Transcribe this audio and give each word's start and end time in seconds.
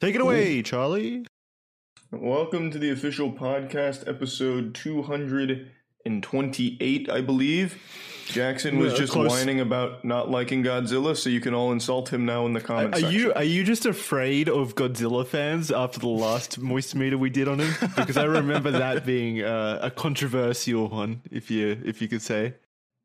Take 0.00 0.14
it 0.14 0.20
away, 0.20 0.62
Charlie. 0.62 1.26
Welcome 2.10 2.70
to 2.70 2.78
the 2.78 2.90
official 2.90 3.32
podcast, 3.32 4.06
episode 4.08 4.74
228, 4.74 7.10
I 7.10 7.20
believe. 7.22 7.78
Jackson 8.26 8.78
was 8.78 8.92
Yeah, 8.92 8.98
just 8.98 9.12
close. 9.14 9.30
whining 9.30 9.60
about 9.60 10.04
not 10.04 10.30
liking 10.30 10.62
Godzilla, 10.62 11.16
so 11.16 11.30
you 11.30 11.40
can 11.40 11.54
all 11.54 11.72
insult 11.72 12.12
him 12.12 12.26
now 12.26 12.44
in 12.44 12.52
the 12.52 12.60
Are, 12.60 12.62
comment 12.62 12.94
are 12.94 12.98
section. 13.00 13.18
you 13.20 13.32
are 13.34 13.44
you 13.44 13.62
just 13.64 13.86
afraid 13.86 14.48
of 14.48 14.74
Godzilla 14.74 15.24
fans 15.26 15.70
after 15.70 16.00
the 16.00 16.08
last 16.08 16.58
moist 16.58 16.94
meter 16.96 17.16
we 17.16 17.30
did 17.30 17.46
on 17.48 17.60
him? 17.60 17.72
Because 17.96 18.16
I 18.16 18.24
remember 18.24 18.70
that 18.72 19.06
being 19.06 19.42
uh, 19.42 19.78
a 19.80 19.90
controversial 19.90 20.88
one, 20.88 21.22
if 21.30 21.50
you 21.50 21.80
if 21.84 22.02
you 22.02 22.08
could 22.08 22.22
say. 22.22 22.54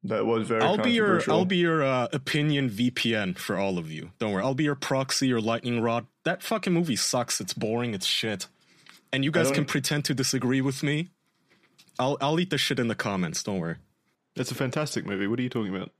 That 0.03 0.25
was 0.25 0.47
very 0.47 0.61
I'll 0.61 0.77
be 0.77 0.91
your 0.91 1.05
controversial. 1.05 1.33
I'll 1.33 1.45
be 1.45 1.57
your 1.57 1.83
uh, 1.83 2.07
opinion 2.11 2.69
VPN 2.69 3.37
for 3.37 3.57
all 3.57 3.77
of 3.77 3.91
you. 3.91 4.11
Don't 4.19 4.31
worry. 4.31 4.43
I'll 4.43 4.55
be 4.55 4.63
your 4.63 4.75
proxy, 4.75 5.27
your 5.27 5.41
lightning 5.41 5.81
rod. 5.81 6.07
That 6.23 6.41
fucking 6.41 6.73
movie 6.73 6.95
sucks. 6.95 7.39
It's 7.39 7.53
boring. 7.53 7.93
It's 7.93 8.05
shit. 8.05 8.47
And 9.13 9.23
you 9.23 9.31
guys 9.31 9.51
can 9.51 9.65
pretend 9.65 10.05
to 10.05 10.13
disagree 10.13 10.61
with 10.61 10.83
me. 10.83 11.09
I'll 11.99 12.17
I'll 12.21 12.39
eat 12.39 12.49
the 12.49 12.57
shit 12.57 12.79
in 12.79 12.87
the 12.87 12.95
comments. 12.95 13.43
Don't 13.43 13.59
worry. 13.59 13.75
It's 14.35 14.51
a 14.51 14.55
fantastic 14.55 15.05
movie. 15.05 15.27
What 15.27 15.39
are 15.39 15.43
you 15.43 15.49
talking 15.49 15.75
about? 15.75 15.91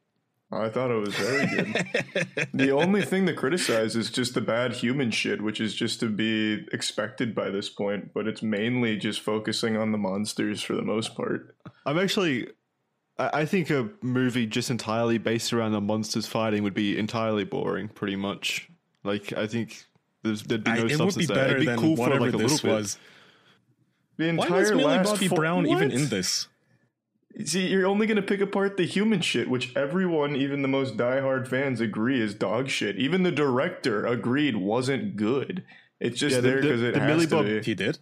I 0.54 0.68
thought 0.68 0.92
it 0.92 1.00
was 1.00 1.16
very 1.16 1.48
good. 1.48 2.50
the 2.54 2.72
only 2.72 3.04
thing 3.04 3.26
to 3.28 3.34
criticize 3.34 3.96
is 3.96 4.10
just 4.10 4.34
the 4.34 4.42
bad 4.42 4.74
human 4.74 5.10
shit, 5.10 5.42
which 5.42 5.62
is 5.62 5.74
just 5.74 6.02
to 6.02 6.10
be 6.10 6.66
expected 6.74 7.34
by 7.34 7.50
this 7.50 7.70
point, 7.70 8.14
but 8.14 8.28
it's 8.28 8.44
mainly 8.44 8.98
just 8.98 9.22
focusing 9.22 9.78
on 9.78 9.94
the 9.94 9.98
monsters 9.98 10.62
for 10.62 10.76
the 10.76 10.82
most 10.82 11.16
part. 11.16 11.56
I'm 11.86 11.98
actually. 11.98 12.50
I 13.30 13.42
I 13.42 13.46
think 13.46 13.70
a 13.70 13.90
movie 14.02 14.46
just 14.46 14.70
entirely 14.70 15.18
based 15.18 15.54
around 15.54 15.72
the 15.74 15.82
monsters 15.82 16.28
fighting 16.28 16.64
would 16.64 16.74
be 16.74 16.98
entirely 16.98 17.44
boring, 17.44 17.88
pretty 17.90 18.16
much. 18.16 18.70
Like 19.04 19.34
I 19.34 19.48
think 19.48 19.86
there's, 20.24 20.44
there'd 20.44 20.64
be 20.64 20.72
I- 20.72 20.76
no 20.78 20.82
it 20.82 20.84
would 20.92 20.98
substance 20.98 21.28
be 21.28 21.34
there. 21.34 21.44
better 21.44 21.56
It'd 21.56 21.60
be 21.62 21.66
than 21.68 21.80
cool 21.80 21.96
for 21.96 22.02
whatever 22.04 22.26
like 22.26 22.34
a 22.34 22.38
this 22.38 22.52
little 22.64 22.70
bit. 22.70 22.76
was. 22.76 22.98
The 24.18 24.34
Why 24.36 24.50
was 24.50 24.70
Millie 24.70 24.84
last 24.84 25.10
Bobby 25.10 25.28
fo- 25.28 25.36
Brown 25.36 25.66
even 25.68 25.92
in 25.92 26.10
this? 26.10 26.48
See, 27.46 27.68
you're 27.68 27.88
only 27.88 28.08
going 28.08 28.18
to 28.18 28.22
pick 28.22 28.42
apart 28.42 28.76
the 28.78 28.86
human 28.86 29.22
shit, 29.22 29.50
which 29.50 29.74
everyone, 29.76 30.36
even 30.36 30.62
the 30.62 30.68
most 30.68 30.98
diehard 30.98 31.48
fans, 31.48 31.80
agree 31.80 32.20
is 32.22 32.34
dog 32.36 32.70
shit. 32.70 32.98
Even 32.98 33.24
the 33.24 33.32
director 33.32 34.06
agreed 34.06 34.58
wasn't 34.58 35.16
good. 35.16 35.64
It's 36.00 36.20
just 36.20 36.36
Yeah, 36.36 36.42
the- 36.42 36.48
there 36.50 36.56
the- 36.58 36.62
because 36.68 36.82
it 36.84 36.94
the 36.94 37.00
has 37.00 37.08
Millie 37.08 37.28
to 37.28 37.36
Bob- 37.36 37.46
be. 37.46 37.62
He 37.64 37.74
did. 37.74 38.00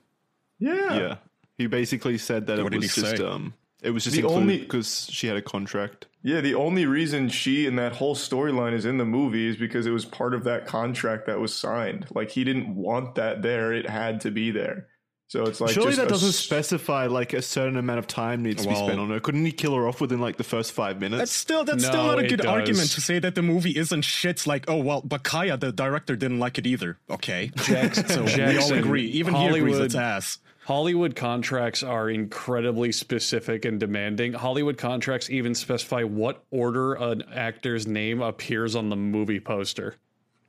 Yeah. 0.58 0.98
Yeah, 0.98 1.16
he 1.58 1.68
basically 1.68 2.18
said 2.18 2.48
that 2.48 2.62
What 2.62 2.74
it 2.74 2.78
was 2.78 2.94
he 2.96 3.02
just 3.02 3.18
say? 3.18 3.24
um, 3.24 3.54
it 3.82 3.92
was 3.92 4.04
just 4.04 4.16
The 4.16 4.24
only- 4.24 4.60
because 4.60 5.08
she 5.12 5.28
had 5.28 5.38
a 5.38 5.42
contract. 5.42 6.06
Yeah, 6.22 6.42
the 6.42 6.56
only 6.56 6.86
reason 6.86 7.30
she 7.30 7.66
and 7.66 7.80
that 7.80 7.94
whole 7.94 8.14
storyline 8.16 8.74
is 8.74 8.86
in 8.86 8.98
the 8.98 9.06
movie 9.06 9.48
is 9.48 9.56
because 9.56 9.86
it 9.86 9.92
was 9.92 10.04
part 10.04 10.34
of 10.34 10.44
that 10.44 10.66
contract 10.66 11.28
that 11.28 11.40
was 11.40 11.54
signed. 11.54 12.08
Like 12.14 12.32
he 12.32 12.44
didn't 12.44 12.76
want 12.76 13.16
that 13.16 13.42
there; 13.42 13.72
it 13.74 13.90
had 13.90 14.20
to 14.22 14.32
be 14.32 14.52
there. 14.52 14.88
So 15.28 15.44
it's 15.44 15.62
like 15.62 15.70
Surely 15.72 15.90
just 15.92 16.00
that 16.02 16.10
doesn't 16.10 16.30
s- 16.30 16.36
specify 16.38 17.06
like 17.06 17.34
a 17.34 17.42
certain 17.44 17.78
amount 17.78 18.00
of 18.00 18.08
time 18.08 18.42
needs 18.42 18.64
to 18.64 18.70
be 18.70 18.74
spent 18.76 19.00
on 19.00 19.10
her. 19.12 19.20
Couldn't 19.20 19.46
he 19.46 19.52
kill 19.52 19.76
her 19.76 19.88
off 19.88 20.02
within 20.02 20.20
like 20.20 20.38
the 20.38 20.44
first 20.44 20.72
five 20.72 21.00
minutes? 21.00 21.20
That's 21.20 21.32
still 21.32 21.64
that's 21.64 21.86
still 21.86 22.04
not 22.04 22.18
a 22.18 22.28
good 22.28 22.38
does. 22.38 22.48
argument 22.48 22.90
to 22.90 23.00
say 23.02 23.20
that 23.20 23.36
the 23.36 23.44
movie 23.44 23.78
isn't 23.78 24.02
shit. 24.02 24.46
Like, 24.48 24.66
oh 24.68 24.78
well, 24.78 25.04
Bakaya 25.04 25.58
the 25.60 25.72
director, 25.72 26.16
didn't 26.16 26.40
like 26.40 26.58
it 26.58 26.66
either. 26.66 26.98
Okay, 27.12 27.52
Jackson, 27.58 28.08
so 28.10 28.24
we 28.24 28.58
all 28.58 28.74
agree. 28.74 29.06
Even 29.06 29.36
he 29.36 29.46
agrees 29.48 29.78
it's 29.78 29.96
ass. 29.96 30.40
Hollywood 30.70 31.16
contracts 31.16 31.82
are 31.82 32.12
incredibly 32.12 32.92
specific 32.92 33.66
and 33.66 33.80
demanding. 33.80 34.34
Hollywood 34.34 34.78
contracts 34.78 35.28
even 35.32 35.56
specify 35.56 36.04
what 36.04 36.44
order 36.52 36.94
an 36.94 37.24
actor's 37.34 37.88
name 37.88 38.22
appears 38.22 38.76
on 38.76 38.90
the 38.90 38.96
movie 38.96 39.40
poster. 39.40 39.96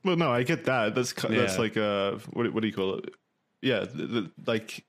well, 0.04 0.16
no, 0.16 0.30
I 0.30 0.42
get 0.42 0.66
that. 0.66 0.94
That's 0.94 1.14
that's 1.14 1.54
Yeah. 1.54 1.58
like 1.58 1.76
uh, 1.78 2.18
what 2.34 2.52
what 2.52 2.60
do 2.60 2.66
you 2.66 2.74
call 2.74 2.96
it? 2.96 3.14
Yeah, 3.62 3.80
the, 3.80 4.06
the, 4.06 4.30
like 4.46 4.84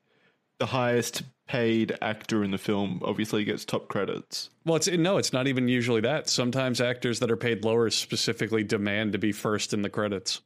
the 0.58 0.66
highest 0.66 1.22
paid 1.48 1.96
actor 2.02 2.44
in 2.44 2.50
the 2.50 2.58
film 2.58 3.00
obviously 3.02 3.42
gets 3.44 3.64
top 3.64 3.88
credits. 3.88 4.50
Well, 4.66 4.76
it's 4.76 4.86
no, 4.88 5.16
it's 5.16 5.32
not 5.32 5.46
even 5.46 5.66
usually 5.66 6.02
that. 6.02 6.28
Sometimes 6.28 6.78
actors 6.78 7.20
that 7.20 7.30
are 7.30 7.38
paid 7.38 7.64
lower 7.64 7.88
specifically 7.88 8.64
demand 8.64 9.12
to 9.12 9.18
be 9.18 9.32
first 9.32 9.72
in 9.72 9.80
the 9.80 9.88
credits. 9.88 10.42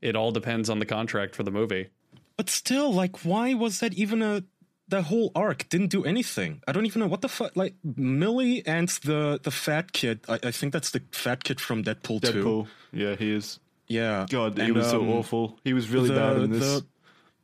It 0.00 0.16
all 0.16 0.32
depends 0.32 0.68
on 0.68 0.80
the 0.80 0.86
contract 0.86 1.36
for 1.36 1.44
the 1.44 1.52
movie. 1.52 1.90
But 2.36 2.50
still, 2.50 2.92
like, 2.92 3.24
why 3.24 3.54
was 3.54 3.80
that 3.80 3.94
even 3.94 4.22
a? 4.22 4.44
The 4.88 5.02
whole 5.02 5.32
arc 5.34 5.68
didn't 5.70 5.88
do 5.88 6.04
anything. 6.04 6.60
I 6.68 6.72
don't 6.72 6.84
even 6.84 7.00
know 7.00 7.06
what 7.06 7.22
the 7.22 7.28
fuck. 7.28 7.56
Like 7.56 7.74
Millie 7.82 8.66
and 8.66 8.88
the 9.04 9.40
the 9.42 9.50
fat 9.50 9.92
kid. 9.92 10.20
I, 10.28 10.38
I 10.42 10.50
think 10.50 10.72
that's 10.72 10.90
the 10.90 11.00
fat 11.12 11.44
kid 11.44 11.60
from 11.60 11.82
Deadpool, 11.82 12.20
two. 12.20 12.44
Deadpool, 12.44 12.66
yeah, 12.92 13.14
he 13.14 13.32
is. 13.32 13.58
Yeah, 13.88 14.26
God, 14.28 14.58
he 14.58 14.64
And, 14.64 14.74
was 14.74 14.90
so 14.90 15.00
um, 15.00 15.10
awful. 15.10 15.58
He 15.64 15.72
was 15.72 15.88
really 15.88 16.08
the, 16.08 16.14
bad 16.14 16.36
in 16.38 16.50
this. 16.50 16.82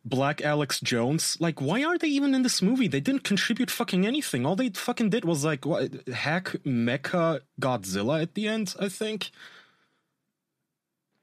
Black 0.05 0.43
Alex 0.43 0.81
Jones. 0.81 1.37
Like, 1.41 1.61
why 1.61 1.85
are 1.85 1.99
they 1.99 2.09
even 2.09 2.35
in 2.35 2.43
this 2.43 2.63
movie? 2.63 2.89
They 2.89 3.01
didn't 3.01 3.25
contribute 3.25 3.71
fucking 3.71 4.07
anything. 4.07 4.47
All 4.47 4.57
they 4.57 4.71
fucking 4.71 5.11
did 5.11 5.25
was 5.25 5.45
like 5.45 5.67
what, 5.67 6.09
hack 6.09 6.57
Mecha 6.65 7.41
Godzilla 7.61 8.23
at 8.23 8.35
the 8.35 8.49
end. 8.49 8.75
I 8.81 8.89
think. 8.89 9.31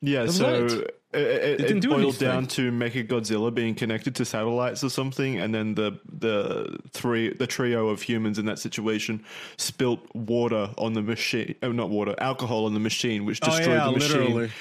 Yeah, 0.01 0.27
so. 0.27 0.85
It, 1.15 1.43
it, 1.43 1.57
didn't 1.57 1.77
it 1.77 1.81
do 1.81 1.89
boiled 1.89 2.01
anything. 2.01 2.27
down 2.27 2.47
to 2.47 2.71
Mechagodzilla 2.71 3.53
being 3.53 3.75
connected 3.75 4.15
to 4.15 4.25
satellites 4.25 4.83
or 4.83 4.89
something, 4.89 5.39
and 5.39 5.53
then 5.53 5.75
the 5.75 5.99
the 6.11 6.77
three 6.91 7.33
the 7.33 7.47
trio 7.47 7.89
of 7.89 8.01
humans 8.01 8.39
in 8.39 8.45
that 8.45 8.59
situation 8.59 9.23
spilt 9.57 9.99
water 10.13 10.69
on 10.77 10.93
the 10.93 11.01
machine. 11.01 11.55
Oh, 11.63 11.71
not 11.71 11.89
water, 11.89 12.15
alcohol 12.19 12.65
on 12.65 12.73
the 12.73 12.79
machine, 12.79 13.25
which 13.25 13.39
destroyed 13.39 13.81
the 13.81 13.91
machine. 13.91 14.51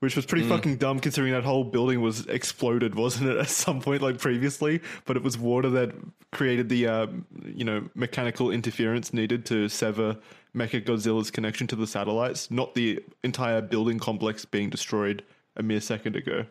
Which 0.00 0.14
was 0.14 0.26
pretty 0.26 0.46
fucking 0.46 0.76
dumb 0.76 1.00
considering 1.00 1.32
that 1.32 1.42
whole 1.42 1.64
building 1.64 2.02
was 2.02 2.26
exploded, 2.26 2.94
wasn't 2.94 3.30
it, 3.30 3.36
at 3.38 3.48
some 3.48 3.80
point 3.80 4.02
like 4.02 4.18
previously? 4.18 4.82
But 5.06 5.16
it 5.16 5.22
was 5.22 5.38
water 5.38 5.70
that 5.70 5.94
created 6.32 6.68
the 6.68 6.86
uh, 6.86 7.06
you 7.46 7.64
know 7.64 7.88
mechanical 7.94 8.50
interference 8.50 9.14
needed 9.14 9.46
to 9.46 9.70
sever 9.70 10.18
Mechagodzilla's 10.54 11.30
connection 11.30 11.66
to 11.68 11.76
the 11.76 11.86
satellites, 11.86 12.50
not 12.50 12.74
the 12.74 13.02
entire 13.22 13.62
building 13.62 13.98
complex 13.98 14.44
being 14.44 14.70
destroyed 14.70 15.22
a 15.56 15.62
mere 15.62 15.80
second 15.80 16.16
ago. 16.16 16.46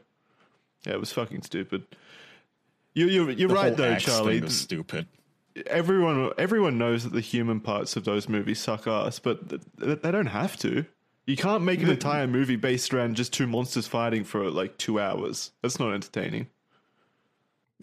Yeah, 0.86 0.94
it 0.94 1.00
was 1.00 1.12
fucking 1.12 1.42
stupid. 1.44 1.86
You, 2.94 3.08
you're 3.08 3.32
you're 3.32 3.50
The 3.50 3.54
right 3.56 3.68
whole 3.68 3.76
though, 3.76 3.96
Charlie. 3.98 4.36
thing 4.36 4.44
was 4.46 4.58
stupid. 4.60 5.08
Everyone 5.68 6.32
everyone 6.38 6.78
knows 6.78 7.04
that 7.04 7.14
the 7.14 7.22
human 7.22 7.60
parts 7.62 7.96
of 7.96 8.04
those 8.06 8.28
movies 8.30 8.60
suck 8.60 8.88
ass, 8.88 9.20
but 9.20 9.50
th- 9.50 9.62
th- 9.80 10.02
they 10.02 10.12
don't 10.12 10.28
have 10.28 10.58
to. 10.58 10.86
You 11.26 11.36
can't 11.38 11.64
make 11.64 11.82
an 11.82 11.90
entire 11.90 12.28
movie 12.28 12.56
based 12.56 12.94
around 12.94 13.16
just 13.16 13.34
two 13.34 13.48
monsters 13.48 13.88
fighting 13.88 14.24
for 14.24 14.50
like 14.52 14.78
two 14.78 15.00
hours. 15.00 15.52
That's 15.62 15.80
not 15.80 15.94
entertaining. 15.94 16.48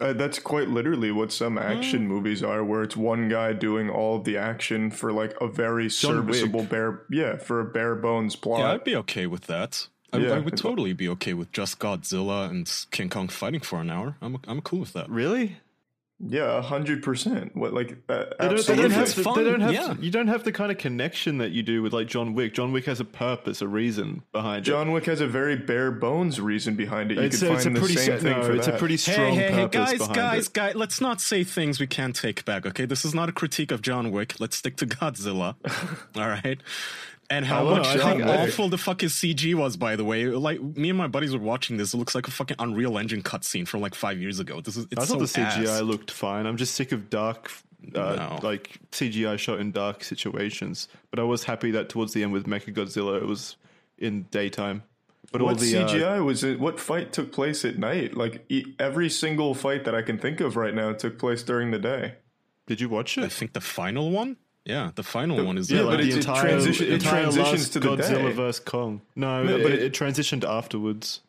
Uh, 0.01 0.13
that's 0.13 0.39
quite 0.39 0.69
literally 0.69 1.11
what 1.11 1.31
some 1.31 1.57
action 1.57 2.07
movies 2.07 2.41
are, 2.41 2.63
where 2.63 2.81
it's 2.83 2.95
one 2.97 3.29
guy 3.29 3.53
doing 3.53 3.89
all 3.89 4.19
the 4.19 4.37
action 4.37 4.89
for 4.89 5.11
like 5.11 5.35
a 5.41 5.47
very 5.47 5.87
John 5.89 6.25
Wick. 6.25 6.35
serviceable 6.35 6.63
bare, 6.63 7.03
yeah, 7.11 7.35
for 7.35 7.59
a 7.59 7.65
bare 7.65 7.95
bones 7.95 8.35
plot. 8.35 8.59
Yeah, 8.61 8.71
I'd 8.71 8.83
be 8.83 8.95
okay 8.95 9.27
with 9.27 9.43
that. 9.47 9.87
I, 10.13 10.17
Yeah, 10.19 10.31
I 10.33 10.39
would 10.39 10.55
totally 10.57 10.93
be 10.93 11.09
okay 11.09 11.33
with 11.33 11.51
just 11.51 11.79
Godzilla 11.79 12.49
and 12.49 12.69
King 12.91 13.09
Kong 13.09 13.27
fighting 13.27 13.61
for 13.61 13.81
an 13.81 13.89
hour. 13.89 14.15
I'm 14.21 14.37
I'm 14.47 14.61
cool 14.61 14.79
with 14.79 14.93
that. 14.93 15.09
Really? 15.09 15.57
Yeah, 16.25 16.57
a 16.57 16.61
hundred 16.61 17.03
percent. 17.03 17.53
What 17.53 17.73
like 17.73 17.97
uh, 18.07 18.25
They 18.39 18.47
don't, 18.47 18.65
they 18.67 18.75
don't 18.77 18.91
have. 18.91 19.03
It's 19.03 19.13
The, 19.15 19.23
fun, 19.23 19.43
they 19.43 19.49
don't 19.51 19.59
have. 19.59 19.73
yeah. 19.73 19.95
You 19.99 20.09
don't 20.09 20.29
have 20.29 20.45
the 20.45 20.53
kind 20.53 20.71
of 20.71 20.77
connection 20.77 21.39
that 21.39 21.51
you 21.51 21.63
do 21.63 21.81
with 21.81 21.91
like 21.91 22.07
John 22.07 22.33
Wick. 22.33 22.53
John 22.53 22.71
Wick 22.71 22.85
has 22.85 23.01
a 23.01 23.05
purpose, 23.05 23.61
a 23.61 23.67
reason 23.67 24.21
behind 24.31 24.59
it. 24.65 24.69
John 24.69 24.93
Wick 24.93 25.05
has 25.07 25.19
a 25.19 25.27
very 25.27 25.57
bare 25.57 25.91
bones 25.91 26.39
reason 26.39 26.75
behind 26.75 27.11
it. 27.11 27.17
You 27.17 27.23
It's, 27.23 27.39
could 27.41 27.49
a- 27.49 27.53
it's 27.55 27.61
a 27.61 27.63
find 27.65 27.75
the 27.75 27.79
pretty. 27.81 27.95
same 27.95 28.05
se- 28.19 28.23
thing 28.23 28.37
no, 28.39 28.43
for 28.43 28.55
it's 28.55 28.67
that. 28.67 28.75
a 28.75 28.77
pretty 28.77 28.95
strong 28.95 29.33
Hey, 29.33 29.51
hey, 29.51 29.51
hey, 29.51 29.67
guys, 29.69 29.99
guys, 30.07 30.47
it. 30.47 30.53
guys, 30.53 30.75
let's 30.75 31.01
not 31.01 31.19
say 31.19 31.43
things 31.43 31.81
we 31.81 31.87
can't 31.87 32.15
take 32.15 32.45
back, 32.45 32.65
okay? 32.67 32.85
This 32.85 33.03
is 33.03 33.13
not 33.13 33.27
a 33.27 33.33
critique 33.33 33.71
of 33.71 33.81
John 33.81 34.09
Wick. 34.11 34.39
Let's 34.39 34.55
stick 34.55 34.77
to 34.77 34.85
Godzilla. 34.85 35.55
All 36.15 36.29
right? 36.29 36.59
And 37.35 37.45
how 37.45 37.61
I 37.61 37.63
know, 37.63 37.75
much 37.77 37.87
how 38.01 38.21
awful 38.43 38.69
the 38.69 38.77
fuck 38.77 39.01
his 39.01 39.13
CG 39.13 39.53
was, 39.55 39.75
by 39.77 39.95
the 39.95 40.03
way. 40.05 40.25
Like 40.27 40.61
me 40.61 40.89
and 40.89 40.97
my 40.97 41.07
buddies 41.07 41.33
were 41.33 41.39
watching 41.41 41.77
this. 41.77 41.93
It 41.93 41.97
looks 41.97 42.13
like 42.15 42.27
a 42.27 42.31
fucking 42.31 42.57
Unreal 42.59 42.97
Engine 42.97 43.21
cutscene 43.23 43.67
from 43.67 43.81
like 43.81 43.95
five 43.95 44.19
years 44.19 44.39
ago. 44.39 44.61
This 44.61 44.77
is 44.77 44.85
it's 44.91 45.01
I 45.01 45.05
thought 45.05 45.27
so 45.27 45.39
the 45.41 45.41
CGI 45.41 45.67
ass. 45.77 45.81
looked 45.81 46.11
fine. 46.11 46.45
I'm 46.45 46.57
just 46.57 46.75
sick 46.75 46.91
of 46.91 47.09
dark, 47.09 47.51
uh, 47.95 48.15
No. 48.15 48.39
like 48.43 48.79
CGI 48.91 49.37
shot 49.39 49.59
in 49.59 49.71
dark 49.71 50.03
situations. 50.03 50.87
But 51.09 51.19
I 51.19 51.23
was 51.23 51.43
happy 51.45 51.71
that 51.71 51.89
towards 51.89 52.13
the 52.13 52.21
end 52.23 52.33
with 52.33 52.45
Mechagodzilla, 52.45 53.17
it 53.21 53.25
was 53.25 53.55
in 53.97 54.23
daytime. 54.31 54.83
But 55.31 55.41
all 55.41 55.47
What 55.47 55.59
the 55.59 55.75
uh, 55.77 55.87
CGI 55.87 56.23
was 56.23 56.43
it? 56.43 56.59
What 56.59 56.79
fight 56.79 57.11
took 57.13 57.31
place 57.31 57.65
at 57.65 57.79
night? 57.79 58.15
Like 58.15 58.45
e- 58.49 58.75
every 58.77 59.09
single 59.09 59.55
fight 59.55 59.85
that 59.85 59.95
I 59.95 60.01
can 60.03 60.17
think 60.19 60.39
of 60.41 60.55
right 60.55 60.75
now 60.75 60.93
took 60.93 61.17
place 61.17 61.41
during 61.41 61.71
the 61.71 61.79
day. 61.79 62.15
did 62.67 62.79
you 62.81 62.89
watch 62.89 63.17
it? 63.17 63.23
I 63.23 63.29
think 63.29 63.53
the 63.53 63.61
final 63.61 64.11
one? 64.11 64.37
Yeah, 64.65 64.91
the 64.95 65.03
final 65.03 65.43
one 65.45 65.57
is 65.57 65.69
yeah, 65.69 65.79
the 65.79 65.83
but 65.83 65.89
like 65.91 65.99
it- 65.99 66.03
the 66.03 66.09
it 66.11 66.15
entire, 66.17 66.41
transition- 66.41 66.85
it 66.87 66.93
entire 66.93 67.21
transitions 67.23 67.69
to 67.69 67.79
the 67.79 67.87
Godzilla 67.89 68.27
day. 68.27 68.31
vs 68.31 68.59
Kong. 68.61 69.01
No, 69.15 69.43
No, 69.43 69.55
it, 69.57 69.63
but 69.63 69.71
it, 69.73 69.81
it- 69.83 69.93
transitioned 69.93 70.47
afterwards. 70.47 71.19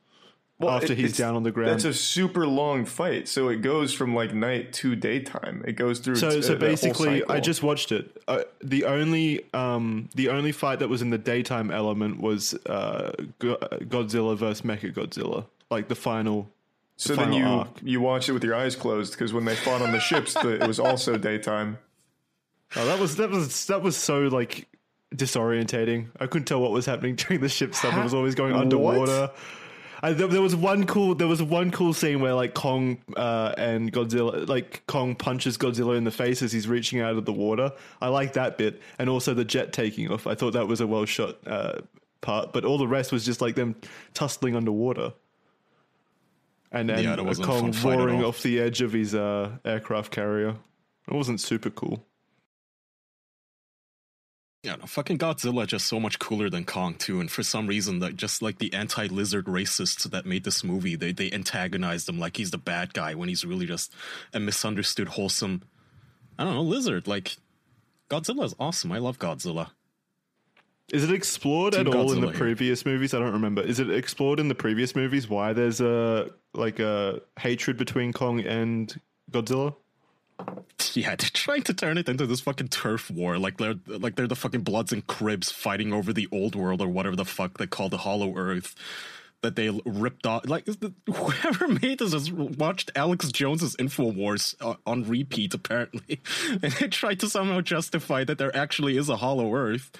Well, 0.61 0.71
after 0.71 0.93
it- 0.93 0.99
he's 0.99 1.17
down 1.17 1.35
on 1.35 1.43
the 1.43 1.51
ground. 1.51 1.71
That's 1.73 1.85
a 1.85 1.93
super 1.93 2.47
long 2.47 2.85
fight, 2.85 3.27
so 3.27 3.49
it 3.49 3.57
goes 3.61 3.93
from 3.93 4.15
like 4.15 4.33
night 4.33 4.73
to 4.75 4.95
daytime. 4.95 5.65
It 5.67 5.73
goes 5.73 5.99
through. 5.99 6.15
So, 6.15 6.31
t- 6.31 6.43
so 6.43 6.53
that 6.55 6.61
whole 6.61 6.69
basically, 6.69 7.25
I 7.29 7.41
just 7.41 7.65
watched 7.65 7.91
it. 7.91 8.23
Uh, 8.29 8.43
the 8.63 8.85
only, 8.85 9.45
um, 9.53 10.09
the 10.15 10.29
only 10.29 10.53
fight 10.53 10.79
that 10.79 10.89
was 10.89 11.03
in 11.03 11.11
the 11.11 11.19
daytime 11.19 11.73
element 11.73 12.21
was 12.21 12.55
uh, 12.67 13.11
Go- 13.41 13.59
Godzilla 13.83 14.37
versus 14.39 14.63
Mechagodzilla, 14.63 15.45
like 15.73 15.89
the 15.89 15.97
final 15.97 16.49
So 16.97 17.17
then 17.17 17.25
final 17.31 17.39
you 17.41 17.45
arc. 17.47 17.69
you 17.83 18.01
watched 18.01 18.29
it 18.29 18.33
with 18.33 18.45
your 18.45 18.55
eyes 18.55 18.77
closed 18.77 19.13
because 19.15 19.33
when 19.33 19.45
they 19.47 19.57
fought 19.57 19.83
on 19.83 19.91
the 19.91 19.99
ships, 19.99 20.35
the, 20.35 20.51
it 20.63 20.69
was 20.69 20.79
also 20.79 21.19
daytime. 21.19 21.79
Oh, 22.77 22.87
that 22.87 22.99
was 22.99 23.17
that 23.17 23.31
was 23.31 23.67
that 23.67 23.83
was 23.83 23.97
so 23.97 24.23
like 24.23 24.69
disorientating. 25.15 26.09
I 26.19 26.27
couldn't 26.27 26.47
tell 26.47 26.61
what 26.61 26.73
was 26.73 26.87
happening 26.87 27.15
during 27.17 27.41
the 27.41 27.49
ship 27.49 27.75
stuff. 27.75 27.97
It 27.97 28.03
was 28.03 28.15
always 28.15 28.35
going 28.35 28.55
underwater. 28.55 29.31
I, 30.03 30.13
there, 30.13 30.27
there 30.27 30.43
was 30.43 30.55
one 30.55 30.85
cool. 30.85 31.15
There 31.15 31.29
was 31.29 31.43
one 31.43 31.71
cool 31.71 31.95
scene 31.95 32.21
where 32.21 32.35
like 32.35 32.53
Kong 32.53 32.99
uh, 33.17 33.55
and 33.57 33.91
Godzilla, 33.91 34.47
like 34.47 34.87
Kong 34.87 35.15
punches 35.15 35.57
Godzilla 35.57 35.97
in 35.97 36.05
the 36.05 36.11
face 36.11 36.43
as 36.43 36.53
he's 36.53 36.69
reaching 36.69 37.01
out 37.01 37.17
of 37.17 37.25
the 37.25 37.33
water. 37.33 37.73
I 38.03 38.09
like 38.09 38.35
that 38.35 38.59
bit, 38.59 38.83
and 38.99 39.09
also 39.09 39.33
the 39.33 39.47
jet 39.47 39.73
taking 39.73 40.11
off. 40.11 40.27
I 40.27 40.35
thought 40.35 40.53
that 40.53 40.69
was 40.69 40.83
a 40.83 40.87
well 40.87 41.07
shot 41.07 41.37
uh, 41.47 41.81
part, 42.21 42.53
but 42.53 42.67
all 42.67 42.77
the 42.77 42.89
rest 42.89 43.13
was 43.13 43.25
just 43.25 43.41
like 43.41 43.55
them 43.55 43.77
tussling 44.13 44.57
underwater. 44.57 45.15
And 46.71 46.91
then 46.91 47.03
Yeah, 47.03 47.17
that 47.17 47.25
wasn't 47.25 47.49
a 47.49 47.51
Kong 47.51 47.73
roaring 47.83 48.23
all. 48.23 48.31
off 48.31 48.43
the 48.43 48.61
edge 48.61 48.83
of 48.83 48.93
his 48.93 49.15
uh, 49.15 49.53
aircraft 49.65 50.11
carrier. 50.11 50.57
It 51.09 51.15
wasn't 51.15 51.41
super 51.41 51.71
cool. 51.71 52.05
Yeah, 54.65 54.77
no, 54.77 54.87
fucking 54.87 55.19
Godzilla 55.19 55.67
just 55.67 55.87
so 55.87 56.01
much 56.01 56.19
cooler 56.19 56.49
than 56.49 56.65
Kong 56.65 56.95
too, 56.95 57.21
and 57.21 57.31
for 57.31 57.43
some 57.43 57.67
reason, 57.67 57.99
that 57.99 58.17
just 58.17 58.41
like 58.41 58.59
the 58.59 58.73
anti-lizard 58.73 59.45
racists 59.45 60.11
that 60.11 60.25
made 60.25 60.45
this 60.45 60.65
movie, 60.65 60.97
they 60.97 61.13
they 61.13 61.31
antagonized 61.31 62.09
him 62.09 62.19
like 62.19 62.39
he's 62.39 62.51
the 62.51 62.57
bad 62.57 62.95
guy 62.95 63.15
when 63.15 63.29
he's 63.29 63.45
really 63.45 63.67
just 63.67 63.93
a 64.33 64.41
misunderstood, 64.41 65.09
wholesome, 65.09 65.65
I 66.39 66.45
don't 66.45 66.55
know, 66.55 66.63
lizard. 66.63 67.07
Like 67.07 67.37
Godzilla 68.09 68.45
is 68.45 68.55
awesome. 68.59 68.91
I 68.91 68.99
love 68.99 69.19
Godzilla. 69.19 69.69
Is 70.91 71.05
it 71.05 71.13
explored 71.13 71.75
Team 71.75 71.87
at 71.87 71.95
all 71.95 72.13
in 72.13 72.23
the 72.23 72.29
Godzilla 72.29 72.35
previous 72.35 72.87
movies? 72.87 73.13
I 73.13 73.19
don't 73.19 73.35
remember. 73.35 73.61
Is 73.61 73.81
it 73.81 73.91
explored 73.91 74.41
in 74.41 74.49
the 74.49 74.55
previous 74.55 74.97
movies 74.97 75.29
why 75.29 75.53
there's 75.53 75.83
a 75.83 76.31
like 76.55 76.79
a 76.79 77.21
hatred 77.39 77.77
between 77.77 78.15
Kong 78.15 78.41
and 78.41 78.99
Godzilla? 79.31 79.75
Yeah, 80.95 81.17
they're 81.17 81.29
trying 81.33 81.63
to 81.65 81.75
turn 81.75 81.99
it 81.99 82.09
into 82.09 82.25
this 82.25 82.41
fucking 82.41 82.69
turf 82.69 83.11
war, 83.11 83.37
like 83.37 83.57
they're 83.59 83.75
like 83.87 84.15
they're 84.15 84.29
the 84.29 84.37
fucking 84.37 84.61
Bloods 84.61 84.93
and 84.93 85.05
Crips 85.05 85.51
fighting 85.51 85.93
over 85.93 86.13
the 86.13 86.29
old 86.31 86.55
world 86.55 86.81
or 86.81 86.87
whatever 86.87 87.17
the 87.17 87.25
fuck 87.25 87.59
they 87.59 87.67
call 87.67 87.89
the 87.89 87.99
Hollow 87.99 88.37
Earth 88.37 88.77
that 89.45 89.57
they 89.57 89.71
ripped 89.85 90.27
off. 90.27 90.49
Like 90.49 90.67
whoever 91.07 91.69
made 91.69 91.99
this 91.99 92.13
has 92.13 92.33
watched 92.33 92.91
Alex 92.97 93.31
Jones's 93.31 93.77
Infowars 93.77 94.55
uh, 94.61 94.75
on 94.87 95.05
repeat 95.05 95.53
apparently, 95.55 96.21
and 96.51 96.73
they 96.73 96.89
tried 96.89 97.21
to 97.21 97.29
somehow 97.29 97.61
justify 97.61 98.25
that 98.25 98.39
there 98.39 98.55
actually 98.57 98.97
is 98.97 99.09
a 99.09 99.17
Hollow 99.17 99.55
Earth 99.55 99.91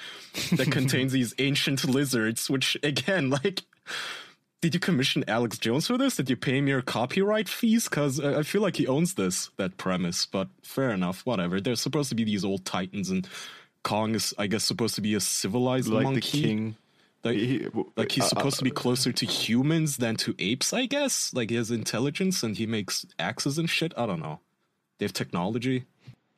that 0.53 0.71
contains 0.71 1.13
these 1.13 1.35
ancient 1.39 1.85
lizards, 1.85 2.51
which 2.51 2.77
again, 2.83 3.31
like. 3.31 3.63
Did 4.65 4.73
you 4.73 4.81
commission 4.81 5.25
Alex 5.29 5.59
Jones 5.59 5.87
for 5.89 5.99
this? 5.99 6.17
Did 6.17 6.31
you 6.31 6.37
pay 6.37 6.57
him 6.57 6.69
your 6.69 6.81
copyright 6.81 7.51
fees? 7.51 7.87
Because 7.87 8.19
I 8.19 8.43
feel 8.45 8.63
like 8.63 8.77
he 8.77 8.87
owns 8.87 9.13
this, 9.13 9.51
that 9.59 9.77
premise, 9.77 10.25
but 10.25 10.49
fair 10.63 10.89
enough, 10.89 11.21
whatever. 11.27 11.61
They're 11.61 11.77
supposed 11.77 12.09
to 12.09 12.15
be 12.15 12.25
these 12.25 12.47
old 12.47 12.65
titans, 12.65 13.11
and 13.11 13.29
Kong 13.83 14.15
is, 14.15 14.33
I 14.39 14.47
guess, 14.47 14.65
supposed 14.65 14.95
to 14.95 15.03
be 15.03 15.13
a 15.15 15.21
civilized 15.21 15.89
Like 15.89 16.05
monkey. 16.05 16.21
the 16.21 16.43
king. 16.47 16.77
Like, 17.23 17.37
He- 17.37 17.67
like 17.95 18.11
he's 18.13 18.25
uh, 18.25 18.29
supposed 18.29 18.57
to 18.57 18.65
be 18.65 18.71
closer 18.71 19.13
to 19.13 19.27
humans 19.27 19.99
than 19.99 20.17
to 20.17 20.35
apes, 20.39 20.73
I 20.73 20.87
guess. 20.87 21.35
Like 21.35 21.51
he 21.51 21.57
has 21.57 21.71
intelligence 21.71 22.43
and 22.43 22.57
he 22.57 22.67
makes 22.67 23.05
axes 23.19 23.59
and 23.59 23.69
shit. 23.69 23.93
I 23.99 24.07
don't 24.07 24.21
know. 24.21 24.41
They 24.99 25.05
have 25.05 25.13
technology. 25.13 25.85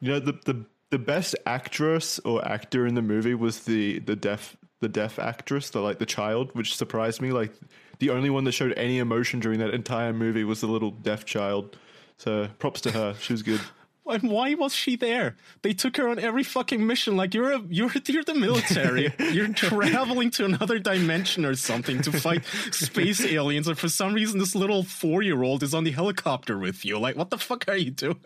You 0.00 0.10
know 0.14 0.18
the 0.18 0.32
the 0.44 0.64
the 0.90 0.98
best 0.98 1.36
actress 1.46 2.18
or 2.24 2.44
actor 2.44 2.88
in 2.88 2.96
the 2.96 3.02
movie 3.02 3.34
was 3.34 3.60
the 3.66 4.00
the 4.00 4.16
deaf 4.16 4.56
the 4.80 4.88
deaf 4.88 5.20
actress, 5.20 5.70
the 5.70 5.80
like 5.80 6.00
the 6.00 6.06
child, 6.06 6.50
which 6.54 6.74
surprised 6.76 7.22
me. 7.22 7.30
Like 7.30 7.52
the 7.98 8.10
only 8.10 8.30
one 8.30 8.44
that 8.44 8.52
showed 8.52 8.72
any 8.74 8.98
emotion 8.98 9.40
during 9.40 9.58
that 9.60 9.70
entire 9.70 10.12
movie 10.12 10.44
was 10.44 10.60
the 10.60 10.66
little 10.66 10.90
deaf 10.90 11.24
child. 11.24 11.76
So 12.18 12.48
props 12.58 12.80
to 12.82 12.92
her. 12.92 13.14
She 13.20 13.32
was 13.32 13.42
good. 13.42 13.60
And 14.08 14.30
why 14.30 14.54
was 14.54 14.72
she 14.72 14.94
there? 14.94 15.34
They 15.62 15.72
took 15.72 15.96
her 15.96 16.08
on 16.08 16.20
every 16.20 16.44
fucking 16.44 16.86
mission. 16.86 17.16
Like 17.16 17.34
you're 17.34 17.52
a, 17.52 17.60
you're 17.68 17.90
you're 18.06 18.22
the 18.22 18.34
military. 18.34 19.12
you're 19.18 19.48
traveling 19.52 20.30
to 20.30 20.44
another 20.44 20.78
dimension 20.78 21.44
or 21.44 21.56
something 21.56 22.02
to 22.02 22.12
fight 22.12 22.44
space 22.70 23.24
aliens, 23.24 23.66
and 23.66 23.76
for 23.76 23.88
some 23.88 24.14
reason 24.14 24.38
this 24.38 24.54
little 24.54 24.84
four 24.84 25.22
year 25.22 25.42
old 25.42 25.64
is 25.64 25.74
on 25.74 25.82
the 25.82 25.90
helicopter 25.90 26.56
with 26.56 26.84
you. 26.84 26.98
Like 26.98 27.16
what 27.16 27.30
the 27.30 27.38
fuck 27.38 27.64
are 27.66 27.76
you 27.76 27.90
doing? 27.90 28.16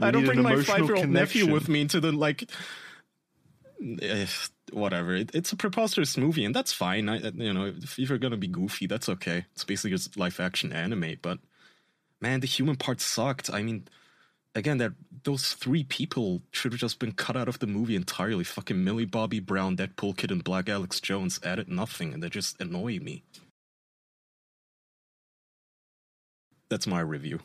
I 0.00 0.10
don't 0.10 0.24
bring 0.24 0.42
my 0.42 0.62
five 0.62 0.86
year 0.86 0.96
old 0.96 1.10
nephew 1.10 1.52
with 1.52 1.68
me 1.68 1.82
into 1.82 2.00
the 2.00 2.12
like. 2.12 2.50
Eh, 4.02 4.26
Whatever. 4.72 5.14
It, 5.14 5.30
it's 5.34 5.52
a 5.52 5.56
preposterous 5.56 6.16
movie, 6.16 6.44
and 6.44 6.54
that's 6.54 6.72
fine. 6.72 7.08
I- 7.08 7.18
you 7.34 7.52
know, 7.52 7.66
if 7.66 7.98
you're 7.98 8.18
gonna 8.18 8.36
be 8.36 8.46
goofy, 8.46 8.86
that's 8.86 9.08
okay. 9.08 9.46
It's 9.52 9.64
basically 9.64 9.90
just 9.90 10.16
live 10.16 10.38
action 10.40 10.72
anime, 10.72 11.16
but 11.22 11.38
man, 12.20 12.40
the 12.40 12.46
human 12.46 12.76
part 12.76 13.00
sucked. 13.00 13.50
I 13.52 13.62
mean, 13.62 13.88
again, 14.54 14.78
that 14.78 14.92
those 15.24 15.54
three 15.54 15.84
people 15.84 16.42
should 16.52 16.72
have 16.72 16.80
just 16.80 16.98
been 16.98 17.12
cut 17.12 17.36
out 17.36 17.48
of 17.48 17.58
the 17.58 17.66
movie 17.66 17.96
entirely. 17.96 18.44
Fucking 18.44 18.82
Millie 18.84 19.06
Bobby 19.06 19.40
Brown, 19.40 19.76
Deadpool 19.76 20.16
Kid, 20.16 20.30
and 20.30 20.44
Black 20.44 20.68
Alex 20.68 21.00
Jones 21.00 21.40
added 21.42 21.68
nothing, 21.68 22.12
and 22.14 22.22
they 22.22 22.28
just 22.28 22.60
annoy 22.60 22.98
me. 23.00 23.24
That's 26.68 26.86
my 26.86 27.00
review. 27.00 27.40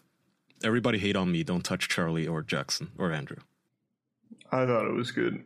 Everybody 0.64 1.00
hate 1.00 1.16
on 1.16 1.32
me. 1.32 1.44
Don't 1.44 1.64
touch 1.66 1.90
Charlie 1.90 2.28
or 2.28 2.44
Jackson 2.44 2.92
or 2.98 3.12
Andrew. 3.12 3.38
I 4.52 4.66
thought 4.66 4.88
it 4.88 4.94
was 4.94 5.12
good. 5.12 5.44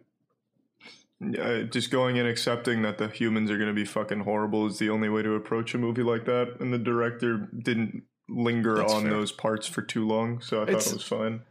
Yeah, 1.21 1.63
just 1.63 1.91
going 1.91 2.15
in 2.15 2.25
accepting 2.25 2.81
that 2.83 2.97
the 2.97 3.09
humans 3.09 3.51
are 3.51 3.57
going 3.57 3.67
to 3.69 3.73
be 3.73 3.85
fucking 3.85 4.21
horrible 4.21 4.67
is 4.67 4.77
the 4.79 4.89
only 4.89 5.09
way 5.09 5.21
to 5.21 5.33
approach 5.35 5.73
a 5.73 5.77
movie 5.77 6.03
like 6.03 6.25
that. 6.25 6.57
And 6.61 6.73
the 6.73 6.77
director 6.77 7.49
didn't 7.61 8.03
linger 8.29 8.75
That's 8.77 8.93
on 8.93 9.01
fair. 9.03 9.11
those 9.11 9.31
parts 9.33 9.67
for 9.67 9.81
too 9.81 10.07
long, 10.07 10.39
so 10.39 10.57
I 10.61 10.65
thought 10.65 10.69
It's- 10.69 10.87
it 10.91 10.93
was 10.93 11.03
fine. 11.03 11.41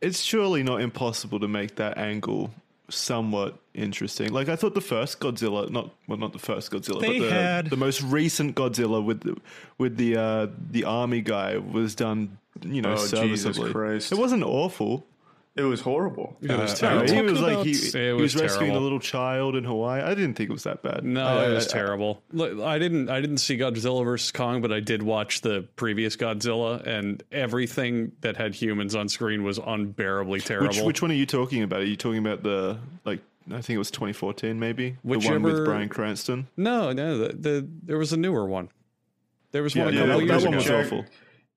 It's 0.00 0.22
surely 0.22 0.62
not 0.62 0.80
impossible 0.80 1.38
to 1.40 1.48
make 1.48 1.74
that 1.76 1.98
angle 1.98 2.54
somewhat 2.88 3.60
interesting. 3.74 4.32
Like 4.32 4.48
I 4.48 4.56
thought 4.56 4.74
the 4.74 4.80
first 4.80 5.20
Godzilla, 5.20 5.68
not 5.70 5.90
well, 6.08 6.16
not 6.18 6.32
the 6.32 6.38
first 6.38 6.70
Godzilla, 6.70 7.00
They 7.02 7.18
but 7.18 7.26
the, 7.26 7.30
had- 7.32 7.66
the 7.70 7.76
most 7.76 8.00
recent 8.02 8.56
Godzilla 8.56 9.04
with 9.04 9.20
the, 9.20 9.36
with 9.76 9.96
the 9.98 10.16
uh, 10.16 10.46
the 10.70 10.84
army 10.84 11.20
guy 11.20 11.58
was 11.58 11.94
done, 11.94 12.38
you 12.64 12.80
know, 12.80 12.92
Oh, 12.94 12.96
Jesus 12.96 13.10
serviceably. 13.56 13.72
Christ. 13.72 14.10
It 14.12 14.18
wasn't 14.18 14.42
awful. 14.44 15.06
It 15.60 15.68
was 15.68 15.80
horrible. 15.80 16.36
It 16.40 16.50
was 16.58 16.72
Uh, 16.82 16.86
terrible. 16.88 17.12
he 17.14 17.22
was 17.22 17.40
like 17.40 17.66
he, 17.66 17.72
he 17.74 18.12
was 18.12 18.34
was 18.34 18.42
rescuing 18.42 18.74
a 18.74 18.78
little 18.80 18.98
child 19.00 19.56
in 19.56 19.64
Hawaii. 19.64 20.00
I 20.02 20.14
didn't 20.14 20.34
think 20.34 20.50
it 20.50 20.52
was 20.52 20.64
that 20.64 20.82
bad. 20.82 21.04
No, 21.04 21.24
I- 21.24 21.50
it 21.50 21.54
was 21.54 21.68
I- 21.68 21.72
terrible. 21.72 22.22
Look, 22.32 22.58
I 22.60 22.78
didn't. 22.78 23.08
I 23.10 23.20
didn't 23.20 23.38
see 23.38 23.56
Godzilla 23.58 24.04
versus 24.04 24.32
Kong, 24.32 24.60
but 24.62 24.72
I 24.72 24.80
did 24.80 25.02
watch 25.02 25.40
the 25.42 25.66
previous 25.76 26.16
Godzilla, 26.16 26.84
and 26.86 27.22
everything 27.30 28.12
that 28.22 28.36
had 28.36 28.54
humans 28.54 28.94
on 28.94 29.08
screen 29.08 29.42
was 29.44 29.58
unbearably 29.58 30.40
terrible. 30.40 30.68
Which 30.68 30.80
which 30.82 31.02
one 31.02 31.10
are 31.10 31.14
you 31.14 31.26
talking 31.26 31.62
about? 31.62 31.80
Are 31.80 31.84
you 31.86 31.96
talking 31.96 32.18
about 32.18 32.42
the 32.42 32.78
like? 33.04 33.20
I 33.50 33.60
think 33.62 33.70
it 33.70 33.78
was 33.78 33.90
2014, 33.90 34.60
maybe 34.60 34.90
the 34.90 34.96
one 35.02 35.18
with 35.18 35.24
Whichever- 35.24 35.64
Bryan 35.64 35.88
Cranston. 35.88 36.46
No, 36.56 36.92
no. 36.92 37.18
The, 37.18 37.28
the 37.36 37.68
there 37.84 37.98
was 37.98 38.12
a 38.12 38.16
newer 38.16 38.46
one. 38.46 38.68
There 39.52 39.62
was 39.64 39.74
one 39.74 39.88
a 39.88 39.90
yeah, 39.90 40.00
couple 40.06 40.08
that- 40.18 40.22
of 40.22 40.28
that 40.28 40.34
one 40.36 40.48
ago. 40.48 40.56
was 40.58 40.64
Jack- 40.66 40.86
awful. 40.86 41.04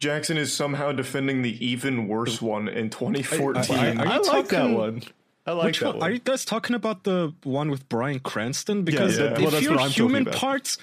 Jackson 0.04 0.38
is 0.38 0.54
somehow 0.54 0.92
defending 0.92 1.42
the 1.42 1.66
even 1.66 2.08
worse 2.10 2.42
one 2.42 2.68
in 2.68 2.90
2014. 2.90 4.00
I- 4.00 4.04
I- 4.04 4.16
I 4.16 4.18
like 4.18 4.50
that 4.50 4.70
one. 4.70 5.02
I 5.46 5.52
like 5.54 5.66
Which 5.66 5.80
that 5.80 5.86
one? 5.88 5.98
one. 6.00 6.10
Are 6.10 6.12
you 6.12 6.20
guys 6.20 6.46
talking 6.46 6.76
about 6.76 7.04
the 7.04 7.34
one 7.44 7.70
with 7.70 7.88
Bryan 7.90 8.20
Cranston? 8.20 8.84
Because 8.84 9.18
yeah. 9.18 9.26
if 9.34 9.40
Well, 9.40 9.62
your 9.62 9.72
what 9.74 9.82
I'm 9.82 9.90
talking 9.90 9.92
human 9.94 10.26
parts, 10.26 10.78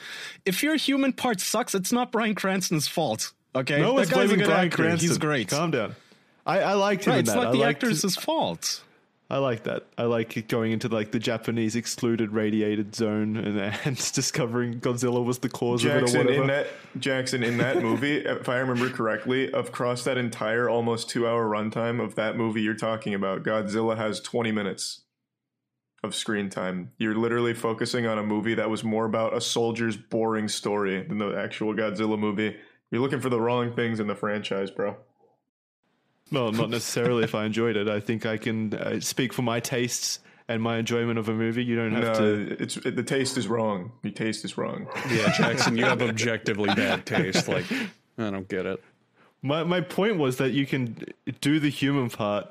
if 0.45 0.63
your 0.63 0.77
human 0.77 1.13
part 1.13 1.41
sucks, 1.41 1.75
it's 1.75 1.93
not 1.93 2.13
Bryan 2.13 2.35
Cranston's 2.35 2.89
fault. 2.89 3.33
Okay, 3.55 3.79
no 3.81 3.89
that 3.89 3.93
one's 3.95 4.09
guy's 4.11 4.25
a 4.25 4.29
blaming 4.29 4.47
Bryan 4.47 4.67
actor. 4.67 4.77
Cranston. 4.77 5.09
He's 5.09 5.19
great. 5.19 5.49
Calm 5.49 5.71
down. 5.71 5.97
I, 6.47 6.61
I 6.61 6.73
liked 6.75 7.05
him 7.05 7.11
Right, 7.13 7.17
in 7.19 7.21
it's 7.25 7.31
that. 7.31 7.37
not 7.37 7.47
I 7.49 7.53
the 7.53 7.59
liked 7.59 7.85
actor's 7.85 8.17
fault. 8.17 8.83
I 9.31 9.39
like 9.39 9.63
that. 9.63 9.87
I 9.97 10.05
like 10.05 10.49
going 10.49 10.73
into 10.73 10.89
like 10.89 11.13
the 11.13 11.21
Japanese 11.21 11.77
excluded 11.77 12.33
radiated 12.33 12.97
zone 12.97 13.37
and, 13.37 13.59
and 13.59 13.97
discovering 14.13 14.81
Godzilla 14.81 15.25
was 15.25 15.39
the 15.39 15.49
cause 15.49 15.85
of 15.85 15.93
it 15.93 15.95
or 15.95 16.01
Jackson 16.01 16.27
whatever. 16.27 16.43
in 16.43 16.47
that 16.49 16.67
Jackson 16.99 17.45
in 17.45 17.57
that 17.59 17.81
movie, 17.81 18.17
if 18.27 18.49
I 18.49 18.57
remember 18.57 18.91
correctly, 18.91 19.47
across 19.53 20.03
that 20.03 20.19
entire 20.19 20.69
almost 20.69 21.09
two 21.09 21.29
hour 21.29 21.49
runtime 21.49 22.03
of 22.03 22.17
that 22.17 22.37
movie 22.37 22.61
you're 22.63 22.75
talking 22.75 23.15
about, 23.15 23.45
Godzilla 23.45 23.97
has 23.97 24.19
20 24.19 24.51
minutes 24.51 25.03
of 26.03 26.15
screen 26.15 26.49
time. 26.49 26.91
You're 26.99 27.15
literally 27.15 27.55
focusing 27.55 28.07
on 28.07 28.19
a 28.19 28.25
movie 28.25 28.55
that 28.55 28.69
was 28.69 28.83
more 28.83 29.05
about 29.05 29.37
a 29.37 29.41
soldier's 29.41 29.97
boring 29.97 30.49
story 30.49 31.05
than 31.05 31.19
the 31.19 31.37
actual 31.37 31.73
Godzilla 31.73 32.19
movie. 32.19 32.57
You're 32.91 33.01
looking 33.01 33.21
for 33.21 33.29
the 33.29 33.41
wrong 33.41 33.77
things 33.77 34.01
in 34.01 34.09
the 34.09 34.17
franchise, 34.17 34.73
bro. 34.73 34.97
Well, 36.33 36.53
not 36.53 36.71
necessarily 36.71 37.25
if 37.25 37.35
I 37.35 37.45
enjoyed 37.45 37.77
it. 37.77 37.89
I 37.89 38.01
think 38.01 38.27
I 38.27 38.37
can 38.37 38.75
uh, 38.75 39.01
speak 39.01 39.33
for 39.33 39.43
my 39.43 39.61
tastes 39.61 40.21
and 40.49 40.63
my 40.63 40.79
enjoyment 40.79 41.19
of 41.19 41.29
a 41.29 41.33
movie. 41.33 41.65
You 41.65 41.77
don't 41.77 41.93
have 41.93 42.03
No, 42.03 42.15
to. 42.15 42.57
it's 42.63 42.77
it, 42.79 42.97
the 42.97 43.03
taste 43.03 43.37
is 43.37 43.47
wrong. 43.49 43.93
Your 44.03 44.13
taste 44.13 44.45
is 44.45 44.59
wrong. 44.59 44.87
Yeah, 45.11 45.33
Jackson, 45.39 45.77
you 45.77 45.85
have 45.85 46.03
objectively 46.03 46.75
bad 46.75 47.07
taste. 47.07 47.47
Like, 47.49 47.67
I 48.19 48.31
don't 48.31 48.49
get 48.49 48.67
it. 48.67 48.83
My 49.43 49.63
my 49.65 49.81
point 49.81 50.19
was 50.19 50.37
that 50.39 50.51
you 50.51 50.67
can 50.67 51.05
do 51.41 51.61
the 51.61 51.71
human 51.71 52.11
part 52.11 52.49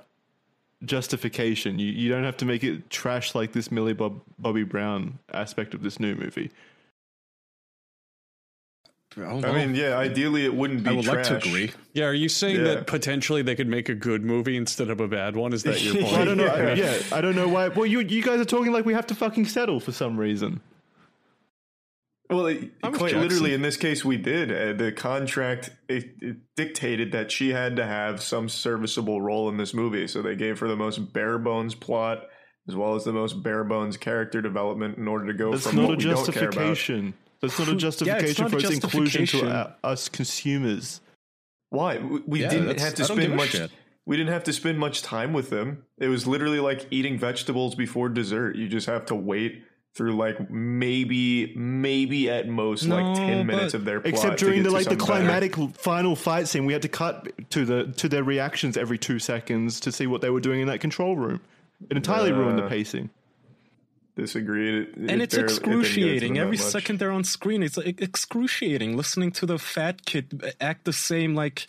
justification. 0.86 1.78
You 1.80 1.88
you 1.92 2.10
don't 2.10 2.24
have 2.24 2.38
to 2.38 2.46
make 2.46 2.64
it 2.64 2.90
trash 2.90 3.36
like 3.36 3.52
this 3.52 3.72
Millie 3.72 3.94
Bob 3.94 4.22
Bobby 4.38 4.64
Brown 4.64 5.20
aspect 5.34 5.74
of 5.74 5.84
this 5.84 6.00
new 6.00 6.16
movie. 6.16 6.52
Oh, 9.26 9.42
I 9.44 9.54
mean, 9.66 9.76
yeah, 9.76 9.98
ideally 9.98 10.46
it 10.46 10.54
wouldn't 10.54 10.84
be 10.84 10.90
I 10.90 10.94
would 10.94 11.06
trash. 11.06 11.30
like 11.30 11.42
to 11.42 11.48
agree. 11.50 11.72
Yeah, 11.94 12.06
are 12.06 12.14
you 12.14 12.30
saying 12.30 12.58
Yeah. 12.58 12.64
that 12.76 12.88
potentially 12.88 13.42
they 13.42 13.56
could 13.56 13.68
make 13.68 13.90
a 13.90 13.96
good 13.96 14.24
movie 14.24 14.56
instead 14.58 14.90
of 14.90 15.00
a 15.00 15.08
bad 15.08 15.36
one? 15.36 15.54
Is 15.54 15.64
that 15.64 15.82
your 15.84 15.94
point? 16.02 16.06
Well, 16.06 16.16
I 16.22 16.26
don't 16.26 16.38
know. 16.38 16.46
Yeah. 16.56 16.74
Yeah. 16.76 16.98
I 17.12 17.22
don't 17.22 17.36
know 17.36 17.48
why. 17.48 17.68
Well, 17.70 17.86
you 17.86 18.00
you 18.02 18.22
guys 18.24 18.40
are 18.40 18.46
talking 18.46 18.72
like 18.72 18.86
we 18.86 18.94
have 18.94 19.08
to 19.08 19.16
fucking 19.16 19.46
settle 19.46 19.80
for 19.80 19.92
some 19.92 20.18
reason. 20.20 20.62
Well, 22.30 22.46
it, 22.46 22.80
quite 22.82 23.16
literally, 23.16 23.56
in 23.56 23.64
this 23.64 23.76
case, 23.76 24.06
we 24.06 24.16
did. 24.16 24.52
Uh, 24.52 24.74
the 24.82 24.92
contract 24.92 25.72
it, 25.88 26.12
it 26.22 26.38
dictated 26.56 27.12
that 27.14 27.32
she 27.32 27.50
had 27.50 27.76
to 27.78 27.86
have 27.88 28.22
some 28.22 28.48
serviceable 28.50 29.20
role 29.20 29.50
in 29.50 29.58
this 29.58 29.74
movie, 29.74 30.06
so 30.08 30.22
they 30.22 30.36
gave 30.36 30.60
her 30.60 30.68
the 30.68 30.76
most 30.76 31.12
bare 31.12 31.40
bones 31.40 31.74
plot 31.74 32.26
as 32.68 32.76
well 32.76 32.94
as 32.94 33.04
the 33.04 33.12
most 33.14 33.42
bare 33.42 33.64
bones 33.64 33.98
character 33.98 34.44
development 34.44 34.96
in 35.00 35.08
order 35.08 35.26
to 35.26 35.34
go 35.34 35.50
That's 35.52 35.66
from 35.66 35.78
not 35.78 35.88
what 35.88 35.94
a 35.96 35.98
we 36.08 36.14
don't 36.14 36.32
care 36.32 36.44
about. 36.50 36.54
justification. 36.54 37.14
That's 37.42 37.58
not 37.60 37.70
a 37.70 37.76
justification 37.76 38.44
not 38.44 38.52
for 38.52 38.58
its 38.60 38.70
inclusion 38.72 39.22
to 39.22 39.26
justification. 39.26 39.48
uh, 39.52 39.74
us 39.84 40.10
consumers. 40.10 41.02
Why? 41.70 41.98
We, 42.00 42.20
we 42.26 42.42
Yeah, 42.42 42.50
didn't 42.50 42.80
have 42.80 42.96
to 42.96 43.06
spend 43.06 43.36
much. 43.36 43.56
We 44.06 44.18
didn't 44.18 44.34
have 44.34 44.44
to 44.46 44.54
spend 44.54 44.80
much 44.80 45.04
time 45.04 45.34
with 45.34 45.50
them. 45.52 45.86
It 46.00 46.08
was 46.08 46.26
literally 46.26 46.60
like 46.60 46.88
eating 46.90 47.18
vegetables 47.20 47.76
before 47.76 48.10
dessert. 48.10 48.56
You 48.56 48.68
just 48.68 48.88
have 48.88 49.06
to 49.08 49.16
wait 49.16 49.64
through 49.96 50.16
like 50.16 50.50
maybe, 50.50 51.54
maybe 51.56 52.30
at 52.30 52.48
most 52.48 52.86
No, 52.86 52.96
like 52.96 53.16
ten 53.16 53.46
minutes 53.46 53.74
of 53.76 53.86
their 53.86 54.00
plot. 54.00 54.14
Except 54.14 54.40
to 54.40 54.46
during 54.46 54.64
get 54.64 54.70
the 54.70 54.72
like 54.74 54.86
the 54.86 54.92
something 54.92 55.08
better. 55.08 55.48
climatic 55.50 55.76
final 55.78 56.16
fight 56.16 56.48
scene, 56.48 56.66
we 56.66 56.74
had 56.74 56.82
to 56.82 56.88
cut 56.90 57.32
to 57.52 57.66
the 57.66 57.86
to 57.98 58.10
their 58.10 58.24
reactions 58.24 58.78
every 58.78 58.98
two 58.98 59.20
seconds 59.20 59.80
to 59.82 59.92
see 59.92 60.08
what 60.08 60.22
they 60.22 60.30
were 60.32 60.40
doing 60.42 60.62
in 60.62 60.68
that 60.68 60.80
control 60.80 61.16
room. 61.16 61.40
It 61.90 61.96
entirely 61.96 62.32
ruined 62.32 62.58
the 62.58 62.66
Uh, 62.66 62.70
pacing. 62.70 63.10
Disagreed. 64.20 64.74
It, 64.74 64.96
and 64.96 65.22
it's 65.22 65.36
barely- 65.36 65.46
it 65.46 65.48
didn't 65.48 65.48
get 65.48 65.60
to 65.62 65.70
excruciating. 65.80 66.38
Every 66.38 66.58
much. 66.58 66.66
second 66.66 67.00
they're 67.00 67.12
on 67.12 67.24
screen 67.24 67.64
it's 67.64 67.78
like, 67.78 68.02
excruciating 68.02 68.98
listening 68.98 69.32
to 69.34 69.46
the 69.46 69.58
fat 69.58 70.06
kid 70.06 70.54
act 70.60 70.86
the 70.86 70.94
same 70.94 71.36
like 71.36 71.68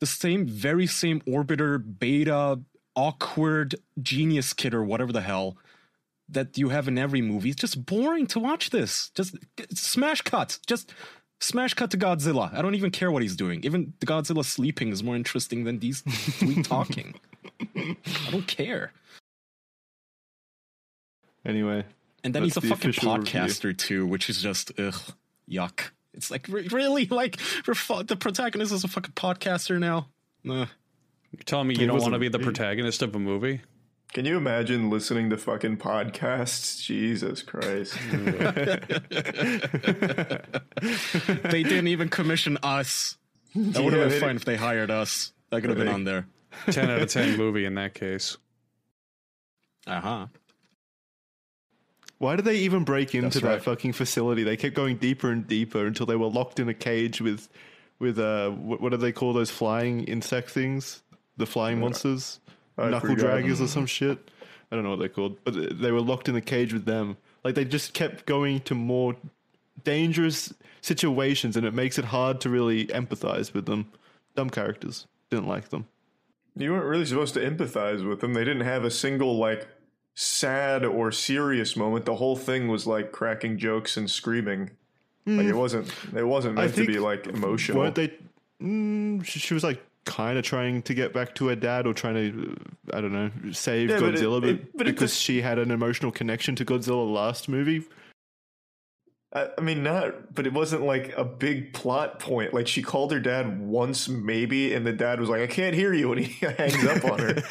the 0.00 0.06
same 0.06 0.46
very 0.46 0.86
same 0.86 1.20
orbiter 1.22 1.82
beta 1.98 2.60
awkward 2.94 3.74
genius 4.02 4.52
kid 4.52 4.74
or 4.74 4.84
whatever 4.84 5.12
the 5.12 5.20
hell 5.22 5.56
that 6.28 6.58
you 6.58 6.68
have 6.68 6.88
in 6.88 6.98
every 6.98 7.22
movie. 7.22 7.48
It's 7.50 7.60
just 7.60 7.86
boring 7.86 8.26
to 8.28 8.38
watch 8.38 8.68
this. 8.70 9.10
Just 9.14 9.36
smash 9.74 10.20
cut 10.22 10.58
just 10.66 10.92
smash 11.40 11.74
cut 11.74 11.90
to 11.92 11.96
godzilla. 11.98 12.52
I 12.52 12.60
don't 12.60 12.74
even 12.74 12.90
care 12.90 13.10
what 13.10 13.22
he's 13.22 13.36
doing. 13.36 13.64
Even 13.64 13.94
the 14.00 14.06
godzilla 14.06 14.44
sleeping 14.44 14.90
is 14.90 15.02
more 15.02 15.16
interesting 15.16 15.64
than 15.64 15.78
these 15.78 16.02
three 16.02 16.62
talking. 16.74 17.14
I 17.74 17.96
don't 18.30 18.46
care 18.46 18.92
Anyway, 21.48 21.84
And 22.22 22.34
then 22.34 22.44
he's 22.44 22.56
a 22.56 22.60
the 22.60 22.68
fucking 22.68 22.90
official 22.90 23.16
review. 23.16 23.40
podcaster 23.40 23.76
too, 23.76 24.06
which 24.06 24.28
is 24.30 24.40
just 24.42 24.70
ugh, 24.78 24.94
yuck. 25.50 25.90
It's 26.14 26.30
like 26.30 26.46
re- 26.48 26.68
really 26.70 27.06
like 27.06 27.38
we're 27.66 27.74
the 28.02 28.16
protagonist 28.16 28.72
is 28.72 28.84
a 28.84 28.88
fucking 28.88 29.12
podcaster 29.14 29.78
now. 29.80 30.08
Ugh. 30.48 30.68
You're 31.32 31.42
telling 31.44 31.68
me 31.68 31.74
you 31.74 31.80
He 31.80 31.86
don't 31.86 32.00
want 32.00 32.14
to 32.14 32.18
be 32.18 32.28
the 32.28 32.38
protagonist 32.38 33.02
of 33.02 33.14
a 33.14 33.18
movie? 33.18 33.60
Can 34.14 34.24
you 34.24 34.38
imagine 34.38 34.88
listening 34.88 35.28
to 35.30 35.36
fucking 35.36 35.76
podcasts? 35.76 36.82
Jesus 36.82 37.42
Christ. 37.42 37.94
they 41.50 41.62
didn't 41.62 41.88
even 41.88 42.08
commission 42.08 42.56
us. 42.62 43.18
That 43.54 43.84
would 43.84 43.92
have 43.92 44.04
they 44.04 44.08
been 44.08 44.20
fine 44.20 44.28
didn't- 44.30 44.36
if 44.36 44.44
they 44.46 44.56
hired 44.56 44.90
us. 44.90 45.32
That 45.50 45.60
could 45.62 45.70
have 45.70 45.78
been 45.78 45.88
on 45.88 46.04
there. 46.04 46.26
10 46.70 46.90
out 46.90 47.00
of 47.02 47.08
10 47.10 47.36
movie 47.38 47.64
in 47.64 47.74
that 47.76 47.94
case. 47.94 48.36
Uh 49.86 50.00
huh. 50.00 50.26
Why 52.18 52.36
did 52.36 52.44
they 52.44 52.56
even 52.56 52.84
break 52.84 53.14
into 53.14 53.26
That's 53.28 53.40
that 53.40 53.48
right. 53.48 53.62
fucking 53.62 53.92
facility? 53.92 54.42
They 54.42 54.56
kept 54.56 54.74
going 54.74 54.96
deeper 54.96 55.30
and 55.30 55.46
deeper 55.46 55.86
until 55.86 56.06
they 56.06 56.16
were 56.16 56.26
locked 56.26 56.60
in 56.60 56.68
a 56.68 56.74
cage 56.74 57.20
with 57.20 57.48
with 57.98 58.18
uh 58.18 58.50
what, 58.50 58.80
what 58.80 58.90
do 58.90 58.98
they 58.98 59.12
call 59.12 59.32
those 59.32 59.50
flying 59.50 60.04
insect 60.04 60.50
things? 60.50 61.02
The 61.36 61.46
flying 61.46 61.78
monsters, 61.80 62.40
I 62.76 62.90
knuckle 62.90 63.14
draggers 63.14 63.60
or 63.60 63.68
some 63.68 63.86
shit. 63.86 64.18
I 64.70 64.74
don't 64.74 64.84
know 64.84 64.90
what 64.90 64.98
they're 64.98 65.08
called, 65.08 65.38
but 65.44 65.80
they 65.80 65.92
were 65.92 66.00
locked 66.00 66.28
in 66.28 66.36
a 66.36 66.40
cage 66.40 66.72
with 66.72 66.84
them. 66.84 67.16
Like 67.44 67.54
they 67.54 67.64
just 67.64 67.94
kept 67.94 68.26
going 68.26 68.60
to 68.62 68.74
more 68.74 69.16
dangerous 69.84 70.52
situations, 70.80 71.56
and 71.56 71.64
it 71.64 71.72
makes 71.72 71.98
it 71.98 72.06
hard 72.06 72.40
to 72.42 72.50
really 72.50 72.86
empathize 72.86 73.54
with 73.54 73.66
them. 73.66 73.90
Dumb 74.34 74.50
characters. 74.50 75.06
Didn't 75.30 75.46
like 75.46 75.68
them. 75.68 75.86
You 76.56 76.72
weren't 76.72 76.86
really 76.86 77.06
supposed 77.06 77.34
to 77.34 77.40
empathize 77.40 78.06
with 78.06 78.20
them. 78.20 78.34
They 78.34 78.44
didn't 78.44 78.62
have 78.64 78.84
a 78.84 78.90
single 78.90 79.38
like 79.38 79.68
sad 80.20 80.84
or 80.84 81.12
serious 81.12 81.76
moment. 81.76 82.04
The 82.04 82.16
whole 82.16 82.34
thing 82.34 82.66
was 82.66 82.88
like 82.88 83.12
cracking 83.12 83.56
jokes 83.56 83.96
and 83.96 84.10
screaming. 84.10 84.70
Like 85.26 85.46
it 85.46 85.54
wasn't. 85.54 85.92
It 86.16 86.26
wasn't 86.26 86.54
meant 86.54 86.74
to 86.74 86.86
be 86.86 86.98
like 86.98 87.26
emotional. 87.26 87.80
Weren't 87.80 87.94
they? 87.94 88.14
Mm, 88.62 89.22
she, 89.24 89.38
she 89.38 89.52
was 89.54 89.62
like 89.62 89.80
kind 90.06 90.38
of 90.38 90.44
trying 90.44 90.80
to 90.82 90.94
get 90.94 91.12
back 91.12 91.34
to 91.34 91.48
her 91.48 91.54
dad, 91.54 91.86
or 91.86 91.92
trying 91.92 92.14
to, 92.14 92.56
I 92.94 93.02
don't 93.02 93.12
know, 93.12 93.30
save 93.52 93.90
Yeah, 93.90 93.96
it- 93.96 94.02
Godzilla, 94.02 94.40
but, 94.40 94.48
it- 94.48 94.76
but 94.76 94.86
because 94.86 95.10
just- 95.12 95.22
she 95.22 95.42
had 95.42 95.58
an 95.58 95.70
emotional 95.70 96.10
connection 96.10 96.56
to 96.56 96.64
Godzilla 96.64 97.12
last 97.12 97.46
movie. 97.48 97.84
I, 99.32 99.60
mean, 99.60 99.82
not. 99.82 100.34
But 100.34 100.46
it 100.46 100.52
wasn't 100.52 100.82
like 100.84 101.12
a 101.16 101.24
big 101.24 101.74
plot 101.74 102.18
point. 102.18 102.54
Like 102.54 102.66
she 102.66 102.82
called 102.82 103.12
her 103.12 103.20
dad 103.20 103.60
once, 103.60 104.08
maybe, 104.08 104.72
and 104.72 104.86
the 104.86 104.92
dad 104.92 105.20
was 105.20 105.28
like, 105.28 105.42
"I 105.42 105.46
can't 105.46 105.74
hear 105.74 105.92
you," 105.92 106.12
and 106.12 106.24
he 106.24 106.46
hangs 106.58 106.84
up 106.84 107.04
on 107.04 107.18
her. 107.18 107.34
Like 107.34 107.44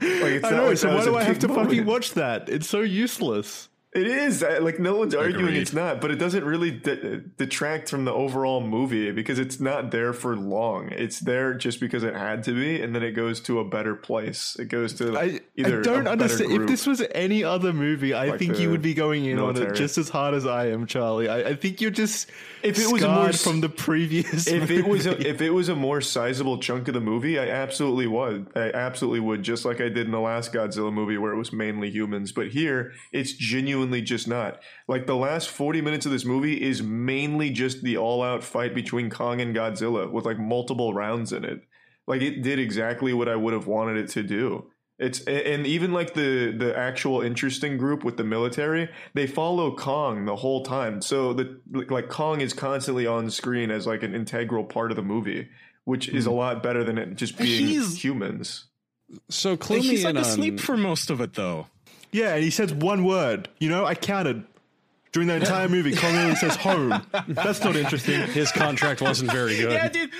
it's 0.00 0.44
I 0.44 0.50
know. 0.50 0.68
like 0.68 0.78
so 0.78 0.94
why 0.94 1.04
do 1.04 1.16
I 1.16 1.24
have 1.24 1.40
to 1.40 1.48
fucking 1.48 1.84
watch 1.84 2.12
that? 2.12 2.48
It's 2.48 2.68
so 2.68 2.80
useless. 2.80 3.68
It 3.94 4.08
is 4.08 4.42
I- 4.42 4.58
like 4.58 4.80
no 4.80 4.96
one's 4.96 5.14
arguing 5.14 5.54
it's 5.54 5.72
not, 5.72 6.00
but 6.00 6.10
it 6.10 6.16
doesn't 6.16 6.44
really 6.44 6.72
de- 6.72 7.18
detract 7.18 7.88
from 7.88 8.04
the 8.04 8.12
overall 8.12 8.60
movie 8.60 9.12
because 9.12 9.38
it's 9.38 9.60
not 9.60 9.92
there 9.92 10.12
for 10.12 10.36
long. 10.36 10.88
It's 10.90 11.20
there 11.20 11.54
just 11.54 11.78
because 11.78 12.02
it 12.02 12.12
had 12.16 12.42
to 12.44 12.52
be, 12.52 12.82
and 12.82 12.92
then 12.92 13.04
it 13.04 13.12
goes 13.12 13.40
to 13.42 13.60
a 13.60 13.64
better 13.64 13.94
place. 13.94 14.56
It 14.58 14.64
goes 14.64 14.94
to 14.94 15.16
I, 15.16 15.40
either 15.54 15.76
I 15.76 15.80
a 15.80 15.82
don't 15.84 16.04
better 16.04 16.08
understand. 16.10 16.52
If 16.52 16.66
this 16.66 16.88
was 16.88 17.04
any 17.14 17.44
other 17.44 17.72
movie, 17.72 18.14
I 18.14 18.30
Like 18.30 18.40
think 18.40 18.58
you 18.58 18.70
would 18.70 18.82
be 18.82 18.94
going 18.94 19.26
in 19.26 19.38
on 19.38 19.56
it 19.56 19.76
just 19.76 19.96
as 19.96 20.08
hard 20.08 20.34
as 20.34 20.44
I 20.44 20.70
am, 20.70 20.86
Charlie. 20.86 21.28
I, 21.28 21.50
I 21.50 21.54
think 21.54 21.80
you're 21.80 21.92
just 21.92 22.28
If 22.64 22.80
it 22.80 22.90
was 22.92 23.04
a 23.04 23.08
more 23.08 23.32
from 23.32 23.60
the 23.60 23.68
previous. 23.68 24.46
if 24.48 24.72
it 24.72 24.88
was 24.88 25.06
a, 25.06 25.16
if 25.24 25.40
it 25.40 25.50
was 25.50 25.68
a 25.68 25.76
more 25.76 26.00
sizable 26.00 26.58
chunk 26.58 26.88
of 26.88 26.94
the 26.94 27.00
movie, 27.00 27.38
I 27.38 27.46
absolutely 27.46 28.08
would. 28.08 28.48
I 28.56 28.72
absolutely 28.72 29.20
would, 29.20 29.44
just 29.44 29.64
like 29.64 29.80
I 29.80 29.88
did 29.88 30.06
in 30.06 30.10
the 30.10 30.18
last 30.18 30.52
Godzilla 30.52 30.92
movie 30.92 31.16
where 31.16 31.32
it 31.32 31.36
was 31.36 31.52
mainly 31.52 31.92
humans. 31.92 32.32
But 32.32 32.48
here, 32.48 32.92
it's 33.12 33.32
genuinely 33.34 33.83
just 34.00 34.28
not. 34.28 34.60
Like 34.88 35.06
the 35.06 35.16
last 35.16 35.48
forty 35.48 35.80
minutes 35.80 36.06
of 36.06 36.12
this 36.12 36.24
movie 36.24 36.62
is 36.62 36.82
mainly 36.82 37.50
just 37.50 37.82
the 37.82 37.96
all-out 37.96 38.44
fight 38.44 38.74
between 38.74 39.10
Kong 39.10 39.40
and 39.40 39.54
Godzilla 39.54 40.10
with 40.10 40.24
like 40.24 40.38
multiple 40.38 40.94
rounds 40.94 41.32
in 41.32 41.44
it. 41.44 41.62
Like 42.06 42.22
it 42.22 42.42
did 42.42 42.58
exactly 42.58 43.12
what 43.12 43.28
I 43.28 43.36
would 43.36 43.52
have 43.52 43.66
wanted 43.66 43.96
it 43.96 44.10
to 44.10 44.22
do. 44.22 44.70
It's 44.98 45.20
and 45.24 45.66
even 45.66 45.92
like 45.92 46.14
the 46.14 46.54
the 46.56 46.76
actual 46.76 47.20
interesting 47.20 47.76
group 47.78 48.04
with 48.04 48.16
the 48.16 48.24
military, 48.24 48.88
they 49.12 49.26
follow 49.26 49.74
Kong 49.74 50.24
the 50.24 50.36
whole 50.36 50.62
time. 50.64 51.02
So 51.02 51.32
the 51.32 51.60
like 51.72 52.08
Kong 52.08 52.40
is 52.40 52.52
constantly 52.52 53.06
on 53.06 53.28
screen 53.30 53.70
as 53.72 53.86
like 53.86 54.04
an 54.04 54.14
integral 54.14 54.64
part 54.64 54.92
of 54.92 54.96
the 54.96 55.02
movie, 55.02 55.48
which 55.84 56.08
is 56.08 56.26
a 56.26 56.30
hmm. 56.30 56.36
lot 56.36 56.62
better 56.62 56.84
than 56.84 56.98
it 56.98 57.16
just 57.16 57.36
being 57.36 57.66
He's- 57.66 58.04
humans. 58.04 58.66
So 59.28 59.56
clue 59.56 59.78
me 59.78 59.82
He's 59.82 60.04
like 60.04 60.16
on 60.16 60.22
asleep 60.22 60.54
um, 60.54 60.58
for 60.58 60.76
most 60.76 61.10
of 61.10 61.20
it 61.20 61.34
though. 61.34 61.66
Yeah, 62.14 62.34
and 62.34 62.44
he 62.44 62.50
says 62.50 62.72
one 62.72 63.04
word. 63.04 63.48
You 63.58 63.68
know, 63.68 63.84
I 63.84 63.96
counted 63.96 64.44
during 65.10 65.26
the 65.26 65.34
entire 65.34 65.68
movie. 65.68 65.96
Kong 65.96 66.14
only 66.14 66.34
says 66.36 66.54
home. 66.54 67.04
That's 67.26 67.62
not 67.64 67.74
interesting. 67.74 68.20
his 68.28 68.52
contract 68.52 69.02
wasn't 69.02 69.32
very 69.32 69.56
good. 69.56 69.72
Yeah, 69.72 69.88
dude. 69.88 70.10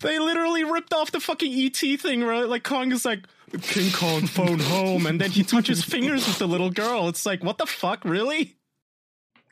They 0.00 0.18
literally 0.18 0.64
ripped 0.64 0.92
off 0.92 1.10
the 1.10 1.20
fucking 1.20 1.52
ET 1.52 2.00
thing, 2.00 2.22
right? 2.22 2.46
Like 2.46 2.62
Kong 2.62 2.92
is 2.92 3.06
like 3.06 3.24
King 3.62 3.90
Kong 3.90 4.26
phone 4.26 4.58
home, 4.58 5.06
and 5.06 5.18
then 5.18 5.30
he 5.30 5.42
touches 5.42 5.82
fingers 5.82 6.26
with 6.26 6.38
the 6.38 6.46
little 6.46 6.70
girl. 6.70 7.08
It's 7.08 7.24
like, 7.24 7.42
what 7.42 7.56
the 7.56 7.66
fuck, 7.66 8.04
really? 8.04 8.56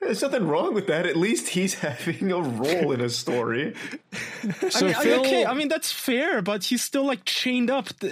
There's 0.01 0.23
nothing 0.23 0.47
wrong 0.47 0.75
with 0.75 0.87
that. 0.87 1.07
At 1.07 1.17
least 1.17 1.49
he's 1.49 1.75
having 1.89 2.31
a 2.31 2.41
role 2.41 2.93
in 2.93 3.01
a 3.01 3.09
story. 3.11 3.75
So 4.71 4.87
I 4.87 4.91
mean, 4.93 4.95
Phil, 5.03 5.21
okay, 5.21 5.45
I 5.45 5.55
mean 5.55 5.69
that's 5.69 5.93
fair, 5.93 6.41
but 6.43 6.65
he's 6.65 6.83
still 6.83 7.05
like 7.05 7.25
chained 7.25 7.71
up 7.71 7.89
uh, 8.03 8.09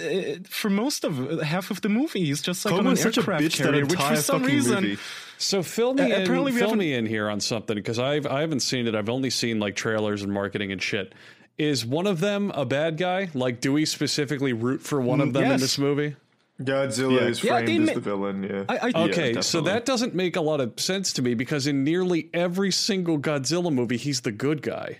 for 0.49 0.69
most 0.69 1.03
of 1.05 1.41
half 1.41 1.71
of 1.71 1.81
the 1.81 1.89
movie. 1.89 2.25
He's 2.25 2.41
just 2.41 2.65
like 2.65 2.71
Kong 2.71 2.81
on 2.81 2.85
an 2.87 2.91
was 2.91 3.01
such 3.01 3.17
a 3.17 3.21
aircraft 3.21 3.43
bitch 3.43 3.57
that 3.57 3.63
carrier, 3.63 3.85
which 3.85 3.99
for 4.01 4.15
some 4.17 4.43
reason, 4.43 4.83
movie. 4.83 4.97
So 5.37 5.63
fill 5.63 5.93
me 5.93 6.03
Uh, 6.03 6.17
in, 6.17 6.21
apparently 6.23 6.51
we 6.51 6.59
fill 6.59 6.69
haven't- 6.69 6.79
me 6.79 6.93
in 6.93 7.05
here 7.05 7.29
on 7.29 7.39
something 7.39 7.75
because 7.75 7.97
I've 7.97 8.27
I 8.27 8.41
haven't 8.41 8.59
seen 8.59 8.87
it. 8.87 8.93
I've 8.95 9.09
only 9.09 9.29
seen 9.29 9.59
like 9.59 9.75
trailers 9.75 10.21
and 10.21 10.31
marketing 10.31 10.71
and 10.71 10.81
shit. 10.81 11.13
Is 11.57 11.85
one 11.85 12.05
of 12.07 12.19
them 12.19 12.51
a 12.53 12.65
bad 12.65 12.97
guy? 12.97 13.29
Like, 13.33 13.61
do 13.61 13.73
we 13.73 13.85
specifically 13.85 14.53
root 14.53 14.81
for 14.81 14.99
one 15.01 15.21
of 15.21 15.33
them 15.33 15.43
in 15.51 15.59
this 15.59 15.77
movie? 15.79 16.15
Godzilla 16.61 17.21
Yeah. 17.21 17.27
is 17.27 17.43
Yeah, 17.43 17.51
framed 17.57 17.67
they 17.67 17.75
as 17.77 17.87
ma- 17.87 17.93
the 17.93 17.99
villain. 17.99 18.43
Yeah. 18.43 18.63
I, 18.67 18.89
I, 18.93 19.03
Okay, 19.05 19.41
so 19.41 19.61
that 19.61 19.85
doesn't 19.85 20.15
make 20.15 20.35
a 20.35 20.41
lot 20.41 20.59
of 20.59 20.79
sense 20.79 21.13
to 21.13 21.21
me 21.21 21.33
because 21.35 21.67
in 21.67 21.83
nearly 21.83 22.29
every 22.33 22.71
single 22.71 23.19
Godzilla 23.19 23.71
movie, 23.71 23.97
he's 23.97 24.21
the 24.21 24.31
good 24.31 24.61
guy. 24.61 24.99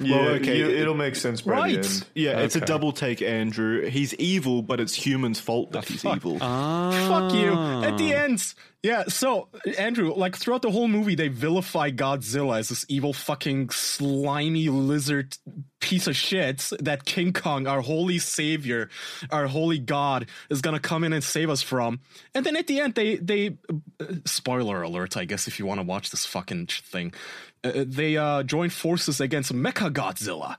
Yeah. 0.00 0.16
Well, 0.16 0.28
okay, 0.36 0.58
you- 0.58 0.68
it'll 0.70 0.94
make 0.94 1.16
sense 1.16 1.44
Right. 1.46 2.04
Yeah, 2.14 2.40
it's 2.40 2.56
a 2.56 2.60
double 2.60 2.92
take, 2.92 3.22
Andrew. 3.22 3.88
He's 3.88 4.14
evil, 4.14 4.62
but 4.62 4.80
it's 4.80 4.94
humans' 4.94 5.40
fault 5.40 5.72
that 5.72 5.84
he's 5.86 6.02
fuck. 6.02 6.16
evil. 6.16 6.38
fuck 6.38 7.32
you. 7.34 7.52
At 7.84 7.96
the 7.98 8.12
end, 8.14 8.42
Yeah, 8.80 9.04
so 9.08 9.48
Andrew, 9.76 10.14
like 10.14 10.36
throughout 10.36 10.62
the 10.62 10.70
whole 10.70 10.86
movie, 10.86 11.16
they 11.16 11.26
vilify 11.28 11.90
Godzilla 11.90 12.58
as 12.60 12.68
this 12.68 12.84
evil 12.88 13.12
fucking 13.12 13.70
slimy 13.70 14.68
lizard 14.68 15.36
piece 15.80 16.06
of 16.06 16.14
shit 16.14 16.70
that 16.80 17.04
King 17.04 17.32
Kong, 17.32 17.66
our 17.66 17.80
holy 17.80 18.18
savior, 18.18 18.88
our 19.30 19.48
holy 19.48 19.78
god, 19.80 20.26
is 20.48 20.60
gonna 20.60 20.78
come 20.78 21.02
in 21.02 21.12
and 21.12 21.24
save 21.24 21.50
us 21.50 21.60
from. 21.60 21.98
And 22.36 22.46
then 22.46 22.56
at 22.56 22.68
the 22.68 22.78
end, 22.80 22.94
they 22.94 23.16
they 23.16 23.58
uh, 24.00 24.04
spoiler 24.26 24.82
alert, 24.82 25.16
I 25.16 25.24
guess, 25.24 25.48
if 25.48 25.58
you 25.58 25.66
want 25.66 25.80
to 25.80 25.84
watch 25.86 26.10
this 26.10 26.24
fucking 26.24 26.66
thing, 26.68 27.12
uh, 27.64 27.84
they 27.86 28.16
uh, 28.16 28.42
join 28.42 28.70
forces 28.70 29.20
against 29.20 29.52
Mecha 29.52 29.92
Godzilla, 29.92 30.56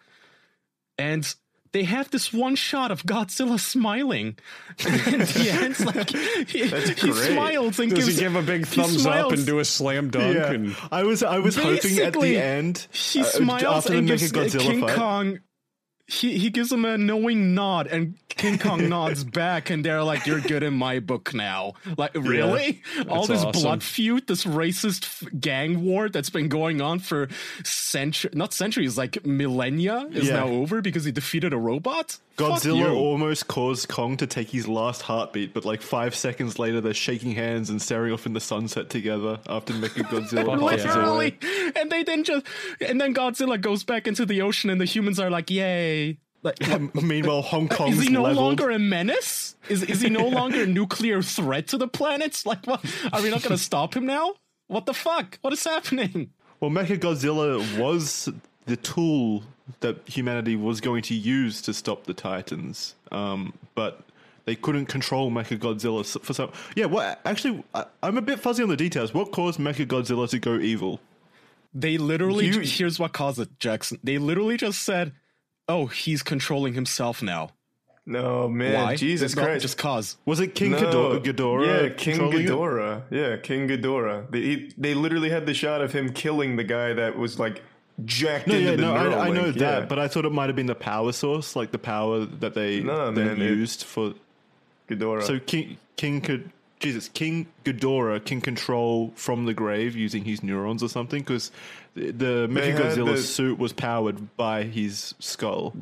and 0.98 1.34
they 1.72 1.84
have 1.84 2.10
this 2.10 2.34
one 2.34 2.56
shot 2.56 2.91
of 2.91 3.03
Godzilla 3.03 3.60
smiling. 3.60 4.38
and 4.86 5.22
the 5.22 5.50
end's 5.51 5.86
like 5.86 6.10
he, 6.10 6.68
he 6.68 7.12
smiles 7.13 7.79
and 7.79 7.89
Does 7.91 8.06
gives 8.06 8.18
he 8.18 8.24
give 8.24 8.36
a 8.36 8.41
big 8.41 8.65
thumbs 8.65 9.06
up 9.06 9.32
and 9.32 9.46
do 9.46 9.60
a 9.60 9.65
slam 9.65 10.10
dunk? 10.10 10.36
Yeah, 10.36 10.51
And 10.51 10.75
I 10.91 11.03
was 11.03 11.24
I 11.24 11.39
was 11.39 11.56
hoping 11.56 12.00
at 12.00 12.13
the 12.13 12.38
end 12.38 12.88
He 12.91 13.22
uh, 13.22 13.25
smiles 13.25 13.86
after 13.86 13.94
and 13.94 14.08
gives 14.08 14.32
Mechagodzilla 14.32 14.60
King 14.60 14.82
fight. 14.82 14.96
Kong. 14.96 15.39
He 16.09 16.37
he 16.37 16.49
gives 16.49 16.71
him 16.71 16.85
a 16.85 16.97
knowing 16.97 17.53
nod, 17.53 17.87
and 17.87 18.15
King 18.29 18.57
Kong 18.57 18.89
nods 18.95 19.23
back, 19.23 19.69
and 19.69 19.83
they're 19.85 20.03
like, 20.03 20.25
"You're 20.25 20.39
good 20.41 20.63
in 20.63 20.73
my 20.73 20.99
book 20.99 21.33
now." 21.33 21.73
Like, 21.97 22.15
really? 22.15 22.81
All 23.07 23.27
this 23.27 23.43
awesome. 23.43 23.61
blood 23.61 23.83
feud, 23.83 24.25
this 24.27 24.43
racist 24.45 25.03
f- 25.03 25.39
gang 25.39 25.83
war 25.83 26.09
that's 26.09 26.29
been 26.31 26.49
going 26.49 26.81
on 26.81 26.99
for 26.99 27.27
centuries, 27.63 28.33
not 28.35 28.53
centuries, 28.53 28.97
like 28.97 29.23
millennia, 29.25 30.07
is 30.11 30.27
Yeah. 30.27 30.37
now 30.41 30.47
over 30.47 30.81
because 30.81 31.03
he 31.05 31.11
defeated 31.11 31.53
a 31.53 31.57
robot. 31.57 32.17
Godzilla 32.37 32.95
almost 32.95 33.49
caused 33.49 33.89
Kong 33.89 34.15
to 34.15 34.25
take 34.25 34.49
his 34.49 34.65
last 34.65 35.01
heartbeat, 35.01 35.53
but 35.53 35.65
like 35.65 35.81
five 35.81 36.15
seconds 36.15 36.57
later, 36.57 36.79
they're 36.79 36.93
shaking 36.93 37.33
hands 37.33 37.69
and 37.69 37.81
staring 37.81 38.13
off 38.13 38.25
in 38.25 38.31
the 38.31 38.39
sunset 38.39 38.89
together 38.89 39.39
after 39.49 39.73
Fuck 39.73 39.95
passes 40.09 40.31
yeah. 40.33 40.43
away. 40.43 40.55
literally, 40.55 41.37
and 41.75 41.91
they 41.91 42.03
then 42.03 42.23
just, 42.23 42.45
and 42.79 42.99
then 43.01 43.13
Godzilla 43.13 43.59
goes 43.59 43.83
back 43.83 44.07
into 44.07 44.25
the 44.25 44.41
ocean, 44.41 44.69
and 44.69 44.79
the 44.79 44.85
humans 44.85 45.19
are 45.19 45.29
like, 45.29 45.49
"Yay!" 45.49 45.99
Like, 46.41 46.58
Meanwhile, 46.96 47.41
Hong 47.41 47.68
Kong 47.68 47.89
is 47.91 48.01
he 48.01 48.10
no 48.10 48.24
leveled. 48.24 48.46
longer 48.46 48.70
a 48.72 48.79
menace? 48.79 49.56
Is 49.68 49.84
is 49.84 50.00
he 50.01 50.10
no 50.10 50.27
longer 50.39 50.63
a 50.63 50.65
nuclear 50.68 51.22
threat 51.22 51.68
to 51.70 51.77
the 51.77 51.88
planet? 51.88 52.41
Like, 52.46 52.65
what? 52.65 52.79
Are 53.12 53.22
we 53.22 53.29
not 53.29 53.41
going 53.44 53.56
to 53.58 53.63
stop 53.63 53.96
him 53.96 54.06
now? 54.06 54.34
What 54.68 54.86
the 54.86 54.94
fuck? 54.94 55.38
What 55.41 55.51
is 55.53 55.63
happening? 55.63 56.32
Well, 56.62 56.72
Mechagodzilla 56.72 57.60
was 57.79 58.29
the 58.68 58.77
tool 58.77 59.44
that 59.82 59.98
humanity 60.08 60.56
was 60.56 60.79
going 60.82 61.01
to 61.03 61.13
use 61.15 61.62
to 61.63 61.74
stop 61.74 62.06
the 62.06 62.13
Titans, 62.13 62.96
um, 63.12 63.53
but 63.75 64.01
they 64.46 64.56
couldn't 64.56 64.86
control 64.88 65.29
Mechagodzilla 65.32 66.03
for 66.24 66.34
some. 66.34 66.51
Yeah, 66.75 66.86
what? 66.86 67.20
Actually, 67.25 67.63
I, 67.74 67.86
I'm 68.01 68.18
a 68.18 68.22
bit 68.22 68.39
fuzzy 68.39 68.63
on 68.63 68.70
the 68.70 68.77
details. 68.77 69.13
What 69.13 69.32
caused 69.32 69.60
Mechagodzilla 69.60 70.29
to 70.29 70.39
go 70.39 70.56
evil? 70.58 71.00
They 71.74 71.98
literally. 71.98 72.48
You- 72.48 72.62
here's 72.62 72.98
what 73.00 73.12
caused 73.13 73.39
it, 73.39 73.50
Jackson. 73.60 74.00
They 74.03 74.18
literally 74.18 74.58
just 74.58 74.84
said, 74.84 75.13
"Oh, 75.69 75.85
he's 75.85 76.21
controlling 76.23 76.73
himself 76.73 77.21
now." 77.23 77.51
No 78.05 78.49
man, 78.49 78.73
Why? 78.73 78.95
Jesus 78.95 79.35
Not 79.35 79.45
Christ! 79.45 79.61
Just 79.61 79.77
cause. 79.77 80.17
Was 80.25 80.39
it 80.39 80.55
King 80.55 80.71
No. 80.71 80.79
Ghidorah? 80.79 81.23
Ghidorah 81.23 81.83
yeah, 81.83 81.89
King 81.95 82.15
controlling 82.17 82.41
it? 82.45 82.49
Ghidorah. 82.49 83.03
Yeah, 83.11 83.38
King 83.38 83.67
Ghidorah. 83.67 84.31
They 84.31 84.41
he, 84.41 84.73
they 84.77 84.93
literally 84.95 85.29
had 85.29 85.45
the 85.45 85.53
shot 85.53 85.81
of 85.81 85.93
him 85.93 86.11
killing 86.11 86.55
the 86.55 86.63
guy 86.63 86.93
that 86.93 87.17
was 87.17 87.38
like 87.38 87.61
jacked 88.05 88.47
No, 88.47 88.55
into 88.55 88.65
yeah, 88.71 88.75
the 88.77 88.81
no, 88.81 88.95
I, 88.95 89.27
I 89.27 89.29
know 89.29 89.43
Neuralink, 89.51 89.59
that, 89.59 89.89
but 89.89 89.99
I 89.99 90.07
thought 90.07 90.25
it 90.25 90.31
might 90.31 90.47
have 90.47 90.55
been 90.55 90.65
the 90.65 90.73
power 90.75 91.11
source, 91.11 91.55
like 91.55 91.69
the 91.71 91.77
power 91.77 92.25
that 92.25 92.55
they 92.55 92.79
No, 92.81 93.11
then 93.11 93.27
man, 93.27 93.41
it- 93.41 93.49
used 93.51 93.83
for. 93.83 94.13
Ghidorah. 94.89 95.21
So 95.23 95.38
King 95.39 95.77
King 95.97 96.21
could 96.21 96.49
Jesus 96.79 97.09
King 97.09 97.45
Ghidorah 97.63 98.25
can 98.25 98.41
control 98.41 99.11
from 99.15 99.45
the 99.45 99.53
grave 99.53 99.95
using 99.95 100.23
his 100.25 100.41
neurons 100.41 100.81
or 100.81 100.89
something 100.89 101.21
because 101.21 101.51
the, 102.00 102.12
the 102.12 102.48
They 102.51 102.72
Mechagodzilla 102.72 103.15
the- 103.15 103.22
suit 103.22 103.60
was 103.60 103.74
powered 103.74 104.36
by 104.38 104.63
his 104.63 105.13
skull. 105.20 105.74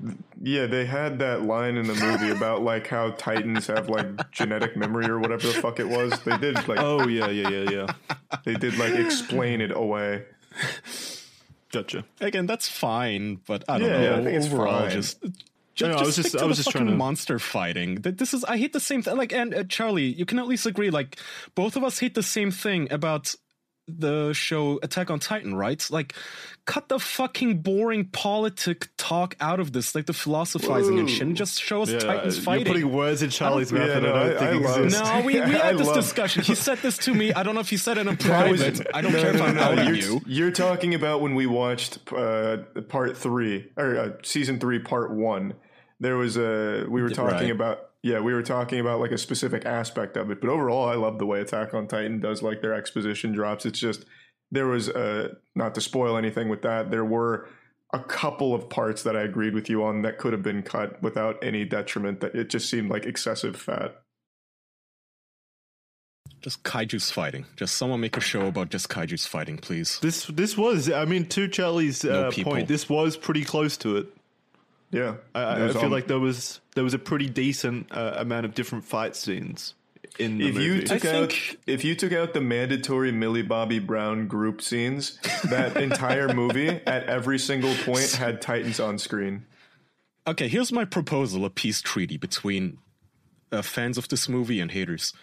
yeah, 0.42 0.66
they 0.66 0.86
had 0.86 1.20
that 1.20 1.44
line 1.44 1.76
in 1.78 1.88
the 1.88 1.94
movie 1.96 2.30
about 2.32 2.62
like 2.64 2.88
how 2.88 3.12
Titans 3.12 3.68
have 3.68 3.90
like 3.90 4.32
genetic 4.32 4.76
memory 4.76 5.06
or 5.08 5.20
whatever 5.20 5.48
the 5.48 5.54
fuck 5.54 5.80
it 5.80 5.88
was. 5.88 6.20
They 6.22 6.38
did 6.38 6.56
like 6.68 6.80
Oh 6.80 7.08
yeah, 7.08 7.28
yeah, 7.30 7.50
yeah, 7.50 7.70
yeah. 7.70 8.28
they 8.46 8.56
did 8.56 8.78
like 8.78 8.94
explain 8.94 9.62
it 9.62 9.72
away. 9.76 10.26
Gotcha. 11.72 12.06
Again, 12.22 12.46
that's 12.46 12.70
fine, 12.70 13.42
but 13.46 13.64
I 13.68 13.78
don't 13.80 13.90
Yeah, 13.90 14.00
know. 14.02 14.14
I 14.20 14.24
think 14.24 14.38
it's 14.38 14.48
Overall, 14.48 14.82
fine. 14.82 14.92
just. 14.92 15.24
No, 15.24 15.30
Just, 15.76 16.00
I 16.00 16.06
was 16.06 16.16
just- 16.16 16.32
to 16.32 16.40
I 16.42 16.46
was 16.46 16.58
just 16.58 16.72
trying 16.72 16.88
to- 16.88 16.96
monster 16.96 17.38
fighting. 17.38 17.96
This 18.02 18.34
is 18.34 18.44
I 18.46 18.58
hate 18.58 18.74
the 18.74 18.80
same 18.80 19.04
thing. 19.04 19.16
Like, 19.16 19.32
and 19.32 19.54
uh, 19.54 19.64
Charlie, 19.66 20.06
you 20.08 20.26
can 20.26 20.40
at 20.40 20.48
least 20.48 20.66
agree. 20.66 20.90
Like, 20.90 21.20
both 21.54 21.76
of 21.76 21.84
us 21.84 22.00
hate 22.00 22.16
the 22.16 22.24
same 22.24 22.50
thing 22.50 22.92
about 22.92 23.36
the 23.88 24.34
show 24.34 24.80
Attack 24.84 25.10
on 25.12 25.20
Titan, 25.20 25.56
right? 25.56 25.86
Like, 25.90 26.14
cut 26.66 26.90
the 26.90 27.00
fucking 27.00 27.60
boring 27.62 28.06
politic 28.06 28.90
talk 28.98 29.36
out 29.40 29.60
of 29.62 29.72
this, 29.72 29.96
like 29.96 30.06
the 30.06 30.14
philosophizing 30.14 31.00
and 31.00 31.10
shit, 31.10 31.22
and 31.22 31.38
just 31.38 31.62
show 31.62 31.84
us 31.84 31.90
Yeah, 31.90 32.00
Titans 32.00 32.36
you're 32.36 32.44
fighting. 32.44 32.66
putting 32.68 32.92
words 32.92 33.22
in 33.22 33.30
Charlie's 33.30 33.72
mouth 33.72 33.88
yeah, 33.88 34.00
that 34.02 34.06
I 34.06 34.24
don't 34.24 34.36
I- 34.36 34.40
think 34.40 34.66
I 34.66 34.70
love- 34.70 34.84
exist. 34.86 35.04
no, 35.06 35.22
we, 35.22 35.34
we 35.34 35.40
had 35.52 35.78
this 35.78 35.88
love- 35.88 35.96
discussion. 35.96 36.44
He 36.44 36.56
said 36.56 36.80
this 36.80 36.98
to 37.00 37.14
me. 37.14 37.32
I 37.32 37.44
don't 37.44 37.56
know 37.56 37.62
if 37.62 37.70
he 37.70 37.78
said 37.78 37.98
it 37.98 38.02
in 38.02 38.08
was- 38.18 38.18
private. 38.18 38.88
I 38.94 39.02
don't 39.02 39.12
care 39.14 39.34
if 39.34 39.42
I'm 39.42 39.56
no, 39.56 39.62
outing 39.62 39.86
you're, 39.88 39.96
you. 39.96 40.22
you're 40.26 40.52
talking 40.52 40.94
about 40.94 41.22
when 41.22 41.34
we 41.36 41.46
watched 41.46 42.00
uh, 42.12 42.58
part 42.90 43.16
three 43.18 43.72
or 43.78 43.98
uh, 43.98 44.10
season 44.24 44.60
three, 44.60 44.80
part 44.80 45.12
one. 45.12 45.54
There 46.00 46.18
was 46.18 46.36
a 46.38 46.86
we 46.90 47.02
were 47.02 47.10
talking 47.10 47.38
Right. 47.48 47.52
about 47.52 47.80
yeah 48.08 48.20
we 48.20 48.34
were 48.34 48.44
talking 48.44 48.80
about 48.80 49.00
like 49.00 49.12
a 49.12 49.18
specific 49.18 49.66
aspect 49.66 50.18
of 50.18 50.32
it, 50.32 50.42
but 50.42 50.50
overall 50.50 50.88
I 50.88 50.96
love 50.96 51.20
the 51.20 51.26
way 51.26 51.42
Attack 51.42 51.74
on 51.74 51.88
Titan 51.88 52.20
does 52.20 52.42
like 52.42 52.62
their 52.62 52.74
exposition 52.74 53.32
drops. 53.34 53.66
It's 53.66 53.80
just 53.80 54.06
there 54.52 54.68
was 54.68 54.90
uh 54.90 55.34
not 55.56 55.76
to 55.76 55.82
spoil 55.82 56.18
anything 56.18 56.50
with 56.50 56.62
that. 56.62 56.92
There 56.92 57.06
were 57.06 57.50
a 57.94 58.00
couple 58.00 58.54
of 58.54 58.70
parts 58.70 59.04
that 59.04 59.16
I 59.16 59.22
agreed 59.22 59.54
with 59.54 59.70
you 59.70 59.84
on 59.84 60.02
that 60.02 60.18
could 60.18 60.34
have 60.34 60.44
been 60.44 60.64
cut 60.64 61.02
without 61.02 61.38
any 61.42 61.66
detriment. 61.66 62.22
That 62.22 62.36
it 62.36 62.50
just 62.50 62.70
seemed 62.70 62.90
like 62.90 63.06
excessive 63.06 63.56
fat. 63.56 63.96
Just 66.42 66.64
kaiju's 66.64 67.10
fighting. 67.10 67.46
Just 67.56 67.76
someone 67.76 68.00
make 68.00 68.16
a 68.16 68.22
show 68.22 68.48
about 68.48 68.70
just 68.70 68.90
kaiju's 68.90 69.26
fighting, 69.26 69.58
please. 69.58 70.00
This 70.02 70.26
this 70.28 70.58
was, 70.58 70.90
I 70.90 71.06
mean, 71.06 71.26
to 71.30 71.48
Charlie's 71.48 72.06
uh, 72.06 72.30
people. 72.32 72.54
point, 72.54 72.68
this 72.68 72.88
was 72.88 73.18
pretty 73.18 73.44
close 73.44 73.76
to 73.78 73.98
it. 73.98 74.08
Yeah, 74.92 75.16
I, 75.36 75.42
I, 75.42 75.66
I 75.66 75.74
feel 75.74 75.86
on- 75.86 75.92
like 75.92 76.08
there 76.08 76.20
was 76.20 76.62
there 76.76 76.84
was 76.84 76.94
a 76.94 77.00
pretty 77.00 77.28
decent 77.30 77.88
uh, 77.92 78.14
amount 78.18 78.46
of 78.46 78.54
different 78.56 78.86
fight 78.86 79.16
scenes 79.16 79.74
in 80.18 80.38
the 80.38 80.48
if 80.48 80.54
movie. 80.56 80.66
you 80.66 80.82
took 80.84 81.06
I 81.06 81.10
out 81.24 81.32
think- 81.34 81.60
if 81.68 81.84
you 81.84 81.94
took 81.96 82.14
out 82.14 82.34
the 82.34 82.40
mandatory 82.42 83.12
Millie 83.12 83.42
Bobby 83.42 83.80
Brown 83.80 84.28
group 84.28 84.62
scenes, 84.62 85.20
that 85.50 85.76
entire 85.82 86.34
movie 86.34 86.70
at 86.70 87.04
every 87.08 87.38
single 87.38 87.74
point 87.84 88.12
had 88.14 88.42
Titans 88.42 88.80
on 88.80 88.98
screen. 88.98 89.46
Okay, 90.26 90.48
here's 90.48 90.72
my 90.72 90.86
proposal 90.86 91.44
a 91.46 91.50
peace 91.50 91.82
treaty 91.82 92.18
between 92.18 92.78
uh, 93.52 93.62
fans 93.62 93.98
of 93.98 94.08
this 94.10 94.28
movie 94.30 94.60
and 94.60 94.72
haters. 94.72 95.14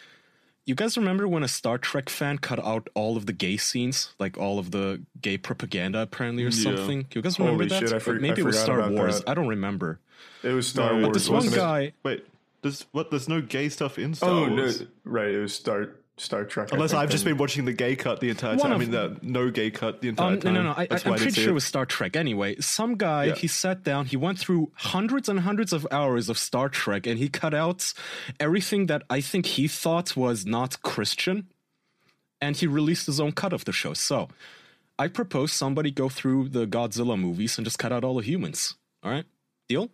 You 0.67 0.75
guys 0.75 0.97
remember 0.97 1.29
when 1.29 1.43
a 1.43 1.49
Star 1.49 1.77
Trek 1.77 2.09
fan 2.09 2.39
cut 2.39 2.59
out 2.65 2.89
all 2.95 3.17
of 3.19 3.27
the 3.27 3.35
gay 3.35 3.59
scenes, 3.59 4.15
like 4.19 4.39
all 4.39 4.59
of 4.59 4.71
the 4.71 5.03
gay 5.21 5.37
propaganda, 5.37 6.01
apparently, 6.01 6.43
or 6.45 6.49
Yeah. 6.49 6.63
something? 6.77 7.07
You 7.15 7.21
guys 7.21 7.39
remember 7.39 7.65
Holy 7.65 7.69
that? 7.69 7.81
shit, 7.89 7.93
I 7.93 7.99
for- 7.99 8.15
Maybe 8.15 8.41
I 8.41 8.45
it 8.45 8.45
was 8.47 8.59
Star 8.59 8.91
Wars. 8.91 9.19
that. 9.21 9.29
I 9.29 9.35
don't 9.35 9.49
remember. 9.49 10.01
It 10.43 10.53
was 10.53 10.67
Star 10.69 10.89
No, 10.95 10.95
Wars. 10.95 11.07
but 11.09 11.13
This 11.15 11.29
one 11.29 11.37
wasn't 11.37 11.55
it? 11.55 11.59
guy, 11.59 11.93
Wait, 12.03 12.27
there's 12.63 12.87
what? 12.93 13.11
There's 13.11 13.29
no 13.29 13.43
gay 13.43 13.69
stuff 13.69 13.99
in 13.99 14.13
oh, 14.13 14.15
Star 14.15 14.31
Wars? 14.51 14.81
Oh 14.81 14.85
no, 14.85 14.89
right. 15.05 15.29
It 15.35 15.41
was 15.41 15.55
Star 15.55 15.91
Star 16.17 16.45
Trek. 16.45 16.71
Unless 16.73 16.95
I've 16.95 17.11
just 17.11 17.25
been 17.25 17.37
watching 17.39 17.65
the 17.65 17.73
gay 17.73 17.97
cut 17.97 18.21
the 18.21 18.31
entire 18.31 18.53
One 18.57 18.61
time. 18.71 18.73
I 18.73 18.79
mean, 18.79 18.93
the 18.93 19.17
no 19.23 19.51
gay 19.51 19.71
cut 19.73 20.01
the 20.01 20.09
entire 20.11 20.29
Um, 20.29 20.35
no, 20.35 20.41
time. 20.41 20.55
no, 20.55 20.63
no. 20.63 20.71
I, 20.71 20.83
I, 20.83 20.87
I'm 20.91 21.15
pretty 21.17 21.31
sure 21.33 21.45
it 21.49 21.51
it. 21.51 21.53
was 21.55 21.65
Star 21.65 21.85
Trek. 21.87 22.15
Anyway, 22.15 22.55
some 22.61 22.95
guy 22.97 23.25
Yeah. 23.25 23.35
he 23.35 23.49
sat 23.49 23.83
down, 23.83 24.07
he 24.07 24.17
went 24.17 24.39
through 24.39 24.71
hundreds 24.77 25.29
and 25.29 25.41
hundreds 25.41 25.73
of 25.73 25.87
hours 25.91 26.29
of 26.29 26.39
Star 26.39 26.69
Trek, 26.69 27.07
and 27.09 27.19
he 27.19 27.29
cut 27.29 27.53
out 27.53 27.93
everything 28.39 28.87
that 28.87 29.03
I 29.11 29.21
think 29.21 29.47
he 29.47 29.67
thought 29.67 30.17
was 30.17 30.47
not 30.47 30.83
Christian, 30.83 31.49
and 32.41 32.57
he 32.57 32.67
released 32.69 33.07
his 33.07 33.19
own 33.19 33.33
cut 33.33 33.53
of 33.53 33.65
the 33.65 33.73
show. 33.73 33.93
So, 33.95 34.29
I 34.99 35.09
propose 35.09 35.53
somebody 35.53 35.91
go 35.91 36.09
through 36.09 36.51
the 36.51 36.67
Godzilla 36.69 37.19
movies 37.19 37.59
and 37.59 37.65
just 37.65 37.79
cut 37.81 37.91
out 37.93 38.05
all 38.05 38.15
the 38.15 38.23
humans. 38.23 38.77
All 39.03 39.11
right, 39.11 39.25
deal? 39.69 39.91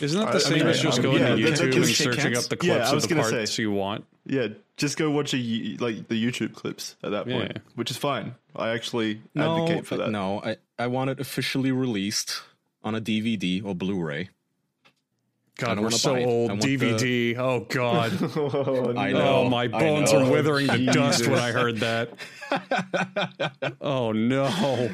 Isn't 0.00 0.18
that 0.20 0.30
the 0.32 0.36
I 0.38 0.40
same 0.40 0.58
mean, 0.60 0.66
as 0.68 0.80
just 0.80 0.98
I- 0.98 1.02
going 1.02 1.18
yeah, 1.22 1.28
to 1.28 1.34
YouTube 1.36 1.48
that's 1.50 1.60
and 1.60 1.86
searching 1.86 2.32
hands? 2.32 2.50
up 2.50 2.58
the 2.58 2.66
Yeah, 2.66 2.74
clips 2.74 2.90
I 2.92 2.96
of 2.96 3.08
the 3.08 3.14
parts 3.14 3.54
say. 3.54 3.62
you 3.62 3.70
want? 3.72 4.04
Yeah, 4.24 4.48
just 4.76 4.96
go 4.96 5.10
watch 5.10 5.34
a 5.34 5.36
y- 5.36 5.76
like 5.80 6.08
the 6.08 6.14
YouTube 6.24 6.54
clips 6.54 6.96
at 7.02 7.10
that 7.10 7.26
point, 7.26 7.52
Yeah. 7.54 7.62
which 7.74 7.90
is 7.90 7.96
fine. 7.96 8.34
I 8.56 8.70
actually 8.70 9.20
No, 9.34 9.64
advocate 9.64 9.86
for 9.86 9.96
that. 9.98 10.10
no. 10.10 10.40
I 10.42 10.56
I 10.78 10.86
want 10.86 11.10
it 11.10 11.20
officially 11.20 11.72
released 11.72 12.42
on 12.82 12.94
a 12.94 13.00
DVD 13.00 13.62
or 13.64 13.74
Blu-ray. 13.74 14.30
God, 15.58 15.74
don't 15.74 15.84
we're 15.84 15.90
so 15.90 16.14
buy 16.14 16.20
it. 16.20 16.22
I 16.22 16.26
old. 16.26 16.48
want 16.50 16.62
DVD. 16.62 17.36
Oh 17.38 17.60
God. 17.68 18.12
Oh, 18.36 18.94
I 18.96 19.12
know. 19.12 19.36
Oh, 19.44 19.48
my 19.48 19.68
bones 19.68 20.12
know. 20.12 20.26
are 20.26 20.30
withering 20.32 20.68
to 20.68 20.86
dust 20.86 21.26
when 21.28 21.38
I 21.38 21.52
heard 21.52 21.76
that. 21.78 22.10
oh 23.80 24.12
no. 24.12 24.90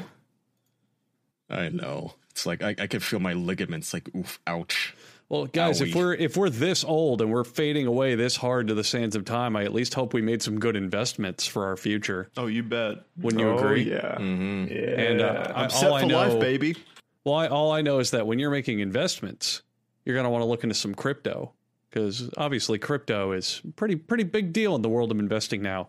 I 1.48 1.68
know. 1.70 2.14
It's 2.38 2.46
like 2.46 2.62
I, 2.62 2.76
I 2.78 2.86
can 2.86 3.00
feel 3.00 3.18
my 3.18 3.32
ligaments 3.32 3.92
like 3.92 4.08
oof, 4.14 4.38
ouch. 4.46 4.94
Well, 5.28 5.46
guys, 5.46 5.80
if 5.80 5.92
we're 5.92 6.14
if 6.14 6.36
we're 6.36 6.50
this 6.50 6.84
old 6.84 7.20
and 7.20 7.32
we're 7.32 7.42
fading 7.42 7.86
away 7.88 8.14
this 8.14 8.36
hard 8.36 8.68
to 8.68 8.74
the 8.74 8.84
sands 8.84 9.16
of 9.16 9.24
time, 9.24 9.56
I 9.56 9.64
at 9.64 9.74
least 9.74 9.94
hope 9.94 10.14
we 10.14 10.22
made 10.22 10.40
some 10.40 10.60
good 10.60 10.76
investments 10.76 11.48
for 11.48 11.66
our 11.66 11.76
future. 11.76 12.30
Oh, 12.36 12.46
you 12.46 12.62
bet. 12.62 12.98
Wouldn't 13.16 13.40
you 13.40 13.48
oh, 13.48 13.58
agree? 13.58 13.90
Yeah. 13.90 14.14
Mm-hmm. 14.18 14.66
Yeah. 14.72 15.00
And 15.00 15.20
uh, 15.20 15.52
I, 15.52 15.64
I'm 15.64 15.70
set 15.70 15.92
I 15.92 16.02
for 16.02 16.06
know, 16.06 16.16
life, 16.16 16.40
baby. 16.40 16.76
Well, 17.24 17.34
I, 17.34 17.48
all 17.48 17.72
I 17.72 17.82
know 17.82 17.98
is 17.98 18.12
that 18.12 18.26
when 18.26 18.38
you're 18.38 18.52
making 18.52 18.78
investments, 18.78 19.62
you're 20.04 20.14
going 20.14 20.24
to 20.24 20.30
want 20.30 20.42
to 20.42 20.46
look 20.46 20.62
into 20.62 20.76
some 20.76 20.94
crypto 20.94 21.52
because 21.90 22.30
obviously 22.36 22.78
crypto 22.78 23.32
is 23.32 23.60
pretty 23.74 23.96
pretty 23.96 24.24
big 24.24 24.52
deal 24.52 24.76
in 24.76 24.82
the 24.82 24.88
world 24.88 25.10
of 25.10 25.18
investing 25.18 25.60
now. 25.60 25.88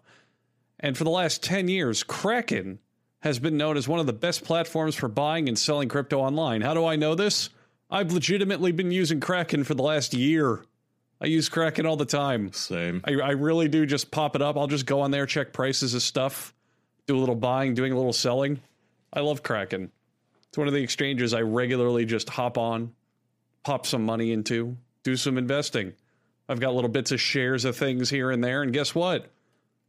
And 0.79 0.97
for 0.97 1.03
the 1.03 1.11
last 1.11 1.43
10 1.43 1.67
years, 1.67 2.01
Kraken 2.01 2.79
has 3.21 3.39
been 3.39 3.57
known 3.57 3.77
as 3.77 3.87
one 3.87 3.99
of 3.99 4.05
the 4.05 4.13
best 4.13 4.43
platforms 4.43 4.95
for 4.95 5.07
buying 5.07 5.47
and 5.47 5.57
selling 5.57 5.89
crypto 5.89 6.19
online. 6.19 6.61
How 6.61 6.73
do 6.73 6.85
I 6.85 6.95
know 6.95 7.15
this? 7.15 7.49
I've 7.91 8.11
legitimately 8.11 8.71
been 8.71 8.91
using 8.91 9.19
Kraken 9.19 9.63
for 9.63 9.73
the 9.73 9.83
last 9.83 10.13
year. 10.13 10.63
I 11.21 11.25
use 11.25 11.49
Kraken 11.49 11.85
all 11.85 11.97
the 11.97 12.05
time. 12.05 12.53
Same. 12.53 13.01
I, 13.03 13.13
I 13.15 13.31
really 13.31 13.67
do 13.67 13.85
just 13.85 14.09
pop 14.09 14.35
it 14.35 14.41
up. 14.41 14.55
I'll 14.57 14.67
just 14.67 14.85
go 14.85 15.01
on 15.01 15.11
there, 15.11 15.25
check 15.25 15.51
prices 15.51 15.93
of 15.93 16.01
stuff, 16.01 16.53
do 17.07 17.17
a 17.17 17.19
little 17.19 17.35
buying, 17.35 17.73
doing 17.73 17.91
a 17.91 17.97
little 17.97 18.13
selling. 18.13 18.61
I 19.11 19.19
love 19.19 19.43
Kraken. 19.43 19.91
It's 20.47 20.57
one 20.57 20.67
of 20.67 20.73
the 20.73 20.81
exchanges 20.81 21.33
I 21.33 21.41
regularly 21.41 22.05
just 22.05 22.29
hop 22.29 22.57
on, 22.57 22.93
pop 23.63 23.85
some 23.85 24.05
money 24.05 24.31
into, 24.31 24.77
do 25.03 25.15
some 25.15 25.37
investing. 25.37 25.93
I've 26.47 26.59
got 26.59 26.73
little 26.73 26.89
bits 26.89 27.11
of 27.11 27.19
shares 27.19 27.65
of 27.65 27.75
things 27.75 28.09
here 28.09 28.31
and 28.31 28.43
there, 28.43 28.63
and 28.63 28.71
guess 28.71 28.95
what? 28.95 29.29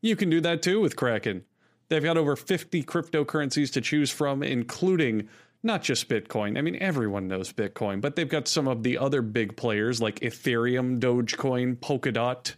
You 0.03 0.17
can 0.17 0.31
do 0.31 0.41
that 0.41 0.63
too 0.63 0.81
with 0.81 0.97
Kraken. 0.97 1.45
They've 1.91 2.03
got 2.03 2.17
over 2.17 2.37
50 2.37 2.85
cryptocurrencies 2.85 3.73
to 3.73 3.81
choose 3.81 4.11
from, 4.11 4.45
including 4.45 5.29
not 5.63 5.83
just 5.83 6.09
Bitcoin. 6.09 6.57
I 6.57 6.63
mean, 6.63 6.77
everyone 6.81 7.27
knows 7.27 7.53
Bitcoin, 7.53 8.01
but 8.01 8.15
they've 8.17 8.29
got 8.29 8.47
some 8.49 8.69
of 8.69 8.85
the 8.85 8.97
other 8.97 9.23
big 9.23 9.57
players 9.57 10.01
like 10.01 10.21
Ethereum, 10.21 11.01
Dogecoin, 11.01 11.77
Polkadot, 11.77 12.55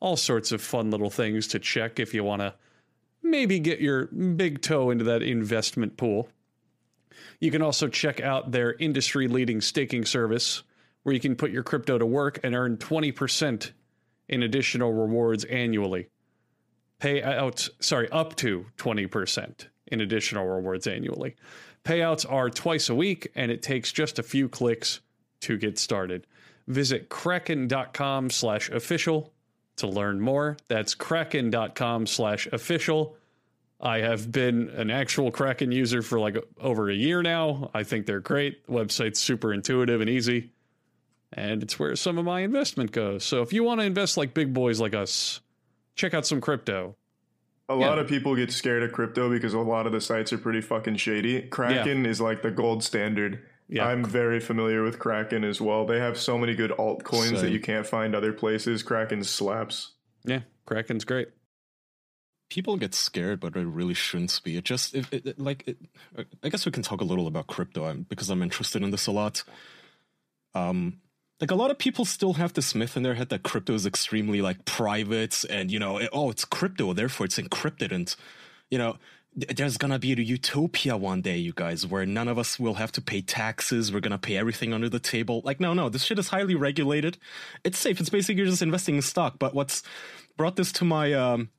all 0.00 0.16
sorts 0.16 0.52
of 0.52 0.60
fun 0.60 0.90
little 0.90 1.08
things 1.08 1.48
to 1.48 1.58
check 1.58 1.98
if 1.98 2.12
you 2.12 2.22
want 2.22 2.42
to 2.42 2.54
maybe 3.22 3.58
get 3.58 3.80
your 3.80 4.06
big 4.06 4.60
toe 4.60 4.90
into 4.90 5.04
that 5.04 5.22
investment 5.22 5.96
pool. 5.96 6.28
You 7.40 7.50
can 7.50 7.62
also 7.62 7.88
check 7.88 8.20
out 8.20 8.52
their 8.52 8.74
industry 8.74 9.28
leading 9.28 9.62
staking 9.62 10.04
service 10.04 10.62
where 11.02 11.14
you 11.14 11.20
can 11.20 11.36
put 11.36 11.50
your 11.50 11.62
crypto 11.62 11.96
to 11.96 12.06
work 12.06 12.38
and 12.44 12.54
earn 12.54 12.76
20% 12.76 13.72
in 14.28 14.42
additional 14.42 14.92
rewards 14.92 15.44
annually. 15.44 16.08
Payouts, 17.00 17.70
sorry, 17.80 18.08
up 18.10 18.34
to 18.36 18.66
20% 18.76 19.66
in 19.86 20.00
additional 20.00 20.46
rewards 20.46 20.86
annually. 20.86 21.36
Payouts 21.84 22.30
are 22.30 22.50
twice 22.50 22.88
a 22.88 22.94
week 22.94 23.30
and 23.34 23.50
it 23.50 23.62
takes 23.62 23.92
just 23.92 24.18
a 24.18 24.22
few 24.22 24.48
clicks 24.48 25.00
to 25.40 25.56
get 25.56 25.78
started. 25.78 26.26
Visit 26.66 27.08
kraken.com 27.08 28.30
slash 28.30 28.68
official 28.70 29.32
to 29.76 29.86
learn 29.86 30.20
more. 30.20 30.56
That's 30.68 30.94
kraken.com 30.94 32.06
slash 32.06 32.46
official. 32.48 33.16
I 33.80 33.98
have 33.98 34.30
been 34.30 34.70
an 34.70 34.90
actual 34.90 35.30
Kraken 35.30 35.70
user 35.70 36.02
for 36.02 36.18
like 36.18 36.36
over 36.60 36.90
a 36.90 36.94
year 36.94 37.22
now. 37.22 37.70
I 37.72 37.84
think 37.84 38.06
they're 38.06 38.20
great. 38.20 38.66
The 38.66 38.72
website's 38.72 39.20
super 39.20 39.52
intuitive 39.52 40.00
and 40.00 40.10
easy. 40.10 40.50
And 41.32 41.62
it's 41.62 41.78
where 41.78 41.94
some 41.94 42.18
of 42.18 42.24
my 42.24 42.40
investment 42.40 42.90
goes. 42.90 43.24
So 43.24 43.42
if 43.42 43.52
you 43.52 43.62
want 43.62 43.80
to 43.80 43.86
invest 43.86 44.16
like 44.16 44.34
big 44.34 44.52
boys 44.52 44.80
like 44.80 44.94
us, 44.94 45.40
check 45.98 46.14
out 46.14 46.24
some 46.26 46.40
crypto. 46.40 46.96
A 47.68 47.76
Yeah. 47.76 47.88
lot 47.90 47.98
of 47.98 48.08
people 48.08 48.34
get 48.34 48.50
scared 48.50 48.82
of 48.82 48.92
crypto 48.92 49.28
because 49.28 49.52
a 49.52 49.58
lot 49.58 49.86
of 49.86 49.92
the 49.92 50.00
sites 50.00 50.32
are 50.32 50.38
pretty 50.38 50.62
fucking 50.62 50.96
shady. 50.96 51.42
Kraken 51.42 52.06
is 52.06 52.18
like 52.20 52.40
the 52.40 52.50
gold 52.50 52.82
standard. 52.82 53.44
Yeah. 53.68 53.84
I'm 53.86 54.02
very 54.02 54.40
familiar 54.40 54.82
with 54.82 54.98
Kraken 54.98 55.44
as 55.44 55.60
well. 55.60 55.84
They 55.84 55.98
have 55.98 56.16
so 56.18 56.38
many 56.38 56.54
good 56.54 56.70
altcoins 56.70 57.42
that 57.42 57.50
you 57.50 57.60
can't 57.60 57.86
find 57.86 58.14
other 58.14 58.32
places. 58.32 58.82
Kraken 58.82 59.22
slaps. 59.22 59.92
Yeah, 60.24 60.40
Kraken's 60.64 61.04
great. 61.04 61.28
people 62.50 62.78
get 62.78 62.94
scared, 62.94 63.40
but 63.40 63.54
it 63.54 63.66
really 63.66 63.92
shouldn't 63.92 64.40
be. 64.42 64.56
It 64.56 64.64
just 64.64 64.94
it, 64.94 65.04
it, 65.12 65.26
it- 65.26 65.38
like 65.38 65.64
it, 65.68 65.76
I 66.42 66.48
guess 66.48 66.64
we 66.64 66.72
can 66.72 66.82
talk 66.82 67.02
a 67.02 67.04
little 67.04 67.26
about 67.26 67.46
crypto 67.48 67.84
um, 67.84 68.06
because 68.08 68.30
I'm 68.30 68.40
interested 68.42 68.82
in 68.82 68.90
this 68.90 69.06
a 69.06 69.12
lot. 69.12 69.44
Um, 70.54 71.00
like 71.40 71.50
a 71.50 71.54
lot 71.54 71.70
of 71.70 71.78
people 71.78 72.04
still 72.04 72.34
have 72.34 72.52
this 72.54 72.74
myth 72.74 72.96
in 72.96 73.02
their 73.02 73.14
head 73.14 73.28
that 73.30 73.42
crypto 73.42 73.74
is 73.74 73.86
extremely 73.86 74.40
like 74.42 74.64
private, 74.64 75.44
and 75.48 75.70
you 75.70 75.78
know, 75.78 75.98
it- 75.98 76.10
oh, 76.12 76.30
it's 76.30 76.44
crypto, 76.44 76.92
therefore 76.92 77.26
it's 77.26 77.38
encrypted, 77.38 77.92
and 77.92 78.14
you 78.70 78.78
know. 78.78 78.96
th- 79.38 79.54
There's 79.56 79.76
gonna 79.76 79.98
be 80.00 80.12
a 80.12 80.16
utopia 80.16 80.96
one 80.96 81.20
day, 81.22 81.36
you 81.36 81.52
guys, 81.54 81.86
where 81.86 82.04
none 82.06 82.26
of 82.28 82.38
us 82.38 82.58
will 82.58 82.74
have 82.74 82.90
to 82.92 83.00
pay 83.00 83.20
taxes. 83.20 83.92
We're 83.92 84.00
gonna 84.00 84.18
pay 84.18 84.36
everything 84.36 84.72
under 84.72 84.88
the 84.88 84.98
table. 84.98 85.42
Like, 85.44 85.60
no, 85.60 85.74
no, 85.74 85.88
this 85.88 86.02
shit 86.02 86.18
is 86.18 86.28
highly 86.28 86.56
regulated. 86.56 87.18
It's 87.62 87.78
safe. 87.78 88.00
It's 88.00 88.08
basically 88.10 88.36
you're 88.38 88.50
just 88.50 88.62
investing 88.62 88.96
in 88.96 89.02
stock. 89.02 89.38
But 89.38 89.54
what's 89.54 89.82
brought 90.36 90.56
this 90.56 90.72
to 90.72 90.84
my 90.84 91.12
um, 91.12 91.50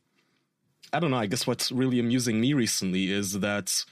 I 0.91 0.99
don't 0.99 1.11
know. 1.11 1.17
I 1.17 1.27
guess 1.27 1.45
what's 1.47 1.71
really 1.71 1.99
amusing 1.99 2.41
me 2.41 2.53
recently 2.53 3.11
is 3.11 3.39
that, 3.39 3.85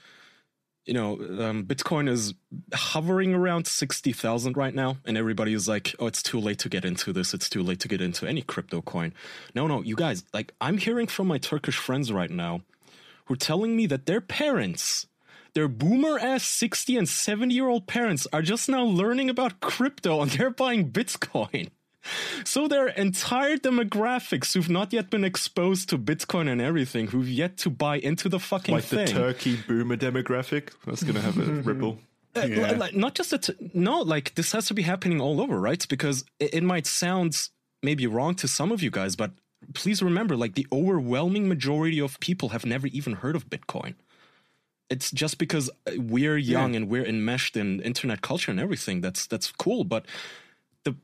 you 0.88 0.94
know, 0.94 1.12
um, 1.44 1.64
Bitcoin 1.64 2.08
is 2.08 2.32
hovering 2.72 3.34
around 3.34 3.66
60,000 3.66 4.56
right 4.56 4.74
now. 4.74 4.96
And 5.04 5.18
everybody 5.18 5.52
is 5.52 5.68
like, 5.68 5.94
oh, 5.98 6.06
it's 6.06 6.22
too 6.22 6.40
late 6.40 6.58
to 6.60 6.70
get 6.70 6.86
into 6.86 7.12
this. 7.12 7.34
It's 7.34 7.50
too 7.50 7.62
late 7.62 7.78
to 7.80 7.88
get 7.88 8.00
into 8.00 8.26
any 8.26 8.40
crypto 8.40 8.80
coin. 8.80 9.12
No, 9.54 9.66
no, 9.66 9.82
you 9.82 9.94
guys, 9.94 10.24
like, 10.32 10.54
I'm 10.62 10.78
hearing 10.78 11.06
from 11.06 11.26
my 11.26 11.36
Turkish 11.36 11.76
friends 11.76 12.10
right 12.10 12.30
now 12.30 12.62
who 13.26 13.34
are 13.34 13.36
telling 13.36 13.76
me 13.76 13.84
that 13.86 14.06
their 14.06 14.22
parents, 14.22 15.06
their 15.52 15.68
boomer 15.68 16.18
ass 16.18 16.44
60 16.44 16.96
and 16.96 17.08
70 17.08 17.54
year 17.54 17.68
old 17.68 17.86
parents, 17.86 18.26
are 18.32 18.40
just 18.40 18.66
now 18.66 18.82
learning 18.82 19.28
about 19.28 19.60
crypto 19.60 20.22
and 20.22 20.30
they're 20.30 20.48
buying 20.48 20.90
Bitcoin. 20.90 21.68
So 22.44 22.68
their 22.68 22.88
entire 22.88 23.56
demographics 23.56 24.54
who've 24.54 24.70
not 24.70 24.92
yet 24.92 25.10
been 25.10 25.24
exposed 25.24 25.88
to 25.90 25.98
Bitcoin 25.98 26.48
and 26.48 26.60
everything, 26.60 27.08
who've 27.08 27.28
yet 27.28 27.56
to 27.58 27.70
buy 27.70 27.96
into 27.98 28.28
the 28.28 28.38
fucking 28.38 28.74
Like 28.74 28.84
the 28.84 29.06
turkey 29.06 29.56
boomer 29.66 29.96
demographic. 29.96 30.70
That's 30.86 31.02
going 31.02 31.16
to 31.16 31.20
have 31.20 31.38
a 31.38 31.42
ripple. 31.62 31.98
Uh, 32.36 32.42
li- 32.42 32.74
like, 32.74 32.94
not 32.94 33.14
just 33.14 33.30
that. 33.30 33.74
No, 33.74 34.00
like 34.00 34.34
this 34.34 34.52
has 34.52 34.66
to 34.66 34.74
be 34.74 34.82
happening 34.82 35.20
all 35.20 35.40
over, 35.40 35.60
right? 35.60 35.86
Because 35.88 36.24
it, 36.38 36.54
it 36.54 36.62
might 36.62 36.86
sound 36.86 37.48
maybe 37.82 38.06
wrong 38.06 38.34
to 38.36 38.48
some 38.48 38.72
of 38.72 38.82
you 38.82 38.90
guys, 38.90 39.16
but 39.16 39.32
please 39.74 40.02
remember, 40.02 40.36
like 40.36 40.54
the 40.54 40.66
overwhelming 40.72 41.48
majority 41.48 42.00
of 42.00 42.18
people 42.20 42.50
have 42.50 42.64
never 42.64 42.86
even 42.88 43.14
heard 43.14 43.36
of 43.36 43.48
Bitcoin. 43.50 43.94
It's 44.90 45.10
just 45.10 45.38
because 45.38 45.68
uh, 45.86 45.92
we're 45.98 46.38
young 46.38 46.74
and 46.74 46.88
we're 46.88 47.04
enmeshed 47.04 47.56
in 47.56 47.80
internet 47.82 48.22
culture 48.22 48.50
and 48.50 48.60
everything. 48.60 49.00
That's 49.00 49.26
that's 49.26 49.52
cool, 49.52 49.84
but 49.84 50.06
the 50.84 50.94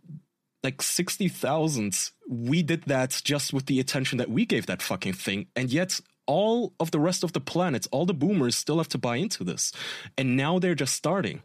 like 0.65 0.83
60,000 0.83 2.11
we 2.29 2.63
did 2.63 2.83
that 2.85 3.21
just 3.25 3.53
with 3.53 3.67
the 3.67 3.79
attention 3.79 4.19
that 4.19 4.31
we 4.31 4.45
gave 4.45 4.67
that 4.67 4.83
fucking 4.83 5.13
thing 5.13 5.47
and 5.55 5.71
yet 5.71 6.01
all 6.27 6.73
of 6.81 6.91
the 6.91 6.99
rest 6.99 7.23
of 7.23 7.33
the 7.33 7.41
planets 7.41 7.87
all 7.93 8.07
the 8.07 8.15
boomers 8.15 8.57
still 8.57 8.79
have 8.79 8.89
to 8.89 8.99
buy 8.99 9.17
into 9.17 9.45
this 9.45 9.73
and 10.19 10.37
now 10.37 10.59
they're 10.59 10.75
just 10.75 10.97
starting 10.97 11.43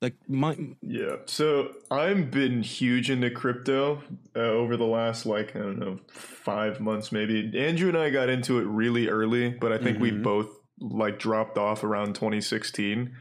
like 0.00 0.14
my 0.28 0.56
Yeah. 0.80 1.16
So 1.26 1.74
I've 1.90 2.30
been 2.30 2.62
huge 2.62 3.10
into 3.10 3.30
crypto 3.30 4.02
uh, 4.36 4.40
over 4.40 4.76
the 4.76 4.84
last 4.84 5.26
like 5.26 5.56
I 5.56 5.60
don't 5.60 5.78
know 5.78 5.98
five 6.08 6.80
months 6.80 7.10
maybe. 7.10 7.52
Andrew 7.58 7.88
and 7.88 7.98
I 7.98 8.10
got 8.10 8.28
into 8.28 8.58
it 8.58 8.64
really 8.64 9.08
early, 9.08 9.50
but 9.50 9.72
I 9.72 9.78
think 9.78 9.98
we 9.98 10.10
both 10.10 10.48
like 10.80 11.18
dropped 11.18 11.58
off 11.58 11.82
around 11.82 12.14
2016, 12.14 13.12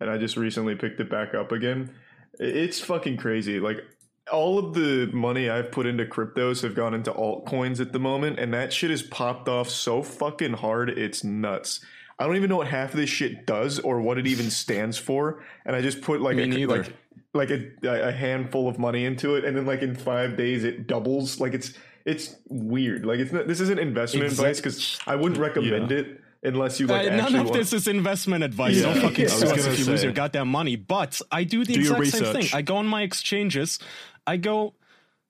and 0.00 0.10
I 0.10 0.18
just 0.18 0.36
recently 0.36 0.74
picked 0.74 1.00
it 1.00 1.08
back 1.08 1.34
up 1.34 1.52
again. 1.52 1.94
It's 2.38 2.80
fucking 2.80 3.16
crazy. 3.16 3.58
Like 3.58 3.78
all 4.32 4.58
of 4.58 4.74
the 4.74 5.10
money 5.12 5.48
I've 5.50 5.70
put 5.72 5.86
into 5.86 6.04
cryptos 6.04 6.62
have 6.62 6.74
gone 6.74 6.94
into 6.94 7.12
altcoins 7.12 7.80
at 7.80 7.92
the 7.92 7.98
moment, 7.98 8.38
and 8.38 8.52
that 8.54 8.72
shit 8.72 8.90
has 8.90 9.02
popped 9.02 9.48
off 9.48 9.68
so 9.68 10.02
fucking 10.02 10.54
hard. 10.54 10.90
It's 10.90 11.24
nuts. 11.24 11.80
I 12.18 12.26
don't 12.26 12.36
even 12.36 12.50
know 12.50 12.58
what 12.58 12.68
half 12.68 12.90
of 12.90 12.96
this 12.96 13.08
shit 13.10 13.46
does 13.46 13.78
or 13.78 14.00
what 14.00 14.18
it 14.18 14.26
even 14.26 14.50
stands 14.50 14.98
for, 14.98 15.42
and 15.64 15.74
I 15.74 15.80
just 15.80 16.02
put 16.02 16.20
like 16.20 16.36
Me 16.36 16.62
a 16.64 16.66
like 16.66 16.92
like 17.32 17.50
a, 17.50 17.70
a 18.08 18.12
handful 18.12 18.68
of 18.68 18.78
money 18.78 19.04
into 19.04 19.36
it, 19.36 19.44
and 19.44 19.56
then 19.56 19.66
like 19.66 19.82
in 19.82 19.94
five 19.94 20.36
days 20.36 20.64
it 20.64 20.86
doubles. 20.86 21.40
Like 21.40 21.54
it's 21.54 21.72
it's 22.04 22.36
weird. 22.48 23.06
Like 23.06 23.20
it's 23.20 23.32
not, 23.32 23.46
this 23.46 23.60
isn't 23.60 23.78
investment 23.78 24.26
Exact- 24.26 24.40
advice 24.40 24.56
because 24.60 24.98
I 25.06 25.16
wouldn't 25.16 25.40
recommend 25.40 25.92
it 25.92 26.20
unless 26.42 26.80
you 26.80 26.86
like 26.86 27.06
Uh, 27.10 27.16
none 27.16 27.34
of 27.36 27.44
want. 27.46 27.52
this 27.56 27.72
is 27.72 27.86
investment 27.86 28.42
advice. 28.44 28.76
Yeah. 28.76 28.92
Don't 28.94 29.02
fucking 29.02 29.24
Yeah, 29.24 29.30
sue 29.30 29.46
us 29.48 29.66
if 29.66 29.78
you 29.78 29.84
lose 29.86 30.02
your 30.02 30.12
goddamn 30.12 30.48
money. 30.48 30.76
But 30.76 31.20
I 31.30 31.44
do 31.44 31.64
the 31.64 31.74
Do 31.74 31.80
exact 31.80 32.06
same 32.06 32.32
thing. 32.34 32.46
I 32.52 32.62
go 32.62 32.76
on 32.76 32.86
my 32.86 33.02
exchanges. 33.02 33.78
I 34.30 34.36
go, 34.36 34.74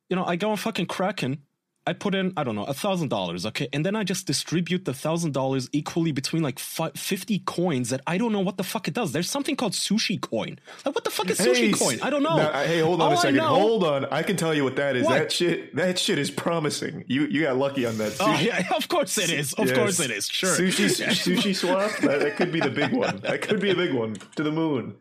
you 0.08 0.16
know, 0.16 0.24
I 0.32 0.36
go 0.36 0.50
on 0.50 0.56
fucking 0.58 0.86
Kraken. 0.86 1.38
I 1.86 1.94
put 1.94 2.14
in, 2.14 2.34
I 2.36 2.44
don't 2.44 2.54
know, 2.54 2.64
a 2.64 2.74
thousand 2.74 3.08
dollars, 3.08 3.46
okay, 3.46 3.66
and 3.72 3.84
then 3.86 3.96
I 3.96 4.04
just 4.04 4.26
distribute 4.26 4.84
the 4.84 4.92
thousand 4.92 5.32
dollars 5.32 5.64
equally 5.72 6.12
between 6.12 6.42
like 6.42 6.58
fi- 6.58 6.92
fifty 6.94 7.38
coins 7.56 7.88
that 7.88 8.02
I 8.06 8.18
don't 8.18 8.32
know 8.32 8.44
what 8.48 8.58
the 8.58 8.62
fuck 8.72 8.86
it 8.86 8.92
does. 8.94 9.12
There's 9.12 9.30
something 9.30 9.56
called 9.56 9.72
sushi 9.72 10.20
coin. 10.20 10.58
Like, 10.84 10.94
what 10.94 11.04
the 11.04 11.10
fuck 11.10 11.30
is 11.30 11.38
sushi 11.38 11.72
coin? 11.76 11.98
I 12.02 12.10
don't 12.10 12.22
know. 12.22 12.36
Now, 12.36 12.52
hey, 12.70 12.80
hold 12.80 13.00
on 13.00 13.08
All 13.12 13.18
a 13.18 13.20
second. 13.20 13.36
know- 13.36 13.48
Hold 13.66 13.84
on. 13.84 14.04
I 14.18 14.22
can 14.22 14.36
tell 14.36 14.52
you 14.54 14.62
what 14.62 14.76
that 14.76 14.94
is. 14.94 15.04
What? 15.06 15.18
That 15.18 15.32
shit. 15.32 15.74
That 15.74 15.98
shit 15.98 16.18
is 16.18 16.30
promising. 16.30 17.04
You 17.08 17.22
you 17.34 17.40
got 17.48 17.56
lucky 17.56 17.86
on 17.86 17.96
that. 17.96 18.12
Oh 18.20 18.38
yeah, 18.48 18.62
of 18.76 18.86
course 18.88 19.16
it 19.16 19.30
is. 19.30 19.54
Of 19.54 19.68
Yes. 19.68 19.76
course 19.78 20.00
it 20.00 20.10
is. 20.10 20.28
Sure. 20.28 20.50
Sushi 20.54 20.86
sushi 21.24 21.56
swap. 21.56 21.90
That, 22.02 22.20
that 22.20 22.36
could 22.36 22.52
be 22.52 22.60
the 22.60 22.70
big 22.80 22.92
one. 22.92 23.16
That 23.28 23.40
could 23.40 23.58
be 23.58 23.70
a 23.70 23.74
big 23.74 23.94
one 23.94 24.16
to 24.36 24.42
the 24.42 24.52
moon. 24.52 24.96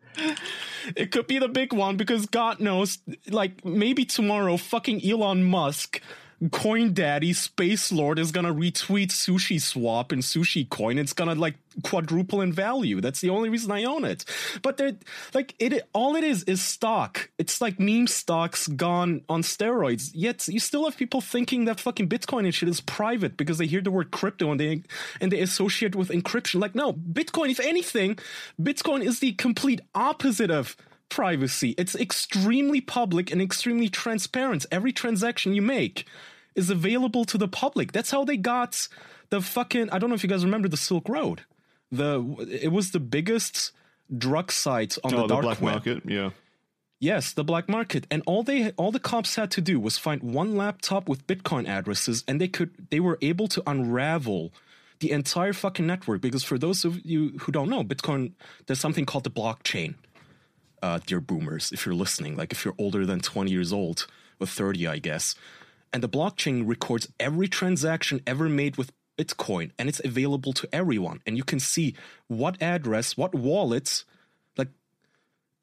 It 0.95 1.11
could 1.11 1.27
be 1.27 1.39
the 1.39 1.47
big 1.47 1.73
one 1.73 1.97
because 1.97 2.25
God 2.25 2.59
knows, 2.59 2.99
like 3.27 3.63
maybe 3.65 4.05
tomorrow, 4.05 4.57
fucking 4.57 5.05
Elon 5.05 5.43
Musk, 5.43 6.01
Coin 6.51 6.93
Daddy, 6.93 7.33
Space 7.33 7.91
Lord 7.91 8.17
is 8.17 8.31
gonna 8.31 8.53
retweet 8.53 9.09
Sushi 9.09 9.61
Swap 9.61 10.11
and 10.11 10.21
Sushi 10.21 10.67
Coin. 10.69 10.97
It's 10.97 11.11
gonna 11.11 11.35
like 11.35 11.55
quadruple 11.83 12.41
in 12.41 12.53
value. 12.53 13.01
That's 13.01 13.19
the 13.19 13.29
only 13.29 13.49
reason 13.49 13.71
I 13.71 13.83
own 13.83 14.05
it. 14.05 14.23
But 14.61 14.77
they're 14.77 14.95
like 15.33 15.53
it. 15.59 15.87
All 15.93 16.15
it 16.15 16.23
is 16.23 16.43
is 16.43 16.61
stock. 16.61 17.29
It's 17.37 17.59
like 17.59 17.79
meme 17.79 18.07
stocks 18.07 18.67
gone 18.69 19.21
on 19.27 19.41
steroids. 19.41 20.11
Yet 20.13 20.47
you 20.47 20.61
still 20.61 20.85
have 20.85 20.95
people 20.95 21.19
thinking 21.19 21.65
that 21.65 21.79
fucking 21.79 22.07
Bitcoin 22.07 22.45
and 22.45 22.55
shit 22.55 22.69
is 22.69 22.79
private 22.79 23.35
because 23.35 23.57
they 23.57 23.67
hear 23.67 23.81
the 23.81 23.91
word 23.91 24.11
crypto 24.11 24.51
and 24.51 24.59
they 24.59 24.83
and 25.19 25.31
they 25.31 25.41
associate 25.41 25.95
with 25.95 26.09
encryption. 26.09 26.61
Like 26.61 26.73
no, 26.73 26.93
Bitcoin. 26.93 27.49
If 27.49 27.59
anything, 27.59 28.17
Bitcoin 28.61 29.03
is 29.03 29.19
the 29.19 29.33
complete 29.33 29.81
opposite 29.93 30.51
of 30.51 30.77
privacy. 31.09 31.75
It's 31.77 31.95
extremely 31.95 32.81
public 32.81 33.31
and 33.31 33.41
extremely 33.41 33.89
transparent. 33.89 34.65
Every 34.71 34.91
transaction 34.93 35.53
you 35.53 35.61
make 35.61 36.05
is 36.55 36.69
available 36.69 37.25
to 37.25 37.37
the 37.37 37.47
public. 37.47 37.91
That's 37.91 38.11
how 38.11 38.23
they 38.25 38.37
got 38.37 38.87
the 39.29 39.41
fucking 39.41 39.89
I 39.91 39.99
don't 39.99 40.09
know 40.09 40.15
if 40.15 40.23
you 40.23 40.29
guys 40.29 40.43
remember 40.45 40.67
the 40.67 40.77
Silk 40.77 41.07
Road. 41.09 41.41
The 41.91 42.47
it 42.63 42.71
was 42.71 42.91
the 42.91 42.99
biggest 42.99 43.71
drug 44.15 44.51
site 44.51 44.97
on 45.03 45.13
Oh, 45.13 45.17
the 45.17 45.21
the 45.23 45.27
dark 45.27 45.43
black 45.43 45.61
web. 45.61 45.73
market. 45.73 46.03
Yeah. 46.05 46.29
Yes, 47.01 47.31
the 47.31 47.45
black 47.45 47.69
market. 47.69 48.05
And 48.11 48.21
all 48.25 48.43
they 48.43 48.71
all 48.71 48.91
the 48.91 48.99
cops 48.99 49.35
had 49.35 49.51
to 49.51 49.61
do 49.61 49.79
was 49.79 49.97
find 49.97 50.21
one 50.21 50.55
laptop 50.57 51.07
with 51.07 51.25
Bitcoin 51.27 51.67
addresses 51.67 52.23
and 52.27 52.39
they 52.41 52.47
could 52.47 52.71
they 52.91 52.99
were 52.99 53.17
able 53.21 53.47
to 53.49 53.63
unravel 53.65 54.51
the 54.99 55.11
entire 55.11 55.53
fucking 55.53 55.87
network 55.87 56.19
because 56.21 56.43
for 56.43 56.57
those 56.57 56.83
of 56.83 56.99
you 57.05 57.37
who 57.39 57.51
don't 57.53 57.69
know, 57.69 57.83
Bitcoin 57.83 58.33
there's 58.67 58.79
something 58.81 59.05
called 59.05 59.23
the 59.23 59.31
blockchain. 59.31 59.95
Uh, 60.81 60.99
dear 61.05 61.19
boomers, 61.19 61.71
if 61.71 61.85
you're 61.85 61.95
listening, 61.95 62.35
like 62.37 62.51
if 62.51 62.63
you're 62.63 62.75
older 62.77 63.05
than 63.05 63.19
20 63.19 63.51
years 63.51 63.73
old, 63.73 64.07
or 64.39 64.47
30, 64.47 64.87
I 64.87 64.99
guess. 64.99 65.35
And 65.91 66.03
the 66.03 66.09
blockchain 66.09 66.67
records 66.67 67.09
every 67.19 67.47
transaction 67.47 68.21
ever 68.25 68.47
made 68.47 68.77
with 68.77 68.91
Bitcoin 69.17 69.71
and 69.77 69.89
it's 69.89 70.01
available 70.03 70.53
to 70.53 70.69
everyone. 70.73 71.21
And 71.25 71.35
you 71.35 71.43
can 71.43 71.59
see 71.59 71.95
what 72.27 72.61
address, 72.61 73.17
what 73.17 73.35
wallets, 73.35 74.05
like 74.57 74.69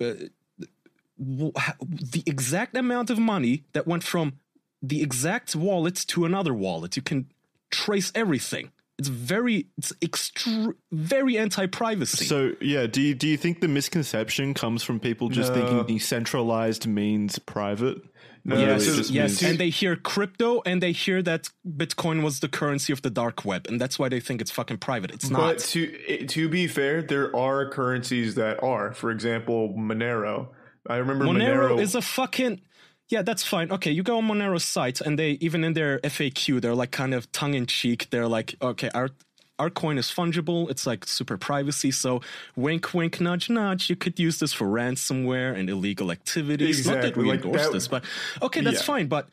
ha- 0.01 1.77
the 1.81 2.23
exact 2.27 2.77
amount 2.77 3.09
of 3.11 3.19
money 3.19 3.65
that 3.73 3.87
went 3.87 4.05
from 4.05 4.35
the 4.83 5.03
exact 5.03 5.57
wallet 5.57 5.97
to 6.09 6.25
another 6.27 6.53
wallet. 6.53 6.97
You 6.97 7.03
can 7.03 7.31
trace 7.71 8.13
everything. 8.15 8.73
It's 8.99 9.09
very, 9.09 9.67
it's 9.77 9.93
extre- 10.01 10.75
very 10.91 11.37
anti-privacy. 11.37 12.25
So 12.25 12.53
yeah, 12.63 12.87
do 12.87 13.03
you 13.03 13.15
do 13.15 13.29
you 13.29 13.37
think 13.37 13.61
the 13.61 13.69
misconception 13.69 14.55
comes 14.55 14.83
from 14.83 15.01
people 15.01 15.29
just 15.29 15.53
No. 15.53 15.61
thinking 15.67 15.87
decentralized 15.87 16.87
means 16.87 17.39
private? 17.39 17.99
No, 18.45 18.57
yes, 18.57 18.87
it 18.87 19.11
yes, 19.11 19.31
means- 19.31 19.43
and 19.43 19.59
they 19.59 19.71
hear 19.71 19.97
crypto 19.97 20.63
and 20.65 20.81
they 20.81 20.93
hear 20.93 21.21
that 21.23 21.51
Bitcoin 21.69 22.23
was 22.23 22.41
the 22.41 22.49
currency 22.49 22.93
of 22.93 23.03
the 23.03 23.11
dark 23.11 23.45
web, 23.45 23.67
and 23.69 23.79
that's 23.81 23.99
why 23.99 24.09
they 24.09 24.21
think 24.21 24.41
it's 24.41 24.53
fucking 24.53 24.79
private. 24.79 25.11
It's 25.11 25.29
not. 25.29 25.41
But 25.41 25.59
to 25.59 26.27
to 26.29 26.49
be 26.49 26.67
fair, 26.67 27.03
there 27.03 27.35
are 27.37 27.69
currencies 27.69 28.35
that 28.37 28.63
are. 28.63 28.93
For 28.95 29.11
example, 29.11 29.75
Monero. 29.77 30.49
I 30.89 30.97
remember 30.97 31.25
Monero, 31.25 31.71
Monero, 31.71 31.81
is 31.81 31.95
a 31.97 32.01
fucking 32.03 32.61
yeah, 33.09 33.23
that's 33.23 33.45
fine. 33.45 33.71
Okay, 33.71 33.91
you 33.91 34.03
go 34.03 34.19
on 34.19 34.27
Monero's 34.27 34.65
site, 34.65 35.01
and 35.01 35.19
they 35.19 35.33
even 35.41 35.65
in 35.65 35.73
their 35.75 35.99
FAQ, 36.01 36.61
they're 36.61 36.75
like 36.75 36.91
kind 36.91 37.15
of 37.15 37.31
tongue 37.33 37.55
in 37.55 37.67
cheek. 37.67 38.09
They're 38.11 38.29
like, 38.29 38.57
okay, 38.61 38.91
our 38.95 39.11
our 39.59 39.71
coin 39.71 39.97
is 39.97 40.09
fungible. 40.09 40.69
It's 40.71 40.87
like 40.87 41.07
super 41.07 41.39
privacy. 41.39 41.91
So 41.91 42.21
wink, 42.57 42.93
wink, 42.93 43.21
nudge, 43.21 43.49
nudge. 43.49 43.89
You 43.89 43.97
could 43.97 44.19
use 44.19 44.39
this 44.39 44.53
for 44.53 44.67
ransomware 44.67 45.57
and 45.57 45.71
illegal 45.71 46.11
activities. 46.13 46.87
Not 46.87 47.01
that 47.03 47.17
we 47.17 47.25
like 47.25 47.43
endorse 47.45 47.63
that- 47.65 47.73
this, 47.73 47.89
but 47.89 48.05
okay, 48.43 48.61
that's 48.61 48.81
Yeah. 48.81 48.83
fine. 48.83 49.07
But 49.07 49.29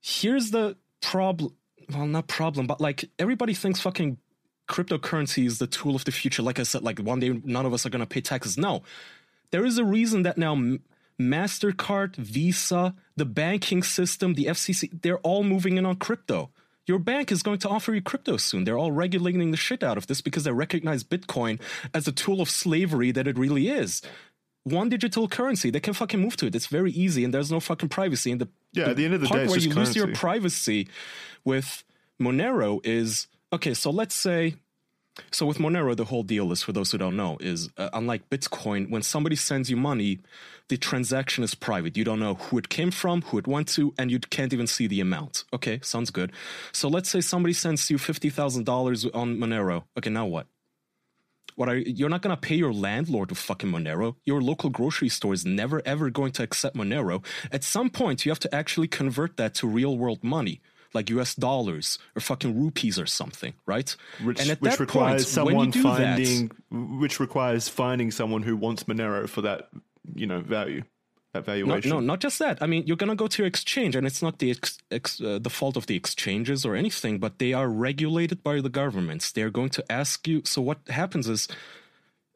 here's 0.00 0.50
the 0.52 0.76
problem. 1.02 1.54
Well, 1.92 2.06
not 2.06 2.28
problem, 2.28 2.66
but 2.66 2.80
like 2.80 3.10
everybody 3.18 3.52
thinks 3.54 3.80
fucking 3.80 4.18
cryptocurrency 4.68 5.46
is 5.46 5.58
the 5.58 5.66
tool 5.66 5.96
of 5.96 6.04
the 6.04 6.12
future. 6.12 6.42
Like 6.42 6.58
I 6.58 6.62
said, 6.62 6.82
like 6.82 6.98
one 7.00 7.20
day 7.20 7.40
none 7.44 7.66
of 7.66 7.72
us 7.72 7.84
are 7.86 7.90
gonna 7.90 8.06
pay 8.06 8.20
taxes. 8.20 8.56
No, 8.58 8.82
there 9.50 9.64
is 9.64 9.78
a 9.78 9.84
reason 9.84 10.22
that 10.22 10.36
now 10.38 10.52
M- 10.52 10.80
MasterCard, 11.20 12.16
Visa, 12.16 12.94
the 13.16 13.24
banking 13.24 13.82
system, 13.82 14.34
the 14.34 14.46
FCC, 14.46 15.02
they're 15.02 15.18
all 15.18 15.42
moving 15.42 15.76
in 15.76 15.84
on 15.84 15.96
crypto. 15.96 16.50
Your 16.86 16.98
bank 16.98 17.30
is 17.30 17.42
going 17.42 17.58
to 17.58 17.68
offer 17.68 17.92
you 17.92 18.00
crypto 18.00 18.38
soon. 18.38 18.64
They're 18.64 18.78
all 18.78 18.92
regulating 18.92 19.50
the 19.50 19.56
shit 19.56 19.82
out 19.82 19.98
of 19.98 20.06
this 20.06 20.20
because 20.22 20.44
they 20.44 20.52
recognize 20.52 21.04
Bitcoin 21.04 21.60
as 21.92 22.08
a 22.08 22.12
tool 22.12 22.40
of 22.40 22.48
slavery 22.48 23.10
that 23.12 23.28
it 23.28 23.36
really 23.36 23.68
is. 23.68 24.00
One 24.64 24.88
digital 24.88 25.28
currency, 25.28 25.70
they 25.70 25.80
can 25.80 25.92
fucking 25.92 26.20
move 26.20 26.36
to 26.36 26.46
it. 26.46 26.54
It's 26.54 26.66
very 26.66 26.92
easy 26.92 27.24
and 27.24 27.34
there's 27.34 27.50
no 27.50 27.60
fucking 27.60 27.90
privacy. 27.90 28.32
And 28.32 28.40
the, 28.40 28.48
Yeah, 28.72 28.90
at 28.90 28.96
the 28.96 29.04
end 29.04 29.14
of 29.14 29.20
the 29.20 29.26
part 29.26 29.42
day, 29.42 29.48
where 29.48 29.58
you 29.58 29.72
lose 29.74 29.96
your 29.96 30.14
privacy 30.14 30.88
with 31.44 31.84
Monero 32.20 32.80
is 32.84 33.26
okay, 33.52 33.74
so 33.74 33.90
let's 33.90 34.14
say 34.14 34.54
so 35.30 35.46
with 35.46 35.58
Monero, 35.58 35.96
the 35.96 36.04
whole 36.06 36.22
deal 36.22 36.52
is 36.52 36.62
for 36.62 36.72
those 36.72 36.92
who 36.92 36.98
don't 36.98 37.16
know 37.16 37.36
is 37.40 37.70
uh, 37.76 37.90
unlike 37.92 38.28
Bitcoin, 38.30 38.90
when 38.90 39.02
somebody 39.02 39.36
sends 39.36 39.70
you 39.70 39.76
money, 39.76 40.20
the 40.68 40.76
transaction 40.76 41.44
is 41.44 41.54
private. 41.54 41.96
You 41.96 42.04
don't 42.04 42.20
know 42.20 42.34
who 42.34 42.58
it 42.58 42.68
came 42.68 42.90
from, 42.90 43.22
who 43.22 43.38
it 43.38 43.46
went 43.46 43.68
to, 43.68 43.94
and 43.98 44.10
you 44.10 44.18
can't 44.18 44.52
even 44.52 44.66
see 44.66 44.86
the 44.86 45.00
amount. 45.00 45.44
Okay, 45.52 45.80
sounds 45.82 46.10
good. 46.10 46.32
So 46.72 46.88
let's 46.88 47.08
say 47.08 47.20
somebody 47.20 47.54
sends 47.54 47.90
you 47.90 47.98
fifty 47.98 48.30
thousand 48.30 48.64
dollars 48.64 49.06
on 49.06 49.38
Monero. 49.38 49.84
Okay, 49.96 50.10
now 50.10 50.26
what? 50.26 50.46
What 51.56 51.68
are 51.68 51.76
you're 51.76 52.08
not 52.08 52.22
gonna 52.22 52.36
pay 52.36 52.54
your 52.54 52.72
landlord 52.72 53.30
with 53.30 53.38
fucking 53.38 53.70
Monero? 53.70 54.14
Your 54.24 54.40
local 54.40 54.70
grocery 54.70 55.08
store 55.08 55.32
is 55.32 55.44
never 55.44 55.82
ever 55.84 56.10
going 56.10 56.32
to 56.32 56.42
accept 56.42 56.76
Monero. 56.76 57.24
At 57.50 57.64
some 57.64 57.90
point, 57.90 58.24
you 58.24 58.30
have 58.30 58.38
to 58.40 58.54
actually 58.54 58.88
convert 58.88 59.36
that 59.38 59.54
to 59.54 59.66
real 59.66 59.98
world 59.98 60.22
money, 60.22 60.60
like 60.94 61.10
U.S. 61.10 61.34
dollars 61.34 61.98
or 62.16 62.20
fucking 62.20 62.58
rupees 62.58 62.98
or 62.98 63.06
something, 63.06 63.54
right? 63.66 63.94
which, 64.24 64.40
and 64.40 64.50
at 64.50 64.60
which 64.60 64.72
that 64.72 64.80
requires 64.80 65.34
point, 65.34 65.46
when 65.46 65.54
you 65.56 65.60
someone 65.62 65.70
do 65.70 65.82
that- 65.82 66.16
finding 66.18 66.98
which 67.00 67.20
requires 67.20 67.68
finding 67.68 68.10
someone 68.10 68.42
who 68.42 68.56
wants 68.56 68.84
Monero 68.84 69.28
for 69.28 69.42
that 69.42 69.68
you 70.14 70.26
know 70.26 70.40
value 70.40 70.82
that 71.34 71.40
No, 71.40 71.52
valuation. 71.52 71.90
no, 71.90 72.00
not 72.00 72.20
just 72.20 72.38
that. 72.38 72.62
I 72.62 72.66
mean, 72.66 72.86
you're 72.86 72.96
gonna 72.96 73.14
go 73.14 73.26
to 73.26 73.42
your 73.42 73.46
exchange, 73.46 73.94
and 73.94 74.06
it's 74.06 74.22
not 74.22 74.38
the 74.38 74.50
ex, 74.50 74.78
ex, 74.90 75.20
uh, 75.20 75.38
the 75.38 75.50
fault 75.50 75.76
of 75.76 75.84
the 75.86 75.94
exchanges 75.94 76.64
or 76.64 76.74
anything, 76.74 77.18
but 77.18 77.38
they 77.38 77.52
are 77.52 77.68
regulated 77.68 78.42
by 78.42 78.62
the 78.62 78.70
governments. 78.70 79.30
They're 79.30 79.50
going 79.50 79.68
to 79.70 79.84
ask 79.92 80.26
you. 80.26 80.40
So 80.46 80.62
what 80.62 80.78
happens 80.88 81.28
is, 81.28 81.46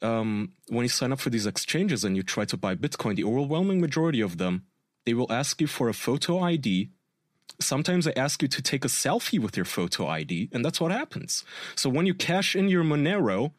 um, 0.02 0.52
when 0.68 0.82
you 0.84 0.88
sign 0.90 1.12
up 1.12 1.20
for 1.20 1.30
these 1.30 1.46
exchanges 1.46 2.04
and 2.04 2.16
you 2.16 2.22
try 2.22 2.44
to 2.44 2.56
buy 2.56 2.74
Bitcoin, 2.74 3.16
the 3.16 3.24
overwhelming 3.24 3.80
majority 3.80 4.20
of 4.20 4.36
them, 4.38 4.64
they 5.06 5.14
will 5.14 5.30
ask 5.32 5.60
you 5.60 5.66
for 5.66 5.88
a 5.88 5.94
photo 5.94 6.40
ID. 6.40 6.90
Sometimes 7.60 8.04
they 8.04 8.14
ask 8.14 8.42
you 8.42 8.48
to 8.48 8.62
take 8.62 8.84
a 8.84 8.88
selfie 8.88 9.38
with 9.38 9.56
your 9.56 9.64
photo 9.64 10.06
ID, 10.06 10.50
and 10.52 10.64
that's 10.64 10.80
what 10.80 10.92
happens. 10.92 11.44
So 11.76 11.88
when 11.90 12.06
you 12.06 12.14
cash 12.14 12.54
in 12.56 12.68
your 12.68 12.84
Monero, 12.84 13.52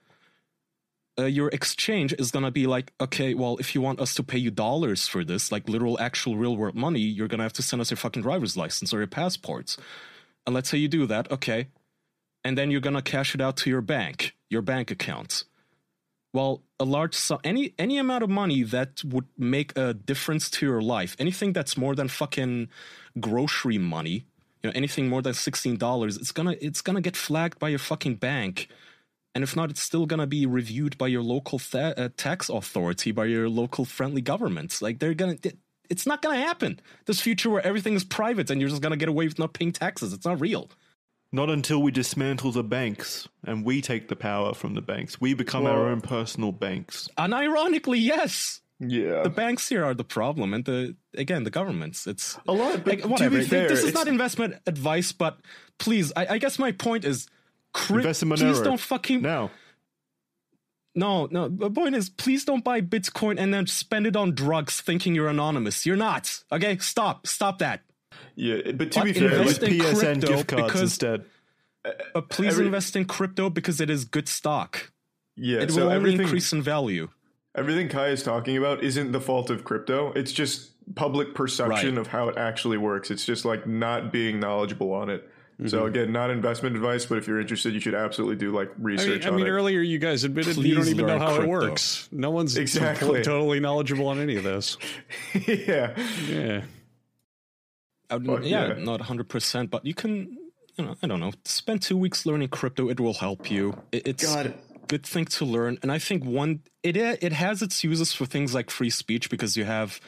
uh, 1.17 1.25
your 1.25 1.49
exchange 1.49 2.13
is 2.17 2.31
to 2.43 2.51
be 2.51 2.65
like, 2.65 2.91
okay, 2.99 3.33
well, 3.33 3.57
if 3.59 3.75
you 3.75 3.81
want 3.81 3.99
us 3.99 4.15
to 4.15 4.23
pay 4.23 4.37
you 4.37 4.49
dollars 4.49 5.07
for 5.07 5.23
this, 5.23 5.51
like 5.51 5.69
literal, 5.69 5.99
actual, 5.99 6.37
real 6.37 6.57
world 6.57 6.75
money, 6.75 7.01
you're 7.01 7.27
to 7.39 7.43
have 7.43 7.53
to 7.53 7.61
send 7.61 7.81
us 7.81 7.91
your 7.91 7.97
fucking 7.97 8.23
driver's 8.23 8.57
license 8.57 8.93
or 8.93 8.97
your 8.97 9.07
passports. 9.07 9.77
And 10.45 10.55
let's 10.55 10.69
say 10.69 10.77
you 10.77 10.87
do 10.87 11.05
that, 11.05 11.31
okay. 11.31 11.67
And 12.43 12.57
then 12.57 12.71
you're 12.71 12.81
to 12.95 13.01
cash 13.01 13.35
it 13.35 13.41
out 13.41 13.57
to 13.57 13.69
your 13.69 13.81
bank, 13.81 14.35
your 14.49 14.61
bank 14.61 14.91
account. 14.91 15.45
Well, 16.33 16.63
a 16.79 16.83
large 16.85 17.13
sum, 17.13 17.39
any 17.43 17.73
any 17.77 17.97
amount 17.97 18.23
of 18.23 18.29
money 18.29 18.63
that 18.63 19.03
would 19.03 19.27
make 19.37 19.77
a 19.77 19.93
difference 19.93 20.49
to 20.51 20.65
your 20.65 20.81
life, 20.81 21.15
anything 21.19 21.53
that's 21.53 21.77
more 21.77 21.93
than 21.95 22.07
fucking 22.07 22.69
grocery 23.19 23.77
money, 23.77 24.25
you 24.63 24.69
know, 24.69 24.71
anything 24.75 25.09
more 25.09 25.21
than 25.21 25.35
sixteen 25.35 25.77
dollars, 25.77 26.17
it's 26.17 26.31
gonna 26.31 26.55
it's 26.59 26.81
gonna 26.81 27.01
get 27.01 27.15
flagged 27.15 27.59
by 27.59 27.69
your 27.69 27.79
fucking 27.79 28.15
bank, 28.15 28.67
and 29.35 29.43
if 29.43 29.55
not, 29.55 29.69
it's 29.71 29.81
still 29.81 30.07
gonna 30.07 30.27
be 30.27 30.45
reviewed 30.47 30.97
by 30.97 31.07
your 31.07 31.23
local 31.23 31.59
tha- 31.59 31.93
uh, 31.99 32.09
tax 32.17 32.49
authority, 32.49 33.11
by 33.11 33.25
your 33.25 33.47
local 33.49 33.85
friendly 33.85 34.21
governments. 34.21 34.81
Like 34.81 34.99
they're 34.99 35.13
gonna. 35.13 35.37
It, 35.43 35.57
it's 35.89 36.07
not 36.07 36.21
gonna 36.23 36.37
happen. 36.39 36.79
This 37.05 37.21
future 37.21 37.49
where 37.49 37.65
everything 37.65 37.93
is 37.93 38.03
private 38.03 38.49
and 38.49 38.59
you're 38.59 38.69
just 38.69 38.81
gonna 38.81 38.97
get 38.97 39.09
away 39.09 39.27
with 39.27 39.37
not 39.39 39.53
paying 39.53 39.71
taxes. 39.71 40.13
It's 40.13 40.25
not 40.25 40.41
real. 40.41 40.69
Not 41.33 41.49
until 41.49 41.81
we 41.81 41.91
dismantle 41.91 42.51
the 42.51 42.63
banks 42.63 43.27
and 43.43 43.65
we 43.65 43.81
take 43.81 44.07
the 44.07 44.15
power 44.15 44.53
from 44.53 44.75
the 44.75 44.83
banks. 44.83 45.19
We 45.19 45.33
become 45.33 45.65
our 45.65 45.89
own 45.89 45.99
personal 45.99 46.51
banks. 46.51 47.09
Unironically, 47.17 47.99
yes. 47.99 48.61
yeah. 48.79 49.23
the 49.23 49.31
banks 49.31 49.67
here 49.67 49.83
are 49.83 49.95
the 49.95 50.03
problem 50.03 50.53
and 50.53 50.63
the 50.65 50.95
again 51.15 51.43
the 51.43 51.49
governments 51.49 52.05
it's 52.05 52.37
A 52.47 52.53
lot, 52.53 52.83
but 52.83 52.87
like, 52.87 53.01
to 53.01 53.07
whatever 53.07 53.39
be 53.39 53.45
fair, 53.45 53.67
this 53.67 53.83
is 53.83 53.93
not 53.93 54.07
investment 54.07 54.55
advice 54.67 55.11
but 55.11 55.39
please 55.77 56.11
i, 56.15 56.25
I 56.25 56.37
guess 56.37 56.59
my 56.59 56.71
point 56.71 57.05
is 57.05 57.27
cri- 57.71 57.97
Invest 57.97 58.23
in 58.23 58.29
please 58.29 58.59
don't 58.61 58.79
fucking 58.79 59.21
Now, 59.21 59.51
no 60.95 61.27
no 61.31 61.47
the 61.49 61.69
point 61.69 61.95
is 61.95 62.09
please 62.09 62.45
don't 62.45 62.63
buy 62.63 62.81
bitcoin 62.81 63.39
and 63.39 63.53
then 63.53 63.67
spend 63.67 64.07
it 64.07 64.15
on 64.15 64.33
drugs 64.33 64.81
thinking 64.81 65.15
you're 65.15 65.29
anonymous 65.29 65.85
you're 65.85 65.95
not 65.95 66.43
okay 66.51 66.77
stop 66.79 67.25
stop 67.27 67.59
that 67.59 67.81
yeah, 68.35 68.71
but 68.73 68.91
to 68.91 68.99
What 68.99 69.05
be 69.05 69.13
fair, 69.13 69.31
invest 69.39 69.61
like, 69.61 69.71
in 69.71 69.77
PSN 69.79 70.19
gift 70.21 70.47
cards 70.47 70.63
because- 70.63 70.81
instead. 70.81 71.25
but 72.13 72.29
please 72.29 72.53
Every- 72.53 72.65
invest 72.65 72.95
in 72.95 73.05
crypto 73.05 73.49
because 73.49 73.81
it 73.81 73.89
is 73.89 74.05
good 74.05 74.27
stock 74.27 74.91
yeah, 75.35 75.59
it 75.59 75.71
so 75.71 75.77
will 75.77 75.83
only 75.85 75.95
everything 75.95 76.21
increase 76.21 76.53
in 76.53 76.61
value 76.61 77.09
everything 77.55 77.87
Kai 77.89 78.07
is 78.09 78.23
talking 78.23 78.57
about 78.57 78.83
isn't 78.83 79.11
the 79.11 79.21
fault 79.21 79.49
of 79.51 79.63
crypto. 79.63 80.11
It's 80.13 80.31
just 80.31 80.71
public 80.95 81.35
perception 81.35 81.95
Right. 81.95 81.97
of 81.99 82.07
how 82.07 82.27
it 82.29 82.37
actually 82.37 82.77
works. 82.77 83.11
It's 83.11 83.25
just 83.25 83.45
like 83.45 83.67
not 83.67 84.11
being 84.11 84.39
knowledgeable 84.39 84.91
on 84.91 85.09
it. 85.11 85.29
So 85.67 85.77
mm-hmm. 85.77 85.87
again, 85.87 86.11
not 86.11 86.31
investment 86.31 86.75
advice, 86.75 87.05
but 87.05 87.19
if 87.19 87.27
you're 87.27 87.39
interested, 87.39 87.73
you 87.75 87.79
should 87.79 87.93
absolutely 87.93 88.37
do 88.37 88.51
like 88.51 88.69
I 88.69 88.73
mean, 88.77 88.83
research 88.85 89.27
I 89.27 89.29
mean 89.29 89.45
it. 89.45 89.49
earlier 89.51 89.81
you 89.81 89.99
guys 89.99 90.23
admitted 90.23 90.57
you 90.57 90.73
don't 90.73 90.87
even 90.87 91.05
know 91.05 91.13
learn 91.13 91.21
how 91.21 91.41
it 91.41 91.47
works. 91.47 92.09
No 92.11 92.31
one's 92.31 92.57
Exactly. 92.57 93.21
totally 93.21 93.59
knowledgeable 93.59 94.07
on 94.07 94.19
any 94.19 94.35
of 94.35 94.43
this. 94.43 94.77
yeah. 95.47 95.95
Yeah. 96.27 96.61
I 98.13 98.17
would- 98.17 98.45
yeah, 98.45 98.67
yeah. 98.77 98.83
not 98.83 98.99
100%, 99.01 99.69
but 99.69 99.85
you 99.85 99.93
can, 99.93 100.37
you 100.77 100.85
know, 100.85 100.95
I 101.03 101.07
don't 101.07 101.19
know, 101.19 101.31
spend 101.45 101.81
two 101.81 101.97
weeks 101.97 102.25
learning 102.25 102.49
crypto. 102.49 102.89
It 102.89 102.99
will 102.99 103.13
help 103.15 103.49
you. 103.51 103.75
It- 103.91 104.07
It's 104.07 104.23
God. 104.25 104.45
a 104.47 104.53
good 104.87 105.05
thing 105.05 105.25
to 105.25 105.45
learn. 105.45 105.77
And 105.81 105.91
I 105.91 105.99
think 105.99 106.23
one, 106.23 106.61
it, 106.83 106.95
it 106.97 107.33
has 107.33 107.61
its 107.61 107.83
uses 107.83 108.13
for 108.13 108.25
things 108.25 108.53
like 108.53 108.69
free 108.69 108.89
speech 108.89 109.29
because 109.29 109.55
you 109.57 109.65
have 109.65 109.99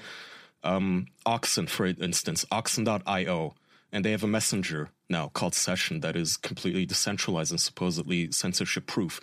um, 0.64 1.08
Oxen, 1.26 1.68
for 1.68 1.86
instance, 1.86 2.46
Oxen.io, 2.52 3.54
and 3.92 4.04
they 4.04 4.12
have 4.12 4.24
a 4.24 4.28
messenger 4.28 4.90
now 5.10 5.30
called 5.30 5.54
Session 5.54 6.00
that 6.02 6.16
is 6.16 6.38
completely 6.38 6.86
decentralized 6.86 7.52
and 7.52 7.62
supposedly 7.62 8.32
censorship 8.32 8.88
proof. 8.88 9.22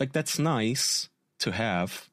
Like, 0.00 0.12
that's 0.12 0.38
nice 0.38 1.08
to 1.38 1.52
have. 1.52 2.08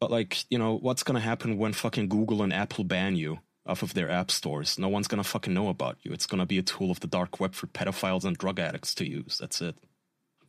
But 0.00 0.10
like, 0.10 0.44
you 0.50 0.58
know, 0.58 0.76
what's 0.76 1.02
gonna 1.02 1.20
happen 1.20 1.56
when 1.58 1.72
fucking 1.72 2.08
Google 2.08 2.42
and 2.42 2.52
Apple 2.52 2.84
ban 2.84 3.16
you 3.16 3.38
off 3.68 3.82
of 3.82 3.94
their 3.94 4.10
app 4.10 4.30
stores? 4.30 4.78
No 4.78 4.88
one's 4.88 5.08
gonna 5.08 5.24
fucking 5.24 5.54
know 5.54 5.68
about 5.68 5.98
you. 6.02 6.12
It's 6.12 6.26
gonna 6.26 6.46
be 6.46 6.58
a 6.58 6.62
tool 6.62 6.90
of 6.90 7.00
the 7.00 7.06
dark 7.06 7.40
web 7.40 7.54
for 7.54 7.66
pedophiles 7.66 8.24
and 8.24 8.36
drug 8.36 8.58
addicts 8.58 8.94
to 8.96 9.08
use. 9.08 9.38
That's 9.38 9.60
it. 9.60 9.76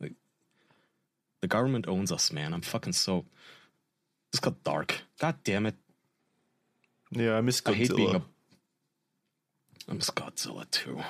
Like, 0.00 0.14
the 1.40 1.48
government 1.48 1.86
owns 1.88 2.10
us, 2.10 2.32
man. 2.32 2.52
I'm 2.54 2.62
fucking 2.62 2.94
so. 2.94 3.24
This 4.32 4.40
got 4.40 4.62
dark. 4.64 5.02
God 5.18 5.36
damn 5.44 5.66
it. 5.66 5.74
Yeah, 7.10 7.36
I 7.36 7.40
miss 7.40 7.60
I 7.66 7.72
hate 7.72 7.94
being 7.94 8.14
a. 8.14 8.22
I 9.88 9.94
miss 9.94 10.10
Godzilla 10.10 10.70
too. 10.70 11.02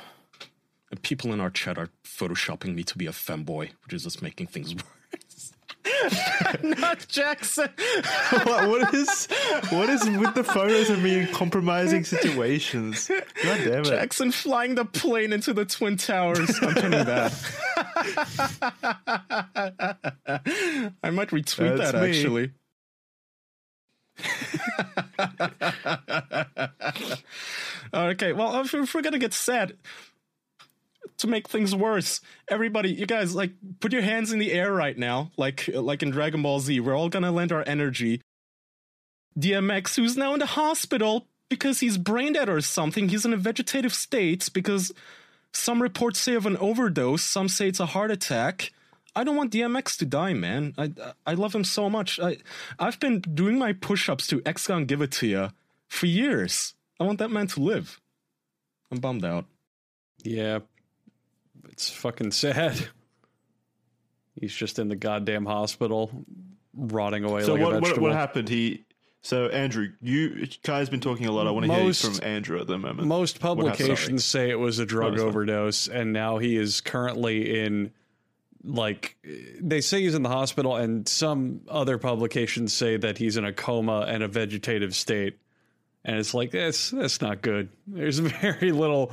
And 0.90 1.02
people 1.02 1.32
in 1.32 1.40
our 1.40 1.50
chat 1.50 1.78
are 1.78 1.90
photoshopping 2.04 2.74
me 2.74 2.82
to 2.84 2.96
be 2.96 3.06
a 3.06 3.12
femboy, 3.12 3.70
which 3.84 3.92
is 3.92 4.04
just 4.04 4.22
making 4.22 4.46
things 4.46 4.74
worse. 4.74 4.84
Not 6.62 7.06
Jackson. 7.08 7.68
what, 8.44 8.68
what 8.68 8.94
is 8.94 9.26
what 9.70 9.88
is 9.88 10.08
with 10.08 10.34
the 10.34 10.44
photos 10.44 10.90
of 10.90 11.02
me 11.02 11.20
in 11.20 11.32
compromising 11.32 12.04
situations? 12.04 13.08
God 13.08 13.58
damn 13.64 13.80
it! 13.80 13.86
Jackson 13.86 14.30
flying 14.30 14.74
the 14.74 14.84
plane 14.84 15.32
into 15.32 15.54
the 15.54 15.64
Twin 15.64 15.96
Towers. 15.96 16.50
I'm 16.62 16.74
pinning 16.74 17.04
that. 17.04 17.32
I 21.02 21.10
might 21.10 21.30
retweet 21.30 21.76
That's 21.76 21.92
that 21.92 22.02
me. 22.02 22.10
actually. 22.10 22.52
okay, 27.94 28.32
well, 28.32 28.60
if, 28.60 28.74
if 28.74 28.94
we're 28.94 29.02
gonna 29.02 29.18
get 29.18 29.32
sad, 29.32 29.76
to 31.18 31.26
make 31.26 31.48
things 31.48 31.74
worse, 31.74 32.20
everybody, 32.48 32.92
you 32.92 33.06
guys, 33.06 33.34
like, 33.34 33.52
put 33.80 33.92
your 33.92 34.02
hands 34.02 34.32
in 34.32 34.38
the 34.38 34.52
air 34.52 34.72
right 34.72 34.96
now, 34.96 35.30
like, 35.36 35.68
like 35.68 36.02
in 36.02 36.10
Dragon 36.10 36.42
Ball 36.42 36.60
Z. 36.60 36.80
We're 36.80 36.96
all 36.96 37.08
gonna 37.08 37.30
lend 37.30 37.52
our 37.52 37.64
energy. 37.66 38.20
DMX, 39.38 39.96
who's 39.96 40.16
now 40.16 40.32
in 40.34 40.40
the 40.40 40.46
hospital 40.46 41.26
because 41.48 41.80
he's 41.80 41.98
brain 41.98 42.32
dead 42.32 42.48
or 42.48 42.60
something. 42.60 43.08
He's 43.08 43.24
in 43.24 43.32
a 43.32 43.36
vegetative 43.36 43.92
state 43.92 44.48
because 44.52 44.92
some 45.52 45.82
reports 45.82 46.20
say 46.20 46.34
of 46.34 46.46
an 46.46 46.56
overdose, 46.56 47.22
some 47.22 47.48
say 47.48 47.68
it's 47.68 47.80
a 47.80 47.86
heart 47.86 48.10
attack. 48.10 48.72
I 49.14 49.24
don't 49.24 49.36
want 49.36 49.52
DMX 49.52 49.98
to 49.98 50.06
die, 50.06 50.34
man. 50.34 50.72
I 50.78 50.92
I 51.26 51.34
love 51.34 51.54
him 51.54 51.64
so 51.64 51.90
much. 51.90 52.20
I 52.20 52.38
I've 52.78 53.00
been 53.00 53.20
doing 53.20 53.58
my 53.58 53.72
push-ups 53.72 54.28
to 54.28 54.40
X 54.46 54.68
Gon 54.68 54.84
Give 54.84 55.02
It 55.02 55.10
to 55.12 55.26
Ya 55.26 55.50
for 55.88 56.06
years. 56.06 56.74
I 57.00 57.04
want 57.04 57.18
that 57.18 57.30
man 57.30 57.48
to 57.48 57.60
live. 57.60 58.00
I'm 58.92 58.98
bummed 58.98 59.24
out. 59.24 59.46
Yeah. 60.22 60.60
It's 61.80 61.88
fucking 61.88 62.32
sad. 62.32 62.88
He's 64.38 64.54
just 64.54 64.78
in 64.78 64.88
the 64.88 64.96
goddamn 64.96 65.46
hospital, 65.46 66.10
rotting 66.74 67.24
away 67.24 67.42
So 67.44 67.54
like 67.54 67.62
a 67.62 67.64
what, 67.64 67.80
what 67.80 67.98
what 67.98 68.12
happened? 68.12 68.50
He 68.50 68.84
so 69.22 69.48
Andrew, 69.48 69.88
you 70.02 70.46
Kaya's 70.62 70.90
been 70.90 71.00
talking 71.00 71.24
a 71.24 71.32
lot. 71.32 71.46
I 71.46 71.52
want 71.52 71.64
to 71.64 71.72
hear 71.72 71.94
from 71.94 72.18
Andrew 72.22 72.60
at 72.60 72.66
the 72.66 72.76
moment. 72.76 73.08
Most 73.08 73.40
publications 73.40 74.26
say 74.26 74.50
it 74.50 74.58
was 74.58 74.78
a 74.78 74.84
drug 74.84 75.16
sorry. 75.16 75.26
overdose, 75.26 75.88
and 75.88 76.12
now 76.12 76.36
he 76.36 76.54
is 76.54 76.82
currently 76.82 77.60
in, 77.60 77.92
like, 78.62 79.16
they 79.58 79.80
say 79.80 80.02
he's 80.02 80.14
in 80.14 80.22
the 80.22 80.28
hospital, 80.28 80.76
and 80.76 81.08
some 81.08 81.62
other 81.66 81.96
publications 81.96 82.74
say 82.74 82.98
that 82.98 83.16
he's 83.16 83.38
in 83.38 83.46
a 83.46 83.54
coma 83.54 84.04
and 84.06 84.22
a 84.22 84.28
vegetative 84.28 84.94
state. 84.94 85.38
And 86.04 86.18
it's 86.18 86.34
like, 86.34 86.50
that's, 86.50 86.90
that's 86.90 87.22
not 87.22 87.40
good. 87.40 87.70
There's 87.86 88.18
very 88.20 88.72
little 88.72 89.12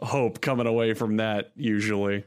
hope 0.00 0.40
coming 0.40 0.66
away 0.66 0.94
from 0.94 1.16
that, 1.18 1.52
usually. 1.56 2.24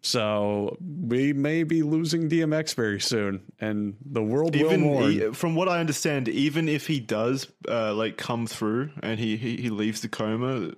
So 0.00 0.76
we 0.80 1.32
may 1.32 1.64
be 1.64 1.82
losing 1.82 2.28
DMX 2.30 2.74
very 2.74 3.00
soon, 3.00 3.42
and 3.60 3.96
the 4.04 4.22
world 4.22 4.54
even 4.54 4.84
will 4.88 5.00
mourn. 5.00 5.12
e- 5.12 5.32
from 5.32 5.56
what 5.56 5.68
I 5.68 5.80
understand, 5.80 6.28
even 6.28 6.68
if 6.68 6.86
he 6.86 7.00
does 7.00 7.48
uh, 7.68 7.94
like 7.94 8.16
come 8.16 8.46
through 8.46 8.90
and 9.02 9.18
he, 9.18 9.36
he 9.36 9.56
he 9.56 9.70
leaves 9.70 10.00
the 10.00 10.08
coma, 10.08 10.72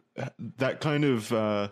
that 0.56 0.80
kind 0.80 1.04
of 1.04 1.30
uh, 1.34 1.68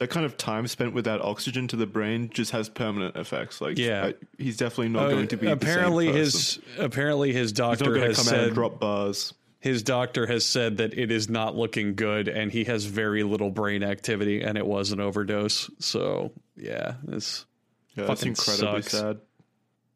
that 0.00 0.10
kind 0.10 0.26
of 0.26 0.36
time 0.36 0.66
spent 0.66 0.92
without 0.92 1.22
oxygen 1.22 1.66
to 1.68 1.76
the 1.76 1.86
brain 1.86 2.28
just 2.28 2.50
has 2.50 2.68
permanent 2.68 3.16
effects. 3.16 3.62
Like, 3.62 3.78
Yeah. 3.78 4.08
I- 4.08 4.14
he's 4.36 4.58
definitely 4.58 4.90
not 4.90 5.08
going 5.10 5.28
to 5.28 5.36
be 5.38 5.46
apparently 5.46 6.06
the 6.12 6.12
same 6.12 6.18
his 6.20 6.60
apparently 6.78 7.32
his 7.32 7.50
He's 7.52 7.58
not 7.58 7.78
doctor 7.78 7.84
going 7.86 8.00
to 8.02 8.06
has 8.08 8.16
come 8.18 8.28
out 8.28 8.34
and 8.40 8.48
said 8.48 8.54
drop 8.54 8.78
bars. 8.78 9.32
His 9.62 9.84
doctor 9.84 10.26
has 10.26 10.44
said 10.44 10.78
that 10.78 10.92
it 10.98 11.12
is 11.12 11.30
not 11.30 11.54
looking 11.56 11.94
good 11.94 12.26
and 12.28 12.50
he 12.50 12.64
has 12.64 12.84
very 12.84 13.22
little 13.22 13.48
brain 13.50 13.84
activity 13.84 14.42
and 14.42 14.58
it 14.58 14.66
was 14.66 14.90
an 14.90 14.98
overdose. 14.98 15.70
So 15.78 16.32
yeah, 16.56 16.94
it's 17.08 17.46
Yeah, 17.94 18.06
that's 18.06 18.20
Fucking 18.22 18.32
incredibly 18.32 18.82
sucks. 18.82 18.92
sad. 18.92 19.20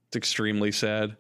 it's 0.06 0.16
extremely 0.16 0.70
sad. 0.70 1.16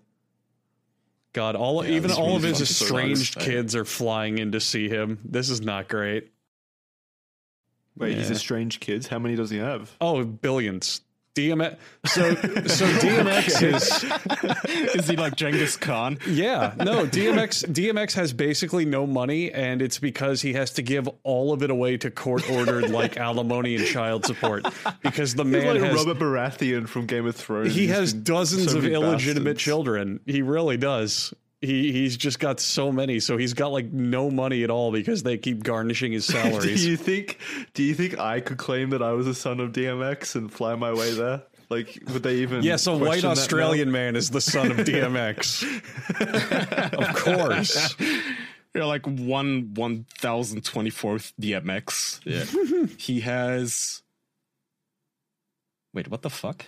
God, 1.32 1.56
all 1.56 1.84
Yeah, 1.84 1.96
even 1.96 2.12
all 2.12 2.36
of 2.36 2.42
his 2.44 2.60
estranged 2.60 3.36
kids 3.40 3.74
are 3.74 3.84
flying 3.84 4.38
in 4.38 4.52
to 4.52 4.60
see 4.60 4.88
him. 4.88 5.18
This 5.24 5.50
is 5.50 5.60
not 5.60 5.88
great. 5.88 6.30
Wait, 7.96 8.16
he's 8.16 8.28
Yeah. 8.30 8.36
a 8.36 8.38
strange 8.38 8.78
kid. 8.78 9.06
How 9.08 9.18
many 9.18 9.34
does 9.34 9.50
he 9.50 9.58
have? 9.58 9.90
Oh, 10.00 10.22
billions. 10.24 11.00
DMX. 11.36 11.76
So 12.06 12.34
so 12.66 12.86
DMX 13.00 13.62
is 13.62 14.94
Is 14.94 15.08
he 15.08 15.16
like 15.16 15.36
Genghis 15.36 15.76
Khan? 15.76 16.18
Yeah, 16.26 16.74
no, 16.78 17.06
DMX 17.06 17.66
DMX 17.70 18.14
has 18.14 18.32
basically 18.32 18.84
no 18.84 19.06
money 19.06 19.52
and 19.52 19.82
it's 19.82 19.98
because 19.98 20.40
he 20.42 20.54
has 20.54 20.70
to 20.72 20.82
give 20.82 21.08
all 21.24 21.52
of 21.52 21.62
it 21.62 21.70
away 21.70 21.96
to 21.98 22.10
court 22.10 22.48
ordered 22.50 22.88
like 22.90 23.16
alimony 23.18 23.76
and 23.76 23.86
child 23.86 24.24
support 24.24 24.66
because 25.02 25.34
the 25.34 25.44
man 25.44 25.74
like 25.80 25.82
has 25.82 26.04
Robert 26.04 26.18
Baratheon 26.22 26.88
from 26.88 27.06
Game 27.06 27.26
of 27.26 27.36
Thrones. 27.36 27.74
he 27.74 27.88
has 27.88 28.12
dozens 28.12 28.72
so 28.72 28.78
of 28.78 28.86
illegitimate 28.86 29.44
bastards. 29.56 29.62
children. 29.62 30.20
He 30.26 30.42
really 30.42 30.76
does. 30.78 31.34
He 31.66 31.92
he's 31.92 32.16
just 32.16 32.38
got 32.38 32.60
so 32.60 32.92
many, 32.92 33.20
so 33.20 33.36
he's 33.36 33.52
got 33.52 33.72
like 33.72 33.92
no 33.92 34.30
money 34.30 34.62
at 34.62 34.70
all 34.70 34.92
because 34.92 35.22
they 35.24 35.36
keep 35.36 35.62
garnishing 35.62 36.12
his 36.12 36.24
salaries. 36.34 36.82
Do 36.82 36.90
you 36.90 36.96
think? 36.96 37.38
Do 37.74 37.82
you 37.82 37.94
think 37.94 38.18
I 38.18 38.40
could 38.40 38.58
claim 38.58 38.90
that 38.90 39.02
I 39.02 39.12
was 39.12 39.26
a 39.26 39.34
son 39.34 39.60
of 39.60 39.72
DMX 39.72 40.36
and 40.36 40.52
fly 40.52 40.74
my 40.76 40.92
way 40.92 41.12
there? 41.12 41.42
Like, 41.68 42.00
would 42.12 42.22
they 42.22 42.36
even? 42.36 42.62
Yes, 42.62 42.86
a 42.86 42.92
white 42.92 43.06
question 43.06 43.30
that? 43.30 43.38
Australian 43.38 43.90
man 43.90 44.14
is 44.14 44.30
the 44.30 44.40
son 44.40 44.70
of 44.70 44.78
DMX. 44.78 45.64
of 46.92 47.14
course. 47.16 47.96
You're 48.72 48.86
like 48.86 49.06
one 49.06 49.72
one 49.74 50.06
thousand 50.18 50.64
twenty 50.64 50.90
fourth 50.90 51.32
DMX. 51.40 52.20
Yeah. 52.24 52.86
he 52.98 53.20
has. 53.20 54.02
Wait, 55.92 56.08
what 56.08 56.22
the 56.22 56.30
fuck? 56.30 56.66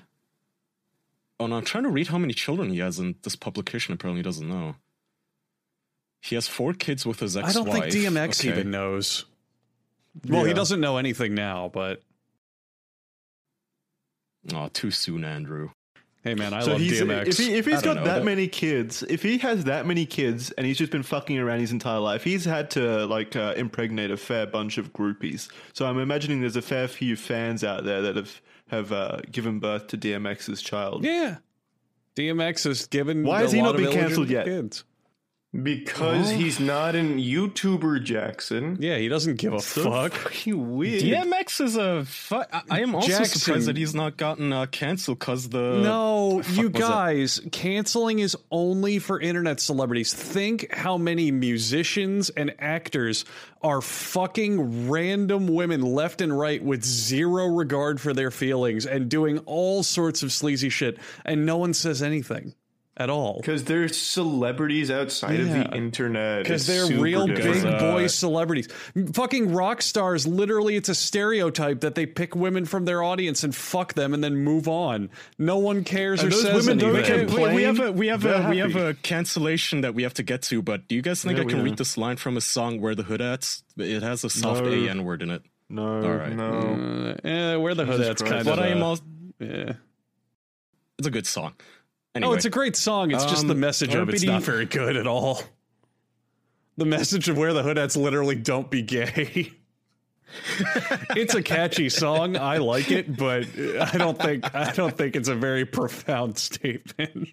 Oh 1.38 1.46
no, 1.46 1.56
I'm 1.56 1.64
trying 1.64 1.84
to 1.84 1.90
read 1.90 2.08
how 2.08 2.18
many 2.18 2.34
children 2.34 2.70
he 2.70 2.78
has, 2.78 2.98
and 2.98 3.14
this 3.22 3.36
publication 3.36 3.94
apparently 3.94 4.22
doesn't 4.22 4.48
know. 4.48 4.74
He 6.28 6.34
has 6.34 6.46
four 6.48 6.72
kids 6.74 7.04
with 7.06 7.20
his 7.20 7.36
ex-wife. 7.36 7.50
I 7.50 7.52
don't 7.52 7.72
think 7.90 7.92
DMX 7.94 8.40
Okay. 8.40 8.48
even 8.50 8.70
knows. 8.70 9.24
Well, 10.28 10.44
he 10.44 10.52
doesn't 10.52 10.80
know 10.80 10.96
anything 10.98 11.34
now, 11.34 11.70
but 11.72 12.02
Oh, 14.54 14.68
too 14.72 14.90
soon, 14.90 15.24
Andrew. 15.24 15.70
hey, 16.22 16.34
man, 16.34 16.52
I 16.54 16.60
So 16.60 16.72
love 16.72 16.80
he's, 16.80 17.00
DMX. 17.00 17.26
if, 17.28 17.38
he, 17.38 17.54
if 17.54 17.66
he's 17.66 17.78
I 17.78 17.80
don't 17.82 17.94
got 17.96 18.00
know. 18.00 18.06
that 18.10 18.18
That- 18.20 18.24
many 18.24 18.48
kids, 18.48 19.02
if 19.08 19.22
he 19.22 19.38
has 19.38 19.64
that 19.64 19.86
many 19.86 20.06
kids 20.06 20.50
and 20.52 20.66
he's 20.66 20.78
just 20.78 20.90
been 20.92 21.02
fucking 21.02 21.38
around 21.38 21.60
his 21.60 21.72
entire 21.72 21.98
life, 22.00 22.24
he's 22.24 22.44
had 22.44 22.70
to 22.72 23.06
like 23.06 23.36
uh, 23.36 23.54
impregnate 23.56 24.10
a 24.10 24.16
fair 24.16 24.46
bunch 24.46 24.78
of 24.78 24.92
groupies. 24.92 25.48
So 25.72 25.86
I'm 25.86 25.98
imagining 25.98 26.40
there's 26.40 26.56
a 26.56 26.62
fair 26.62 26.88
few 26.88 27.16
fans 27.16 27.62
out 27.64 27.84
there 27.84 28.02
that 28.02 28.16
have 28.16 28.40
have 28.68 28.92
uh, 28.92 29.20
given 29.32 29.58
birth 29.60 29.86
to 29.88 29.96
DMX's 29.98 30.60
child. 30.60 31.02
yeah, 31.04 31.36
DMX 32.16 32.64
has 32.64 32.86
given. 32.86 33.24
Why 33.24 33.40
has 33.40 33.52
he 33.52 33.60
lot 33.62 33.72
not 33.72 33.76
been 33.76 33.92
cancelled 33.92 34.28
yet? 34.30 34.44
Kids. 34.46 34.84
Because 35.54 36.28
he's 36.30 36.60
not 36.60 36.94
an 36.94 37.18
YouTuber, 37.18 38.04
Jackson. 38.04 38.76
Yeah, 38.80 38.98
he 38.98 39.08
doesn't 39.08 39.36
give 39.36 39.54
a 39.54 39.60
fuck. 39.60 40.12
Fucking 40.12 40.76
weird. 40.76 41.02
DMX 41.02 41.62
is 41.62 41.76
a. 41.76 42.04
fuck. 42.04 42.50
I, 42.52 42.62
I 42.70 42.80
am 42.80 42.94
also 42.94 43.08
Jackson. 43.08 43.38
surprised 43.38 43.66
that 43.66 43.78
he's 43.78 43.94
not 43.94 44.18
gotten 44.18 44.52
uh, 44.52 44.66
canceled 44.66 45.20
because 45.20 45.48
the. 45.48 45.80
No, 45.82 46.42
fuck 46.42 46.54
you 46.54 46.64
was 46.64 46.72
that? 46.72 46.78
guys, 46.80 47.40
canceling 47.50 48.18
is 48.18 48.36
only 48.50 48.98
for 48.98 49.18
internet 49.18 49.58
celebrities. 49.58 50.12
Think 50.12 50.70
how 50.74 50.98
many 50.98 51.30
musicians 51.30 52.28
and 52.28 52.54
actors 52.58 53.24
are 53.62 53.80
fucking 53.80 54.90
random 54.90 55.46
women 55.46 55.80
left 55.80 56.20
and 56.20 56.38
right 56.38 56.62
with 56.62 56.84
zero 56.84 57.46
regard 57.46 58.02
for 58.02 58.12
their 58.12 58.30
feelings 58.30 58.84
and 58.84 59.08
doing 59.08 59.38
all 59.46 59.82
sorts 59.82 60.22
of 60.22 60.30
sleazy 60.30 60.68
shit, 60.68 60.98
and 61.24 61.46
no 61.46 61.56
one 61.56 61.72
says 61.72 62.02
anything 62.02 62.54
at 62.98 63.08
all. 63.10 63.36
Because 63.36 63.64
they're 63.64 63.88
celebrities 63.88 64.90
outside 64.90 65.38
of 65.40 65.48
the 65.48 65.72
internet. 65.74 66.42
Because 66.42 66.66
they're 66.66 66.98
real 66.98 67.26
different. 67.26 67.62
big 67.62 67.78
boy 67.78 68.06
celebrities. 68.08 68.68
Fucking 69.12 69.52
rock 69.52 69.82
stars, 69.82 70.26
literally, 70.26 70.76
it's 70.76 70.88
a 70.88 70.94
stereotype 70.94 71.80
that 71.80 71.94
they 71.94 72.06
pick 72.06 72.34
women 72.34 72.64
from 72.64 72.84
their 72.84 73.02
audience 73.02 73.44
and 73.44 73.54
fuck 73.54 73.94
them 73.94 74.14
and 74.14 74.22
then 74.22 74.36
move 74.36 74.68
on. 74.68 75.10
No 75.38 75.58
one 75.58 75.84
cares 75.84 76.20
or 76.20 76.24
And 76.24 76.32
those 76.32 76.42
says 76.42 76.66
women 76.66 76.78
don't 76.78 76.96
anything. 76.96 77.34
we, 77.34 77.54
we 77.54 77.62
have 77.62 77.80
a 77.80 77.92
we 77.92 78.06
have 78.08 78.24
a 78.24 78.28
They're 78.28 78.48
we 78.50 78.58
have 78.58 78.76
a 78.76 78.94
cancellation 78.94 79.82
that 79.82 79.94
we 79.94 80.02
have 80.02 80.14
to 80.14 80.22
get 80.22 80.42
to, 80.42 80.62
but 80.62 80.88
do 80.88 80.94
you 80.94 81.02
guys 81.02 81.22
think 81.22 81.38
Yeah, 81.38 81.44
I 81.44 81.46
can 81.46 81.62
read 81.62 81.76
this 81.76 81.96
line 81.96 82.16
from 82.16 82.36
a 82.36 82.40
song 82.40 82.80
where 82.80 82.94
the 82.94 83.04
hood 83.04 83.20
ats? 83.20 83.62
It 83.76 84.02
has 84.02 84.24
a 84.24 84.30
soft 84.30 84.64
No. 84.64 84.72
A 84.72 84.88
N 84.88 85.04
word 85.04 85.22
in 85.22 85.30
it. 85.30 85.42
No. 85.70 86.02
All 86.02 86.14
right. 86.14 86.32
No. 86.34 87.16
Uh, 87.24 87.28
eh, 87.28 87.56
where 87.56 87.74
the 87.74 87.84
hood 87.84 87.98
Jesus 87.98 88.06
that's 88.08 88.22
Christ. 88.22 88.34
kind 88.34 88.44
But 88.46 88.58
of. 88.58 88.64
I 88.64 88.68
am 88.68 88.82
also, 88.82 89.02
yeah. 89.38 89.72
it's 90.98 91.06
a 91.06 91.10
good 91.10 91.26
song. 91.26 91.54
Anyway, 92.18 92.32
Oh, 92.32 92.36
it's 92.36 92.44
a 92.44 92.50
great 92.50 92.76
song. 92.76 93.10
It's 93.10 93.24
just 93.24 93.46
the 93.46 93.54
Um, 93.54 93.60
message 93.60 93.94
of 93.94 94.08
it's 94.08 94.22
not 94.24 94.42
very 94.42 94.66
good 94.66 94.96
at 94.96 95.06
all. 95.06 95.42
The 96.76 96.84
message 96.84 97.28
of 97.28 97.36
where 97.36 97.52
the 97.52 97.62
hoodats 97.62 97.96
literally 97.96 98.36
don't 98.36 98.70
be 98.70 98.82
gay. 98.82 99.52
it's 101.16 101.34
a 101.34 101.42
catchy 101.42 101.88
song. 101.88 102.36
I 102.36 102.58
like 102.58 102.90
it, 102.90 103.16
but 103.16 103.46
I 103.80 103.96
don't 103.96 104.18
think 104.18 104.54
I 104.54 104.70
don't 104.72 104.96
think 104.96 105.16
it's 105.16 105.28
a 105.28 105.34
very 105.34 105.64
profound 105.64 106.38
statement. 106.38 107.30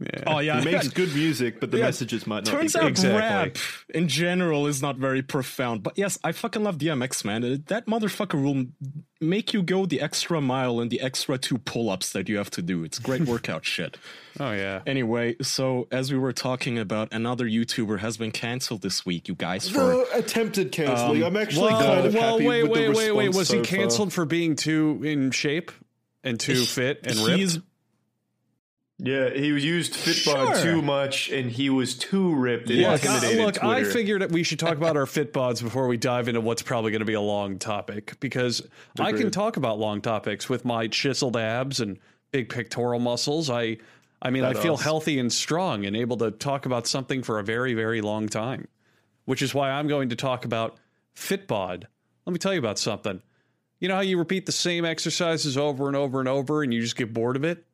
Yeah. 0.00 0.22
oh 0.26 0.38
yeah, 0.38 0.60
He 0.60 0.64
makes 0.72 0.88
good 1.00 1.14
music, 1.14 1.60
but 1.60 1.70
the 1.70 1.76
Yeah, 1.78 1.84
messages 1.84 2.26
might 2.26 2.46
not 2.46 2.46
Turns 2.46 2.72
be 2.72 2.78
out 2.78 2.82
good. 2.84 2.90
Exactly. 2.90 3.18
rap 3.20 3.56
in 3.94 4.08
general 4.08 4.66
is 4.66 4.80
not 4.80 4.96
very 4.96 5.20
profound. 5.20 5.82
But 5.82 5.98
yes, 5.98 6.18
I 6.24 6.32
fucking 6.32 6.62
love 6.64 6.78
DMX, 6.78 7.22
man. 7.24 7.44
Uh, 7.44 7.58
That 7.66 7.86
motherfucker 7.86 8.42
will 8.42 8.66
make 9.20 9.52
you 9.52 9.62
go 9.62 9.84
the 9.84 10.00
extra 10.00 10.40
mile 10.40 10.80
and 10.80 10.90
the 10.90 11.02
extra 11.02 11.36
two 11.36 11.58
pull 11.58 11.90
ups 11.90 12.12
that 12.12 12.30
you 12.30 12.38
have 12.38 12.48
to 12.52 12.62
do. 12.62 12.82
It's 12.82 12.98
great 12.98 13.22
workout 13.26 13.64
shit. 13.74 13.98
Oh 14.38 14.52
yeah. 14.52 14.80
Anyway, 14.86 15.36
so 15.42 15.86
as 15.92 16.10
we 16.10 16.18
were 16.18 16.32
talking 16.32 16.78
about, 16.78 17.12
another 17.12 17.44
YouTuber 17.44 17.98
has 17.98 18.16
been 18.16 18.30
canceled 18.30 18.80
this 18.80 19.04
week, 19.04 19.28
you 19.28 19.34
guys, 19.34 19.68
for 19.68 19.80
The 19.80 20.06
attempted 20.14 20.72
canceling. 20.72 21.22
I'm 21.24 21.36
actually 21.36 21.72
Well, 21.74 21.80
kind 21.94 22.06
of 22.06 22.14
well 22.14 22.32
happy 22.38 22.46
wait, 22.48 22.62
with 22.62 22.70
wait, 22.72 22.86
the 22.86 22.92
wait, 22.94 23.12
wait. 23.12 23.26
response 23.26 23.36
Was 23.36 23.48
he 23.50 23.56
so 23.58 23.64
far. 23.64 23.78
canceled 23.78 24.12
for 24.14 24.24
being 24.24 24.56
too 24.56 25.00
in 25.04 25.30
shape 25.30 25.72
and 26.24 26.40
too 26.40 26.64
fit 26.64 27.00
and 27.06 27.16
ripped? 27.18 27.38
he's 27.38 27.58
Yeah, 29.02 29.30
he 29.30 29.52
was 29.52 29.64
used 29.64 29.94
Fitbod 29.94 30.54
Sure. 30.56 30.62
too 30.62 30.82
much, 30.82 31.30
and 31.30 31.50
he 31.50 31.70
was 31.70 31.94
too 31.94 32.34
ripped. 32.34 32.68
It 32.68 32.86
Look, 32.86 33.06
I, 33.06 33.32
look, 33.34 33.64
I 33.64 33.84
figured 33.84 34.20
that 34.20 34.30
we 34.30 34.42
should 34.42 34.58
talk 34.58 34.76
about 34.76 34.96
our 34.96 35.06
Fitbods 35.06 35.62
before 35.62 35.86
we 35.86 35.96
dive 35.96 36.28
into 36.28 36.42
what's 36.42 36.60
probably 36.60 36.90
going 36.90 37.00
to 37.00 37.06
be 37.06 37.14
a 37.14 37.20
long 37.20 37.58
topic 37.58 38.20
because 38.20 38.62
I 38.98 39.12
can 39.12 39.30
talk 39.30 39.56
about 39.56 39.78
long 39.78 40.02
topics 40.02 40.48
with 40.50 40.66
my 40.66 40.86
chiseled 40.88 41.36
abs 41.36 41.80
and 41.80 41.98
big 42.30 42.50
pectoral 42.50 43.00
muscles. 43.00 43.48
I, 43.48 43.78
I 44.20 44.28
mean, 44.30 44.44
I 44.44 44.52
feel 44.52 44.76
healthy 44.76 45.18
and 45.18 45.32
strong 45.32 45.86
and 45.86 45.96
able 45.96 46.18
to 46.18 46.30
talk 46.30 46.66
about 46.66 46.86
something 46.86 47.22
for 47.22 47.38
a 47.38 47.42
very, 47.44 47.72
very 47.72 48.02
long 48.02 48.28
time, 48.28 48.68
which 49.24 49.40
is 49.40 49.54
why 49.54 49.70
I'm 49.70 49.88
going 49.88 50.10
to 50.10 50.16
talk 50.16 50.44
about 50.44 50.76
Fitbod. 51.16 51.84
Let 52.26 52.32
me 52.32 52.38
tell 52.38 52.52
you 52.52 52.58
about 52.58 52.78
something. 52.78 53.22
You 53.78 53.88
know 53.88 53.94
how 53.94 54.02
you 54.02 54.18
repeat 54.18 54.44
the 54.44 54.52
same 54.52 54.84
exercises 54.84 55.56
over 55.56 55.86
and 55.86 55.96
over 55.96 56.20
and 56.20 56.28
over 56.28 56.62
and 56.62 56.74
you 56.74 56.82
just 56.82 56.96
get 56.96 57.14
bored 57.14 57.36
of 57.36 57.44
it? 57.44 57.64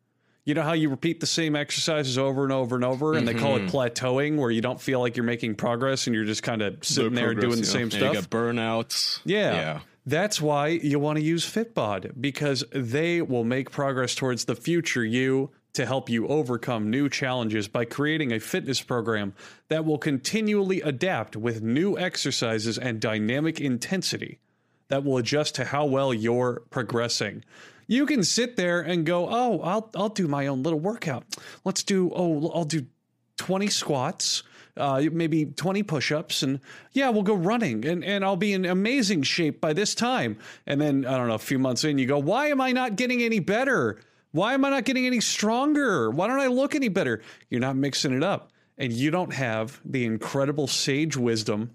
You 0.46 0.54
know 0.54 0.62
how 0.62 0.72
you 0.72 0.88
repeat 0.88 1.20
the 1.20 1.26
same 1.26 1.54
exercises 1.56 2.16
over 2.16 2.44
and 2.44 2.52
over 2.52 2.76
and 2.76 2.84
over 2.84 3.14
and 3.14 3.26
they 3.26 3.34
call 3.34 3.56
it 3.56 3.66
mm-hmm. 3.66 3.76
plateauing 3.76 4.36
where 4.36 4.50
you 4.50 4.62
don't 4.62 4.80
feel 4.80 5.00
like 5.00 5.16
you're 5.16 5.24
making 5.24 5.56
progress 5.56 6.06
and 6.06 6.14
you're 6.14 6.24
just 6.24 6.42
kind 6.42 6.62
of 6.62 6.82
sitting 6.82 7.14
there 7.14 7.34
doing 7.34 7.58
the 7.58 7.66
same 7.66 7.90
yeah, 7.90 7.98
stuff? 7.98 8.14
you 8.14 8.20
got 8.20 8.30
burnouts. 8.30 9.20
Yeah. 9.24 9.54
yeah. 9.54 9.80
That's 10.06 10.40
why 10.40 10.68
you 10.68 11.00
want 11.00 11.18
to 11.18 11.24
use 11.24 11.44
Fitbod 11.44 12.12
because 12.20 12.62
they 12.70 13.22
will 13.22 13.42
make 13.42 13.72
progress 13.72 14.14
towards 14.14 14.44
the 14.44 14.54
future 14.54 15.04
you 15.04 15.50
to 15.72 15.84
help 15.84 16.08
you 16.08 16.28
overcome 16.28 16.90
new 16.90 17.08
challenges 17.08 17.68
by 17.68 17.84
creating 17.84 18.32
a 18.32 18.40
fitness 18.40 18.80
program 18.80 19.34
that 19.68 19.84
will 19.84 19.98
continually 19.98 20.80
adapt 20.80 21.36
with 21.36 21.60
new 21.60 21.98
exercises 21.98 22.78
and 22.78 23.00
dynamic 23.00 23.60
intensity 23.60 24.38
that 24.88 25.04
will 25.04 25.18
adjust 25.18 25.56
to 25.56 25.64
how 25.64 25.84
well 25.84 26.14
you're 26.14 26.62
progressing. 26.70 27.44
You 27.86 28.06
can 28.06 28.24
sit 28.24 28.56
there 28.56 28.80
and 28.80 29.06
go, 29.06 29.28
"Oh, 29.28 29.60
I'll 29.60 29.90
I'll 29.94 30.08
do 30.08 30.26
my 30.28 30.46
own 30.46 30.62
little 30.62 30.80
workout. 30.80 31.24
Let's 31.64 31.82
do 31.82 32.10
oh, 32.14 32.50
I'll 32.50 32.64
do 32.64 32.86
20 33.36 33.68
squats, 33.68 34.42
uh, 34.76 35.02
maybe 35.12 35.46
20 35.46 35.82
push-ups, 35.82 36.42
and 36.42 36.60
yeah, 36.92 37.10
we'll 37.10 37.22
go 37.22 37.34
running, 37.34 37.84
and 37.86 38.04
and 38.04 38.24
I'll 38.24 38.36
be 38.36 38.52
in 38.52 38.64
amazing 38.64 39.22
shape 39.22 39.60
by 39.60 39.72
this 39.72 39.94
time. 39.94 40.38
And 40.66 40.80
then 40.80 41.04
I 41.04 41.16
don't 41.16 41.28
know, 41.28 41.34
a 41.34 41.38
few 41.38 41.58
months 41.58 41.84
in, 41.84 41.98
you 41.98 42.06
go, 42.06 42.18
why 42.18 42.48
am 42.48 42.60
I 42.60 42.72
not 42.72 42.96
getting 42.96 43.22
any 43.22 43.38
better? 43.38 44.00
Why 44.32 44.54
am 44.54 44.64
I 44.64 44.70
not 44.70 44.84
getting 44.84 45.06
any 45.06 45.20
stronger? 45.20 46.10
Why 46.10 46.26
don't 46.26 46.40
I 46.40 46.48
look 46.48 46.74
any 46.74 46.88
better? 46.88 47.22
You're 47.48 47.60
not 47.60 47.76
mixing 47.76 48.12
it 48.12 48.22
up, 48.22 48.50
and 48.76 48.92
you 48.92 49.10
don't 49.10 49.32
have 49.32 49.80
the 49.84 50.04
incredible 50.04 50.66
sage 50.66 51.16
wisdom 51.16 51.70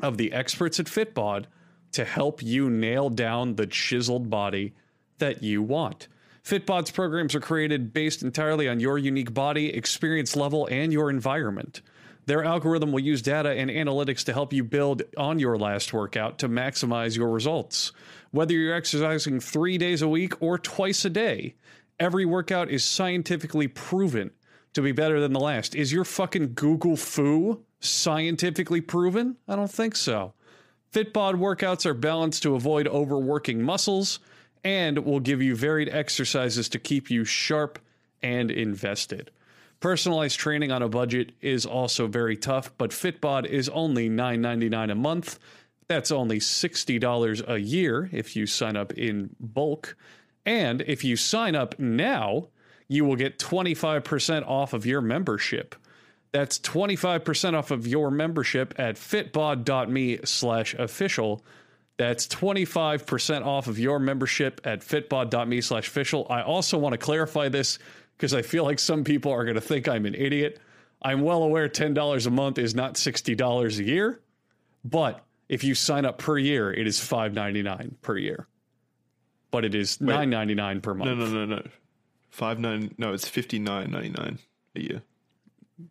of 0.00 0.16
the 0.16 0.32
experts 0.32 0.80
at 0.80 0.86
Fitbod 0.86 1.44
to 1.92 2.04
help 2.04 2.42
you 2.42 2.70
nail 2.70 3.10
down 3.10 3.56
the 3.56 3.66
chiseled 3.66 4.30
body 4.30 4.74
that 5.20 5.42
you 5.42 5.62
want. 5.62 6.08
Fitbod's 6.44 6.90
programs 6.90 7.34
are 7.34 7.40
created 7.40 7.92
based 7.92 8.22
entirely 8.22 8.68
on 8.68 8.80
your 8.80 8.98
unique 8.98 9.32
body, 9.32 9.72
experience 9.72 10.36
level, 10.36 10.66
and 10.70 10.92
your 10.92 11.10
environment. 11.10 11.82
Their 12.26 12.44
algorithm 12.44 12.92
will 12.92 13.00
use 13.00 13.22
data 13.22 13.50
and 13.50 13.70
analytics 13.70 14.24
to 14.24 14.32
help 14.32 14.52
you 14.52 14.64
build 14.64 15.02
on 15.16 15.38
your 15.38 15.56
last 15.58 15.92
workout 15.92 16.38
to 16.38 16.48
maximize 16.48 17.16
your 17.16 17.30
results. 17.30 17.92
Whether 18.30 18.54
you're 18.54 18.74
exercising 18.74 19.40
three 19.40 19.78
days 19.78 20.02
a 20.02 20.08
week 20.08 20.40
or 20.40 20.58
twice 20.58 21.04
a 21.04 21.10
day, 21.10 21.54
every 21.98 22.24
workout 22.24 22.70
is 22.70 22.84
scientifically 22.84 23.68
proven 23.68 24.30
to 24.74 24.82
be 24.82 24.92
better 24.92 25.20
than 25.20 25.32
the 25.32 25.40
last. 25.40 25.74
Is 25.74 25.92
your 25.92 26.04
fucking 26.04 26.54
Google 26.54 26.96
foo 26.96 27.64
scientifically 27.80 28.80
proven? 28.80 29.36
I 29.48 29.56
don't 29.56 29.70
think 29.70 29.96
so. 29.96 30.34
Fitbod 30.92 31.34
workouts 31.34 31.86
are 31.86 31.94
balanced 31.94 32.42
to 32.44 32.54
avoid 32.54 32.86
overworking 32.86 33.62
muscles 33.62 34.20
and 34.64 34.98
will 35.04 35.20
give 35.20 35.42
you 35.42 35.56
varied 35.56 35.88
exercises 35.88 36.68
to 36.68 36.78
keep 36.78 37.10
you 37.10 37.24
sharp 37.24 37.78
and 38.22 38.50
invested. 38.50 39.30
Personalized 39.80 40.38
training 40.38 40.70
on 40.70 40.82
a 40.82 40.88
budget 40.88 41.32
is 41.40 41.64
also 41.64 42.06
very 42.06 42.36
tough, 42.36 42.70
but 42.76 42.90
Fitbod 42.90 43.46
is 43.46 43.68
only 43.70 44.10
$9.99 44.10 44.92
a 44.92 44.94
month. 44.94 45.38
That's 45.88 46.12
only 46.12 46.38
$60 46.38 47.48
a 47.48 47.60
year 47.60 48.10
if 48.12 48.36
you 48.36 48.46
sign 48.46 48.76
up 48.76 48.92
in 48.92 49.34
bulk. 49.40 49.96
And 50.44 50.82
if 50.82 51.02
you 51.02 51.16
sign 51.16 51.54
up 51.56 51.78
now, 51.78 52.48
you 52.88 53.04
will 53.04 53.16
get 53.16 53.38
25% 53.38 54.46
off 54.46 54.72
of 54.72 54.84
your 54.84 55.00
membership. 55.00 55.74
That's 56.32 56.58
25% 56.58 57.54
off 57.54 57.70
of 57.70 57.86
your 57.86 58.10
membership 58.10 58.74
at 58.78 58.96
fitbod.me 58.96 60.20
slash 60.24 60.74
official. 60.74 61.42
That's 62.00 62.26
25% 62.28 63.44
off 63.44 63.66
of 63.66 63.78
your 63.78 63.98
membership 63.98 64.62
at 64.64 64.80
fitbod.me 64.80 65.60
slash 65.60 65.86
official. 65.86 66.26
I 66.30 66.40
also 66.40 66.78
want 66.78 66.94
to 66.94 66.96
clarify 66.96 67.50
this 67.50 67.78
because 68.16 68.32
I 68.32 68.40
feel 68.40 68.64
like 68.64 68.78
some 68.78 69.04
people 69.04 69.30
are 69.30 69.44
going 69.44 69.56
to 69.56 69.60
think 69.60 69.86
I'm 69.86 70.06
an 70.06 70.14
idiot. 70.14 70.60
I'm 71.02 71.20
well 71.20 71.42
aware 71.42 71.68
$10 71.68 72.26
a 72.26 72.30
month 72.30 72.56
is 72.56 72.74
not 72.74 72.94
$60 72.94 73.78
a 73.78 73.84
year, 73.84 74.22
but 74.82 75.26
if 75.50 75.62
you 75.62 75.74
sign 75.74 76.06
up 76.06 76.16
per 76.16 76.38
year, 76.38 76.72
it 76.72 76.86
is 76.86 76.98
$5.99 76.98 78.00
per 78.00 78.16
year. 78.16 78.46
But 79.50 79.66
it 79.66 79.74
is 79.74 79.98
$9.99 79.98 80.82
per 80.82 80.94
month. 80.94 81.10
No, 81.10 81.26
no, 81.26 81.26
no, 81.26 81.44
no. 81.44 81.62
Five 82.30 82.58
nine. 82.60 82.94
No, 82.96 83.12
it's 83.12 83.28
fifty 83.28 83.58
nine 83.58 83.90
ninety 83.90 84.10
nine 84.10 84.38
a 84.76 84.80
year. 84.80 85.02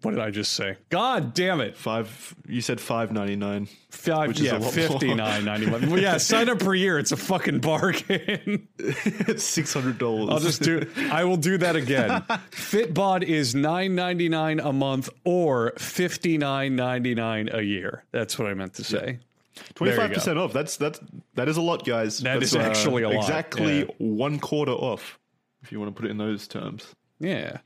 What 0.01 0.11
did 0.11 0.19
I 0.19 0.29
just 0.31 0.53
say? 0.53 0.77
God 0.89 1.33
damn 1.33 1.61
it. 1.61 1.77
Five. 1.77 2.35
You 2.47 2.61
said 2.61 2.79
five 2.79 3.11
ninety 3.11 3.35
nine. 3.35 3.67
Five, 3.89 4.29
Which 4.29 4.39
yeah, 4.39 4.59
fifty 4.59 5.13
nine 5.13 5.45
ninety 5.45 5.69
one. 5.69 5.89
Well, 5.89 5.99
yeah, 5.99 6.17
sign 6.17 6.49
up 6.49 6.59
per 6.59 6.73
year. 6.73 6.99
It's 6.99 7.11
a 7.11 7.17
fucking 7.17 7.59
bargain. 7.59 8.67
Six 9.37 9.73
hundred 9.73 9.97
dollars. 9.97 10.29
I'll 10.31 10.39
just 10.39 10.61
do. 10.61 10.89
I 11.11 11.23
will 11.23 11.37
do 11.37 11.57
that 11.57 11.75
again. 11.75 12.09
Fitbod 12.51 13.23
is 13.23 13.55
nine 13.55 13.95
ninety 13.95 14.29
nine 14.29 14.59
a 14.59 14.73
month 14.73 15.09
or 15.23 15.73
fifty 15.77 16.37
nine 16.37 16.75
ninety 16.75 17.15
nine 17.15 17.49
a 17.51 17.61
year. 17.61 18.03
That's 18.11 18.37
what 18.37 18.47
I 18.47 18.53
meant 18.53 18.75
to 18.75 18.83
say. 18.83 19.19
twenty 19.75 19.95
five 19.95 20.11
percent 20.11 20.37
off. 20.39 20.53
That's 20.53 20.77
that's 20.77 20.99
that 21.35 21.47
is 21.47 21.57
a 21.57 21.61
lot, 21.61 21.85
guys. 21.85 22.19
That 22.19 22.39
That's, 22.39 22.53
is 22.53 22.55
actually 22.55 23.03
a 23.03 23.09
uh, 23.09 23.13
lot, 23.13 23.23
Exactly 23.23 23.79
yeah. 23.79 23.85
one 23.97 24.39
quarter 24.39 24.71
off, 24.71 25.19
if 25.61 25.71
you 25.71 25.79
want 25.79 25.95
to 25.95 25.99
put 25.99 26.07
it 26.07 26.11
in 26.11 26.17
those 26.17 26.47
terms. 26.47 26.95
Yeah. 27.19 27.57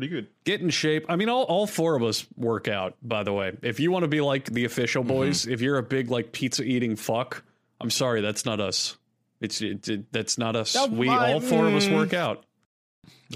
Pretty 0.00 0.14
good. 0.14 0.28
Get 0.44 0.62
in 0.62 0.70
shape. 0.70 1.04
I 1.10 1.16
mean, 1.16 1.28
all, 1.28 1.42
all 1.42 1.66
four 1.66 1.94
of 1.94 2.02
us 2.02 2.26
work 2.34 2.68
out, 2.68 2.96
by 3.02 3.22
the 3.22 3.34
way. 3.34 3.54
If 3.60 3.80
you 3.80 3.90
want 3.90 4.04
to 4.04 4.08
be 4.08 4.22
like 4.22 4.46
the 4.46 4.64
official 4.64 5.04
boys, 5.04 5.46
if 5.46 5.60
you're 5.60 5.76
a 5.76 5.82
big 5.82 6.10
like 6.10 6.32
pizza 6.32 6.62
eating 6.62 6.96
fuck, 6.96 7.44
I'm 7.82 7.90
sorry, 7.90 8.22
that's 8.22 8.46
not 8.46 8.60
us. 8.60 8.96
It's 9.42 9.60
it, 9.60 9.86
it- 9.90 10.10
that's 10.10 10.38
not 10.38 10.56
us. 10.56 10.74
No, 10.74 10.86
we 10.86 11.06
I- 11.10 11.34
all 11.34 11.40
four 11.40 11.66
of 11.66 11.74
us 11.74 11.84
mm. 11.84 11.96
work 11.96 12.14
out. 12.14 12.44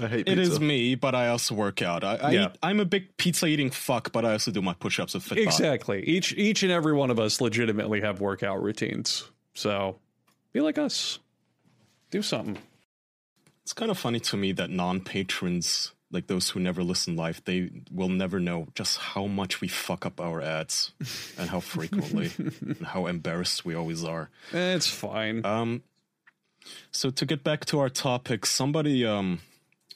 I 0.01 0.07
hate 0.07 0.27
It 0.27 0.37
pizza. 0.37 0.53
is 0.53 0.59
me, 0.59 0.95
but 0.95 1.13
I 1.13 1.27
also 1.27 1.53
work 1.53 1.83
out. 1.83 2.03
I, 2.03 2.15
I 2.15 2.31
Yeah. 2.31 2.45
eat- 2.45 2.57
I'm 2.63 2.79
a 2.79 2.85
big 2.85 3.15
pizza 3.17 3.45
eating 3.45 3.69
fuck, 3.69 4.11
but 4.11 4.25
I 4.25 4.31
also 4.31 4.49
do 4.49 4.63
my 4.63 4.73
push 4.73 4.99
ups 4.99 5.13
with 5.13 5.23
Fitbod. 5.23 5.43
Exactly. 5.43 6.03
Each 6.03 6.33
each 6.33 6.63
and 6.63 6.71
every 6.71 6.93
one 6.93 7.11
of 7.11 7.19
us 7.19 7.39
legitimately 7.41 8.01
have 8.01 8.19
workout 8.21 8.63
routines. 8.63 9.29
So 9.53 9.99
be 10.51 10.61
like 10.61 10.79
us. 10.79 11.19
Do 12.09 12.23
something. 12.23 12.57
It's 13.61 13.73
kind 13.73 13.91
of 13.91 13.99
funny 13.99 14.19
to 14.21 14.35
me 14.37 14.51
that 14.53 14.71
non 14.71 15.01
patrons, 15.01 15.91
like 16.15 16.25
those 16.27 16.49
who 16.49 16.59
never 16.59 16.81
listen 16.81 17.15
live, 17.15 17.41
they 17.45 17.69
will 17.91 18.09
never 18.09 18.39
know 18.39 18.67
just 18.73 18.97
how 18.97 19.27
much 19.27 19.61
we 19.61 19.67
fuck 19.67 20.05
up 20.05 20.19
our 20.19 20.41
ads 20.41 20.91
and 21.37 21.49
how 21.51 21.59
frequently 21.59 22.31
and 22.61 22.81
how 22.87 23.05
embarrassed 23.05 23.63
we 23.65 23.75
always 23.75 24.03
are. 24.03 24.29
Eh, 24.51 24.73
It's 24.75 24.89
fine. 24.89 25.45
Um, 25.45 25.83
so 26.91 27.11
to 27.11 27.25
get 27.27 27.43
back 27.43 27.65
to 27.65 27.79
our 27.79 27.89
topic, 27.89 28.45
somebody 28.47 29.05
um 29.05 29.39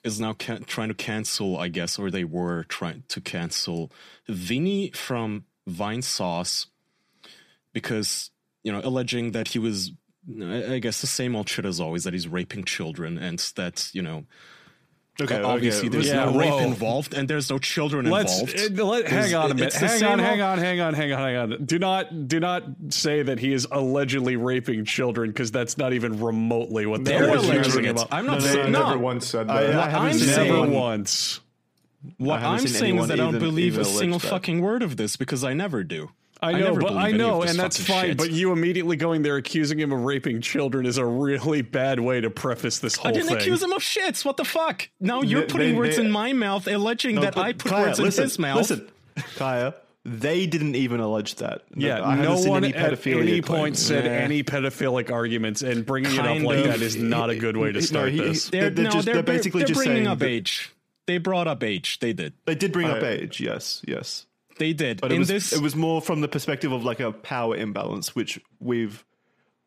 is 0.03 0.19
now 0.19 0.33
can- 0.33 0.63
trying 0.65 0.89
to 0.89 0.93
cancel, 0.93 1.57
I 1.57 1.67
guess, 1.69 1.97
or 1.99 2.11
they 2.11 2.23
were 2.23 2.63
trying 2.69 3.03
to 3.07 3.19
cancel 3.19 3.91
Vinny 4.27 4.91
from 4.91 5.45
Vinesauce 5.67 6.67
because 7.73 8.31
you 8.63 8.71
know 8.71 8.81
alleging 8.83 9.31
that 9.31 9.49
he 9.49 9.59
was. 9.59 9.91
I 10.41 10.75
I 10.75 10.79
guess 10.79 11.01
the 11.01 11.07
same 11.07 11.35
old 11.35 11.49
shit 11.49 11.65
as 11.65 11.79
always 11.79 12.03
that 12.03 12.13
he's 12.13 12.27
raping 12.27 12.63
children 12.65 13.17
and 13.17 13.39
that 13.55 13.89
you 13.93 14.01
know 14.01 14.25
okay, 15.21 15.41
obviously 15.41 15.87
okay. 15.87 15.89
there's 15.89 16.07
Yeah, 16.07 16.25
no 16.25 16.31
whoa. 16.31 16.39
rape 16.39 16.67
involved 16.67 17.13
and 17.13 17.27
there's 17.27 17.49
no 17.49 17.57
children 17.59 18.09
Let's 18.09 18.39
involved. 18.41 18.79
uh, 18.79 18.85
let, 18.85 19.07
hang 19.07 19.19
It's- 19.25 19.33
on 19.33 19.51
a 19.51 19.53
minute. 19.53 19.67
it's 19.73 19.79
the 19.79 19.87
Hang 19.87 20.03
on, 20.03 20.19
hang 20.19 20.41
on, 20.41 20.57
hang 20.59 20.79
on, 20.79 20.93
hang 20.93 21.11
on, 21.13 21.19
hang 21.19 21.35
on. 21.37 21.65
Do 21.65 21.79
not 21.79 22.27
do 22.27 22.39
not 22.39 22.63
say 22.89 23.21
that 23.23 23.39
he 23.39 23.53
is 23.53 23.67
allegedly 23.71 24.35
raping 24.35 24.85
children 24.85 25.29
because 25.31 25.51
that's 25.51 25.77
not 25.77 25.93
even 25.93 26.19
remotely 26.21 26.85
what 26.85 27.03
They're 27.05 27.19
they're 27.25 27.35
alleging 27.37 27.57
accusing 27.59 27.85
it. 27.85 27.89
him 27.91 27.97
of. 27.97 28.07
I'm 28.11 28.25
not 28.25 28.41
They 28.41 28.47
saying 28.53 28.71
never 28.71 28.91
no. 28.95 28.99
once 28.99 29.27
said 29.27 29.47
that. 29.47 29.57
I 29.75 29.89
haven't 29.89 30.07
I'm 30.07 30.13
seen 30.13 30.27
saying- 30.29 30.53
Never 30.53 30.69
once. 30.71 31.39
What 32.17 32.37
I 32.37 32.41
haven't 32.41 32.59
I'm 32.61 32.67
saying 32.67 32.97
is 32.97 33.07
that 33.09 33.13
I 33.13 33.17
don't 33.17 33.39
believe 33.39 33.77
a 33.77 33.83
single 33.83 34.19
fucking 34.19 34.61
word 34.61 34.83
of 34.83 34.95
this 34.95 35.17
because 35.17 35.43
I 35.43 35.53
never 35.53 35.83
do. 35.83 36.09
I 36.41 36.53
know, 36.53 36.59
never 36.59 36.79
but 36.79 36.93
I 36.93 37.11
know, 37.11 37.41
and 37.43 37.59
that's 37.59 37.81
fine. 37.81 38.07
shit. 38.09 38.17
But 38.17 38.31
you 38.31 38.53
immediately 38.53 38.95
going 38.95 39.23
there 39.23 39.35
accusing 39.35 39.77
him 39.79 39.91
of 39.91 40.03
raping 40.05 40.39
children 40.41 40.85
is 40.85 40.97
a 40.97 41.05
really 41.05 41.61
bad 41.61 41.99
way 41.99 42.21
to 42.21 42.29
preface 42.29 42.79
this 42.79 42.95
whole 42.95 43.11
thing. 43.11 43.11
I 43.11 43.13
didn't 43.17 43.27
thing. 43.29 43.37
accuse 43.39 43.61
him 43.61 43.73
of 43.73 43.81
shits. 43.81 44.23
What 44.23 44.37
the 44.37 44.45
fuck? 44.45 44.87
Now 45.01 45.21
you're 45.21 45.41
They- 45.41 45.47
putting 45.47 45.71
they- 45.71 45.77
words 45.77 45.97
they- 45.97 46.05
in 46.05 46.11
my 46.11 46.31
mouth, 46.31 46.65
alleging 46.67 47.15
No, 47.15 47.21
that 47.21 47.37
I 47.37 47.51
put 47.53 47.71
Kaya, 47.71 47.87
words 47.87 47.99
listen, 47.99 48.23
in 48.23 48.29
his 48.29 48.39
mouth. 48.39 48.57
Listen, 48.57 48.87
Kaya, 49.35 49.73
they 50.05 50.47
didn't 50.47 50.75
even 50.75 51.01
allege 51.01 51.35
that. 51.35 51.63
Yeah, 51.75 52.01
I 52.01 52.15
haven't 52.15 52.45
no 52.45 52.49
one 52.49 52.63
any 52.63 52.73
at 52.73 52.93
pedophilia 52.93 53.21
any 53.21 53.41
point 53.41 53.75
said 53.77 54.05
Nah. 54.05 54.11
any 54.11 54.41
pedophilic 54.43 55.11
arguments, 55.11 55.61
and 55.61 55.85
bringing 55.85 56.13
it 56.13 56.19
up 56.19 56.41
like 56.41 56.59
of. 56.59 56.63
that 56.67 56.81
is 56.81 56.95
not 56.95 57.29
a 57.29 57.35
good 57.35 57.57
way 57.57 57.73
to 57.73 57.81
start 57.81 58.11
he- 58.11 58.17
he- 58.19 58.23
this. 58.29 58.49
They're, 58.49 58.69
They're 58.69 58.85
no, 58.85 58.91
just- 58.91 59.05
they're, 59.05 59.15
they're 59.15 59.23
basically 59.23 59.59
they're 59.61 59.67
just 59.67 59.77
bringing 59.79 59.95
saying 60.05 60.07
up 60.07 60.23
age. 60.23 60.71
They 61.05 61.17
brought 61.17 61.47
up 61.49 61.63
age. 61.63 61.99
They 61.99 62.13
did. 62.13 62.31
They 62.45 62.55
did 62.55 62.71
bring 62.71 62.87
uh, 62.87 62.93
up 62.93 63.03
age, 63.03 63.41
yes, 63.41 63.81
yes. 63.85 64.25
They 64.59 64.73
did. 64.73 65.01
But 65.01 65.11
it 65.11 65.15
in 65.15 65.19
was, 65.19 65.27
this, 65.29 65.53
it 65.53 65.61
was 65.61 65.75
more 65.75 66.01
from 66.01 66.21
the 66.21 66.27
perspective 66.27 66.71
of 66.71 66.83
like 66.83 66.99
a 66.99 67.11
power 67.11 67.55
imbalance, 67.55 68.13
which 68.13 68.39
we've 68.59 69.03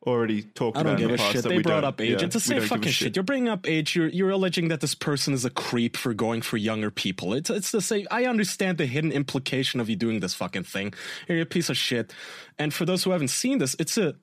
already 0.07 0.43
talked 0.43 0.77
I 0.77 0.81
about 0.83 0.99
don't 0.99 1.03
in 1.03 1.09
give 1.09 1.19
the 1.19 1.25
a 1.25 1.33
shit. 1.33 1.45
They 1.45 1.57
we 1.57 1.63
brought 1.63 1.85
up 1.85 2.01
age. 2.01 2.21
yeah, 2.21 2.27
it's 2.27 2.35
the 2.35 2.41
same 2.41 2.59
don't 2.59 2.65
give 2.65 2.73
a 2.73 2.75
fucking 2.77 2.93
shit. 2.93 3.17
You're 3.17 3.23
bringing 3.23 3.49
up 3.49 3.69
age. 3.69 3.97
You're 3.97 4.09
you're 4.09 4.31
alleging 4.31 4.69
that 4.69 4.81
this 4.81 4.95
person 4.95 5.35
is 5.35 5.45
a 5.45 5.51
creep 5.51 5.97
for 5.97 6.15
going 6.15 6.43
for 6.43 6.57
younger 6.57 6.91
people. 6.91 7.35
It's 7.35 7.51
it's 7.51 7.71
the 7.71 7.81
same. 7.81 8.07
I 8.11 8.27
understand 8.27 8.79
the 8.79 8.87
hidden 8.87 9.13
implication 9.13 9.81
of 9.81 9.89
you 9.89 9.97
doing 9.97 10.21
this 10.21 10.35
fucking 10.35 10.65
thing. 10.65 10.95
You're 11.29 11.41
a 11.41 11.47
piece 11.47 11.71
of 11.71 11.77
shit. 11.77 12.13
And 12.59 12.73
for 12.75 12.85
those 12.85 13.03
who 13.05 13.11
haven't 13.11 13.29
seen 13.29 13.59
this, 13.59 13.75
it's 13.79 13.97
a 13.97 14.15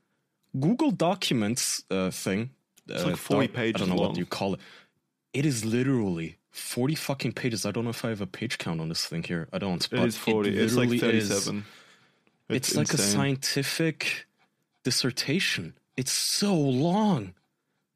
Google 0.59 0.91
Documents 0.91 1.83
uh, 1.89 2.11
thing. 2.11 2.51
It's 2.87 3.05
like 3.05 3.17
40 3.17 3.43
I 3.43 3.47
pages 3.47 3.81
I 3.81 3.85
don't 3.85 3.95
know 3.95 4.01
long. 4.01 4.09
what 4.09 4.17
you 4.17 4.25
call 4.25 4.55
it. 4.55 4.59
It 5.33 5.45
is 5.45 5.63
literally. 5.63 6.38
40 6.51 6.95
fucking 6.95 7.31
pages. 7.33 7.65
I 7.65 7.71
don't 7.71 7.83
know 7.83 7.91
if 7.91 8.03
I 8.03 8.09
have 8.09 8.21
a 8.21 8.27
page 8.27 8.57
count 8.57 8.81
on 8.81 8.89
this 8.89 9.05
thing 9.05 9.23
here. 9.23 9.47
I 9.53 9.59
don't. 9.59 9.87
It 9.91 9.99
is 9.99 10.17
40. 10.17 10.57
it's 10.57 10.75
like 10.75 10.89
literally 10.89 11.17
is- 11.17 11.29
37. 11.29 11.65
it's, 12.49 12.75
like 12.75 12.93
a 12.93 12.97
scientific 12.97 14.27
dissertation. 14.83 15.73
It's 15.95 16.11
so 16.11 16.55
long. 16.55 17.33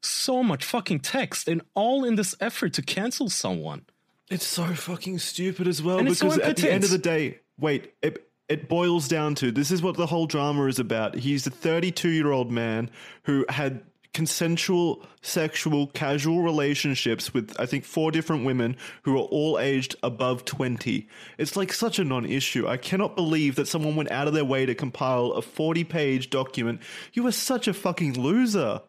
So 0.01 0.43
much 0.43 0.65
fucking 0.65 0.99
text 0.99 1.47
and 1.47 1.61
all 1.73 2.03
in 2.03 2.15
this 2.15 2.35
effort 2.39 2.73
to 2.73 2.81
cancel 2.81 3.29
someone. 3.29 3.85
It's 4.29 4.45
so 4.45 4.65
fucking 4.65 5.19
stupid 5.19 5.67
as 5.67 5.81
well 5.81 5.99
And 5.99 6.07
it's 6.07 6.19
so 6.19 6.29
because 6.29 6.39
at 6.39 6.57
the 6.57 6.71
end 6.71 6.83
of 6.83 6.89
the 6.89 6.97
day, 6.97 7.39
wait, 7.59 7.93
it, 8.01 8.29
it 8.49 8.67
boils 8.67 9.07
down 9.07 9.35
to 9.35 9.51
this 9.51 9.71
is 9.71 9.81
what 9.81 9.95
the 9.95 10.05
whole 10.05 10.27
drama 10.27 10.65
is 10.65 10.79
about. 10.79 11.15
He's 11.15 11.47
a 11.47 11.49
32 11.49 12.09
year 12.09 12.31
old 12.31 12.51
man 12.51 12.89
who 13.23 13.45
had 13.49 13.83
consensual 14.13 15.05
sexual 15.21 15.87
casual 15.87 16.41
relationships 16.41 17.33
with 17.33 17.53
I 17.59 17.65
think 17.65 17.83
four 17.83 18.11
different 18.11 18.45
women 18.45 18.77
who 19.03 19.15
are 19.15 19.21
all 19.25 19.59
aged 19.59 19.95
above 20.03 20.45
20. 20.45 21.07
It's 21.37 21.55
like 21.55 21.73
such 21.73 21.99
a 21.99 22.03
non-issue. 22.03 22.67
I 22.67 22.77
cannot 22.77 23.15
believe 23.15 23.55
that 23.55 23.67
someone 23.67 23.95
went 23.95 24.11
out 24.11 24.27
of 24.27 24.33
their 24.33 24.45
way 24.45 24.65
to 24.65 24.75
compile 24.75 25.31
a 25.31 25.41
40-page 25.41 26.29
document. 26.29 26.81
You 27.13 27.25
are 27.27 27.31
such 27.31 27.67
a 27.67 27.73
fucking 27.73 28.19
loser. 28.21 28.81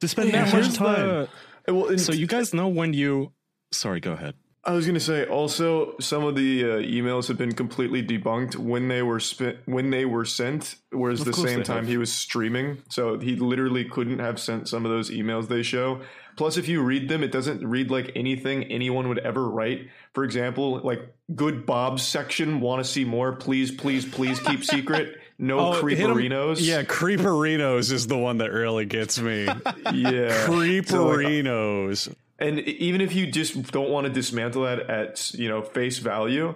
To 0.00 0.08
spend 0.08 0.32
that 0.32 0.52
much 0.52 0.74
time. 0.74 1.28
the- 1.66 1.74
Well, 1.74 1.96
so 1.98 2.12
you 2.12 2.26
guys 2.26 2.52
know 2.52 2.68
when 2.68 2.92
you 2.92 3.32
sorry, 3.70 4.00
go 4.00 4.12
ahead. 4.12 4.34
I 4.66 4.72
was 4.72 4.86
gonna 4.86 5.00
say 5.00 5.26
also 5.26 5.94
some 6.00 6.24
of 6.24 6.36
the 6.36 6.64
uh, 6.64 6.66
emails 6.76 7.28
have 7.28 7.36
been 7.36 7.52
completely 7.52 8.02
debunked 8.02 8.56
when 8.56 8.88
they 8.88 9.02
were 9.02 9.20
spent 9.20 9.58
when 9.66 9.90
they 9.90 10.04
were 10.04 10.24
sent. 10.24 10.76
Was 10.90 11.24
the 11.24 11.32
same 11.32 11.62
time 11.62 11.78
have. 11.78 11.88
he 11.88 11.98
was 11.98 12.12
streaming, 12.12 12.78
so 12.88 13.18
he 13.18 13.36
literally 13.36 13.84
couldn't 13.84 14.20
have 14.20 14.40
sent 14.40 14.68
some 14.68 14.84
of 14.86 14.90
those 14.90 15.10
emails 15.10 15.48
they 15.48 15.62
show. 15.62 16.00
Plus, 16.36 16.56
if 16.56 16.66
you 16.66 16.82
read 16.82 17.08
them, 17.08 17.22
it 17.22 17.30
doesn't 17.30 17.64
read 17.66 17.90
like 17.90 18.12
anything 18.16 18.64
anyone 18.64 19.08
would 19.08 19.18
ever 19.18 19.48
write. 19.48 19.88
For 20.14 20.24
example, 20.24 20.80
like 20.82 21.14
"Good 21.34 21.66
Bob's 21.66 22.02
section, 22.02 22.60
want 22.60 22.84
to 22.84 22.90
see 22.90 23.04
more? 23.04 23.32
Please, 23.32 23.70
please, 23.70 24.04
please 24.04 24.40
keep 24.40 24.64
secret. 24.64 25.20
No 25.36 25.58
Oh, 25.58 25.82
creeperinos. 25.82 26.58
Yeah, 26.60 26.84
creeperinos 26.84 27.90
is 27.90 28.06
the 28.06 28.16
one 28.16 28.38
that 28.38 28.52
really 28.52 28.84
gets 28.86 29.18
me. 29.18 29.44
yeah. 29.46 30.46
creeperinos. 30.46 32.14
And 32.38 32.60
even 32.60 33.00
if 33.00 33.14
you 33.14 33.30
just 33.30 33.70
don't 33.70 33.90
want 33.90 34.06
to 34.06 34.12
dismantle 34.12 34.62
that 34.62 34.90
at 34.90 35.32
you 35.34 35.48
know 35.48 35.62
face 35.62 35.98
value, 35.98 36.54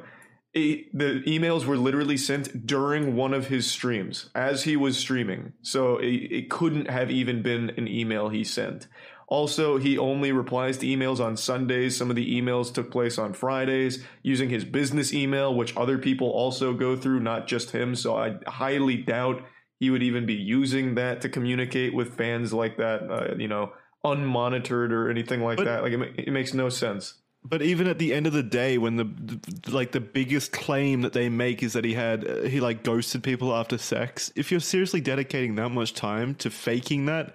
it, 0.55 0.97
the 0.97 1.23
emails 1.27 1.67
were 1.67 1.77
literally 1.77 2.17
sent 2.17 2.67
during 2.67 3.15
one 3.15 3.33
of 3.35 3.49
his 3.49 3.71
streams 3.71 4.31
as 4.35 4.65
he 4.65 4.77
was 4.77 4.97
streaming, 4.97 5.53
so 5.63 5.99
it, 5.99 6.07
it 6.07 6.51
couldn't 6.51 6.91
have 6.91 7.11
even 7.11 7.43
been 7.43 7.71
an 7.77 7.87
email 7.87 8.29
he 8.29 8.45
sent. 8.45 8.89
Also, 9.29 9.77
he 9.77 9.99
only 9.99 10.33
replies 10.33 10.79
to 10.79 10.87
emails 10.87 11.21
on 11.21 11.37
Sundays. 11.37 11.95
Some 11.95 12.09
of 12.09 12.17
the 12.17 12.41
emails 12.41 12.73
took 12.73 12.91
place 12.91 13.19
on 13.19 13.35
Fridays 13.35 14.03
using 14.23 14.49
his 14.49 14.65
business 14.65 15.13
email, 15.13 15.55
which 15.55 15.77
other 15.77 15.99
people 15.99 16.31
also 16.31 16.73
go 16.73 16.97
through, 16.97 17.21
not 17.21 17.47
just 17.47 17.73
him. 17.73 17.95
So 17.95 18.17
I 18.17 18.37
highly 18.47 18.97
doubt 18.97 19.45
he 19.81 19.91
would 19.91 20.03
even 20.03 20.25
be 20.25 20.35
using 20.35 20.95
that 20.95 21.21
to 21.21 21.29
communicate 21.29 21.95
with 21.95 22.17
fans 22.17 22.55
like 22.55 22.79
that. 22.79 23.03
Uh, 23.11 23.35
you 23.37 23.49
know, 23.49 23.73
unmonitored 24.15 24.91
or 24.91 25.11
anything 25.11 25.43
like 25.43 25.59
that. 25.59 25.83
Like 25.83 25.93
it, 25.93 26.15
it 26.19 26.33
makes 26.33 26.55
no 26.55 26.69
sense. 26.69 27.15
But 27.45 27.63
even 27.63 27.87
at 27.87 27.99
the 27.99 28.13
end 28.13 28.27
of 28.27 28.33
the 28.33 28.43
day, 28.43 28.79
when 28.79 28.97
the, 28.97 29.05
the 29.05 29.71
like 29.71 29.93
the 29.93 30.01
biggest 30.01 30.53
claim 30.53 31.03
that 31.03 31.13
they 31.13 31.29
make 31.29 31.63
is 31.63 31.73
that 31.75 31.85
he 31.85 31.95
had 31.95 32.29
uh, 32.29 32.43
he 32.43 32.61
like 32.61 32.83
ghosted 32.83 33.23
people 33.23 33.55
after 33.55 33.79
sex. 33.79 34.33
If 34.35 34.51
you're 34.51 34.61
seriously 34.61 35.01
dedicating 35.01 35.55
that 35.55 35.71
much 35.71 35.95
time 35.95 36.35
to 36.37 36.51
faking 36.51 37.07
that, 37.07 37.35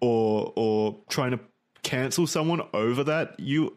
or 0.00 0.52
or 0.56 1.00
trying 1.08 1.32
to 1.32 1.40
cancel 1.82 2.26
someone 2.26 2.62
over 2.72 3.04
that, 3.04 3.38
you 3.38 3.76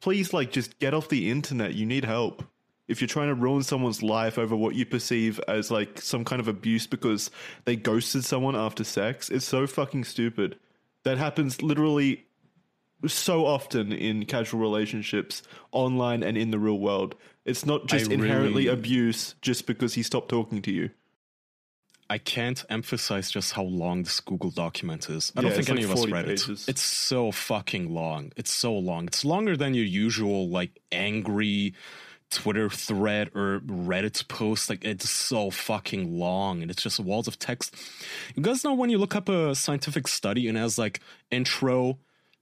please 0.00 0.32
like 0.32 0.50
just 0.50 0.78
get 0.78 0.94
off 0.94 1.08
the 1.08 1.30
internet. 1.30 1.74
You 1.74 1.86
need 1.86 2.04
help. 2.04 2.42
If 2.88 3.00
you're 3.00 3.08
trying 3.08 3.28
to 3.28 3.34
ruin 3.34 3.62
someone's 3.62 4.02
life 4.02 4.38
over 4.38 4.54
what 4.54 4.74
you 4.74 4.84
perceive 4.84 5.40
as 5.48 5.70
like 5.70 6.00
some 6.00 6.24
kind 6.24 6.40
of 6.40 6.48
abuse 6.48 6.86
because 6.86 7.30
they 7.64 7.76
ghosted 7.76 8.24
someone 8.24 8.56
after 8.56 8.84
sex, 8.84 9.30
it's 9.30 9.46
so 9.46 9.66
fucking 9.66 10.04
stupid. 10.04 10.58
That 11.04 11.18
happens 11.18 11.62
literally 11.62 12.26
so 13.06 13.44
often 13.46 13.92
in 13.92 14.24
casual 14.24 14.60
relationships, 14.60 15.42
online 15.72 16.22
and 16.22 16.36
in 16.36 16.50
the 16.50 16.58
real 16.58 16.78
world. 16.78 17.14
It's 17.44 17.66
not 17.66 17.86
just 17.86 18.10
I 18.10 18.14
inherently 18.14 18.66
really- 18.66 18.78
abuse 18.78 19.34
just 19.42 19.66
because 19.66 19.94
he 19.94 20.02
stopped 20.02 20.30
talking 20.30 20.62
to 20.62 20.72
you. 20.72 20.90
I 22.10 22.18
can't 22.18 22.62
emphasize 22.68 23.30
just 23.30 23.54
how 23.54 23.62
long 23.62 24.02
this 24.02 24.20
Google 24.20 24.50
document 24.50 25.08
is. 25.08 25.32
I 25.36 25.40
don't 25.40 25.50
think 25.52 25.60
it's 25.60 25.68
like 25.70 25.78
any 25.78 25.84
of 25.84 25.90
us 25.92 26.06
read 26.06 26.26
pages. 26.26 26.68
it. 26.68 26.72
It's 26.72 26.82
so 26.82 27.32
fucking 27.32 27.92
long. 27.94 28.30
It's 28.36 28.50
so 28.52 28.74
long. 28.74 29.06
It's 29.06 29.24
longer 29.24 29.56
than 29.56 29.72
your 29.74 29.86
usual 29.86 30.48
like 30.48 30.80
angry 30.92 31.74
Twitter 32.34 32.68
thread 32.68 33.30
or 33.34 33.60
Reddit 33.60 34.26
post. 34.28 34.68
Like 34.68 34.84
it's 34.84 35.08
so 35.08 35.50
fucking 35.50 36.18
long 36.18 36.62
and 36.62 36.70
it's 36.70 36.82
just 36.82 37.00
walls 37.00 37.28
of 37.28 37.38
text. 37.38 37.74
You 38.34 38.42
guys 38.42 38.64
know 38.64 38.74
when 38.74 38.90
you 38.90 38.98
look 38.98 39.14
up 39.14 39.28
a 39.28 39.54
scientific 39.54 40.08
study 40.08 40.48
and 40.48 40.58
it 40.58 40.60
has 40.60 40.78
like 40.78 41.00
intro, 41.30 41.98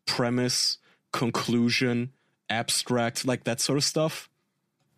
premise, 0.07 0.79
conclusion, 1.13 2.13
abstract, 2.49 3.27
like 3.27 3.45
that 3.45 3.61
sort 3.61 3.77
of 3.77 3.85
stuff. 3.85 4.29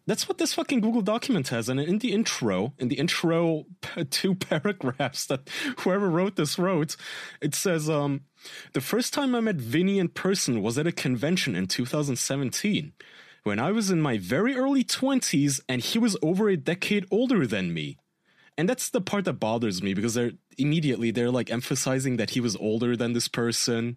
That's 0.06 0.28
what 0.28 0.36
this 0.36 0.52
fucking 0.52 0.80
Google 0.80 1.00
document 1.00 1.48
has. 1.48 1.68
And 1.68 1.80
in 1.80 1.98
the 1.98 2.12
intro, 2.12 2.74
in 2.78 2.88
the 2.88 2.98
intro 2.98 3.64
two 4.10 4.34
paragraphs 4.50 5.26
that 5.26 5.48
whoever 5.78 6.10
wrote 6.10 6.36
this 6.36 6.58
wrote, 6.58 6.96
it 7.40 7.54
says, 7.54 7.88
um, 7.88 8.20
the 8.74 8.82
first 8.82 9.14
time 9.14 9.34
I 9.34 9.40
met 9.40 9.56
Vinny 9.56 9.98
in 9.98 10.08
person 10.08 10.62
was 10.62 10.76
at 10.76 10.86
a 10.86 10.92
convention 10.92 11.56
in 11.56 11.66
2017 11.66 12.92
when 13.44 13.60
I 13.60 13.70
was 13.70 13.90
in 13.90 14.00
my 14.00 14.18
very 14.18 14.56
early 14.56 14.82
20s 14.82 15.60
and 15.68 15.82
he 15.82 15.98
was 15.98 16.16
over 16.22 16.48
a 16.48 16.56
decade 16.56 17.06
older 17.10 17.46
than 17.46 17.72
me. 17.72 17.98
And 18.56 18.68
that's 18.68 18.88
the 18.88 19.00
part 19.00 19.26
that 19.26 19.34
bothers 19.34 19.82
me 19.82 19.94
because 19.94 20.14
they're 20.14 20.32
immediately 20.56 21.10
they're 21.10 21.30
like 21.30 21.50
emphasizing 21.50 22.16
that 22.16 22.30
he 22.30 22.40
was 22.40 22.56
older 22.56 22.96
than 22.96 23.12
this 23.12 23.28
person. 23.28 23.96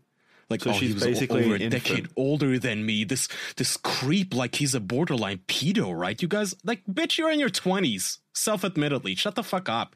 Like 0.50 0.62
So 0.62 0.72
oh, 0.72 0.74
he 0.74 0.88
she's 0.88 0.96
was 0.96 1.04
basically 1.04 1.46
over 1.46 1.56
a 1.56 1.70
decade 1.70 2.10
older 2.16 2.58
than 2.58 2.86
me. 2.86 3.04
This 3.04 3.28
this 3.56 3.78
creep 3.78 4.34
like 4.34 4.56
he's 4.56 4.74
a 4.74 4.80
borderline 4.80 5.40
pedo, 5.48 5.98
right? 5.98 6.20
You 6.22 6.28
guys 6.28 6.56
like 6.64 6.84
bitch, 6.86 7.18
you're 7.18 7.32
in 7.32 7.40
your 7.40 7.50
20s, 7.50 8.20
self-admittedly. 8.34 9.16
Shut 9.16 9.36
the 9.36 9.44
fuck 9.44 9.70
up. 9.70 9.96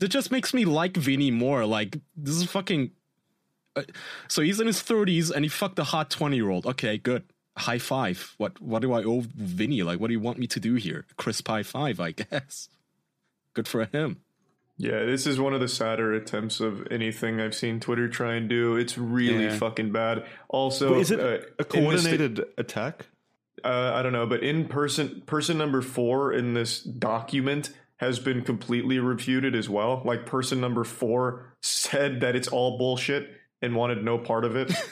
That 0.00 0.08
just 0.08 0.32
makes 0.32 0.52
me 0.52 0.64
like 0.64 0.96
Vinny 0.96 1.30
more. 1.30 1.64
Like 1.64 1.98
this 2.16 2.34
is 2.34 2.44
fucking 2.44 2.90
uh, 3.76 3.82
so 4.28 4.42
he's 4.42 4.58
in 4.58 4.66
his 4.66 4.82
30s 4.82 5.30
and 5.30 5.44
he 5.44 5.48
fucked 5.48 5.78
a 5.78 5.84
hot 5.84 6.10
20 6.10 6.36
year 6.36 6.50
old. 6.50 6.66
Okay, 6.66 6.98
good. 6.98 7.24
High 7.56 7.78
five. 7.78 8.34
What 8.38 8.60
what 8.62 8.80
do 8.82 8.92
I 8.92 9.02
owe 9.04 9.20
Vinny? 9.34 9.82
Like, 9.82 10.00
what 10.00 10.06
do 10.08 10.12
you 10.14 10.20
want 10.20 10.38
me 10.38 10.46
to 10.48 10.60
do 10.60 10.74
here? 10.74 11.04
Crisp 11.16 11.46
high 11.48 11.62
five, 11.62 12.00
I 12.00 12.10
guess. 12.30 12.68
Good 13.54 13.66
for 13.68 13.84
him. 13.84 14.18
Yeah, 14.78 15.04
this 15.04 15.26
is 15.26 15.38
one 15.38 15.52
of 15.52 15.60
the 15.60 15.68
sadder 15.68 16.14
attempts 16.14 16.60
of 16.60 16.86
anything 16.90 17.38
I've 17.38 17.54
seen 17.54 17.80
Twitter 17.80 18.08
try 18.08 18.34
and 18.36 18.48
do. 18.48 18.76
It's 18.76 18.96
really 18.96 19.44
Yeah. 19.44 19.58
fucking 19.58 19.92
bad. 19.92 20.24
Also, 20.48 20.98
Is 20.98 21.10
it 21.10 21.20
uh, 21.20 21.22
a 21.24 21.34
in 21.34 21.40
this- 21.40 21.66
coordinated 21.68 22.40
attack? 22.56 23.06
uh, 23.62 23.92
I 23.94 24.00
don't 24.02 24.12
know, 24.14 24.26
but 24.26 24.42
in 24.42 24.68
person, 24.68 25.22
person 25.26 25.58
number 25.58 25.82
four 25.82 26.32
in 26.32 26.54
this 26.54 26.80
document 26.82 27.70
has 27.98 28.18
been 28.18 28.40
completely 28.42 28.98
refuted 28.98 29.54
as 29.54 29.68
well. 29.68 30.00
Like 30.06 30.24
person 30.24 30.62
number 30.62 30.84
four 30.84 31.52
said 31.60 32.20
that 32.22 32.34
it's 32.34 32.48
all 32.48 32.78
bullshit 32.78 33.28
and 33.60 33.76
wanted 33.76 34.02
no 34.02 34.16
part 34.16 34.46
of 34.46 34.56
it. 34.56 34.72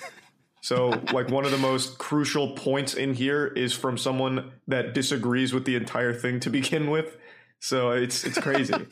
so, 0.61 0.89
like 1.13 1.29
one 1.31 1.45
of 1.45 1.51
the 1.51 1.59
most 1.59 1.99
crucial 1.99 2.53
points 2.55 2.95
in 2.95 3.15
here 3.15 3.47
is 3.47 3.73
from 3.73 3.97
someone 3.97 4.51
that 4.67 4.93
disagrees 4.95 5.53
with 5.53 5.65
the 5.65 5.77
entire 5.77 6.13
thing 6.13 6.41
to 6.41 6.51
begin 6.51 6.91
with. 6.91 7.17
So 7.61 7.91
it's 7.91 8.25
it's 8.25 8.39
crazy. 8.39 8.75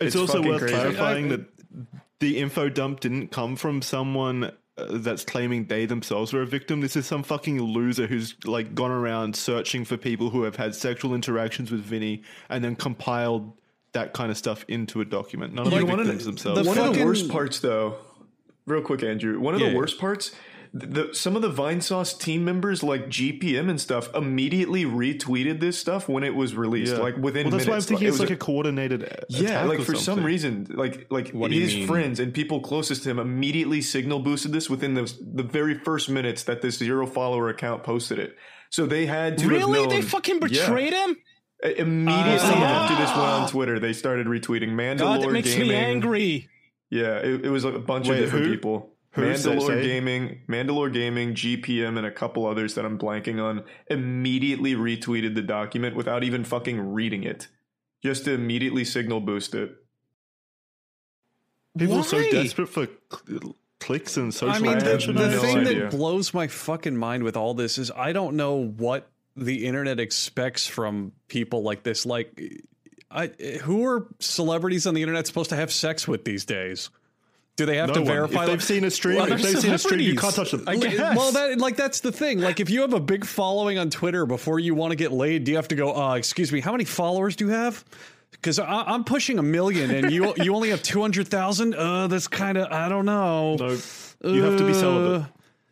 It's, 0.00 0.14
It's 0.14 0.16
also 0.16 0.40
worth 0.40 0.60
crazy. 0.60 0.74
clarifying 0.74 1.28
that 1.30 1.40
the 2.20 2.38
info 2.38 2.68
dump 2.68 3.00
didn't 3.00 3.32
come 3.32 3.56
from 3.56 3.82
someone 3.82 4.44
uh, 4.44 4.50
that's 4.90 5.24
claiming 5.24 5.66
they 5.66 5.86
themselves 5.86 6.32
were 6.32 6.42
a 6.42 6.46
victim. 6.46 6.80
This 6.80 6.94
is 6.94 7.04
some 7.04 7.24
fucking 7.24 7.60
loser 7.60 8.06
who's 8.06 8.36
like 8.44 8.76
gone 8.76 8.92
around 8.92 9.34
searching 9.34 9.84
for 9.84 9.96
people 9.96 10.30
who 10.30 10.44
have 10.44 10.54
had 10.54 10.72
sexual 10.76 11.16
interactions 11.16 11.72
with 11.72 11.80
Vinny 11.80 12.22
and 12.48 12.62
then 12.62 12.76
compiled 12.76 13.52
that 13.92 14.12
kind 14.12 14.30
of 14.30 14.38
stuff 14.38 14.64
into 14.68 15.00
a 15.00 15.04
document. 15.04 15.52
None 15.54 15.66
of 15.66 15.72
You 15.72 15.80
the 15.80 15.84
know, 15.86 15.90
one 15.90 15.98
of 16.00 16.06
victims 16.06 16.24
the- 16.26 16.30
themselves. 16.52 16.68
One 16.68 16.78
of 16.78 16.94
the 16.94 17.04
worst 17.04 17.28
parts, 17.28 17.58
though, 17.58 17.96
real 18.66 18.82
quick, 18.82 19.02
Andrew. 19.02 19.40
One 19.40 19.54
of 19.56 19.60
Yeah. 19.60 19.70
the 19.70 19.76
worst 19.76 19.98
parts, 19.98 20.30
th- 20.30 20.40
the 20.72 21.10
some 21.12 21.36
of 21.36 21.42
the 21.42 21.50
Vinesauce 21.50 22.18
team 22.18 22.44
members, 22.44 22.82
like 22.82 23.08
GPM 23.08 23.68
and 23.70 23.80
stuff, 23.80 24.08
immediately 24.14 24.84
retweeted 24.84 25.60
this 25.60 25.78
stuff 25.78 26.08
when 26.08 26.24
it 26.24 26.34
was 26.34 26.54
released, 26.54 26.94
Yeah. 26.96 27.00
like 27.02 27.16
within 27.16 27.48
well, 27.48 27.56
that's 27.58 27.68
why 27.68 27.76
I'm 27.76 27.80
thinking 27.82 28.06
It 28.06 28.10
it's 28.10 28.18
was 28.20 28.28
like 28.28 28.36
a 28.36 28.36
coordinated 28.36 29.08
yeah, 29.28 29.64
like 29.64 29.80
or 29.80 29.84
for 29.84 29.94
some 29.94 30.24
reason, 30.24 30.66
like 30.70 31.06
like 31.10 31.30
What 31.30 31.50
his 31.52 31.74
friends 31.86 32.20
and 32.20 32.32
people 32.34 32.60
closest 32.60 33.02
to 33.04 33.10
him 33.10 33.18
immediately 33.18 33.80
signal 33.80 34.18
boosted 34.20 34.52
this 34.52 34.68
within 34.70 34.94
the 34.94 35.12
the 35.20 35.42
very 35.42 35.74
first 35.78 36.08
minutes 36.08 36.44
that 36.44 36.62
this 36.62 36.78
zero 36.78 37.06
follower 37.06 37.48
account 37.48 37.82
posted 37.84 38.18
it. 38.18 38.36
So 38.70 38.86
they 38.86 39.06
had 39.06 39.38
to 39.38 39.48
Really? 39.48 39.86
They 39.86 40.02
fucking 40.02 40.40
Yeah. 40.42 40.66
betrayed 40.66 40.92
him? 40.92 41.16
Uh, 41.64 41.70
Immediately 41.70 42.38
Ah. 42.54 42.84
after 42.84 42.94
this 42.96 43.10
went 43.10 43.28
on 43.28 43.48
Twitter, 43.48 43.78
they 43.80 43.92
started 43.92 44.26
retweeting 44.26 44.70
Mandalore 44.70 44.98
God, 44.98 45.22
that 45.22 45.32
makes 45.32 45.52
Gaming. 45.54 45.68
me 45.68 45.74
angry. 45.74 46.48
Yeah, 46.90 47.16
it, 47.18 47.46
it 47.46 47.50
was 47.50 47.64
a 47.64 47.72
bunch 47.72 48.08
Wait, 48.08 48.18
of 48.18 48.24
different 48.26 48.46
who? 48.46 48.52
people. 48.52 48.94
Who 49.18 49.24
Mandalore? 49.24 49.82
Gaming, 49.82 50.40
Mandalore 50.48 50.92
Gaming, 50.92 51.34
GPM, 51.34 51.96
and 51.96 52.06
a 52.06 52.10
couple 52.10 52.46
others 52.46 52.74
that 52.74 52.84
I'm 52.84 52.98
blanking 52.98 53.42
on 53.42 53.64
immediately 53.88 54.74
retweeted 54.74 55.34
the 55.34 55.42
document 55.42 55.96
without 55.96 56.24
even 56.24 56.44
fucking 56.44 56.92
reading 56.92 57.24
it, 57.24 57.48
just 58.02 58.24
to 58.26 58.32
immediately 58.32 58.84
signal 58.84 59.20
boost 59.20 59.54
it. 59.54 59.74
People 61.76 61.98
are 61.98 62.04
so 62.04 62.22
desperate 62.30 62.68
for 62.68 62.88
cl- 63.10 63.54
clicks 63.80 64.16
and 64.16 64.32
social 64.34 64.56
I 64.56 64.58
mean, 64.58 64.78
the, 64.78 64.96
the 64.98 65.12
no 65.12 65.40
thing 65.40 65.58
idea. 65.58 65.82
that 65.82 65.90
blows 65.90 66.34
my 66.34 66.46
fucking 66.46 66.96
mind 66.96 67.22
with 67.22 67.36
all 67.36 67.54
this 67.54 67.78
is 67.78 67.90
I 67.90 68.12
don't 68.12 68.36
know 68.36 68.64
what 68.64 69.08
the 69.36 69.66
internet 69.66 70.00
expects 70.00 70.66
from 70.66 71.12
people 71.28 71.62
like 71.62 71.84
this. 71.84 72.04
Like, 72.04 72.40
I, 73.10 73.28
who 73.62 73.84
are 73.86 74.08
celebrities 74.18 74.86
on 74.86 74.94
the 74.94 75.02
internet 75.02 75.26
supposed 75.26 75.50
to 75.50 75.56
have 75.56 75.72
sex 75.72 76.08
with 76.08 76.24
these 76.24 76.44
days? 76.44 76.90
Do 77.58 77.66
they 77.66 77.76
have 77.76 77.88
no 77.88 77.94
to 77.94 78.00
one. 78.02 78.06
verify? 78.06 78.44
If 78.44 78.50
they've 78.50 78.62
seen 78.62 78.84
a 78.84 78.90
stream, 78.90 79.16
Well, 79.16 79.32
if 79.32 79.42
they've 79.42 79.58
seen 79.58 79.74
a 79.74 79.78
stream, 79.78 79.98
you 79.98 80.14
can't 80.14 80.32
touch 80.32 80.52
them. 80.52 80.62
I 80.68 80.76
guess. 80.76 81.16
Well, 81.16 81.32
that 81.32 81.58
like 81.58 81.74
that's 81.74 81.98
the 81.98 82.12
thing. 82.12 82.38
Like, 82.40 82.60
if 82.60 82.70
you 82.70 82.82
have 82.82 82.94
a 82.94 83.00
big 83.00 83.24
following 83.24 83.78
on 83.78 83.90
Twitter 83.90 84.26
before 84.26 84.60
you 84.60 84.76
want 84.76 84.92
to 84.92 84.96
get 84.96 85.10
laid, 85.10 85.42
do 85.42 85.50
you 85.50 85.56
have 85.56 85.66
to 85.68 85.74
go? 85.74 85.92
Uh, 85.94 86.14
excuse 86.14 86.52
me, 86.52 86.60
how 86.60 86.70
many 86.70 86.84
followers 86.84 87.34
do 87.34 87.46
you 87.46 87.50
have? 87.50 87.84
Because 88.30 88.60
I'm 88.60 89.02
pushing 89.02 89.40
a 89.40 89.42
million, 89.42 89.90
and 89.90 90.12
you 90.12 90.32
you 90.36 90.54
only 90.54 90.70
have 90.70 90.84
two 90.84 91.00
hundred 91.00 91.26
thousand. 91.26 91.74
Uh, 91.74 92.06
that's 92.06 92.28
kind 92.28 92.56
of 92.56 92.70
I 92.70 92.88
don't 92.88 93.06
know. 93.06 93.56
No, 93.56 93.76
you 94.30 94.44
have 94.44 94.56
to 94.58 94.64
be 94.64 94.72
celibate. 94.72 95.28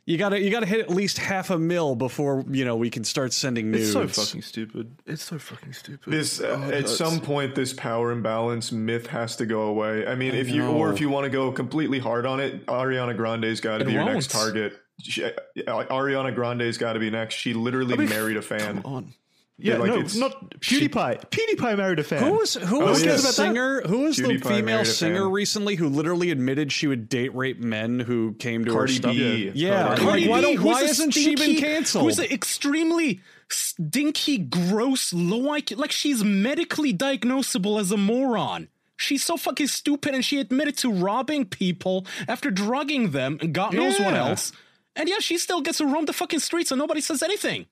You 0.09 0.17
gotta 0.19 0.41
you 0.41 0.51
gotta 0.51 0.67
hit 0.67 0.79
at 0.81 0.89
least 0.89 1.19
half 1.19 1.51
a 1.51 1.59
mil 1.59 1.97
before 1.97 2.45
you 2.49 2.65
know 2.65 2.77
we 2.77 2.91
can 2.91 3.03
start 3.03 3.33
sending 3.33 3.73
news. 3.73 3.93
It's 3.93 3.93
so 3.93 4.07
fucking 4.23 4.43
stupid. 4.43 4.97
It's 5.05 5.25
so 5.25 5.37
fucking 5.37 5.73
stupid. 5.73 6.13
This 6.13 6.41
Oh, 6.41 6.53
uh, 6.55 6.57
at 6.67 6.71
that's- 6.71 6.97
some 6.97 7.19
point, 7.21 7.57
this 7.57 7.73
power 7.73 8.13
imbalance 8.13 8.71
myth 8.71 9.09
has 9.09 9.35
to 9.37 9.47
go 9.47 9.63
away. 9.63 10.07
I 10.07 10.15
mean, 10.15 10.35
if 10.37 10.49
you 10.49 10.65
or 10.65 10.93
if 10.93 11.01
you 11.01 11.09
want 11.11 11.25
to 11.25 11.31
go 11.31 11.51
completely 11.51 11.99
hard 11.99 12.25
on 12.25 12.39
it, 12.39 12.65
Ariana 12.67 13.17
Grande's 13.17 13.61
got 13.61 13.79
to 13.79 13.85
be 13.85 13.93
your 13.95 14.03
won't. 14.05 14.15
next 14.15 14.31
target. 14.31 14.79
She, 15.03 15.25
uh, 15.25 15.33
Ariana 15.57 16.33
Grande's 16.35 16.79
got 16.79 16.93
to 16.93 17.01
be 17.01 17.11
next. 17.11 17.35
She 17.35 17.53
literally 17.53 17.95
I 17.95 17.97
mean, 17.97 18.09
married 18.09 18.37
a 18.37 18.43
fan. 18.43 18.83
Come 18.83 18.95
on. 18.95 19.15
Yeah, 19.59 19.79
like 19.79 19.89
no, 19.89 19.95
it's- 20.01 20.15
not 20.17 20.51
PewDiePie. 20.61 21.31
PewDiePie 21.31 21.77
married 21.79 21.99
a 21.99 22.05
fan. 22.05 22.23
Who 22.23 22.35
was 22.35 22.55
who 22.55 22.83
Oh, 22.83 22.87
was 22.91 23.03
yeah. 23.03 23.13
the 23.13 23.19
singer? 23.19 23.81
Who 23.87 24.01
was 24.01 24.17
the 24.19 24.37
female 24.39 24.85
singer 24.85 25.29
recently 25.31 25.77
who 25.77 25.89
literally 25.89 26.31
admitted 26.31 26.71
she 26.73 26.87
would 26.87 27.09
date 27.09 27.35
rape 27.35 27.59
men 27.59 27.99
who 27.99 28.35
came 28.35 28.67
to 28.67 28.73
her 28.73 28.79
Cardi 28.81 28.93
stuff? 28.93 29.13
B. 29.13 29.53
Yeah, 29.55 29.97
Cardi 29.97 30.05
like, 30.05 30.23
B. 30.25 30.29
why, 30.29 30.41
don't, 30.43 30.63
why 30.63 30.83
a 30.83 30.87
hasn't 30.87 31.15
she 31.15 31.35
been 31.37 31.39
stinky- 31.45 31.61
canceled? 31.63 32.05
Who's 32.05 32.19
an 32.19 32.27
extremely 32.27 33.21
stinky, 33.49 34.39
gross, 34.39 35.13
low 35.15 35.41
IQ? 35.59 35.79
Like 35.79 35.91
she's 35.93 36.23
medically 36.23 36.93
diagnosable 36.93 37.81
as 37.81 37.91
a 37.91 37.97
moron. 37.97 38.69
She's 38.99 39.25
so 39.25 39.37
fucking 39.37 39.67
stupid, 39.69 40.15
and 40.15 40.25
she 40.25 40.39
admitted 40.39 40.77
to 40.79 40.91
robbing 40.93 41.45
people 41.47 42.07
after 42.29 42.51
drugging 42.51 43.11
them, 43.11 43.39
and 43.43 43.53
God 43.55 43.75
knows 43.75 43.99
what 44.01 44.15
else. 44.15 44.53
And 44.95 45.07
yeah, 45.09 45.19
she 45.21 45.37
still 45.37 45.61
gets 45.61 45.79
to 45.79 45.87
roam 45.87 46.07
the 46.07 46.15
fucking 46.15 46.41
streets, 46.41 46.71
and 46.71 46.79
nobody 46.79 47.03
says 47.03 47.23
anything. 47.23 47.67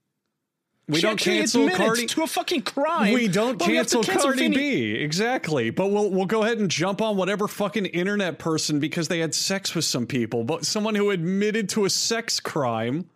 We 0.88 0.96
she 0.96 1.02
don't 1.02 1.18
cancel 1.18 1.62
admitted 1.62 1.86
Cardi. 1.86 2.06
to 2.06 2.22
a 2.22 2.26
fucking 2.26 2.62
crime. 2.62 3.14
We 3.14 3.28
don't 3.28 3.58
but 3.58 3.68
we 3.68 3.74
cancel 3.74 4.02
Cardi 4.02 4.38
Vinny. 4.38 4.56
B. 4.56 4.92
Exactly. 4.94 5.70
But 5.70 5.90
we'll 5.90 6.10
we'll 6.10 6.26
go 6.26 6.42
ahead 6.42 6.58
and 6.58 6.70
jump 6.70 7.00
on 7.00 7.16
whatever 7.16 7.48
fucking 7.48 7.86
internet 7.86 8.38
person 8.38 8.80
because 8.80 9.08
they 9.08 9.18
had 9.20 9.34
sex 9.34 9.74
with 9.74 9.84
some 9.86 10.06
people. 10.06 10.44
But 10.44 10.66
someone 10.66 10.94
who 10.94 11.10
admitted 11.10 11.68
to 11.70 11.84
a 11.86 11.90
sex 11.90 12.38
crime 12.40 13.08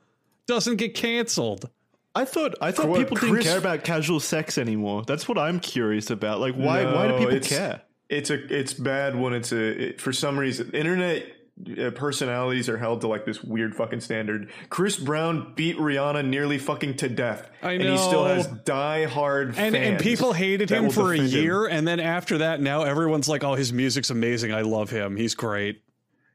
doesn't 0.47 0.77
get 0.77 0.95
canceled. 0.95 1.69
I 2.15 2.25
thought 2.25 2.55
I 2.61 2.73
thought 2.73 2.89
What, 2.89 2.99
people 3.01 3.17
didn't 3.19 3.43
care 3.43 3.59
about 3.59 3.85
casual 3.85 4.19
sex 4.21 4.57
anymore. 4.59 5.05
That's 5.07 5.29
what 5.29 5.37
I'm 5.39 5.61
curious 5.61 6.11
about. 6.11 6.41
Like, 6.41 6.55
why 6.55 6.85
why 6.93 7.09
do 7.09 7.19
people 7.19 7.35
it's- 7.35 7.49
care? 7.49 7.83
It's 8.09 8.31
a 8.31 8.43
it's 8.59 8.73
bad 8.73 9.15
when 9.21 9.35
it's 9.35 9.53
a 9.53 9.89
it, 9.89 10.01
for 10.01 10.15
some 10.15 10.39
reason 10.39 10.71
internet 10.73 11.27
Uh, 11.67 11.91
personalities 11.91 12.69
are 12.69 12.79
held 12.79 13.01
to 13.01 13.09
like 13.09 13.25
this 13.25 13.43
weird 13.43 13.75
fucking 13.75 14.01
standard. 14.01 14.51
Chris 14.69 14.97
Brown 14.97 15.55
beat 15.57 15.77
Rihanna 15.77 16.25
nearly 16.25 16.57
fucking 16.59 16.97
to 16.99 17.09
death, 17.09 17.51
I 17.63 17.73
and 17.73 17.83
he 17.83 17.99
still 17.99 18.25
has 18.27 18.47
die 18.47 19.07
hard 19.07 19.57
And 19.59 19.75
and 19.75 19.99
people 20.01 20.33
hated 20.33 20.71
him 20.71 20.91
for 20.91 21.13
a 21.13 21.17
defend 21.17 21.33
him. 21.35 21.43
year, 21.43 21.67
and 21.67 21.87
then 21.87 21.99
after 21.99 22.39
that, 22.39 22.61
now 22.61 22.83
everyone's 22.83 23.29
like, 23.29 23.43
"Oh, 23.43 23.55
his 23.55 23.73
music's 23.73 24.11
amazing. 24.11 24.53
I 24.53 24.61
love 24.61 24.91
him. 24.91 25.17
He's 25.17 25.35
great." 25.35 25.83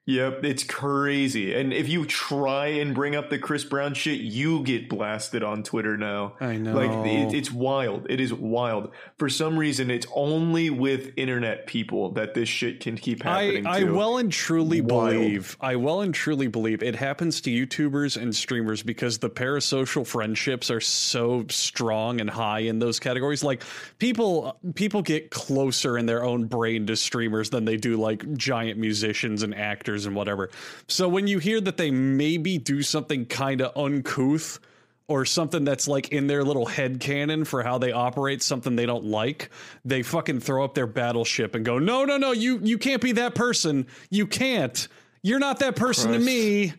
Yep, 0.06 0.44
it's 0.44 0.66
crazy. 0.66 1.54
And 1.54 1.72
if 1.72 1.88
you 1.88 2.06
try 2.06 2.68
and 2.68 2.94
bring 2.94 3.16
up 3.16 3.30
the 3.30 3.40
Chris 3.40 3.64
Brown 3.64 3.94
shit, 3.94 4.20
you 4.20 4.62
get 4.64 4.90
blasted 4.90 5.44
on 5.44 5.64
Twitter 5.64 5.96
now. 5.96 6.34
I 6.42 6.58
know. 6.58 6.74
Like 6.74 6.92
it, 7.08 7.34
it's 7.34 7.50
wild. 7.50 8.08
It 8.10 8.20
is 8.20 8.34
wild. 8.34 8.92
For 9.18 9.30
some 9.30 9.58
reason, 9.58 9.90
it's 9.90 10.06
only 10.14 10.70
with 10.70 11.14
internet 11.16 11.68
people 11.68 12.12
that 12.14 12.34
this 12.34 12.50
shit 12.50 12.82
can 12.82 12.98
keep 12.98 13.26
I, 13.26 13.44
happening. 13.44 13.66
I 13.66 13.80
to. 13.80 13.94
well 13.94 14.18
and 14.18 14.30
truly 14.30 14.82
Wild. 14.82 15.14
believe 15.14 15.58
I 15.62 15.78
well 15.78 16.02
and 16.02 16.14
truly 16.14 16.48
believe 16.48 16.84
it 16.84 16.96
happens 16.96 17.40
to 17.42 17.50
YouTubers 17.50 18.22
and 18.22 18.36
streamers 18.36 18.84
because 18.84 19.20
the 19.20 19.30
parasocial 19.30 20.06
friendships 20.06 20.70
are 20.70 20.82
so 20.82 21.46
strong 21.50 22.20
and 22.20 22.30
high 22.30 22.60
in 22.60 22.80
those 22.80 23.00
categories. 23.00 23.42
Like 23.42 23.64
people 24.00 24.60
people 24.76 25.02
get 25.02 25.32
closer 25.32 25.98
in 25.98 26.08
their 26.08 26.26
own 26.26 26.48
brain 26.48 26.88
to 26.88 26.98
streamers 26.98 27.52
than 27.52 27.64
they 27.64 27.78
do 27.78 27.96
like 27.96 28.34
giant 28.36 28.78
musicians 28.78 29.44
and 29.44 29.56
actors 29.56 29.93
and 30.06 30.16
whatever. 30.16 30.50
So 30.88 31.08
when 31.08 31.28
you 31.28 31.40
hear 31.40 31.62
that 31.62 31.78
they 31.78 31.92
maybe 31.92 32.58
do 32.58 32.82
something 32.82 33.26
kind 33.26 33.62
of 33.62 33.76
uncouth 33.78 34.60
or 35.08 35.26
something 35.26 35.64
that's 35.66 35.88
like 35.88 36.10
in 36.10 36.28
their 36.28 36.44
little 36.44 36.66
head 36.66 37.00
canon 37.00 37.44
for 37.46 37.62
how 37.62 37.78
they 37.78 37.92
operate, 37.92 38.42
something 38.42 38.76
they 38.76 38.86
don't 38.86 39.04
like, 39.06 39.50
they 39.86 40.02
fucking 40.02 40.40
throw 40.40 40.64
up 40.64 40.74
their 40.76 40.88
battleship 40.88 41.56
and 41.56 41.64
go, 41.66 41.78
"No, 41.78 42.06
no, 42.06 42.18
no, 42.18 42.32
you 42.32 42.60
you 42.64 42.78
can't 42.78 43.02
be 43.02 43.12
that 43.14 43.36
person. 43.36 43.86
You 44.10 44.26
can't. 44.28 44.88
You're 45.22 45.40
not 45.40 45.60
that 45.60 45.76
person 45.76 46.14
to 46.14 46.20
me." 46.20 46.74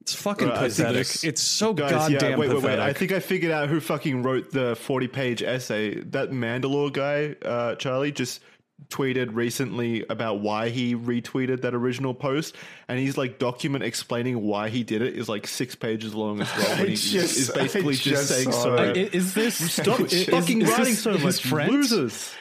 It's 0.00 0.14
fucking 0.14 0.48
Right, 0.48 0.58
pathetic. 0.58 1.24
It's 1.24 1.40
so 1.40 1.72
Guys, 1.72 1.90
goddamn 1.90 2.32
yeah, 2.32 2.36
wait, 2.36 2.48
wait, 2.50 2.56
pathetic. 2.56 2.78
wait. 2.78 2.78
I 2.78 2.92
think 2.92 3.12
I 3.12 3.20
figured 3.20 3.50
out 3.50 3.70
who 3.70 3.80
fucking 3.80 4.22
wrote 4.22 4.50
the 4.50 4.76
40 4.76 5.08
page 5.08 5.42
essay. 5.42 5.94
That 6.00 6.30
Mandalore 6.30 6.92
guy, 6.92 7.34
uh, 7.48 7.76
Charlie, 7.76 8.12
just 8.12 8.42
tweeted 8.90 9.34
recently 9.34 10.04
about 10.08 10.40
why 10.40 10.68
he 10.68 10.94
retweeted 10.94 11.62
that 11.62 11.74
original 11.74 12.14
post. 12.14 12.54
And 12.88 12.98
he's 12.98 13.16
like, 13.16 13.38
document 13.38 13.84
explaining 13.84 14.42
why 14.42 14.68
he 14.68 14.82
did 14.84 15.02
it 15.02 15.14
is 15.14 15.28
like 15.28 15.46
six 15.46 15.74
pages 15.74 16.14
long 16.14 16.40
as 16.40 16.56
well. 16.56 16.70
And 16.80 16.88
he 16.88 16.94
just- 16.96 17.36
is 17.36 17.50
basically 17.50 17.94
just, 17.94 18.04
just 18.04 18.28
saying 18.28 18.52
saw 18.52 18.62
sorry. 18.76 18.88
I- 18.90 19.10
is 19.12 19.34
this 19.34 19.72
Stop 19.72 20.00
is- 20.00 20.24
fucking 20.28 20.62
is 20.62 20.68
writing 20.68 20.84
this 20.84 21.02
so 21.02 21.18
much, 21.18 21.42
friend? 21.42 21.72
losers. 21.72 22.34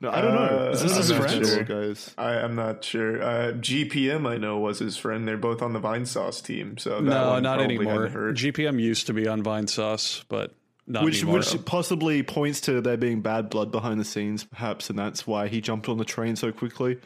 No, 0.00 0.10
I 0.10 0.20
don't 0.20 0.34
know. 0.34 0.66
Uh, 0.66 0.70
Is 0.72 0.82
this 0.82 0.92
I'm 0.92 0.98
his 0.98 1.10
not 1.12 1.20
friend? 1.22 1.46
sure. 1.46 1.62
guys? 1.64 2.14
I, 2.18 2.30
I'm 2.40 2.56
not 2.56 2.84
sure. 2.84 3.22
Uh, 3.22 3.52
GPM, 3.52 4.28
I 4.28 4.36
know, 4.36 4.58
was 4.58 4.80
his 4.80 4.96
friend. 4.98 5.26
They're 5.26 5.38
both 5.38 5.62
on 5.62 5.72
the 5.72 5.80
Vinesauce 5.80 6.44
team. 6.44 6.76
So 6.76 6.96
that 6.96 7.02
no, 7.02 7.30
one 7.30 7.42
not 7.44 7.60
anymore. 7.62 8.08
GPM 8.08 8.80
used 8.80 9.06
to 9.06 9.14
be 9.14 9.26
on 9.28 9.42
Vinesauce, 9.42 10.24
but 10.28 10.52
not 10.86 11.04
Which, 11.04 11.22
anymore. 11.22 11.38
which 11.38 11.64
possibly 11.64 12.22
points 12.22 12.60
to 12.62 12.80
there 12.80 12.96
being 12.96 13.20
bad 13.22 13.48
blood 13.50 13.70
behind 13.70 13.98
the 14.00 14.04
scenes, 14.04 14.44
perhaps, 14.44 14.90
and 14.90 14.98
that's 14.98 15.26
why 15.26 15.48
he 15.48 15.60
jumped 15.60 15.88
on 15.88 15.98
the 15.98 16.04
train 16.04 16.36
so 16.36 16.52
quickly. 16.52 16.98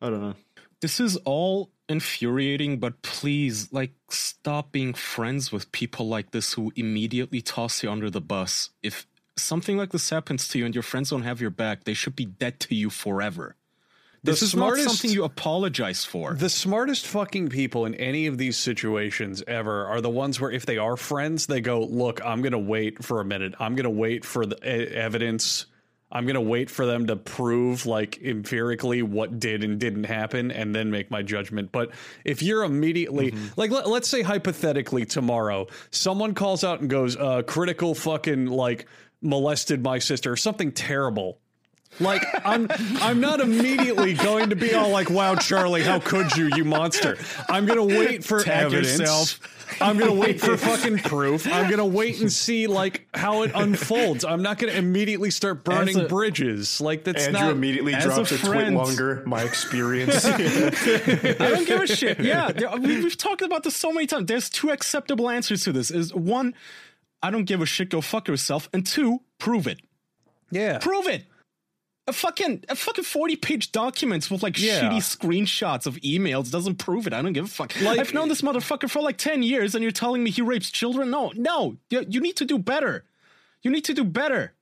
I 0.00 0.10
don't 0.10 0.20
know. 0.20 0.34
this 0.80 1.00
is 1.00 1.16
all 1.18 1.70
infuriating, 1.88 2.78
but 2.78 3.00
please, 3.02 3.72
like, 3.72 3.92
stop 4.10 4.72
being 4.72 4.94
friends 4.94 5.52
with 5.52 5.70
people 5.72 6.08
like 6.08 6.32
this 6.32 6.54
who 6.54 6.72
immediately 6.76 7.40
toss 7.40 7.82
you 7.82 7.90
under 7.90 8.10
the 8.10 8.20
bus. 8.20 8.70
If 8.82 9.06
something 9.36 9.76
like 9.76 9.90
this 9.90 10.10
happens 10.10 10.48
to 10.48 10.58
you 10.58 10.66
and 10.66 10.74
your 10.74 10.82
friends 10.82 11.10
don't 11.10 11.22
have 11.22 11.40
your 11.40 11.50
back, 11.50 11.84
they 11.84 11.94
should 11.94 12.16
be 12.16 12.26
dead 12.26 12.60
to 12.60 12.74
you 12.74 12.90
forever. 12.90 13.56
This 14.24 14.42
is 14.42 14.52
smartest- 14.52 14.86
not 14.86 14.92
something 14.96 15.10
you 15.10 15.24
apologize 15.24 16.04
for. 16.04 16.34
The 16.34 16.48
smartest 16.48 17.06
fucking 17.06 17.48
people 17.48 17.84
in 17.84 17.94
any 17.94 18.26
of 18.26 18.38
these 18.38 18.56
situations 18.56 19.42
ever 19.46 19.84
are 19.86 20.00
the 20.00 20.10
ones 20.10 20.40
where 20.40 20.50
if 20.50 20.64
they 20.64 20.78
are 20.78 20.96
friends, 20.96 21.46
they 21.46 21.60
go, 21.60 21.84
"Look, 21.84 22.24
I'm 22.24 22.40
going 22.40 22.52
to 22.52 22.58
wait 22.58 23.04
for 23.04 23.20
a 23.20 23.24
minute. 23.24 23.54
I'm 23.60 23.74
going 23.76 23.84
to 23.84 23.90
wait 23.90 24.24
for 24.24 24.46
the 24.46 24.62
evidence. 24.64 25.66
I'm 26.10 26.24
going 26.26 26.34
to 26.34 26.40
wait 26.40 26.70
for 26.70 26.86
them 26.86 27.08
to 27.08 27.16
prove 27.16 27.86
like 27.86 28.22
empirically 28.22 29.02
what 29.02 29.40
did 29.40 29.64
and 29.64 29.78
didn't 29.80 30.04
happen 30.04 30.50
and 30.52 30.74
then 30.74 30.90
make 30.90 31.10
my 31.10 31.22
judgment." 31.22 31.70
But 31.70 31.90
if 32.24 32.42
you're 32.42 32.64
immediately 32.64 33.34
like 33.56 33.70
let, 33.70 33.88
let's 33.88 34.08
say 34.08 34.22
hypothetically 34.22 35.04
tomorrow, 35.04 35.66
someone 35.90 36.32
calls 36.34 36.64
out 36.64 36.80
and 36.80 36.88
goes, 36.88 37.16
uh 37.16 37.42
Critikal 37.42 37.94
fucking 37.96 38.46
like 38.46 38.86
molested 39.20 39.82
my 39.82 39.98
sister 39.98 40.32
or 40.32 40.36
something 40.36 40.72
terrible. 40.72 41.38
Like 42.00 42.22
I'm 42.44 42.68
I'm 43.00 43.20
not 43.20 43.40
immediately 43.40 44.14
going 44.14 44.50
to 44.50 44.56
be 44.56 44.74
all 44.74 44.90
like, 44.90 45.10
wow, 45.10 45.36
Charlie, 45.36 45.82
how 45.82 45.98
could 46.00 46.36
you, 46.36 46.50
you 46.56 46.64
monster? 46.64 47.16
I'm 47.48 47.66
gonna 47.66 47.84
wait 47.84 48.24
for 48.24 48.42
Tag 48.42 48.66
evidence. 48.66 48.98
yourself. 48.98 49.40
I'm 49.80 49.96
gonna 49.98 50.12
wait 50.14 50.40
for 50.40 50.56
fucking 50.56 50.98
proof. 50.98 51.46
I'm 51.46 51.70
gonna 51.70 51.86
wait 51.86 52.20
and 52.20 52.32
see 52.32 52.66
like 52.66 53.06
how 53.14 53.42
it 53.42 53.52
unfolds. 53.54 54.24
I'm 54.24 54.42
not 54.42 54.58
gonna 54.58 54.72
immediately 54.72 55.30
start 55.30 55.64
burning 55.64 55.98
a- 56.00 56.08
bridges. 56.08 56.80
Like 56.80 57.04
that's 57.04 57.26
Andrew 57.26 57.40
not 57.40 57.50
immediately 57.52 57.94
as 57.94 58.04
a 58.04 58.08
drops 58.08 58.32
a, 58.32 58.38
tweet 58.38 58.68
longer. 58.72 59.22
My 59.26 59.42
experience. 59.42 60.24
I 60.26 61.32
don't 61.38 61.66
give 61.66 61.80
a 61.80 61.86
shit. 61.86 62.20
Yeah, 62.20 62.52
there- 62.52 62.70
we, 62.76 63.02
we've 63.02 63.16
talked 63.16 63.42
about 63.42 63.62
this 63.62 63.76
so 63.76 63.92
many 63.92 64.06
times. 64.06 64.26
There's 64.26 64.48
two 64.50 64.70
acceptable 64.70 65.30
answers 65.30 65.62
to 65.64 65.72
this. 65.72 65.90
Is 65.90 66.12
one, 66.14 66.54
I 67.22 67.30
don't 67.30 67.44
give 67.44 67.60
a 67.60 67.66
shit. 67.66 67.88
Go 67.90 68.00
fuck 68.00 68.28
yourself. 68.28 68.68
And 68.72 68.86
two, 68.86 69.20
prove 69.38 69.66
it. 69.66 69.80
yeah. 70.50 70.78
Prove 70.78 71.06
it. 71.06 71.24
A 72.06 72.12
fucking 72.12 72.64
a 72.68 72.76
fucking 72.76 73.04
forty 73.04 73.34
page 73.34 73.72
documents 73.72 74.30
with 74.30 74.42
like 74.42 74.58
Yeah. 74.58 74.82
shitty 74.82 74.98
screenshots 74.98 75.86
of 75.86 75.96
emails 75.96 76.50
doesn't 76.50 76.76
prove 76.76 77.06
it. 77.06 77.14
I 77.14 77.22
don't 77.22 77.32
give 77.32 77.46
a 77.46 77.48
fuck. 77.48 77.72
Like- 77.80 77.98
I've 77.98 78.12
known 78.12 78.28
this 78.28 78.42
motherfucker 78.42 78.90
for 78.90 79.00
like 79.00 79.16
ten 79.16 79.42
years, 79.42 79.74
and 79.74 79.82
you're 79.82 79.90
telling 79.90 80.22
me 80.22 80.30
he 80.30 80.42
rapes 80.42 80.70
children? 80.70 81.10
No, 81.10 81.32
no. 81.34 81.76
You, 81.88 82.04
you 82.08 82.20
need 82.20 82.36
to 82.36 82.44
do 82.44 82.58
better. 82.58 83.04
You 83.62 83.70
need 83.70 83.84
to 83.86 83.94
do 83.94 84.04
better 84.04 84.52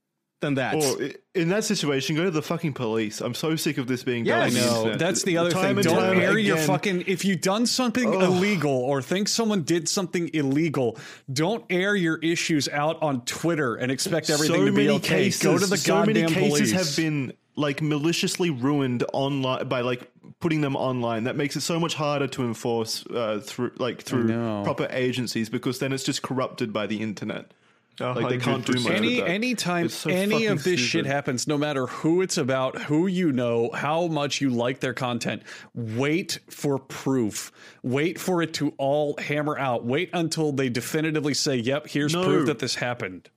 than 0.42 0.54
that. 0.56 0.74
Or 0.74 1.08
in 1.34 1.48
that 1.48 1.64
situation, 1.64 2.14
go 2.16 2.24
to 2.24 2.30
the 2.30 2.42
fucking 2.42 2.74
police. 2.74 3.22
I'm 3.22 3.32
so 3.32 3.56
sick 3.56 3.78
of 3.78 3.86
this 3.86 4.04
being 4.04 4.26
Yeah, 4.26 4.34
done. 4.34 4.42
I 4.42 4.46
on 4.48 4.52
the 4.84 4.90
No, 4.90 4.96
that's 4.98 5.22
the 5.22 5.38
other 5.38 5.50
Time 5.50 5.76
thing. 5.76 5.76
and 5.78 5.84
Don't 5.86 5.96
time 5.96 6.20
air 6.20 6.36
your 6.38 6.58
fucking. 6.58 7.04
If 7.06 7.24
you've 7.24 7.40
done 7.40 7.64
something 7.64 8.12
illegal 8.12 8.72
or 8.72 9.00
think 9.00 9.28
someone 9.28 9.62
did 9.62 9.88
something 9.88 10.28
illegal, 10.34 10.98
don't 11.32 11.64
air 11.70 11.96
your 11.96 12.18
issues 12.18 12.68
out 12.68 13.00
on 13.02 13.24
Twitter 13.24 13.76
and 13.76 13.90
expect 13.90 14.28
everything 14.28 14.56
so 14.56 14.66
to 14.66 14.72
be 14.72 14.90
okay. 14.90 15.24
Cases, 15.24 15.42
Go 15.42 15.56
to 15.56 15.64
the 15.66 15.78
so 15.78 15.94
goddamn 15.94 16.14
many 16.14 16.34
cases 16.34 16.50
police. 16.50 16.72
have 16.72 16.96
been 17.02 17.32
like 17.56 17.80
maliciously 17.80 18.50
ruined 18.50 19.04
online 19.12 19.68
by 19.68 19.80
like 19.80 20.10
putting 20.40 20.60
them 20.60 20.74
online. 20.74 21.24
That 21.24 21.36
makes 21.36 21.54
it 21.56 21.60
so 21.60 21.78
much 21.78 21.94
harder 21.94 22.26
to 22.28 22.42
enforce 22.44 23.06
uh, 23.06 23.40
through 23.44 23.72
like 23.78 24.02
through 24.02 24.28
proper 24.64 24.86
agencies 24.90 25.48
because 25.48 25.78
then 25.78 25.92
it's 25.92 26.02
just 26.04 26.22
corrupted 26.22 26.72
by 26.72 26.86
the 26.86 27.00
internet. 27.00 27.52
Like 28.00 28.28
they 28.28 28.38
can't 28.38 28.64
do 28.64 28.80
much. 28.80 28.92
any 28.92 29.20
with 29.20 29.28
anytime 29.30 29.88
so 29.88 30.10
any 30.10 30.46
of 30.46 30.64
this 30.64 30.80
shit 30.80 31.06
happens 31.06 31.46
no 31.46 31.58
matter 31.58 31.86
who 31.86 32.22
it's 32.22 32.38
about 32.38 32.82
who 32.82 33.06
you 33.06 33.32
know 33.32 33.70
how 33.72 34.06
much 34.06 34.40
you 34.40 34.50
like 34.50 34.80
their 34.80 34.94
content 34.94 35.42
wait 35.74 36.38
for 36.50 36.78
proof. 36.78 37.52
Wait 37.82 38.18
for 38.18 38.42
it 38.42 38.54
to 38.54 38.72
all 38.78 39.16
hammer 39.18 39.58
out. 39.58 39.84
Wait 39.84 40.10
until 40.12 40.52
they 40.52 40.68
definitively 40.68 41.34
say 41.34 41.56
yep 41.56 41.86
here's 41.86 42.14
No. 42.14 42.24
proof 42.24 42.46
that 42.46 42.58
this 42.58 42.76
happened 42.76 43.28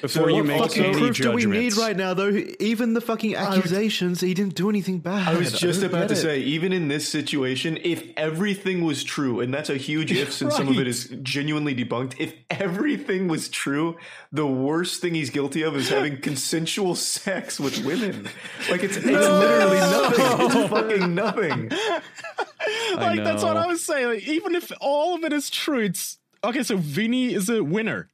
before 0.00 0.30
you 0.30 0.36
What 0.36 0.46
make 0.46 0.62
fucking 0.62 0.84
any 0.84 0.98
proof 0.98 1.16
do 1.16 1.32
we 1.32 1.46
need 1.46 1.76
right 1.76 1.96
now, 1.96 2.14
though? 2.14 2.30
Even 2.60 2.94
the 2.94 3.00
fucking 3.00 3.34
accusations, 3.34 4.20
he 4.20 4.34
didn't 4.34 4.54
do 4.54 4.68
anything 4.70 5.00
bad. 5.00 5.28
I 5.28 5.36
was 5.36 5.52
just 5.58 5.80
don't 5.80 5.90
about 5.90 6.08
to 6.08 6.14
it. 6.14 6.18
say, 6.18 6.40
even 6.40 6.72
in 6.72 6.88
this 6.88 7.08
situation, 7.08 7.78
if 7.82 8.08
everything 8.16 8.84
was 8.84 9.02
true, 9.02 9.40
and 9.40 9.52
that's 9.52 9.70
a 9.70 9.76
huge 9.76 10.12
if 10.12 10.32
since 10.32 10.56
some 10.56 10.68
of 10.68 10.78
it 10.78 10.86
is 10.86 11.12
genuinely 11.22 11.74
debunked, 11.74 12.14
if 12.18 12.34
everything 12.50 13.28
was 13.28 13.48
true, 13.48 13.96
the 14.32 14.46
worst 14.46 15.00
thing 15.00 15.14
he's 15.14 15.30
guilty 15.30 15.62
of 15.62 15.76
is 15.76 15.88
having 15.98 16.20
consensual 16.20 16.94
sex 16.94 17.58
with 17.58 17.84
women. 17.84 18.28
Like 18.70 18.84
it's, 18.84 18.96
it's 18.96 19.06
literally 19.06 19.78
nothing. 19.78 20.46
It's 20.46 20.70
fucking 20.70 21.14
nothing. 21.14 21.68
like 22.94 23.24
that's 23.24 23.42
what. 23.42 23.56
I 23.56 23.66
was 23.66 23.84
saying. 23.84 24.06
Like, 24.06 24.28
even 24.28 24.54
if 24.54 24.70
all 24.80 25.14
of 25.14 25.24
it 25.24 25.32
is 25.32 25.50
true, 25.50 25.80
it's 25.80 26.18
okay. 26.44 26.62
So 26.62 26.76
Vinny 26.76 27.34
is 27.34 27.48
a 27.48 27.64
winner. 27.64 28.10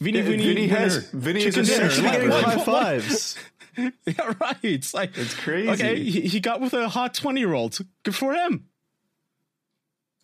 Vinny, 0.00 0.20
Vinny, 0.20 0.44
Vinny 0.46 0.68
has- 0.68 1.10
winner. 1.12 1.22
Vinny 1.24 1.40
is 1.44 1.56
a 1.56 1.64
Chicken 1.64 1.64
sex 1.66 1.96
dinner. 1.96 2.08
lover. 2.12 2.28
Like, 2.28 2.44
high 2.44 2.56
what- 2.56 2.64
fives. 2.66 3.36
Yeah, 4.06 4.34
right. 4.40 4.56
It's 4.64 4.92
like 4.92 5.16
It's 5.16 5.34
crazy. 5.34 5.70
Okay, 5.70 6.02
he, 6.02 6.22
he 6.22 6.40
got 6.40 6.60
with 6.60 6.74
a 6.74 6.88
hot 6.88 7.14
twenty 7.14 7.38
year 7.40 7.54
old. 7.54 7.78
Good 8.02 8.14
for 8.16 8.32
him. 8.34 8.64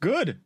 Good. 0.00 0.40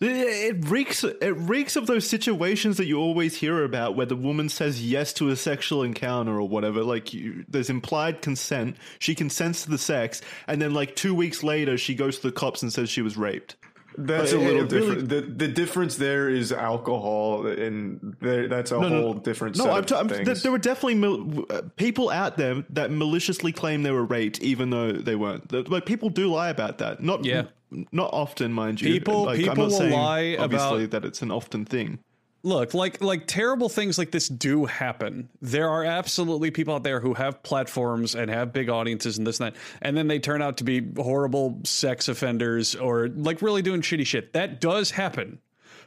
It- 0.00 0.56
It 0.56 0.68
reeks. 0.68 1.04
It 1.04 1.36
reeks 1.36 1.76
of 1.76 1.86
those 1.86 2.04
situations 2.08 2.78
that 2.78 2.86
you 2.86 2.98
always 2.98 3.36
hear 3.36 3.62
about, 3.62 3.94
where 3.94 4.06
the 4.06 4.16
woman 4.16 4.48
says 4.48 4.84
yes 4.84 5.12
to 5.14 5.28
a 5.28 5.36
sexual 5.36 5.84
encounter 5.84 6.32
or 6.32 6.48
whatever. 6.48 6.82
Like 6.82 7.14
you, 7.14 7.44
there's 7.46 7.70
implied 7.70 8.20
consent. 8.22 8.76
She 8.98 9.14
consents 9.14 9.62
to 9.64 9.70
the 9.70 9.78
sex, 9.78 10.20
and 10.48 10.60
then 10.60 10.74
like 10.74 10.96
two 10.96 11.14
weeks 11.14 11.44
later, 11.44 11.78
she 11.78 11.94
goes 11.94 12.16
to 12.18 12.26
the 12.28 12.32
cops 12.32 12.60
and 12.62 12.72
says 12.72 12.90
she 12.90 13.02
was 13.02 13.16
raped. 13.16 13.54
That's 13.96 14.32
But 14.32 14.38
a 14.38 14.42
little 14.42 14.62
it 14.64 14.72
really- 14.72 14.96
different. 15.02 15.08
the 15.08 15.20
The 15.46 15.48
difference 15.48 15.96
there 15.96 16.28
is 16.28 16.52
alcohol, 16.52 17.46
and 17.46 18.16
there, 18.20 18.48
that's 18.48 18.72
a 18.72 18.80
whole 18.80 19.14
different. 19.14 19.56
No, 19.56 19.64
set 19.64 19.72
I'm, 19.72 19.78
of 19.78 19.86
t- 19.86 19.94
I'm 19.94 20.08
th- 20.08 20.42
there 20.42 20.52
were 20.52 20.58
definitely 20.58 20.96
mil- 20.96 21.46
uh, 21.50 21.62
people 21.76 22.10
out 22.10 22.36
there 22.36 22.64
that 22.70 22.90
maliciously 22.90 23.52
claim 23.52 23.82
they 23.82 23.90
were 23.92 24.04
raped, 24.04 24.40
even 24.42 24.70
though 24.70 24.92
they 24.92 25.14
weren't. 25.14 25.48
The- 25.48 25.62
Like 25.62 25.86
people 25.86 26.10
do 26.10 26.28
lie 26.28 26.48
about 26.48 26.78
that. 26.78 27.02
Not 27.02 27.24
Yeah. 27.24 27.44
not 27.92 28.10
often, 28.12 28.52
mind 28.52 28.80
you. 28.80 28.92
People- 28.92 29.24
like, 29.24 29.36
people 29.38 29.52
I'm 29.52 29.58
not 29.58 29.64
will 29.70 29.78
saying, 29.78 29.92
lie 29.92 30.36
obviously 30.38 30.84
about- 30.84 30.90
that 31.02 31.04
it's 31.08 31.22
an 31.22 31.30
often 31.30 31.64
thing. 31.64 31.98
Look 32.44 32.74
like 32.74 33.02
like 33.02 33.26
terrible 33.26 33.68
things 33.68 33.98
like 33.98 34.10
this 34.10 34.28
do 34.28 34.66
happen. 34.66 35.28
There 35.40 35.68
are 35.68 35.82
absolutely 35.82 36.50
people 36.50 36.74
out 36.74 36.82
there 36.84 37.00
who 37.00 37.14
have 37.14 37.42
platforms 37.42 38.14
and 38.14 38.30
have 38.30 38.52
big 38.52 38.68
audiences 38.68 39.18
and 39.18 39.26
this 39.26 39.40
and 39.40 39.54
that 39.54 39.60
and 39.82 39.96
then 39.96 40.06
they 40.06 40.18
turn 40.18 40.42
out 40.42 40.58
to 40.58 40.64
be 40.64 40.86
horrible 40.96 41.60
sex 41.64 42.08
offenders 42.08 42.74
or 42.74 43.08
like 43.08 43.42
really 43.42 43.62
doing 43.62 43.80
shitty 43.80 44.06
shit. 44.06 44.32
That 44.34 44.60
does 44.60 44.92
happen. 44.92 45.40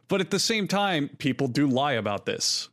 But 0.08 0.22
at 0.22 0.32
the 0.32 0.40
same 0.40 0.68
time 0.68 1.10
people 1.18 1.48
do 1.48 1.68
lie 1.68 1.94
about 1.94 2.26
this. 2.26 2.70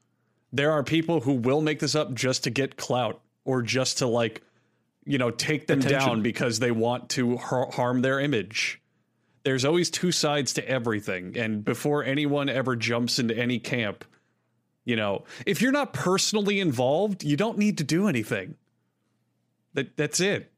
There 0.53 0.73
are 0.73 0.83
people 0.83 1.21
who 1.21 1.33
will 1.35 1.61
make 1.61 1.81
this 1.81 1.95
up 1.95 2.15
just 2.15 2.45
to 2.45 2.51
get 2.51 2.77
clout 2.77 3.21
or 3.45 3.61
just 3.63 3.99
to 3.99 4.07
like 4.07 4.43
you 5.05 5.19
know 5.19 5.31
take 5.31 5.67
them 5.67 5.81
Attention. 5.81 5.99
down 6.09 6.23
because 6.23 6.59
they 6.59 6.71
want 6.71 7.11
to 7.11 7.37
har- 7.37 7.71
harm 7.71 8.01
their 8.01 8.19
image 8.21 8.81
there's 9.45 9.65
always 9.65 9.91
two 9.91 10.13
sides 10.13 10.53
to 10.55 10.69
everything 10.69 11.37
and 11.37 11.65
before 11.65 12.03
anyone 12.05 12.49
ever 12.49 12.77
jumps 12.77 13.19
into 13.19 13.37
any 13.37 13.59
camp 13.59 14.05
you 14.85 14.97
know 14.97 15.25
if 15.47 15.63
you're 15.63 15.73
not 15.73 15.93
personally 15.93 16.61
involved 16.61 17.23
you 17.23 17.37
don't 17.37 17.59
need 17.59 17.79
to 17.79 17.85
do 17.85 18.09
anything 18.09 18.55
that 19.75 19.97
that's 19.97 20.21
it 20.21 20.51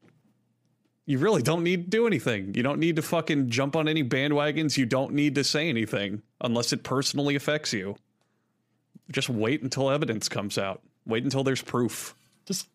you 1.07 1.19
really 1.19 1.41
don't 1.41 1.63
need 1.63 1.85
to 1.85 1.89
do 1.89 2.05
anything. 2.05 2.53
You 2.53 2.63
don't 2.63 2.79
need 2.79 2.97
to 2.97 3.01
fucking 3.01 3.49
jump 3.49 3.77
on 3.77 3.87
any 3.87 4.03
bandwagons. 4.03 4.77
You 4.77 4.85
don't 4.85 5.13
need 5.13 5.35
to 5.35 5.43
say 5.43 5.69
anything 5.69 6.21
unless 6.41 6.73
it 6.73 6.83
personally 6.83 7.35
affects 7.35 7.71
you. 7.71 7.95
Just 9.09 9.29
wait 9.29 9.63
until 9.63 9.89
evidence 9.89 10.27
comes 10.27 10.57
out. 10.57 10.81
Wait 11.05 11.23
until 11.23 11.45
there's 11.45 11.61
proof. 11.61 12.13
Just 12.45 12.67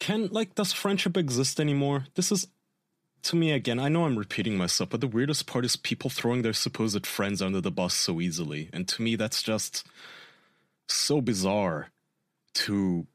can 0.00 0.28
like 0.30 0.54
does 0.54 0.74
friendship 0.74 1.16
exist 1.16 1.58
anymore? 1.58 2.04
This 2.14 2.30
is 2.30 2.46
to 3.24 3.36
me 3.36 3.52
again. 3.52 3.78
I 3.78 3.88
know 3.88 4.04
I'm 4.04 4.18
repeating 4.18 4.56
myself, 4.56 4.90
but 4.90 5.00
the 5.00 5.06
weirdest 5.08 5.46
part 5.46 5.64
is 5.64 5.76
people 5.76 6.10
throwing 6.10 6.42
their 6.42 6.52
supposed 6.52 7.06
friends 7.06 7.40
under 7.42 7.60
the 7.60 7.70
bus 7.70 7.94
so 7.94 8.20
easily, 8.20 8.70
and 8.72 8.86
to 8.88 9.02
me 9.02 9.16
that's 9.16 9.42
just 9.42 9.86
so 10.88 11.20
bizarre. 11.20 11.88
To 12.54 13.06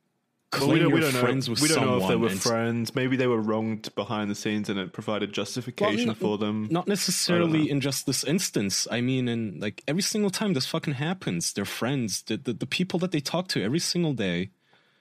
Well, 0.53 0.61
we 0.61 0.67
claim 0.67 0.83
don't, 0.83 0.93
we 0.93 0.99
don't 1.01 1.11
friends 1.11 1.47
know. 1.47 1.51
with 1.51 1.61
We 1.61 1.67
don't 1.67 1.75
someone 1.75 1.99
know 1.99 2.03
if 2.05 2.09
they 2.09 2.15
were 2.15 2.29
friends. 2.29 2.95
Maybe 2.95 3.17
they 3.17 3.27
were 3.27 3.41
wronged 3.41 3.93
behind 3.95 4.31
the 4.31 4.35
scenes, 4.35 4.69
and 4.69 4.79
it 4.79 4.93
provided 4.93 5.33
justification 5.33 6.07
Well, 6.07 6.15
for 6.15 6.37
them. 6.37 6.67
Not 6.71 6.87
necessarily 6.87 7.69
in 7.69 7.81
just 7.81 8.05
this 8.05 8.23
instance. 8.23 8.87
I 8.89 9.01
mean, 9.01 9.27
in 9.27 9.59
like 9.59 9.83
every 9.87 10.01
single 10.01 10.29
time 10.29 10.53
this 10.53 10.65
fucking 10.65 10.93
happens, 10.93 11.51
their 11.51 11.65
friends, 11.65 12.21
the, 12.21 12.37
the 12.37 12.53
the 12.53 12.65
people 12.65 12.97
that 12.99 13.11
they 13.11 13.19
talk 13.19 13.49
to 13.49 13.61
every 13.61 13.79
single 13.79 14.13
day, 14.13 14.51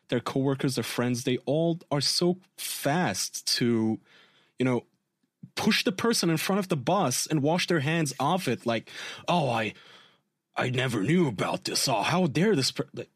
their 0.09 0.21
coworkers, 0.21 0.75
their 0.75 0.85
friends, 0.85 1.23
they 1.23 1.39
all 1.47 1.79
are 1.93 2.01
so 2.01 2.39
fast 2.59 3.47
to, 3.57 4.01
you 4.59 4.65
know, 4.65 4.83
push 5.55 5.85
the 5.85 5.93
person 5.93 6.31
in 6.31 6.37
front 6.37 6.59
of 6.59 6.69
the 6.69 6.77
bus 6.77 7.27
and 7.27 7.43
wash 7.43 7.67
their 7.67 7.81
hands 7.81 8.13
off 8.19 8.49
it. 8.49 8.67
Like, 8.67 8.91
oh, 9.29 9.49
I, 9.49 9.75
I 10.57 10.71
never 10.71 11.03
knew 11.03 11.29
about 11.29 11.65
this. 11.65 11.89
Oh, 11.89 12.03
how 12.03 12.27
dare 12.27 12.55
this? 12.57 12.71
Per-? 12.73 12.89
Like, 12.95 13.11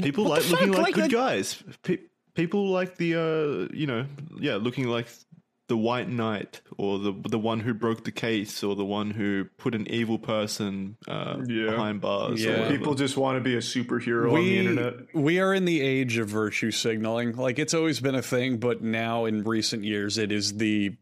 People 0.00 0.24
like 0.24 0.48
looking 0.48 0.72
like, 0.72 0.82
Like, 0.82 0.94
good 0.94 1.12
guys. 1.12 1.62
Pe- 1.82 1.98
people 2.34 2.68
like 2.68 2.96
the 2.96 3.14
uh, 3.16 3.74
you 3.74 3.86
know, 3.86 4.06
yeah, 4.38 4.56
looking 4.56 4.86
like 4.86 5.08
the 5.70 5.76
white 5.76 6.08
knight 6.08 6.60
or 6.76 6.98
the 6.98 7.12
the 7.28 7.38
one 7.38 7.60
who 7.60 7.72
broke 7.72 8.02
the 8.04 8.10
case 8.10 8.64
or 8.64 8.74
the 8.74 8.84
one 8.84 9.12
who 9.12 9.46
put 9.56 9.72
an 9.74 9.86
evil 9.88 10.18
person 10.18 10.96
uh, 11.06 11.36
Yeah. 11.46 11.70
behind 11.70 12.00
bars. 12.00 12.42
Yeah. 12.44 12.68
People 12.68 12.94
just 12.94 13.16
want 13.16 13.36
to 13.38 13.40
be 13.40 13.54
a 13.54 13.60
superhero 13.60 14.32
on 14.34 14.42
the 14.44 14.58
internet. 14.58 14.94
we 15.14 15.38
are 15.38 15.54
in 15.54 15.64
the 15.66 15.80
age 15.80 16.18
of 16.18 16.28
virtue 16.28 16.72
signaling. 16.72 17.36
Like 17.36 17.58
it's 17.60 17.72
always 17.72 18.00
been 18.00 18.16
a 18.16 18.22
thing, 18.22 18.58
but 18.58 18.82
now 18.82 19.26
in 19.26 19.44
recent 19.44 19.84
years, 19.84 20.18
it 20.18 20.32
is 20.32 20.54
the. 20.56 20.96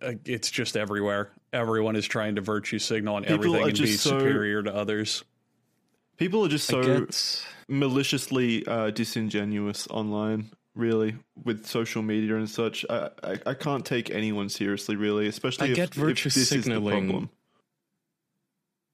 Uh, 0.00 0.12
it's 0.24 0.50
just 0.50 0.76
everywhere. 0.76 1.32
Everyone 1.52 1.96
is 1.96 2.06
trying 2.06 2.36
to 2.36 2.42
virtue 2.42 2.78
signal 2.78 3.16
on 3.16 3.22
People 3.24 3.34
everything 3.56 3.68
and 3.70 3.78
be 3.78 3.86
so- 3.96 4.18
superior 4.18 4.62
to 4.62 4.72
others. 4.74 5.24
People 6.16 6.44
are 6.44 6.48
just 6.48 6.66
so 6.68 6.82
get- 6.82 7.44
maliciously 7.68 8.64
uh, 8.66 8.90
disingenuous 8.90 9.86
online. 9.88 10.50
Really, 10.76 11.16
with 11.42 11.66
social 11.66 12.02
media 12.02 12.36
and 12.36 12.48
such, 12.50 12.84
I, 12.90 13.10
I 13.24 13.38
I 13.46 13.54
can't 13.54 13.84
take 13.84 14.10
anyone 14.10 14.50
seriously. 14.50 14.94
Really, 14.96 15.26
especially 15.26 15.68
I 15.68 15.70
if, 15.70 15.76
get 15.76 15.96
if 15.96 15.96
virtue 15.96 16.30
this 16.30 16.52
is 16.52 16.66
the 16.66 16.74
signaling. 16.74 17.08
problem. 17.08 17.30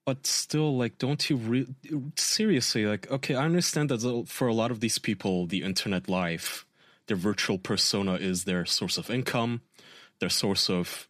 but 0.05 0.27
still 0.27 0.77
like 0.77 0.99
don't 0.99 1.31
you 1.31 1.37
re- 1.37 1.75
seriously 2.17 2.87
like 2.87 3.11
okay 3.11 3.35
i 3.35 3.45
understand 3.45 3.89
that 3.89 4.25
for 4.29 4.49
a 4.49 4.55
lot 4.55 4.71
of 4.71 4.81
these 4.81 4.99
people 4.99 5.47
the 5.47 5.63
internet 5.63 6.09
life 6.09 6.67
their 7.07 7.17
virtual 7.17 7.59
persona 7.59 8.15
is 8.15 8.45
their 8.45 8.65
source 8.65 8.99
of 8.99 9.11
income 9.11 9.61
their 10.21 10.29
source 10.29 10.69
of 10.71 11.09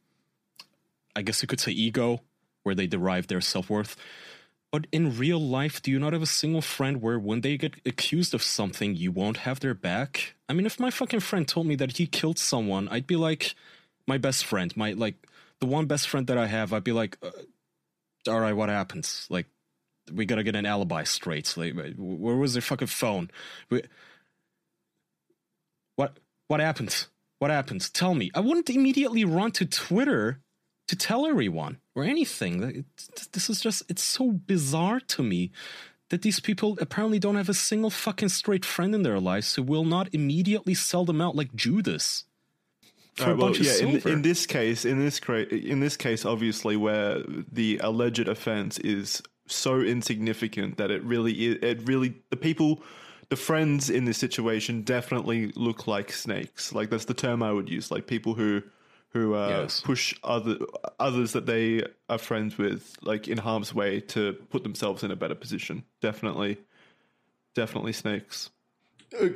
i 1.16 1.22
guess 1.22 1.42
you 1.42 1.48
could 1.48 1.60
say 1.60 1.72
ego 1.72 2.20
where 2.64 2.74
they 2.74 2.86
derive 2.86 3.26
their 3.28 3.40
self-worth 3.40 3.96
but 4.72 4.86
in 4.92 5.16
real 5.18 5.40
life 5.40 5.82
do 5.82 5.90
you 5.92 5.98
not 6.00 6.14
have 6.14 6.22
a 6.22 6.26
single 6.26 6.62
friend 6.62 7.02
where 7.02 7.18
when 7.18 7.42
they 7.42 7.56
get 7.58 7.74
accused 7.86 8.34
of 8.34 8.42
something 8.42 8.96
you 8.96 9.12
won't 9.12 9.38
have 9.38 9.60
their 9.60 9.74
back 9.74 10.34
i 10.48 10.54
mean 10.54 10.66
if 10.66 10.80
my 10.80 10.90
fucking 10.90 11.20
friend 11.20 11.48
told 11.48 11.66
me 11.66 11.76
that 11.76 11.98
he 11.98 12.06
killed 12.06 12.38
someone 12.38 12.88
i'd 12.88 13.06
be 13.06 13.16
like 13.16 13.54
my 14.06 14.18
best 14.18 14.44
friend 14.46 14.76
my 14.76 14.92
like 14.94 15.16
the 15.60 15.66
one 15.66 15.86
best 15.86 16.08
friend 16.08 16.26
that 16.28 16.38
i 16.38 16.46
have 16.46 16.72
i'd 16.72 16.84
be 16.84 16.92
like 16.92 17.18
uh, 17.22 17.30
all 18.28 18.40
right, 18.40 18.52
what 18.54 18.68
happens? 18.68 19.26
Like, 19.30 19.46
we 20.12 20.26
gotta 20.26 20.44
get 20.44 20.56
an 20.56 20.66
alibi 20.66 21.04
straight. 21.04 21.56
Like, 21.56 21.74
where 21.96 22.36
was 22.36 22.54
their 22.54 22.62
fucking 22.62 22.88
phone? 22.88 23.30
We- 23.70 23.82
What 25.96 26.18
what 26.48 26.60
happened? 26.60 27.06
What 27.38 27.50
happened? 27.50 27.92
Tell 27.92 28.14
me. 28.14 28.30
I 28.34 28.40
wouldn't 28.40 28.70
immediately 28.70 29.24
run 29.24 29.52
to 29.52 29.66
Twitter 29.66 30.40
to 30.92 30.96
tell 30.96 31.26
everyone 31.26 31.74
or 31.94 32.04
anything. 32.04 32.62
It- 32.62 33.32
This 33.32 33.48
is 33.48 33.60
just 33.66 33.82
it's 33.88 34.02
so 34.18 34.24
bizarre 34.52 35.00
to 35.14 35.22
me 35.22 35.50
that 36.10 36.20
these 36.22 36.40
people 36.40 36.76
apparently 36.80 37.18
don't 37.18 37.36
have 37.36 37.48
a 37.48 37.54
single 37.70 37.88
fucking 37.90 38.28
straight 38.28 38.64
friend 38.64 38.94
in 38.94 39.02
their 39.02 39.18
lives 39.18 39.54
who 39.54 39.62
will 39.62 39.86
not 39.86 40.06
immediately 40.12 40.74
sell 40.74 41.04
them 41.06 41.20
out 41.22 41.34
like 41.34 41.54
Judas. 41.54 42.24
For 43.14 43.24
All 43.24 43.30
a 43.30 43.34
right, 43.34 43.42
well, 43.42 43.56
yeah, 43.56 43.78
in, 43.86 44.08
in 44.08 44.22
this 44.22 44.44
case, 44.46 44.84
in 44.84 44.98
this 44.98 45.18
cra- 45.20 45.48
in 45.72 45.80
this 45.80 45.96
case, 45.96 46.24
obviously, 46.26 46.76
where 46.76 47.22
the 47.50 47.78
alleged 47.82 48.28
offense 48.28 48.78
is 48.96 49.22
so 49.46 49.80
insignificant 49.80 50.76
that 50.76 50.90
it 50.90 51.02
really, 51.04 51.32
it 51.70 51.78
really, 51.88 52.14
the 52.30 52.36
people, 52.36 52.82
the 53.30 53.36
friends 53.36 53.88
in 53.90 54.04
this 54.04 54.18
situation 54.18 54.82
definitely 54.82 55.52
look 55.56 55.86
like 55.86 56.12
snakes. 56.12 56.72
Like 56.72 56.88
that's 56.90 57.06
the 57.06 57.14
term 57.14 57.42
I 57.42 57.52
would 57.52 57.68
use. 57.68 57.90
Like 57.90 58.06
people 58.06 58.34
who, 58.34 58.62
who 59.12 59.34
uh, 59.34 59.48
Yes. 59.48 59.80
push 59.80 60.14
other 60.24 60.56
others 60.98 61.32
that 61.32 61.46
they 61.46 61.84
are 62.08 62.18
friends 62.18 62.56
with, 62.58 62.96
like 63.02 63.28
in 63.28 63.38
harm's 63.38 63.74
way, 63.74 64.00
to 64.00 64.32
put 64.50 64.62
themselves 64.62 65.02
in 65.02 65.10
a 65.10 65.16
better 65.16 65.34
position. 65.34 65.84
Definitely, 66.00 66.58
definitely 67.54 67.92
snakes. 67.92 68.50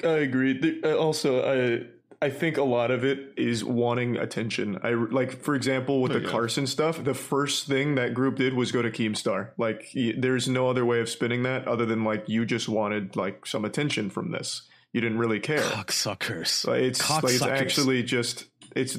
I 0.04 0.08
agree. 0.08 0.80
Uh, 0.82 0.96
Also, 0.96 1.42
I 1.44 1.86
I 2.22 2.30
think 2.30 2.56
a 2.56 2.62
lot 2.62 2.90
of 2.90 3.04
it 3.04 3.34
is 3.36 3.62
wanting 3.62 4.16
attention. 4.16 4.78
I 4.82 4.92
like, 4.94 5.32
for 5.42 5.54
example, 5.54 6.00
with 6.00 6.12
the 6.12 6.20
yeah. 6.22 6.30
Carson 6.30 6.66
stuff. 6.66 7.04
The 7.04 7.12
first 7.12 7.66
thing 7.66 7.94
that 7.96 8.14
group 8.14 8.36
did 8.36 8.54
was 8.54 8.72
go 8.72 8.80
to 8.80 8.90
Keemstar. 8.90 9.50
Like, 9.58 9.90
y- 9.94 10.14
there's 10.16 10.48
no 10.48 10.70
other 10.70 10.86
way 10.86 11.00
of 11.00 11.10
spinning 11.10 11.42
that 11.42 11.68
other 11.68 11.84
than 11.84 12.04
like 12.04 12.26
you 12.26 12.46
just 12.46 12.70
wanted 12.70 13.16
like 13.16 13.44
some 13.44 13.66
attention 13.66 14.08
from 14.08 14.30
this. 14.30 14.62
You 14.94 15.02
didn't 15.02 15.18
really 15.18 15.40
care. 15.40 15.60
Cocksuckers. 15.60 16.66
Like, 16.66 16.80
it's 16.84 17.10
like 17.10 17.24
it's 17.24 17.42
actually 17.42 18.02
just 18.02 18.46
it's 18.74 18.96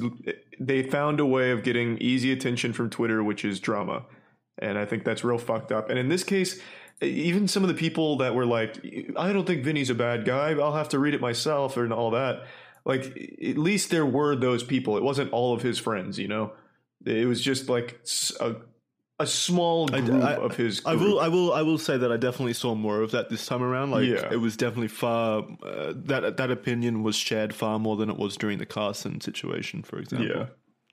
they 0.60 0.84
found 0.84 1.20
a 1.20 1.26
way 1.26 1.52
of 1.52 1.64
getting 1.64 1.98
easy 2.00 2.32
attention 2.32 2.74
from 2.74 2.90
Twitter, 2.90 3.24
which 3.24 3.46
is 3.46 3.60
drama, 3.60 4.06
and 4.58 4.78
I 4.78 4.86
think 4.86 5.04
that's 5.04 5.24
real 5.24 5.38
fucked 5.38 5.72
up. 5.72 5.90
And 5.90 6.00
in 6.00 6.10
this 6.10 6.24
case, 6.24 6.60
even 7.02 7.48
some 7.48 7.64
of 7.64 7.70
the 7.70 7.76
people 7.76 8.18
that 8.18 8.34
were 8.34 8.46
like, 8.46 8.78
"I 9.16 9.32
don't 9.32 9.46
think 9.46 9.64
Vinny's 9.64 9.90
a 9.90 9.96
bad 9.96 10.26
guy. 10.26 10.52
I'll 10.52 10.76
have 10.76 10.90
to 10.90 11.00
read 11.00 11.14
it 11.14 11.22
myself," 11.22 11.78
and 11.78 11.94
all 11.94 12.12
that. 12.12 12.46
Like, 12.86 13.06
at 13.46 13.58
least 13.58 13.92
there 13.92 14.06
were 14.06 14.36
those 14.36 14.64
people. 14.64 14.98
It 14.98 15.04
wasn't 15.04 15.32
all 15.34 15.54
of 15.54 15.62
his 15.62 15.78
friends, 15.78 16.18
you 16.18 16.28
know. 16.28 16.54
It 17.06 17.28
was 17.28 17.42
just 17.42 17.70
like 17.70 18.00
a 18.40 18.56
a 19.20 19.26
small 19.28 19.94
I- 19.94 20.02
group 20.02 20.24
I- 20.24 20.36
of 20.36 20.56
his. 20.56 20.82
I 20.86 20.96
will, 20.96 21.20
I 21.20 21.28
will, 21.28 21.54
I 21.54 21.62
will 21.64 21.78
say 21.80 21.98
that 21.98 22.12
I 22.12 22.18
definitely 22.18 22.54
saw 22.54 22.76
more 22.76 23.02
of 23.02 23.12
that 23.12 23.30
this 23.30 23.46
time 23.46 23.64
around. 23.64 23.92
Like, 23.92 24.06
Yeah. 24.08 24.30
it 24.32 24.38
was 24.38 24.56
definitely 24.56 24.90
far 24.90 25.44
uh, 25.64 25.94
that 25.96 26.38
that 26.38 26.52
opinion 26.52 27.02
was 27.04 27.16
shared 27.16 27.54
far 27.54 27.80
more 27.80 27.96
than 27.98 28.10
it 28.10 28.18
was 28.18 28.38
during 28.38 28.60
the 28.60 28.66
Carson 28.66 29.20
situation, 29.22 29.82
for 29.84 29.98
example. 30.00 30.28
Yeah. 30.28 30.46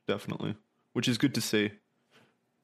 definitely, 0.07 0.55
which 0.93 1.09
is 1.09 1.18
good 1.18 1.35
to 1.35 1.41
see. 1.41 1.70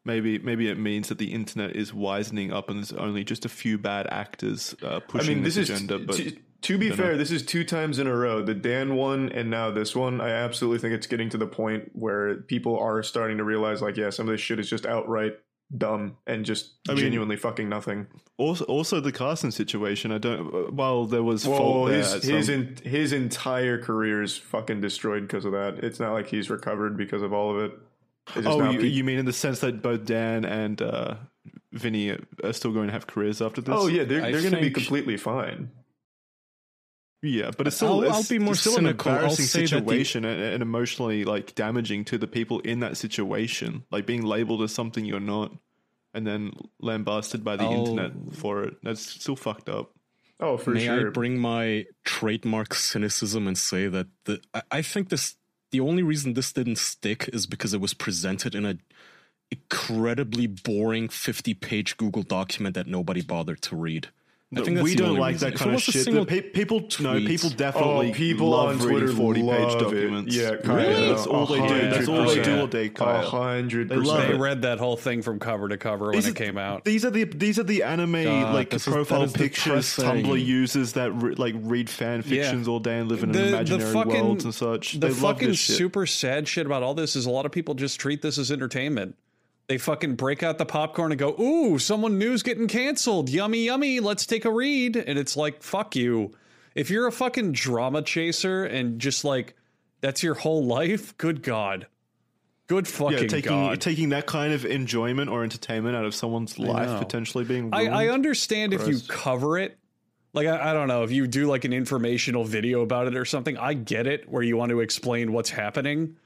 Maybe, 0.02 0.38
maybe 0.38 0.68
it 0.70 0.78
means 0.78 1.08
that 1.08 1.18
the 1.18 1.32
internet 1.34 1.76
is 1.76 1.92
wisening 1.92 2.52
up, 2.54 2.70
and 2.70 2.78
there's 2.78 2.92
only 2.92 3.22
just 3.22 3.44
a 3.44 3.50
few 3.50 3.76
bad 3.76 4.06
actors 4.10 4.74
uh, 4.82 4.96
I 4.96 4.98
pushing 5.00 5.34
mean, 5.36 5.44
this, 5.44 5.56
this 5.56 5.68
is 5.68 5.76
agenda. 5.82 5.98
But 6.06 6.16
to, 6.16 6.36
to 6.62 6.78
be 6.78 6.88
don't 6.88 6.96
know. 6.98 7.04
fair, 7.04 7.16
this 7.18 7.30
is 7.30 7.42
two 7.44 7.64
times 7.64 7.98
in 7.98 8.06
a 8.06 8.16
row. 8.16 8.42
The 8.42 8.54
Dan 8.54 8.94
one 8.96 9.28
and 9.30 9.50
now 9.50 9.70
this 9.70 9.94
one. 9.94 10.22
I 10.22 10.30
absolutely 10.30 10.78
think 10.78 10.94
it's 10.94 11.06
getting 11.06 11.28
to 11.30 11.36
the 11.36 11.46
point 11.46 11.90
where 11.92 12.36
people 12.36 12.78
are 12.78 13.02
starting 13.02 13.36
to 13.36 13.44
realize, 13.44 13.82
like, 13.82 13.98
yeah, 13.98 14.08
some 14.08 14.26
of 14.26 14.32
this 14.32 14.40
shit 14.40 14.58
is 14.58 14.70
just 14.70 14.86
outright 14.86 15.34
dumb 15.76 16.16
and 16.26 16.44
just 16.44 16.72
I 16.88 16.92
mean- 16.92 17.02
genuinely 17.04 17.36
fucking 17.36 17.68
nothing. 17.68 18.06
also, 18.38 18.64
also 18.64 19.00
the 19.00 19.12
Carson 19.12 19.50
situation. 19.52 20.10
I 20.12 20.18
don't. 20.18 20.72
While 20.74 21.06
there 21.06 21.22
was 21.22 21.46
Whoa, 21.46 21.56
fault 21.56 21.90
his 21.90 22.14
at 22.14 22.22
his 22.22 22.46
some- 22.46 22.54
in, 22.54 22.76
his 22.82 23.12
entire 23.12 23.80
career 23.80 24.22
is 24.22 24.36
fucking 24.36 24.80
destroyed 24.80 25.22
because 25.22 25.44
of 25.44 25.52
that. 25.52 25.78
It's 25.84 26.00
not 26.00 26.12
like 26.12 26.26
he's 26.28 26.50
recovered 26.50 26.96
because 26.96 27.22
of 27.22 27.32
all 27.32 27.56
of 27.56 27.64
it. 27.64 27.78
It's 28.36 28.46
oh, 28.46 28.70
you, 28.70 28.78
pe- 28.80 28.86
you 28.86 29.02
mean 29.04 29.18
in 29.18 29.24
the 29.26 29.32
sense 29.32 29.60
that 29.60 29.82
both 29.82 30.04
Dan 30.04 30.44
and 30.44 30.80
uh, 30.80 31.14
Vinny 31.72 32.16
are 32.44 32.52
still 32.52 32.72
going 32.72 32.86
to 32.86 32.92
have 32.92 33.06
careers 33.06 33.40
after 33.42 33.60
this? 33.60 33.74
oh 33.76 33.86
yeah, 33.88 34.04
they're 34.04 34.24
I 34.24 34.30
they're 34.32 34.40
going 34.42 34.54
to 34.54 34.60
be 34.60 34.70
completely 34.70 35.16
fine. 35.16 35.70
Yeah, 37.22 37.50
but 37.56 37.66
it's 37.66 37.76
still, 37.76 38.00
I'll- 38.00 38.02
it's, 38.04 38.12
I'll 38.30 38.38
be 38.38 38.38
more 38.42 38.52
it's 38.52 38.60
still 38.62 38.74
cynical. 38.74 39.10
an 39.12 39.16
embarrassing 39.18 39.44
say 39.44 39.60
that 39.60 39.64
the- 39.64 39.68
situation 39.80 40.24
and, 40.24 40.40
and 40.40 40.62
emotionally 40.62 41.24
like 41.24 41.54
damaging 41.54 42.04
to 42.06 42.18
the 42.18 42.26
people 42.26 42.60
in 42.60 42.80
that 42.80 42.96
situation, 42.96 43.84
like 43.90 44.06
being 44.06 44.22
labeled 44.22 44.62
as 44.62 44.72
something 44.72 45.04
you're 45.04 45.20
not, 45.20 45.52
and 46.14 46.26
then 46.26 46.52
lambasted 46.80 47.44
by 47.44 47.56
the 47.56 47.64
I'll- 47.64 47.86
internet 47.88 48.12
for 48.34 48.62
it. 48.64 48.74
That's 48.82 49.02
still 49.02 49.36
fucked 49.36 49.68
up. 49.68 49.92
Oh, 50.42 50.56
for 50.56 50.70
May 50.70 50.86
sure. 50.86 51.08
I 51.08 51.10
bring 51.10 51.38
my 51.38 51.84
trademark 52.04 52.72
cynicism 52.74 53.46
and 53.46 53.58
say 53.58 53.88
that 53.88 54.06
the 54.24 54.40
I, 54.54 54.62
I 54.70 54.82
think 54.82 55.10
this 55.10 55.36
the 55.72 55.80
only 55.80 56.02
reason 56.02 56.32
this 56.32 56.52
didn't 56.54 56.78
stick 56.78 57.28
is 57.34 57.46
because 57.46 57.74
it 57.74 57.80
was 57.82 57.92
presented 57.92 58.54
in 58.54 58.64
a 58.64 58.78
incredibly 59.50 60.46
boring 60.46 61.08
50 61.08 61.54
page 61.54 61.96
Google 61.96 62.22
document 62.22 62.74
that 62.74 62.86
nobody 62.86 63.20
bothered 63.20 63.60
to 63.62 63.76
read. 63.76 64.08
I 64.52 64.62
think 64.62 64.80
we 64.80 64.96
don't 64.96 65.16
like 65.16 65.34
reason. 65.34 65.50
that 65.50 65.56
kind 65.58 65.70
it 65.70 65.74
of 65.76 65.82
shit. 65.82 66.02
single 66.04 66.26
pe- 66.26 66.40
people, 66.40 66.80
no, 66.98 67.20
people 67.20 67.50
oh, 67.52 67.56
definitely 67.56 68.10
Oh, 68.10 68.14
people 68.14 68.48
love 68.48 68.68
on 68.70 68.78
reading 68.78 68.88
Twitter 68.90 69.12
forty-page 69.12 69.46
love 69.48 69.92
it. 69.94 70.00
documents. 70.02 70.34
Yeah, 70.34 70.56
Kyle, 70.56 70.76
really, 70.76 71.08
that's 71.08 71.26
all 71.28 71.46
they 71.46 71.68
do. 71.68 71.90
That's 71.90 72.08
all 72.08 72.24
they 72.26 72.42
do 72.42 72.58
all 72.60 72.66
day. 72.66 72.86
A 72.86 72.88
Kyle. 72.90 73.22
hundred 73.30 73.88
They 73.90 73.94
love 73.94 74.16
percent. 74.16 74.32
They 74.32 74.38
read 74.40 74.62
that 74.62 74.78
whole 74.80 74.96
thing 74.96 75.22
from 75.22 75.38
cover 75.38 75.68
to 75.68 75.76
cover 75.76 76.06
when 76.06 76.14
These 76.16 76.26
it 76.26 76.34
came 76.34 76.58
out. 76.58 76.84
These 76.84 77.04
are 77.04 77.10
the 77.10 77.22
these 77.24 77.60
are 77.60 77.62
the 77.62 77.84
anime 77.84 78.24
God, 78.24 78.52
like 78.52 78.70
this 78.70 78.88
is- 78.88 78.92
profile 78.92 79.28
pictures 79.28 79.94
depressing. 79.94 80.24
Tumblr 80.24 80.44
users 80.44 80.94
that 80.94 81.12
re- 81.12 81.34
like 81.36 81.54
read 81.58 81.88
fan 81.88 82.22
fictions 82.22 82.66
all 82.66 82.80
day 82.80 82.98
and 82.98 83.08
live 83.08 83.22
in 83.22 83.30
The- 83.30 83.38
the 83.38 83.48
imaginary 83.50 83.92
fucking- 83.92 84.12
worlds 84.12 84.44
and 84.44 84.52
such. 84.52 84.94
The 84.94 84.98
they 84.98 85.08
love 85.10 85.16
fucking 85.18 85.48
this 85.50 85.58
shit. 85.58 85.76
super 85.76 86.06
sad 86.06 86.48
shit 86.48 86.66
about 86.66 86.82
all 86.82 86.94
this 86.94 87.14
is 87.14 87.24
a 87.24 87.30
lot 87.30 87.46
of 87.46 87.52
people 87.52 87.74
just 87.74 88.00
treat 88.00 88.20
this 88.20 88.36
as 88.36 88.50
entertainment. 88.50 89.14
They 89.70 89.78
fucking 89.78 90.16
break 90.16 90.42
out 90.42 90.58
the 90.58 90.66
popcorn 90.66 91.12
and 91.12 91.18
go, 91.20 91.40
"Ooh, 91.40 91.78
someone 91.78 92.18
new's 92.18 92.42
getting 92.42 92.66
canceled. 92.66 93.28
Yummy, 93.28 93.66
yummy. 93.66 94.00
Let's 94.00 94.26
take 94.26 94.44
a 94.44 94.50
read." 94.50 94.96
And 94.96 95.16
it's 95.16 95.36
like, 95.36 95.62
"Fuck 95.62 95.94
you." 95.94 96.32
If 96.74 96.90
you're 96.90 97.06
a 97.06 97.12
fucking 97.12 97.52
drama 97.52 98.02
chaser 98.02 98.64
and 98.64 98.98
just 98.98 99.24
like 99.24 99.54
that's 100.00 100.24
your 100.24 100.34
whole 100.34 100.64
life, 100.64 101.16
good 101.18 101.44
god. 101.44 101.86
Good 102.66 102.88
fucking 102.88 103.18
yeah, 103.18 103.26
taking 103.28 103.50
god. 103.52 103.80
taking 103.80 104.08
that 104.08 104.26
kind 104.26 104.52
of 104.52 104.64
enjoyment 104.64 105.30
or 105.30 105.44
entertainment 105.44 105.94
out 105.94 106.04
of 106.04 106.16
someone's 106.16 106.58
life 106.58 106.88
know. 106.88 106.98
potentially 106.98 107.44
being 107.44 107.68
I, 107.72 107.82
ruined. 107.82 107.94
I 107.94 108.08
understand 108.08 108.74
if 108.74 108.88
you 108.88 108.98
cover 109.06 109.56
it. 109.56 109.78
Like 110.32 110.48
I, 110.48 110.70
I 110.70 110.72
don't 110.72 110.88
know 110.88 111.04
if 111.04 111.12
you 111.12 111.28
do 111.28 111.46
like 111.46 111.64
an 111.64 111.72
informational 111.72 112.42
video 112.42 112.80
about 112.80 113.06
it 113.06 113.16
or 113.16 113.24
something. 113.24 113.56
I 113.56 113.74
get 113.74 114.08
it 114.08 114.28
where 114.28 114.42
you 114.42 114.56
want 114.56 114.70
to 114.70 114.80
explain 114.80 115.32
what's 115.32 115.50
happening, 115.50 116.16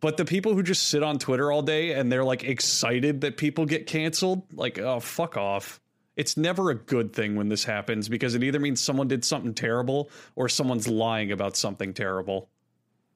but 0.00 0.16
the 0.16 0.24
people 0.24 0.54
who 0.54 0.62
just 0.62 0.88
sit 0.88 1.02
on 1.02 1.18
Twitter 1.18 1.50
all 1.52 1.62
day 1.62 1.92
and 1.92 2.10
they're 2.10 2.24
like 2.24 2.44
excited 2.44 3.20
that 3.22 3.36
people 3.36 3.66
get 3.66 3.86
canceled, 3.86 4.42
like 4.52 4.78
oh 4.78 5.00
fuck 5.00 5.36
off. 5.36 5.80
It's 6.16 6.36
never 6.36 6.70
a 6.70 6.74
good 6.74 7.12
thing 7.14 7.36
when 7.36 7.48
this 7.48 7.64
happens 7.64 8.08
because 8.08 8.34
it 8.34 8.42
either 8.42 8.58
means 8.60 8.80
someone 8.80 9.08
did 9.08 9.24
something 9.24 9.54
terrible 9.54 10.10
or 10.36 10.48
someone's 10.48 10.86
lying 10.88 11.32
about 11.32 11.56
something 11.56 11.94
terrible. 11.94 12.48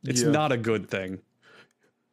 It's 0.04 0.22
Yeah. 0.22 0.30
not 0.30 0.52
a 0.52 0.56
good 0.56 0.88
thing. 0.88 1.18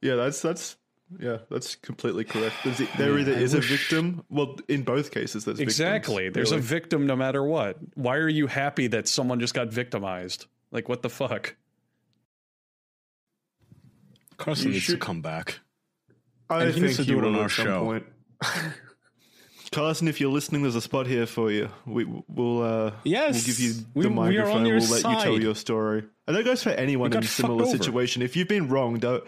Yeah, 0.01 0.15
that's 0.15 0.41
that's 0.41 0.78
yeah, 1.19 1.39
that's 1.49 1.76
completely 1.76 2.24
correct. 2.24 2.55
There's, 2.63 2.82
there 2.97 3.17
either 3.19 3.34
is 3.34 3.53
a 3.53 3.59
victim. 3.59 4.24
Well, 4.30 4.57
in 4.69 4.84
both 4.84 5.11
cases, 5.11 5.43
there's 5.43 5.57
victims, 5.57 5.74
Exactly. 5.80 6.30
There's 6.30 6.53
a 6.53 6.57
victim 6.57 7.05
no 7.05 7.17
matter 7.17 7.43
what. 7.43 7.78
Why 7.95 8.15
are 8.15 8.30
you 8.30 8.47
happy 8.47 8.88
that 8.88 9.07
someone 9.09 9.39
just 9.41 9.53
got 9.53 9.67
victimized? 9.67 10.45
Like 10.72 10.88
what 10.89 11.01
the 11.01 11.09
fuck? 11.09 11.55
Carson 14.42 14.68
You 14.68 14.74
needs 14.74 14.84
should- 14.84 15.00
to 15.00 15.06
come 15.06 15.22
back. 15.22 15.60
I 16.50 16.64
And 16.64 16.68
he 16.68 16.72
think 16.74 16.86
needs 16.86 16.98
to 16.98 17.04
he 17.04 17.12
do 17.12 17.20
it 17.20 17.22
will 17.22 17.30
on 17.30 17.36
at 17.36 17.42
our 17.44 17.50
some 17.50 17.66
show. 17.66 17.80
point. 17.86 18.06
Carson, 19.72 20.10
if 20.10 20.20
you're 20.20 20.32
listening, 20.32 20.64
there's 20.64 20.76
a 20.76 20.82
spot 20.82 21.08
here 21.08 21.26
for 21.26 21.50
you. 21.50 21.70
We 21.86 22.04
will 22.28 22.62
uh, 22.62 22.92
Yes, 23.06 23.36
we'll 23.36 23.44
give 23.46 23.60
you 23.60 23.74
we- 23.94 24.04
the 24.04 24.10
we 24.10 24.38
are 24.38 24.44
on 24.50 24.64
microphone. 24.64 24.66
your 24.66 24.80
we'll 24.80 24.89
let 24.89 25.04
you 25.06 25.24
tell 25.24 25.39
your 25.42 25.56
story. 25.56 26.04
And 26.28 26.36
that 26.36 26.44
goes 26.44 26.62
for 26.62 26.72
anyone 26.72 27.14
in 27.14 27.20
a 27.20 27.24
similar 27.24 27.64
over. 27.64 27.72
situation. 27.78 28.22
If 28.22 28.36
you've 28.36 28.50
been 28.50 28.68
wrong, 28.68 29.00
don't 29.00 29.24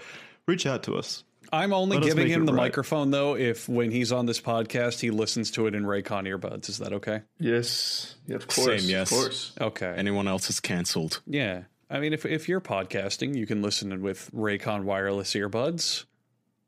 reach 0.47 0.65
out 0.65 0.83
to 0.83 0.95
us. 0.95 1.23
I'm 1.51 1.71
only 1.71 1.97
Let 1.97 2.05
giving 2.07 2.27
him 2.27 2.45
the 2.45 2.51
right. 2.53 2.63
microphone 2.63 3.11
though 3.11 3.35
if 3.37 3.69
when 3.69 3.91
he's 3.91 4.11
on 4.11 4.25
this 4.25 4.41
podcast 4.41 4.99
he 5.01 5.11
listens 5.11 5.51
to 5.51 5.67
it 5.67 5.75
in 5.75 5.83
Raycon 5.83 6.27
earbuds. 6.27 6.67
Is 6.67 6.79
that 6.79 6.93
okay? 6.93 7.21
Yes, 7.39 8.15
yeah, 8.27 8.35
of 8.37 8.47
course, 8.47 8.81
Same, 8.81 8.89
yes. 8.89 9.11
of 9.11 9.17
course. 9.17 9.51
Okay. 9.61 9.93
Anyone 9.95 10.27
else 10.27 10.49
is 10.49 10.59
canceled. 10.59 11.21
yeah. 11.27 11.63
I 11.93 11.99
mean 11.99 12.11
if 12.11 12.25
if 12.25 12.49
you're 12.49 12.59
podcasting, 12.59 13.35
you 13.37 13.45
can 13.45 13.61
listen 13.61 14.01
with 14.01 14.29
Raycon 14.33 14.83
wireless 14.83 15.33
earbuds. 15.33 16.05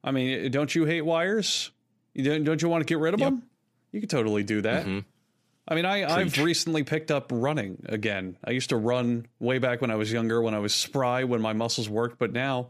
I 0.03 0.11
mean, 0.11 0.51
don't 0.51 0.73
you 0.75 0.85
hate 0.85 1.01
wires? 1.01 1.71
You 2.13 2.23
don't 2.23 2.43
don't 2.43 2.61
you 2.61 2.69
want 2.69 2.81
to 2.81 2.85
get 2.85 2.99
rid 2.99 3.13
of 3.15 3.19
Yep. 3.19 3.29
them? 3.29 3.43
You 3.91 4.01
could 4.01 4.09
totally 4.09 4.43
do 4.43 4.61
that. 4.61 4.85
Mhm. 4.85 5.03
I 5.67 5.73
mean, 5.73 5.85
I, 5.85 6.05
I've 6.05 6.37
recently 6.37 6.83
picked 6.83 7.09
up 7.09 7.31
running 7.33 7.83
again. 7.87 8.37
I 8.43 8.51
used 8.51 8.69
to 8.69 8.77
run 8.77 9.25
way 9.39 9.57
back 9.57 9.81
when 9.81 9.89
I 9.89 9.95
was 9.95 10.11
younger, 10.11 10.39
when 10.39 10.53
I 10.53 10.59
was 10.59 10.75
spry, 10.75 11.23
when 11.23 11.41
my 11.41 11.53
muscles 11.53 11.89
worked, 11.89 12.19
but 12.19 12.31
now 12.31 12.69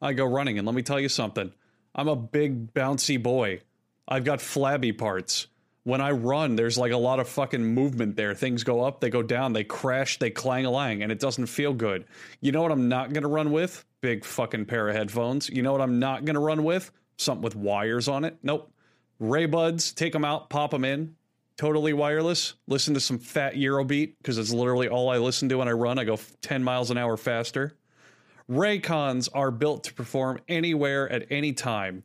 I 0.00 0.12
go 0.12 0.24
running. 0.26 0.56
And 0.56 0.64
let 0.64 0.76
me 0.76 0.82
tell 0.82 1.00
you 1.00 1.08
something 1.08 1.52
I'm 1.94 2.06
a 2.06 2.14
big, 2.14 2.72
bouncy 2.72 3.20
boy. 3.20 3.62
I've 4.06 4.22
got 4.22 4.40
flabby 4.40 4.92
parts. 4.92 5.48
When 5.86 6.00
I 6.00 6.10
run, 6.10 6.56
there's 6.56 6.76
like 6.76 6.90
a 6.90 6.96
lot 6.96 7.20
of 7.20 7.28
fucking 7.28 7.64
movement 7.64 8.16
there. 8.16 8.34
Things 8.34 8.64
go 8.64 8.82
up, 8.82 8.98
they 8.98 9.08
go 9.08 9.22
down, 9.22 9.52
they 9.52 9.62
crash, 9.62 10.18
they 10.18 10.30
clang 10.30 10.66
a 10.66 10.70
lang, 10.72 11.04
and 11.04 11.12
it 11.12 11.20
doesn't 11.20 11.46
feel 11.46 11.72
good. 11.72 12.06
You 12.40 12.50
know 12.50 12.60
what 12.60 12.72
I'm 12.72 12.88
not 12.88 13.14
to 13.14 13.28
run 13.28 13.52
with? 13.52 13.84
Big 14.00 14.24
fucking 14.24 14.64
pair 14.64 14.88
of 14.88 14.96
headphones. 14.96 15.48
You 15.48 15.62
know 15.62 15.70
what 15.70 15.80
I'm 15.80 16.00
not 16.00 16.26
to 16.26 16.40
run 16.40 16.64
with? 16.64 16.90
Something 17.18 17.42
with 17.42 17.54
wires 17.54 18.08
on 18.08 18.24
it. 18.24 18.36
Nope. 18.42 18.72
Ray 19.20 19.46
Buds, 19.46 19.92
take 19.92 20.12
them 20.12 20.24
out, 20.24 20.50
pop 20.50 20.72
them 20.72 20.84
in, 20.84 21.14
totally 21.56 21.92
wireless. 21.92 22.54
Listen 22.66 22.92
to 22.94 23.00
some 23.00 23.20
fat 23.20 23.54
Eurobeat 23.54 24.14
because 24.18 24.38
it's 24.38 24.52
literally 24.52 24.88
all 24.88 25.08
I 25.08 25.18
listen 25.18 25.48
to 25.50 25.58
when 25.58 25.68
I 25.68 25.72
run. 25.72 26.00
I 26.00 26.04
go 26.04 26.18
10 26.42 26.64
miles 26.64 26.90
an 26.90 26.98
hour 26.98 27.16
faster. 27.16 27.76
Raycons 28.50 29.28
are 29.32 29.52
built 29.52 29.84
to 29.84 29.94
perform 29.94 30.40
anywhere 30.48 31.08
at 31.08 31.28
any 31.30 31.52
time. 31.52 32.02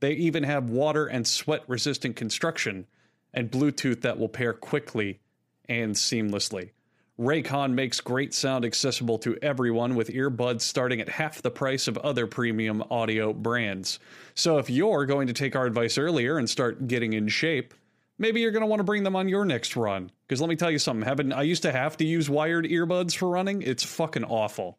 They 0.00 0.12
even 0.12 0.42
have 0.42 0.68
water 0.68 1.06
and 1.06 1.26
sweat 1.26 1.62
resistant 1.66 2.16
construction 2.16 2.86
and 3.34 3.50
Bluetooth 3.50 4.00
that 4.00 4.18
will 4.18 4.28
pair 4.28 4.52
quickly 4.52 5.20
and 5.68 5.94
seamlessly. 5.94 6.70
Raycon 7.18 7.74
makes 7.74 8.00
great 8.00 8.34
sound 8.34 8.64
accessible 8.64 9.18
to 9.18 9.38
everyone 9.40 9.94
with 9.94 10.08
earbuds 10.08 10.62
starting 10.62 11.00
at 11.00 11.08
half 11.08 11.42
the 11.42 11.50
price 11.50 11.86
of 11.86 11.96
other 11.98 12.26
premium 12.26 12.82
audio 12.90 13.32
brands. 13.32 14.00
So 14.34 14.58
if 14.58 14.68
you're 14.68 15.06
going 15.06 15.28
to 15.28 15.32
take 15.32 15.54
our 15.54 15.66
advice 15.66 15.96
earlier 15.96 16.38
and 16.38 16.50
start 16.50 16.88
getting 16.88 17.12
in 17.12 17.28
shape, 17.28 17.72
maybe 18.18 18.40
you're 18.40 18.50
going 18.50 18.62
to 18.62 18.66
want 18.66 18.80
to 18.80 18.84
bring 18.84 19.04
them 19.04 19.14
on 19.14 19.28
your 19.28 19.44
next 19.44 19.76
run. 19.76 20.10
Because 20.26 20.40
let 20.40 20.50
me 20.50 20.56
tell 20.56 20.72
you 20.72 20.80
something, 20.80 21.32
I 21.32 21.42
used 21.42 21.62
to 21.62 21.70
have 21.70 21.96
to 21.98 22.04
use 22.04 22.28
wired 22.28 22.64
earbuds 22.64 23.14
for 23.14 23.28
running. 23.28 23.62
It's 23.62 23.84
fucking 23.84 24.24
awful. 24.24 24.78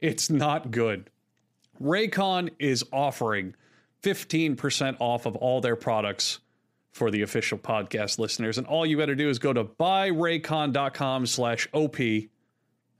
It's 0.00 0.30
not 0.30 0.70
good. 0.70 1.10
Raycon 1.82 2.50
is 2.58 2.84
offering 2.90 3.54
15% 4.02 4.96
off 4.98 5.26
of 5.26 5.36
all 5.36 5.60
their 5.60 5.76
products 5.76 6.38
for 6.96 7.10
the 7.10 7.20
official 7.22 7.58
podcast 7.58 8.18
listeners. 8.18 8.58
And 8.58 8.66
all 8.66 8.84
you 8.86 8.96
got 8.96 9.06
to 9.06 9.14
do 9.14 9.28
is 9.28 9.38
go 9.38 9.52
to 9.52 9.64
buyraycon.com 9.64 11.26
slash 11.26 11.68
OP. 11.72 11.98
And 11.98 12.28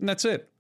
that's 0.01 0.27
it. 0.27 0.51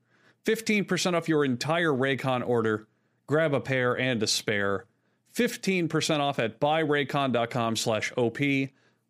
15% 0.46 1.14
off 1.14 1.28
your 1.28 1.44
entire 1.44 1.92
Raycon 1.92 2.46
order. 2.46 2.86
Grab 3.26 3.52
a 3.52 3.60
pair 3.60 3.98
and 3.98 4.22
a 4.22 4.26
spare. 4.26 4.86
15% 5.34 6.20
off 6.20 6.38
at 6.38 6.58
buyraycon.com 6.60 7.76
slash 7.76 8.12
OP. 8.16 8.38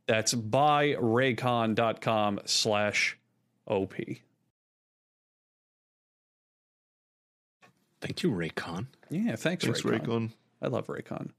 That's 0.07 0.35
buyraycon.com 0.35 2.41
slash 2.47 3.16
OP. 3.68 3.95
Thank 8.01 8.22
you, 8.22 8.31
Raycon. 8.31 8.87
Yeah, 9.09 9.37
thanks, 9.37 9.64
Thanks, 9.64 9.81
Raycon. 9.83 10.07
Raycon. 10.07 10.31
I 10.62 10.66
love 10.66 10.89
Raycon. 10.89 11.31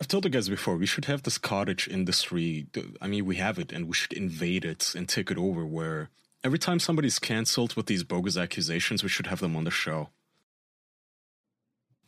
I've 0.00 0.08
told 0.08 0.24
you 0.24 0.30
guys 0.30 0.48
before, 0.48 0.76
we 0.76 0.86
should 0.86 1.04
have 1.06 1.22
this 1.24 1.36
cottage 1.38 1.86
industry. 1.86 2.66
I 3.02 3.06
mean, 3.06 3.26
we 3.26 3.36
have 3.36 3.58
it, 3.58 3.70
and 3.72 3.86
we 3.86 3.92
should 3.94 4.12
invade 4.14 4.64
it 4.64 4.94
and 4.94 5.08
take 5.08 5.30
it 5.30 5.36
over. 5.36 5.66
Where 5.66 6.08
every 6.42 6.58
time 6.58 6.78
somebody's 6.80 7.18
canceled 7.18 7.74
with 7.76 7.86
these 7.86 8.02
bogus 8.02 8.36
accusations, 8.38 9.02
we 9.02 9.08
should 9.10 9.26
have 9.26 9.40
them 9.40 9.56
on 9.56 9.64
the 9.64 9.70
show. 9.70 10.08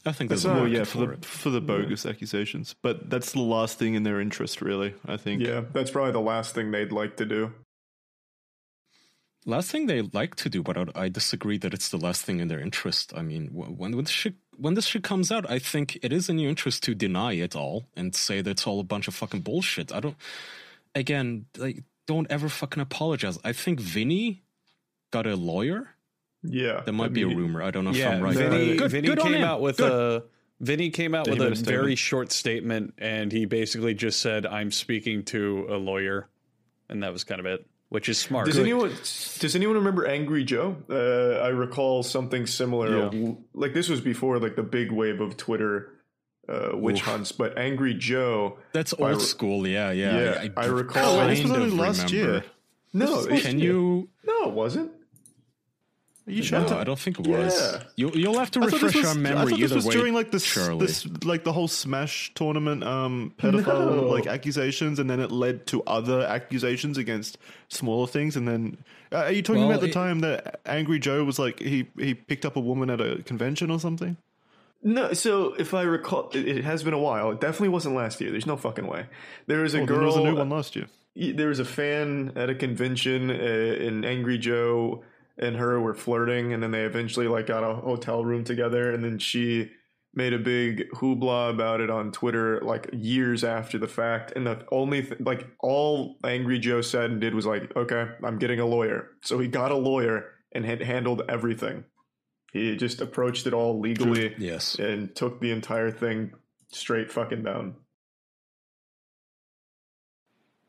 I 0.04 0.12
think 0.12 0.30
there's 0.30 0.42
That's 0.42 0.44
a 0.46 0.48
not- 0.48 0.62
Well, 0.62 0.70
market 0.70 0.78
yeah, 0.78 0.84
for, 0.84 0.90
for 0.98 1.06
the 1.06 1.12
it. 1.12 1.24
for 1.24 1.50
the 1.50 1.60
bogus 1.60 2.06
accusations, 2.06 2.74
but 2.82 3.10
that's 3.10 3.32
the 3.32 3.40
last 3.42 3.78
thing 3.78 3.94
in 3.94 4.02
their 4.04 4.20
interest, 4.20 4.62
really. 4.62 4.94
I 5.06 5.16
think. 5.18 5.42
Yeah, 5.42 5.60
that's 5.72 5.90
probably 5.90 6.12
the 6.12 6.20
last 6.20 6.54
thing 6.54 6.70
they'd 6.70 6.92
like 6.92 7.16
to 7.18 7.26
do. 7.26 7.52
Last 9.44 9.70
thing 9.70 9.86
they 9.86 10.02
like 10.02 10.34
to 10.36 10.48
do, 10.48 10.62
but 10.62 10.78
I, 10.78 10.86
I 10.94 11.08
disagree 11.08 11.58
that 11.58 11.74
it's 11.74 11.88
the 11.88 11.98
last 11.98 12.24
thing 12.24 12.38
in 12.40 12.48
their 12.48 12.60
interest. 12.60 13.12
I 13.14 13.22
mean, 13.22 13.48
when 13.52 13.76
when 13.76 13.92
this 13.92 14.08
shit 14.08 14.34
when 14.56 14.74
this 14.74 14.86
shit 14.86 15.02
comes 15.02 15.30
out, 15.32 15.48
I 15.50 15.58
think 15.58 15.98
it 16.02 16.12
is 16.12 16.28
in 16.28 16.38
your 16.38 16.50
interest 16.50 16.82
to 16.84 16.94
deny 16.94 17.32
it 17.34 17.56
all 17.56 17.86
and 17.96 18.14
say 18.14 18.40
that 18.40 18.50
it's 18.50 18.66
all 18.66 18.80
a 18.80 18.84
bunch 18.84 19.08
of 19.08 19.14
fucking 19.14 19.40
bullshit. 19.40 19.92
I 19.92 20.00
don't. 20.00 20.16
Again, 20.94 21.46
like, 21.56 21.82
don't 22.06 22.30
ever 22.30 22.48
fucking 22.48 22.82
apologize. 22.82 23.38
I 23.44 23.52
think 23.52 23.80
Vinny 23.80 24.42
got 25.10 25.26
a 25.26 25.36
lawyer. 25.36 25.88
Yeah, 26.44 26.80
That 26.84 26.92
might 26.92 27.12
be 27.12 27.22
a 27.22 27.28
rumor. 27.28 27.62
I 27.62 27.70
don't 27.70 27.84
know 27.84 27.92
if 27.92 28.04
I'm 28.06 28.20
right. 28.20 28.34
Vinny, 28.36 28.76
Good- 28.76 28.90
Vinny 28.90 29.06
good 29.06 29.20
came 29.20 29.42
out 29.44 29.60
with 29.60 29.76
Good. 29.76 29.92
a 29.92 30.24
Vinny 30.60 30.90
came 30.90 31.14
out 31.14 31.24
Did 31.24 31.38
with 31.38 31.40
a 31.46 31.50
make 31.50 31.58
a 31.60 31.62
very 31.62 31.94
short 31.94 32.30
statement, 32.32 32.94
and 32.98 33.30
he 33.32 33.46
basically 33.46 33.94
just 33.94 34.20
said, 34.20 34.44
"I'm 34.46 34.70
speaking 34.70 35.24
to 35.26 35.66
a 35.70 35.76
lawyer," 35.76 36.28
and 36.88 37.02
that 37.02 37.12
was 37.12 37.24
kind 37.24 37.40
of 37.40 37.46
it, 37.46 37.64
which 37.92 38.08
is 38.08 38.18
smart. 38.18 38.46
Does 38.46 38.58
anyone 38.58 38.90
does 39.38 39.54
anyone 39.54 39.76
remember 39.76 40.06
Angry 40.06 40.44
Joe? 40.44 40.76
Uh, 40.90 41.44
I 41.44 41.48
recall 41.48 42.02
something 42.02 42.46
similar. 42.46 43.10
Like 43.54 43.74
this 43.74 43.88
was 43.88 44.00
before 44.00 44.38
like 44.38 44.56
the 44.56 44.62
big 44.62 44.90
wave 44.90 45.20
of 45.20 45.36
Twitter 45.36 45.90
uh, 46.48 46.70
witch 46.72 47.00
Oof. 47.00 47.04
hunts, 47.06 47.32
but 47.32 47.56
Angry 47.58 47.94
Joe. 47.94 48.58
That's 48.72 48.94
I 48.94 48.96
old 49.02 49.12
re- 49.16 49.20
school. 49.20 49.66
Yeah, 49.66 49.90
yeah. 49.92 50.18
Yeah, 50.20 50.48
I 50.56 50.66
b- 50.66 50.68
recall- 50.72 51.14
Oh, 51.16 51.18
wait, 51.26 51.34
this 51.36 51.42
was 51.44 51.52
only 51.52 51.70
last 51.70 52.10
remember. 52.12 52.32
year. 52.32 52.44
No, 52.94 53.20
it- 53.24 53.42
Can 53.42 53.58
you? 53.58 54.08
No, 54.24 54.48
it 54.48 54.52
wasn't. 54.52 54.90
Are 56.24 56.30
you 56.30 56.42
sure? 56.44 56.60
No, 56.60 56.78
I 56.78 56.84
don't 56.84 56.98
think 56.98 57.18
it 57.18 57.26
was. 57.26 57.52
Yeah. 57.60 57.82
You, 57.96 58.10
you'll 58.14 58.38
have 58.38 58.50
to 58.52 58.60
I 58.60 58.66
refresh 58.66 58.80
this 58.82 58.94
was, 58.94 59.04
our 59.06 59.10
I 59.10 59.14
memory 59.16 59.50
thought 59.50 59.58
this 59.58 59.64
either 59.70 59.74
was 59.74 59.86
way. 59.86 59.92
during 59.94 60.14
like 60.14 60.30
this, 60.30 60.44
Charlie. 60.46 60.86
this, 60.86 61.04
like 61.24 61.42
the 61.42 61.52
whole 61.52 61.66
Smash 61.66 62.32
tournament 62.34 62.84
um, 62.84 63.34
pedophile 63.38 63.96
No. 63.96 64.02
like 64.04 64.28
accusations, 64.28 65.00
and 65.00 65.10
then 65.10 65.18
it 65.18 65.32
led 65.32 65.66
to 65.68 65.82
other 65.82 66.20
accusations 66.22 66.96
against 66.96 67.38
smaller 67.68 68.06
things. 68.06 68.36
And 68.36 68.46
then, 68.46 68.78
uh, 69.10 69.16
are 69.16 69.32
you 69.32 69.42
talking 69.42 69.62
Well, 69.62 69.72
about 69.72 69.80
the 69.80 69.88
it- 69.88 69.92
time 69.94 70.20
that 70.20 70.60
Angry 70.64 71.00
Joe 71.00 71.24
was 71.24 71.40
like 71.40 71.58
he 71.58 71.88
he 71.98 72.14
picked 72.14 72.44
up 72.46 72.54
a 72.54 72.60
woman 72.60 72.88
at 72.88 73.00
a 73.00 73.22
convention 73.24 73.68
or 73.70 73.80
something? 73.80 74.16
No, 74.84 75.12
so 75.14 75.54
if 75.54 75.74
I 75.74 75.82
recall, 75.82 76.30
it, 76.34 76.46
it 76.46 76.64
has 76.64 76.82
been 76.84 76.94
a 76.94 76.98
while. 76.98 77.30
It 77.32 77.40
definitely 77.40 77.68
wasn't 77.70 77.94
last 77.96 78.20
year. 78.20 78.30
There's 78.30 78.46
no 78.46 78.56
fucking 78.56 78.86
way. 78.86 79.06
There 79.48 79.60
was 79.62 79.74
a 79.74 79.78
Oh, 79.82 79.86
there 79.86 79.96
girl. 79.96 80.06
was 80.06 80.16
a 80.16 80.20
new 80.22 80.36
one 80.36 80.50
last 80.50 80.74
year. 80.76 80.86
there 81.16 81.48
was 81.48 81.58
a 81.58 81.64
fan 81.64 82.32
at 82.36 82.48
a 82.48 82.54
convention, 82.54 83.30
uh, 83.30 83.34
and 83.34 84.04
Angry 84.04 84.38
Joe 84.38 85.02
and 85.38 85.56
her 85.56 85.80
were 85.80 85.94
flirting, 85.94 86.52
and 86.52 86.62
then 86.62 86.70
they 86.70 86.84
eventually 86.84 87.28
like 87.28 87.46
got 87.46 87.64
a 87.64 87.74
hotel 87.74 88.24
room 88.24 88.44
together, 88.44 88.92
and 88.92 89.04
then 89.04 89.18
she 89.18 89.70
made 90.14 90.34
a 90.34 90.38
big 90.38 90.90
hoopla 90.90 91.50
about 91.50 91.80
it 91.80 91.88
on 91.88 92.12
Twitter 92.12 92.60
like 92.60 92.90
years 92.92 93.44
after 93.44 93.78
the 93.78 93.88
fact, 93.88 94.32
and 94.36 94.46
the 94.46 94.64
only 94.70 95.02
th- 95.02 95.20
like 95.20 95.48
all 95.60 96.16
Angry 96.24 96.58
Joe 96.58 96.82
said 96.82 97.10
and 97.10 97.20
did 97.20 97.34
was 97.34 97.46
like, 97.46 97.74
okay, 97.76 98.08
I'm 98.22 98.38
getting 98.38 98.60
a 98.60 98.66
lawyer. 98.66 99.08
So 99.22 99.38
he 99.38 99.48
got 99.48 99.72
a 99.72 99.76
lawyer 99.76 100.26
and 100.52 100.64
had 100.64 100.82
handled 100.82 101.22
everything. 101.28 101.84
He 102.52 102.76
just 102.76 103.00
approached 103.00 103.46
it 103.46 103.54
all 103.54 103.80
legally 103.80 104.34
yes. 104.36 104.74
and 104.74 105.14
took 105.16 105.40
the 105.40 105.50
entire 105.50 105.90
thing 105.90 106.32
straight 106.70 107.10
fucking 107.10 107.42
down. 107.42 107.76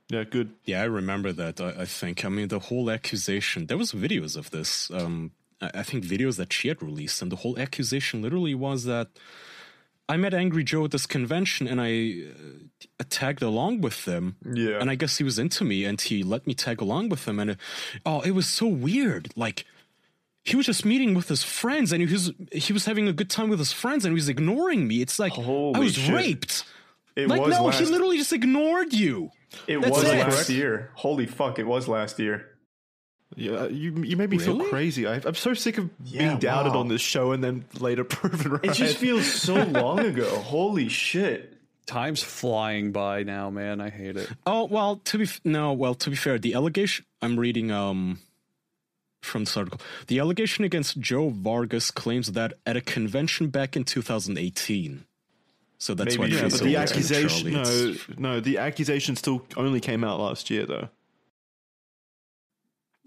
Yeah, 0.10 0.24
good. 0.24 0.52
Yeah, 0.66 0.82
I 0.82 0.86
remember 0.86 1.32
that. 1.32 1.62
I, 1.62 1.82
I 1.82 1.86
think. 1.86 2.26
I 2.26 2.30
mean, 2.30 2.48
the 2.50 2.60
whole 2.60 2.90
accusation. 2.92 3.68
There 3.68 3.78
was 3.78 3.92
videos 3.94 4.36
of 4.38 4.52
this. 4.52 4.92
Um, 4.92 5.32
I, 5.62 5.72
I 5.76 5.84
think 5.84 6.04
videos 6.04 6.38
that 6.38 6.52
she 6.54 6.68
had 6.68 6.82
released, 6.82 7.22
and 7.22 7.32
the 7.32 7.38
whole 7.38 7.58
accusation 7.58 8.22
literally 8.22 8.54
was 8.54 8.84
that 8.86 9.08
I 10.10 10.18
met 10.18 10.34
Angry 10.34 10.64
Joe 10.64 10.84
at 10.86 10.92
this 10.92 11.06
convention, 11.06 11.68
and 11.68 11.80
I 11.82 12.24
uh, 13.00 13.04
tagged 13.10 13.42
along 13.42 13.82
with 13.82 14.06
them. 14.06 14.36
Yeah. 14.54 14.80
And 14.80 14.90
I 14.90 14.96
guess 14.96 15.18
he 15.18 15.24
was 15.24 15.40
into 15.40 15.64
me, 15.64 15.86
and 15.86 16.00
he 16.00 16.24
let 16.24 16.46
me 16.46 16.54
tag 16.54 16.82
along 16.82 17.10
with 17.10 17.28
him. 17.28 17.40
And 17.40 17.52
it, 17.52 17.58
oh, 18.06 18.22
it 18.22 18.32
was 18.32 18.48
so 18.48 18.68
weird. 18.68 19.30
Like 19.36 19.66
he 20.44 20.58
was 20.58 20.66
just 20.66 20.84
meeting 20.84 21.14
with 21.14 21.30
his 21.30 21.44
friends, 21.44 21.94
and 21.94 22.02
he 22.06 22.12
was 22.12 22.32
he 22.52 22.74
was 22.74 22.86
having 22.86 23.08
a 23.08 23.14
good 23.14 23.30
time 23.30 23.50
with 23.50 23.60
his 23.60 23.72
friends, 23.72 24.04
and 24.04 24.12
he 24.12 24.16
was 24.16 24.28
ignoring 24.30 24.88
me. 24.88 25.02
It's 25.02 25.18
like 25.18 25.38
I 25.38 25.80
was 25.80 25.94
shit. 25.94 26.14
raped. 26.14 26.66
it 27.16 27.30
Like 27.30 27.42
was 27.42 27.58
no, 27.58 27.66
last 27.66 27.80
he 27.80 27.86
literally 27.86 28.18
just 28.18 28.34
ignored 28.34 28.94
you. 28.94 29.32
It 29.68 29.82
That's 29.82 29.92
was 29.98 30.04
it. 30.04 30.18
last 30.20 30.50
year. 30.50 30.90
Holy 30.96 31.26
fuck! 31.26 31.60
It 31.60 31.66
was 31.68 31.88
last 31.88 32.20
year. 32.20 32.50
Yeah, 33.36 33.66
you 33.68 33.94
you 34.04 34.16
made 34.16 34.30
me 34.30 34.38
feel 34.38 34.64
crazy. 34.66 35.08
I, 35.08 35.16
I'm 35.26 35.34
so 35.36 35.54
sick 35.56 35.78
of 35.80 35.90
Yeah, 36.04 36.28
being 36.28 36.40
doubted 36.40 36.74
wow. 36.74 36.82
on 36.82 36.88
this 36.88 37.02
show 37.02 37.32
and 37.32 37.44
then 37.44 37.66
later 37.80 38.04
proven 38.04 38.52
right. 38.54 38.66
It 38.66 38.74
just 38.74 38.98
feels 38.98 39.26
so 39.26 39.56
long 39.64 40.00
ago. 40.00 40.30
Holy 40.40 40.88
shit! 40.90 41.58
Time's 41.88 42.22
flying 42.22 42.92
by 42.92 43.24
now, 43.24 43.50
man. 43.50 43.82
I 43.82 43.90
hate 43.90 44.18
it. 44.18 44.30
Oh 44.46 44.66
well, 44.66 44.98
to 45.06 45.18
be 45.18 45.24
f- 45.24 45.42
no, 45.44 45.74
well 45.74 45.96
to 45.96 46.10
be 46.12 46.16
fair, 46.16 46.38
the 46.38 46.54
allegation 46.54 47.06
I'm 47.24 47.40
reading 47.40 47.72
um 47.72 48.20
from 49.24 49.46
this 49.46 49.56
article, 49.58 49.80
the 50.08 50.20
allegation 50.20 50.64
against 50.66 51.00
Joe 51.00 51.30
Vargas 51.30 51.90
claims 51.92 52.34
that 52.34 52.54
at 52.66 52.76
a 52.78 52.82
convention 52.82 53.48
back 53.48 53.76
in 53.76 53.84
2018. 53.86 55.06
So 55.80 55.94
that's 55.94 56.18
Maybe 56.18 56.20
why 56.20 56.26
it 56.26 56.30
yeah, 56.32 56.36
yeah, 56.36 56.42
feels 56.42 56.60
but 56.60 56.66
the 56.66 56.76
accusation 56.78 57.52
Charlie. 57.52 58.00
no 58.18 58.34
no 58.36 58.40
the 58.40 58.58
accusation 58.58 59.16
still 59.16 59.46
only 59.58 59.80
came 59.82 60.04
out 60.04 60.20
last 60.20 60.50
year 60.50 60.66
though. 60.66 60.90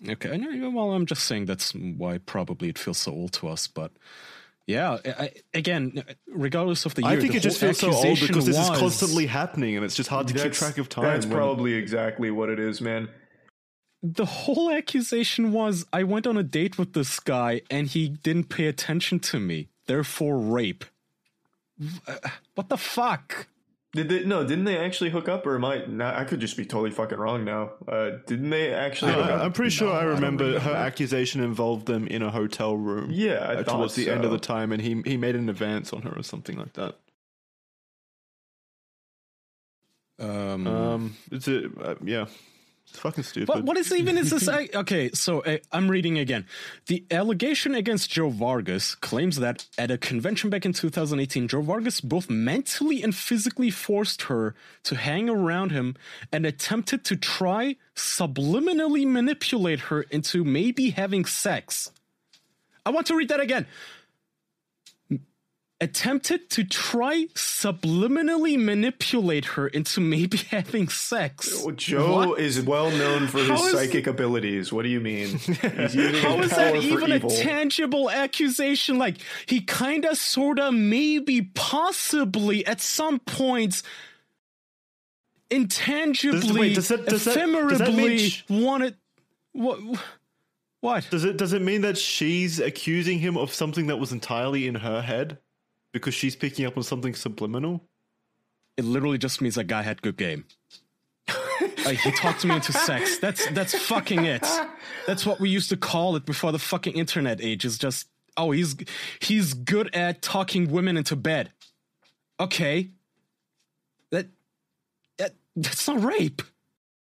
Okay, 0.08 0.30
I 0.32 0.36
know- 0.36 0.70
well, 0.70 0.92
I'm 0.92 1.06
just 1.06 1.24
saying 1.24 1.46
that's 1.46 1.72
why 1.74 2.18
probably 2.18 2.68
it 2.68 2.78
feels 2.78 2.98
so 2.98 3.12
old 3.12 3.32
to 3.34 3.48
us, 3.48 3.66
but. 3.66 3.92
Yeah, 4.66 4.98
I, 5.04 5.10
I- 5.10 5.32
again, 5.54 6.02
regardless 6.26 6.84
of 6.86 6.94
the 6.96 7.02
year, 7.02 7.12
I 7.12 7.16
think 7.20 7.32
the 7.32 7.38
it 7.38 7.42
just 7.42 7.60
feels 7.60 7.78
so 7.78 7.92
old 7.92 8.18
because 8.20 8.46
this 8.46 8.58
was, 8.58 8.68
is 8.70 8.78
constantly 8.78 9.26
happening 9.26 9.76
and 9.76 9.84
it's 9.84 9.94
just 9.94 10.10
hard 10.10 10.26
to 10.28 10.34
keep 10.34 10.52
track 10.52 10.76
of 10.78 10.88
time. 10.88 11.04
That's 11.04 11.24
probably 11.24 11.74
exactly 11.74 12.30
what 12.32 12.48
it 12.50 12.58
is, 12.58 12.80
man. 12.80 13.08
the 14.02 14.26
whole 14.26 14.70
accusation 14.70 15.52
was 15.52 15.86
I 15.92 16.02
went 16.02 16.26
on 16.26 16.36
a 16.36 16.42
date 16.42 16.78
with 16.78 16.92
this 16.94 17.20
guy 17.20 17.62
and 17.70 17.86
he 17.86 18.08
didn't 18.08 18.48
pay 18.48 18.66
attention 18.66 19.20
to 19.20 19.38
me, 19.40 19.68
therefore 19.86 20.36
rape. 20.38 20.84
Uh, 22.08 22.14
What 22.54 22.68
the 22.68 22.76
fuck? 22.78 23.48
Did 23.92 24.08
they, 24.10 24.24
no? 24.24 24.44
Didn't 24.46 24.64
they 24.64 24.76
actually 24.76 25.08
hook 25.10 25.26
up, 25.28 25.46
or 25.46 25.54
am 25.54 25.64
I? 25.64 25.84
Nah, 25.86 26.18
I 26.18 26.24
could 26.24 26.40
just 26.40 26.56
be 26.56 26.66
totally 26.66 26.90
fucking 26.90 27.16
wrong 27.16 27.44
now. 27.44 27.72
Uh, 27.88 28.18
didn't 28.26 28.50
they 28.50 28.72
actually 28.74 29.12
hook 29.12 29.24
I, 29.24 29.30
up? 29.30 29.40
I'm 29.42 29.52
pretty 29.52 29.70
sure 29.70 29.90
I 29.90 30.00
I 30.00 30.04
don't 30.04 30.14
remember 30.16 30.44
her 30.44 30.58
remember. 30.58 30.76
accusation 30.76 31.42
involved 31.42 31.86
them 31.86 32.06
in 32.06 32.20
a 32.22 32.30
hotel 32.30 32.76
room. 32.76 33.10
Yeah, 33.10 33.34
I 33.48 33.54
uh, 33.54 33.64
thought 33.64 33.76
towards 33.76 33.94
the 33.94 34.10
end 34.10 34.24
of 34.26 34.30
the 34.32 34.38
time, 34.38 34.70
and 34.72 34.82
he 34.82 35.00
he 35.06 35.16
made 35.16 35.34
an 35.34 35.48
advance 35.48 35.92
on 35.94 36.02
her 36.02 36.10
or 36.14 36.22
something 36.22 36.58
like 36.58 36.74
that. 36.74 36.96
Um, 40.18 40.66
Um, 40.66 41.16
it's 41.30 41.48
a 41.48 41.66
uh, 41.80 41.94
yeah, 42.02 42.26
it's 42.96 43.02
fucking 43.02 43.24
stupid. 43.24 43.48
what, 43.48 43.64
what 43.64 43.76
is 43.76 43.92
even 43.92 44.16
is 44.16 44.30
this? 44.30 44.48
I, 44.48 44.70
okay, 44.74 45.10
so 45.12 45.40
uh, 45.40 45.58
I'm 45.70 45.90
reading 45.90 46.18
again. 46.18 46.46
The 46.86 47.04
allegation 47.10 47.74
against 47.74 48.10
Joe 48.10 48.30
Vargas 48.30 48.94
claims 48.94 49.36
that 49.36 49.66
at 49.76 49.90
a 49.90 49.98
convention 49.98 50.48
back 50.48 50.64
in 50.64 50.72
2018, 50.72 51.48
Joe 51.48 51.60
Vargas 51.60 52.00
both 52.00 52.30
mentally 52.30 53.02
and 53.02 53.14
physically 53.14 53.70
forced 53.70 54.22
her 54.22 54.54
to 54.84 54.96
hang 54.96 55.28
around 55.28 55.72
him 55.72 55.94
and 56.32 56.46
attempted 56.46 57.04
to 57.04 57.16
try 57.16 57.76
subliminally 57.94 59.06
manipulate 59.06 59.80
her 59.80 60.02
into 60.02 60.42
maybe 60.42 60.90
having 60.90 61.26
sex. 61.26 61.90
I 62.86 62.90
want 62.90 63.08
to 63.08 63.16
read 63.16 63.28
that 63.28 63.40
again. 63.40 63.66
Attempted 65.78 66.48
to 66.50 66.64
try 66.64 67.26
subliminally 67.34 68.58
manipulate 68.58 69.44
her 69.44 69.68
into 69.68 70.00
maybe 70.00 70.38
having 70.50 70.88
sex. 70.88 71.50
Oh, 71.66 71.70
Joe 71.70 72.28
What? 72.28 72.40
is 72.40 72.62
well 72.62 72.90
known 72.90 73.26
for 73.26 73.38
his 73.38 73.48
How 73.48 73.66
is- 73.66 73.72
psychic 73.72 74.06
abilities. 74.06 74.72
What 74.72 74.84
do 74.84 74.88
you 74.88 75.00
mean? 75.00 75.36
He's 75.38 75.94
using 75.94 76.14
How 76.22 76.38
his 76.38 76.46
is 76.50 76.56
that 76.56 76.72
power 76.72 76.80
for 76.80 76.86
even 76.88 77.12
a 77.12 77.20
tangible 77.20 78.10
accusation? 78.10 78.96
Like 78.96 79.16
he 79.44 79.60
kind 79.60 80.06
of, 80.06 80.16
sort 80.16 80.58
of, 80.58 80.72
maybe, 80.72 81.42
possibly, 81.54 82.64
at 82.66 82.80
some 82.80 83.18
points, 83.18 83.82
intangibly, 85.50 86.58
wait, 86.60 86.74
does 86.74 86.88
that- 86.88 87.06
does 87.06 87.24
that- 87.24 87.36
ephemerally 87.36 87.68
does 87.68 87.78
that 87.80 88.18
sh- 88.30 88.42
wanted. 88.48 88.96
What? 89.52 89.78
What? 90.80 91.06
Does 91.10 91.24
it 91.24 91.36
does 91.36 91.52
it 91.52 91.62
mean 91.62 91.80
that 91.82 91.98
she's 91.98 92.60
accusing 92.60 93.18
him 93.18 93.36
of 93.36 93.52
something 93.52 93.88
that 93.88 93.96
was 93.98 94.12
entirely 94.12 94.66
in 94.66 94.76
her 94.76 95.00
head 95.02 95.38
because 95.92 96.14
she's 96.14 96.36
picking 96.36 96.66
up 96.66 96.76
on 96.76 96.82
something 96.82 97.14
subliminal? 97.14 97.82
It 98.76 98.84
literally 98.84 99.18
just 99.18 99.40
means 99.40 99.54
that 99.54 99.64
guy 99.64 99.82
had 99.82 100.02
good 100.02 100.16
game. 100.16 100.44
like 101.84 101.98
he 101.98 102.10
talked 102.12 102.44
me 102.44 102.54
into 102.54 102.72
sex. 102.72 103.18
That's 103.18 103.48
that's 103.50 103.76
fucking 103.86 104.24
it. 104.24 104.46
That's 105.06 105.24
what 105.24 105.40
we 105.40 105.48
used 105.48 105.70
to 105.70 105.76
call 105.76 106.16
it 106.16 106.26
before 106.26 106.52
the 106.52 106.58
fucking 106.58 106.94
internet 106.94 107.40
age. 107.40 107.64
Is 107.64 107.78
just 107.78 108.08
oh 108.36 108.50
he's 108.50 108.76
he's 109.20 109.54
good 109.54 109.94
at 109.94 110.22
talking 110.22 110.70
women 110.70 110.96
into 110.96 111.16
bed. 111.16 111.52
Okay. 112.38 112.90
That 114.10 114.26
that 115.18 115.34
that's 115.54 115.88
not 115.88 116.02
rape. 116.02 116.42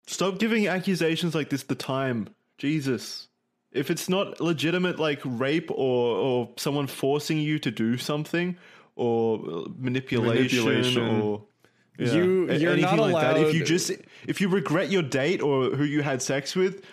Stop 0.07 0.37
giving 0.37 0.67
accusations 0.67 1.33
like 1.33 1.49
this 1.49 1.63
the 1.63 1.75
time. 1.75 2.29
Jesus. 2.57 3.27
If 3.71 3.89
it's 3.89 4.07
not 4.07 4.39
legitimate 4.39 4.99
like 4.99 5.21
rape 5.25 5.71
or 5.71 6.17
or 6.17 6.49
someone 6.57 6.87
forcing 6.87 7.39
you 7.39 7.57
to 7.59 7.71
do 7.71 7.97
something 7.97 8.57
or 8.95 9.39
uh, 9.39 9.63
manipulation, 9.77 10.63
Manipulation. 10.65 11.21
or 11.21 11.43
yeah, 11.99 12.13
You- 12.13 12.51
you're 12.53 12.71
anything 12.73 12.97
not 12.97 13.11
like 13.11 13.23
that. 13.35 13.37
If 13.41 13.53
you 13.53 13.63
just 13.63 13.91
if 14.27 14.41
you 14.41 14.49
regret 14.49 14.89
your 14.91 15.03
date 15.03 15.41
or 15.41 15.69
who 15.71 15.83
you 15.83 16.01
had 16.01 16.21
sex 16.21 16.55
with, 16.55 16.83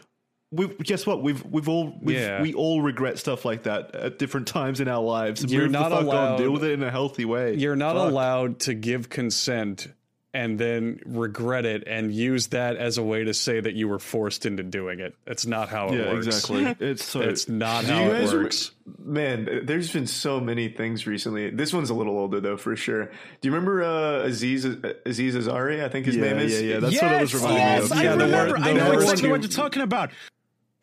we 0.52 0.66
guess 0.82 1.06
what? 1.06 1.22
We've 1.22 1.44
we've 1.44 1.68
all 1.68 1.96
we've, 2.02 2.16
Yeah. 2.16 2.42
we 2.42 2.52
all 2.54 2.82
regret 2.82 3.18
stuff 3.18 3.44
like 3.44 3.62
that 3.64 3.94
at 3.94 4.18
different 4.18 4.46
times 4.48 4.80
in 4.80 4.88
our 4.88 5.02
lives. 5.02 5.44
You're 5.44 5.62
Move 5.62 5.70
not 5.72 5.88
the 5.90 5.96
fuck 5.96 6.04
allowed- 6.04 6.32
on, 6.32 6.38
deal 6.40 6.50
with 6.50 6.64
it 6.64 6.72
in 6.72 6.82
a 6.82 6.90
healthy 6.90 7.24
way. 7.24 7.54
You're 7.54 7.76
not 7.76 7.94
Fuck. 7.96 8.10
allowed 8.10 8.58
to 8.60 8.74
give 8.74 9.08
consent 9.08 9.88
and 10.32 10.58
then 10.60 11.00
regret 11.06 11.64
it 11.66 11.84
and 11.88 12.12
use 12.14 12.48
that 12.48 12.76
as 12.76 12.98
a 12.98 13.02
way 13.02 13.24
to 13.24 13.34
say 13.34 13.58
that 13.60 13.74
you 13.74 13.88
were 13.88 13.98
forced 13.98 14.46
into 14.46 14.62
doing 14.62 15.00
it. 15.00 15.14
That's 15.24 15.44
not 15.44 15.68
how 15.68 15.88
it 15.88 15.98
Yeah, 15.98 16.12
works. 16.12 16.26
exactly. 16.26 16.76
It's 16.88 17.04
so 17.04 17.20
It's 17.20 17.48
not 17.48 17.84
how 17.84 18.04
it 18.04 18.08
guys 18.10 18.32
re- 18.34 18.42
works. 18.44 18.70
Man, 19.04 19.62
there's 19.64 19.92
been 19.92 20.06
so 20.06 20.38
many 20.40 20.68
things 20.68 21.06
recently. 21.06 21.50
This 21.50 21.72
one's 21.72 21.90
a 21.90 21.94
little 21.94 22.16
older 22.16 22.38
though, 22.40 22.56
for 22.56 22.76
sure. 22.76 23.06
Do 23.06 23.12
you 23.48 23.50
remember 23.52 23.82
uh, 23.82 24.22
Aziz 24.26 24.64
Aziz 24.64 25.34
Azari? 25.34 25.82
I 25.84 25.88
think 25.88 26.06
his 26.06 26.14
Yeah, 26.16 26.22
name 26.22 26.38
is. 26.38 26.60
yeah, 26.62 26.74
yeah. 26.74 26.78
That's 26.80 27.02
what 27.02 27.12
it 27.12 27.20
was 27.20 27.34
reminding 27.34 27.58
yes, 27.58 27.80
me 27.80 27.84
of. 27.84 27.92
I 27.98 28.02
Yeah, 28.04 28.16
the 28.16 28.24
remember. 28.26 28.52
word- 28.52 28.60
I 28.62 28.72
know 28.72 28.92
exactly 28.92 29.24
you- 29.24 29.30
what 29.32 29.42
you're 29.42 29.50
talking 29.50 29.82
about. 29.82 30.10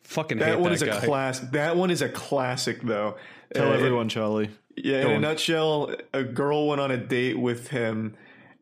Fucking 0.02 0.38
That 0.38 0.48
hate 0.50 0.58
one 0.60 0.70
that 0.70 0.74
is 0.76 0.82
a 0.82 0.86
guy. 0.86 1.00
class. 1.04 1.40
That 1.52 1.76
one 1.76 1.90
is 1.90 2.00
a 2.02 2.08
classic 2.08 2.82
though. 2.82 3.16
Tell 3.54 3.68
Uh, 3.70 3.74
everyone, 3.76 4.08
Charlie. 4.08 4.50
Yeah, 4.76 5.02
Go 5.02 5.08
in 5.10 5.16
a 5.16 5.20
nutshell, 5.20 5.94
a 6.14 6.22
girl 6.22 6.68
went 6.68 6.80
on 6.80 6.90
a 6.90 6.96
date 6.96 7.38
with 7.38 7.68
him, 7.68 8.14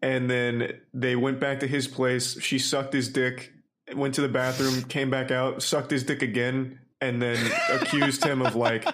and 0.07 0.31
then 0.31 0.73
they 0.95 1.17
went 1.17 1.41
back 1.41 1.61
to 1.61 1.67
his 1.67 1.89
place. 1.89 2.41
She 2.41 2.59
sucked 2.59 2.93
his 2.93 3.09
dick, 3.09 3.53
went 3.95 4.15
to 4.15 4.21
the 4.21 4.29
bathroom, 4.29 4.83
came 4.85 5.11
back 5.11 5.31
out, 5.31 5.63
sucked 5.63 5.91
his 5.91 6.05
dick 6.05 6.23
again, 6.23 6.79
and 7.01 7.21
then 7.21 7.39
accused 7.71 8.25
him 8.25 8.41
of 8.43 8.55
like 8.55 8.85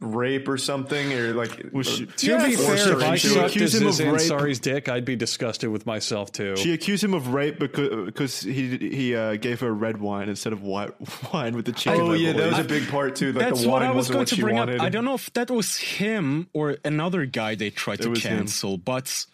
rape 0.00 0.48
or 0.48 0.58
something 0.58 1.12
or 1.14 1.32
like 1.32 1.50
she- 1.52 1.64
or- 1.72 1.82
To 1.84 2.44
be 2.44 2.50
Yes. 2.52 2.66
fair, 2.66 2.92
if 2.98 3.02
I 3.02 3.16
She 3.16 3.28
sucked 3.28 3.56
accused 3.56 3.80
him 3.80 3.86
of 3.86 3.98
rape. 3.98 4.08
Ansari's 4.20 4.58
dick, 4.60 4.88
I'd 4.88 5.04
be 5.06 5.16
disgusted 5.16 5.70
with 5.70 5.86
myself 5.86 6.30
too. 6.30 6.56
She 6.56 6.74
accused 6.74 7.02
him 7.02 7.14
of 7.14 7.28
rape 7.28 7.58
because 7.58 8.04
because 8.04 8.40
he 8.40 8.76
he 8.76 9.14
uh, 9.16 9.36
gave 9.36 9.60
her 9.60 9.72
red 9.72 9.98
wine 10.00 10.28
instead 10.28 10.52
of 10.52 10.62
white 10.62 10.90
wine 11.32 11.56
with 11.56 11.64
the 11.64 11.72
chicken. 11.72 12.00
oh 12.02 12.12
yeah 12.12 12.32
that 12.34 12.50
was 12.50 12.58
a 12.58 12.64
big 12.64 12.86
part 12.88 13.16
too 13.16 13.32
like 13.32 13.46
That's 13.48 13.62
the 13.62 13.68
what 13.68 13.82
I 13.82 13.92
was 13.92 14.10
going 14.10 14.26
to 14.26 14.36
bring 14.40 14.56
wanted 14.56 14.76
up. 14.80 14.82
I 14.82 14.90
don't 14.90 15.04
know 15.06 15.14
if 15.14 15.32
that 15.34 15.50
was 15.50 15.76
him 15.78 16.48
or 16.52 16.76
another 16.84 17.24
guy 17.24 17.54
they 17.54 17.70
tried 17.70 18.02
to 18.02 18.10
was 18.10 18.22
him. 18.22 18.38
cancel, 18.38 18.76
but 18.76 19.24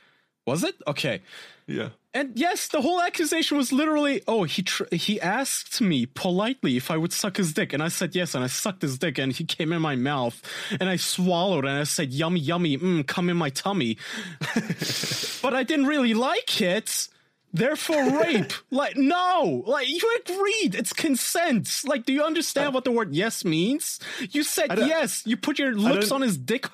was 0.51 0.65
it? 0.65 0.75
Okay. 0.85 1.23
yeah. 1.69 1.91
And 2.13 2.37
yes, 2.37 2.67
the 2.67 2.81
whole 2.81 3.01
accusation 3.01 3.57
was 3.57 3.73
literally, 3.73 4.21
oh, 4.27 4.43
he 4.43 4.63
tr- 4.63 4.93
he 4.93 5.21
asked 5.21 5.81
me 5.81 6.07
politely 6.07 6.77
if 6.77 6.91
I 6.91 6.97
would 6.97 7.13
suck 7.13 7.37
his 7.37 7.53
dick, 7.53 7.73
and 7.73 7.81
I 7.81 7.87
said 7.89 8.17
yes, 8.17 8.35
and 8.35 8.43
I 8.43 8.49
sucked 8.49 8.83
his 8.83 8.99
dick, 8.99 9.17
and 9.19 9.33
he 9.33 9.45
came 9.45 9.73
in 9.73 9.81
my 9.81 9.95
mouth, 9.95 10.43
and 10.81 10.89
I 10.89 10.97
swallowed, 10.97 11.65
and 11.65 11.79
I 11.79 11.85
said 11.85 12.13
yummy, 12.13 12.41
yummy, 12.41 12.77
mm, 12.77 13.07
come 13.07 13.31
in 13.31 13.37
my 13.37 13.51
tummy, 13.51 13.97
but 15.43 15.55
I 15.55 15.63
didn't 15.63 15.87
really 15.87 16.15
like 16.15 16.61
it. 16.61 17.09
Therefore, 17.53 18.21
rape. 18.21 18.53
like, 18.71 18.97
no, 18.97 19.63
like 19.67 19.89
you 19.89 20.19
agreed. 20.25 20.75
It's 20.75 20.93
consent. 20.93 21.83
Like, 21.85 22.07
do 22.07 22.13
you 22.13 22.25
understand 22.25 22.75
what 22.75 22.85
the 22.85 22.93
word 22.93 23.13
yes 23.13 23.45
means? 23.45 23.99
You 24.31 24.43
said 24.43 24.79
yes. 24.79 25.27
You 25.27 25.37
put 25.37 25.59
your 25.59 25.75
lips 25.75 26.11
on 26.13 26.23
his 26.23 26.37
dick. 26.37 26.67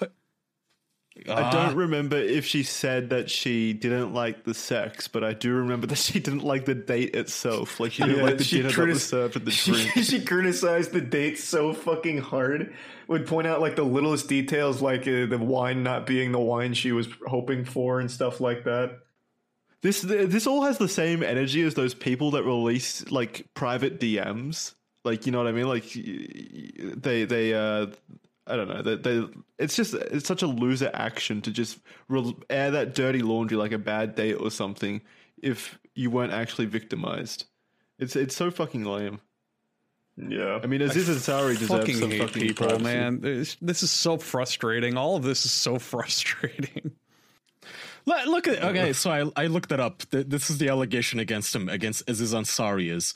I 1.29 1.51
don't 1.51 1.77
remember 1.77 2.17
if 2.17 2.45
she 2.45 2.63
said 2.63 3.11
that 3.11 3.31
she 3.31 3.73
didn't 3.73 4.13
like 4.15 4.45
the 4.45 4.55
sex, 4.55 5.09
but 5.09 5.25
I 5.25 5.33
do 5.33 5.53
remember 5.55 5.87
that 5.87 5.99
she 5.99 6.21
didn't 6.21 6.45
like 6.45 6.65
the 6.65 6.75
date 6.75 7.15
itself. 7.15 7.81
Like 7.81 7.93
she 7.93 8.03
didn't 8.05 8.19
Yeah, 8.19 8.25
like 8.25 8.39
the 8.39 8.45
she 8.45 8.59
dinner 8.59 8.71
that 8.71 8.87
was 8.89 9.05
served 9.05 9.37
and 9.37 9.45
the 9.45 9.51
she, 9.51 9.73
drink. 9.73 9.91
she 10.03 10.25
criticized 10.25 10.93
the 10.93 11.01
date 11.01 11.39
so 11.39 11.73
fucking 11.73 12.19
hard. 12.19 12.75
Would 13.09 13.27
point 13.27 13.47
out 13.47 13.61
like 13.61 13.77
the 13.77 13.85
littlest 13.85 14.29
details, 14.29 14.83
like 14.83 15.03
uh, 15.03 15.27
the 15.27 15.39
wine 15.39 15.83
not 15.83 16.07
being 16.07 16.33
the 16.33 16.41
wine 16.41 16.75
she 16.75 16.93
was 16.93 17.09
hoping 17.27 17.65
for 17.65 18.01
and 18.01 18.11
stuff 18.11 18.41
like 18.41 18.65
that. 18.65 18.99
This 19.83 20.01
this 20.01 20.47
all 20.47 20.63
has 20.63 20.79
the 20.79 20.89
same 20.89 21.23
energy 21.23 21.63
as 21.63 21.75
those 21.75 21.95
people 21.95 22.33
that 22.33 22.43
release 22.45 23.09
like 23.11 23.47
private 23.55 24.01
DMs. 24.01 24.75
Like 25.05 25.27
you 25.27 25.33
know 25.33 25.39
what 25.39 25.47
I 25.47 25.53
mean? 25.53 25.69
Like 25.69 25.85
they 25.93 27.25
they 27.25 27.55
uh 27.55 27.87
I 28.47 28.57
don't 28.57 28.69
know. 28.69 28.83
They, 28.83 28.97
they 28.97 29.29
it's 29.59 29.75
just 29.75 29.95
it's 29.95 30.27
such 30.27 30.43
a 30.43 30.47
loser 30.47 30.91
action 30.95 31.43
to 31.43 31.51
just 31.51 31.79
re- 32.09 32.37
air 32.49 32.71
that 32.71 32.95
dirty 32.95 33.21
laundry 33.21 33.57
like 33.57 33.73
a 33.73 33.79
bad 33.79 34.15
date 34.15 34.35
or 34.35 34.51
something 34.51 35.01
if 35.43 35.79
you 35.95 36.11
weren't 36.11 36.33
actually 36.33 36.67
victimized. 36.67 37.47
It's 37.99 38.15
it's 38.15 38.37
so 38.37 38.51
fucking 38.51 38.85
lame. 38.85 39.21
Yeah, 40.17 40.61
I 40.63 40.67
mean, 40.67 40.81
Aziz 40.81 41.09
Ansari 41.09 41.59
deserves 41.59 41.69
fucking 41.69 41.97
some 41.97 42.11
hate 42.11 42.21
fucking 42.21 42.43
people, 42.43 42.69
privacy. 42.69 42.85
man. 42.85 43.21
This, 43.21 43.57
this 43.61 43.83
is 43.83 43.91
so 43.91 44.17
frustrating. 44.17 44.97
All 44.97 45.17
of 45.17 45.25
this 45.25 45.45
is 45.45 45.53
so 45.53 45.79
frustrating. 45.79 46.93
Look, 48.07 48.27
look 48.27 48.49
at 48.49 48.63
okay. 48.65 48.93
So 48.93 49.11
I 49.11 49.43
I 49.45 49.47
looked 49.49 49.69
that 49.71 49.81
up. 49.81 50.03
This 50.11 50.49
is 50.49 50.59
the 50.59 50.69
allegation 50.69 51.19
against 51.19 51.55
him 51.55 51.69
against 51.69 52.09
Aziz 52.09 52.33
Ansari 52.33 52.91
is. 52.91 53.13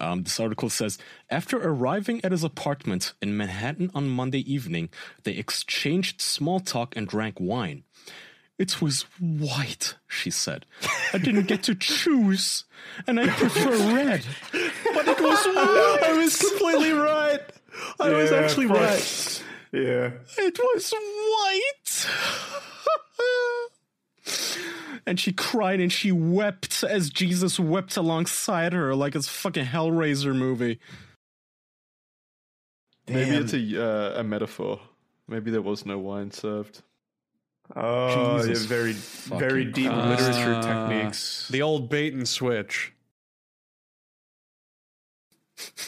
Um, 0.00 0.22
this 0.22 0.40
article 0.40 0.70
says 0.70 0.98
after 1.28 1.58
arriving 1.58 2.24
at 2.24 2.32
his 2.32 2.42
apartment 2.42 3.12
in 3.20 3.36
Manhattan 3.36 3.90
on 3.94 4.08
Monday 4.08 4.40
evening, 4.50 4.88
they 5.24 5.32
exchanged 5.32 6.20
small 6.20 6.58
talk 6.58 6.96
and 6.96 7.06
drank 7.06 7.38
wine. 7.38 7.84
It 8.58 8.82
was 8.82 9.06
white, 9.18 9.96
she 10.06 10.30
said. 10.30 10.66
I 11.14 11.18
didn't 11.18 11.46
get 11.48 11.62
to 11.64 11.74
choose, 11.74 12.64
and 13.06 13.18
I 13.18 13.28
prefer 13.28 13.70
red. 13.94 14.24
But 14.92 15.06
it 15.08 15.20
was 15.20 15.46
white. 15.46 15.98
I 16.02 16.12
was 16.18 16.36
completely 16.36 16.92
right. 16.92 17.40
I 18.00 18.10
was 18.10 18.32
actually 18.32 18.66
right. 18.66 19.42
yeah. 19.72 20.10
It 20.36 20.58
was 20.58 20.92
white. 20.92 22.06
and 25.06 25.18
she 25.18 25.32
cried 25.32 25.80
and 25.80 25.92
she 25.92 26.12
wept 26.12 26.84
as 26.84 27.10
Jesus 27.10 27.58
wept 27.58 27.96
alongside 27.96 28.72
her, 28.72 28.94
like 28.94 29.14
it's 29.14 29.28
fucking 29.28 29.66
Hellraiser 29.66 30.34
movie. 30.34 30.78
Maybe 33.08 33.36
it's 33.36 33.52
a 33.52 33.82
uh, 33.82 34.20
a 34.20 34.24
metaphor. 34.24 34.80
Maybe 35.26 35.50
there 35.50 35.62
was 35.62 35.84
no 35.84 35.98
wine 35.98 36.30
served. 36.30 36.82
Oh, 37.74 38.36
yeah, 38.36 38.46
Jesus 38.46 38.64
very 38.66 38.92
very 38.92 39.64
deep 39.64 39.90
Christ. 39.90 40.22
literature 40.22 40.54
Uh, 40.54 40.88
techniques. 40.88 41.48
The 41.48 41.62
old 41.62 41.88
bait 41.88 42.14
and 42.14 42.28
switch. 42.28 42.92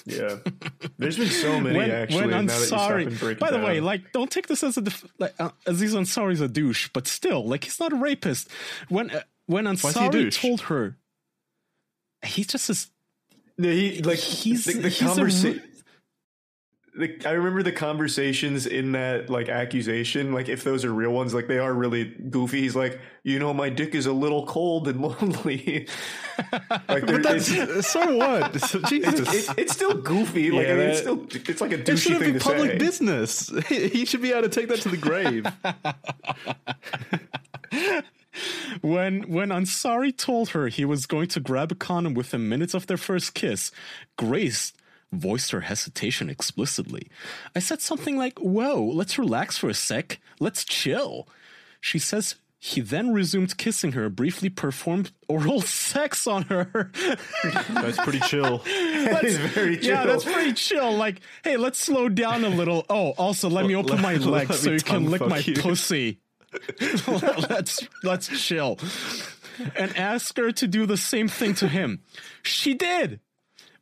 Yeah, 0.04 0.36
there's 0.98 1.16
been 1.18 1.28
so 1.28 1.60
many 1.60 1.78
actually. 1.90 2.26
now 2.26 2.42
that 2.42 2.52
you 2.70 2.76
Ansari, 2.76 3.06
and 3.06 3.18
break 3.18 3.36
it 3.36 3.40
by 3.40 3.50
the 3.50 3.58
way, 3.58 3.80
like, 3.80 4.12
don't 4.12 4.30
take 4.30 4.46
this 4.48 4.62
as 4.62 4.76
a 4.76 4.82
def- 4.82 5.04
like 5.18 5.34
uh, 5.38 5.50
Aziz 5.66 5.94
Ansari's 5.94 6.40
a 6.40 6.48
douche, 6.48 6.88
but 6.92 7.06
still, 7.06 7.46
like, 7.46 7.64
he's 7.64 7.78
not 7.80 7.92
a 7.92 7.96
rapist. 7.96 8.48
When 8.88 9.10
uh, 9.10 9.22
when 9.46 9.64
Ansari 9.64 10.32
told 10.38 10.62
her, 10.62 10.96
he's 12.24 12.46
just 12.46 12.70
as 12.70 12.88
Yeah, 13.58 13.72
he 13.72 14.02
like 14.02 14.18
he's- 14.18 14.64
the, 14.64 14.74
the 14.74 14.88
he's 14.88 15.08
conversa- 15.08 15.44
re- 15.44 15.52
the, 15.52 15.62
I 16.94 17.30
remember 17.30 17.62
the 17.62 17.72
conversations 17.72 18.66
in 18.66 18.92
that 18.92 19.30
like 19.30 19.48
accusation. 19.48 20.32
Like 20.34 20.50
if 20.50 20.62
those 20.62 20.84
are 20.84 20.92
real 20.92 21.12
ones, 21.12 21.32
like 21.32 21.48
they 21.48 21.58
are 21.58 21.72
really 21.72 22.04
goofy. 22.04 22.60
He's 22.60 22.76
like, 22.76 23.00
you 23.22 23.38
know, 23.38 23.54
my 23.54 23.70
dick 23.70 23.94
is 23.94 24.04
a 24.04 24.12
little 24.12 24.44
cold 24.46 24.86
and 24.88 25.00
lonely. 25.02 25.88
like 26.88 27.06
But 27.06 27.22
that's 27.22 27.86
so 27.90 28.16
what? 28.18 28.60
So, 28.60 28.80
Jesus. 28.82 29.20
it's, 29.32 29.48
it, 29.48 29.58
it's 29.58 29.72
still 29.72 29.94
goofy. 29.94 30.50
Like 30.50 30.66
Yeah, 30.66 30.72
I 30.74 30.76
mean, 30.76 30.88
it's 30.90 31.00
still 31.00 31.26
it's 31.30 31.60
like 31.62 31.72
a 31.72 31.80
it 31.90 31.96
shouldn't 31.96 32.20
thing 32.22 32.32
be 32.34 32.38
to 32.38 32.44
public 32.44 32.70
say. 32.72 32.78
business. 32.78 33.48
He 33.68 33.88
he 33.88 34.04
should 34.04 34.20
be 34.20 34.32
able 34.32 34.42
to 34.42 34.48
take 34.50 34.68
that 34.68 34.80
to 34.82 34.90
the 34.90 34.96
grave. 34.98 35.46
When 38.80 39.22
when 39.30 39.48
Ansari 39.50 40.16
told 40.16 40.50
her 40.50 40.68
he 40.68 40.84
was 40.84 41.06
going 41.06 41.28
to 41.28 41.40
grab 41.40 41.70
a 41.72 41.74
condom 41.74 42.14
within 42.14 42.48
minutes 42.48 42.74
of 42.74 42.86
their 42.86 42.96
first 42.96 43.34
kiss, 43.34 43.70
Grace 44.16 44.72
voiced 45.12 45.50
her 45.52 45.60
hesitation 45.62 46.28
explicitly. 46.30 47.08
I 47.54 47.58
said 47.60 47.80
something 47.80 48.16
like, 48.16 48.38
"Whoa, 48.38 48.82
let's 48.82 49.18
relax 49.18 49.58
for 49.58 49.68
a 49.68 49.74
sec. 49.74 50.18
Let's 50.40 50.64
chill." 50.64 51.28
She 51.80 51.98
says 51.98 52.36
he 52.58 52.80
then 52.80 53.12
resumed 53.12 53.56
kissing 53.56 53.90
her, 53.92 54.08
briefly 54.08 54.48
performed 54.48 55.10
oral 55.28 55.60
sex 55.62 56.26
on 56.28 56.42
her. 56.44 56.92
That's 57.70 57.98
pretty 57.98 58.20
chill. 58.20 58.62
That 59.02 59.24
is 59.24 59.36
very 59.36 59.78
chill. 59.78 59.88
yeah, 59.96 60.06
that's 60.06 60.24
pretty 60.24 60.52
chill. 60.52 60.96
Like, 60.96 61.20
hey, 61.42 61.56
let's 61.56 61.78
slow 61.80 62.08
down 62.08 62.44
a 62.44 62.48
little. 62.48 62.86
Oh, 62.88 63.10
also, 63.18 63.50
let 63.50 63.66
me 63.66 63.74
open 63.74 64.00
my 64.00 64.14
let- 64.14 64.48
legs 64.48 64.60
so 64.62 64.70
you 64.70 64.78
can 64.78 65.10
lick 65.10 65.26
my 65.26 65.38
you. 65.38 65.54
pussy. 65.54 66.20
let's 67.50 67.80
let's 68.04 68.28
chill 68.28 68.78
and 69.74 69.96
ask 69.96 70.36
her 70.36 70.52
to 70.52 70.66
do 70.68 70.86
the 70.86 70.96
same 70.96 71.26
thing 71.28 71.54
to 71.56 71.66
him. 71.68 72.00
She 72.42 72.74
did, 72.74 73.20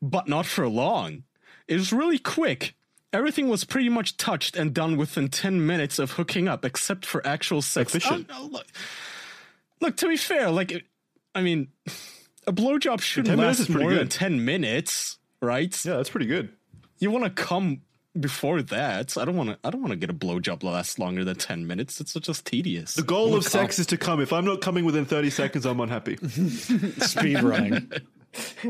but 0.02 0.28
not 0.28 0.46
for 0.46 0.68
long. 0.68 1.24
It 1.68 1.74
was 1.74 1.92
really 1.92 2.18
quick. 2.18 2.74
Everything 3.12 3.48
was 3.48 3.64
pretty 3.64 3.88
much 3.88 4.16
touched 4.16 4.56
and 4.56 4.72
done 4.72 4.96
within 4.96 5.28
10 5.28 5.66
minutes 5.66 5.98
of 5.98 6.12
hooking 6.12 6.46
up, 6.48 6.64
except 6.64 7.04
for 7.04 7.26
actual 7.26 7.60
sex. 7.60 7.94
Efficient. 7.94 8.28
Oh, 8.32 8.42
no, 8.42 8.48
look, 8.48 8.66
look, 9.80 9.96
to 9.96 10.08
be 10.08 10.16
fair, 10.16 10.50
like, 10.50 10.84
I 11.34 11.42
mean, 11.42 11.68
a 12.46 12.52
blowjob 12.52 13.00
shouldn't 13.00 13.38
last 13.38 13.60
is 13.60 13.66
pretty 13.66 13.82
more 13.82 13.94
than 13.94 14.08
10 14.08 14.44
minutes, 14.44 15.18
right? 15.42 15.84
Yeah, 15.84 15.96
that's 15.96 16.10
pretty 16.10 16.26
good. 16.26 16.50
You 16.98 17.10
want 17.10 17.24
to 17.24 17.30
come 17.30 17.82
before 18.18 18.62
that. 18.62 19.16
I 19.16 19.24
don't 19.24 19.36
want 19.36 19.50
to. 19.50 19.58
I 19.64 19.70
don't 19.70 19.80
want 19.80 19.92
to 19.92 19.96
get 19.96 20.10
a 20.10 20.14
blowjob 20.14 20.62
last 20.62 20.98
longer 20.98 21.24
than 21.24 21.36
ten 21.36 21.66
minutes. 21.66 22.00
It's 22.00 22.12
just 22.14 22.44
tedious. 22.44 22.94
The 22.94 23.02
goal 23.02 23.34
of 23.34 23.44
sex 23.44 23.78
is 23.78 23.86
to 23.86 23.96
come. 23.96 24.20
If 24.20 24.32
I'm 24.32 24.44
not 24.44 24.60
coming 24.60 24.84
within 24.84 25.04
30 25.04 25.30
seconds, 25.30 25.66
I'm 25.66 25.80
unhappy. 25.80 26.16
Speed 26.98 27.42
running. 27.42 27.90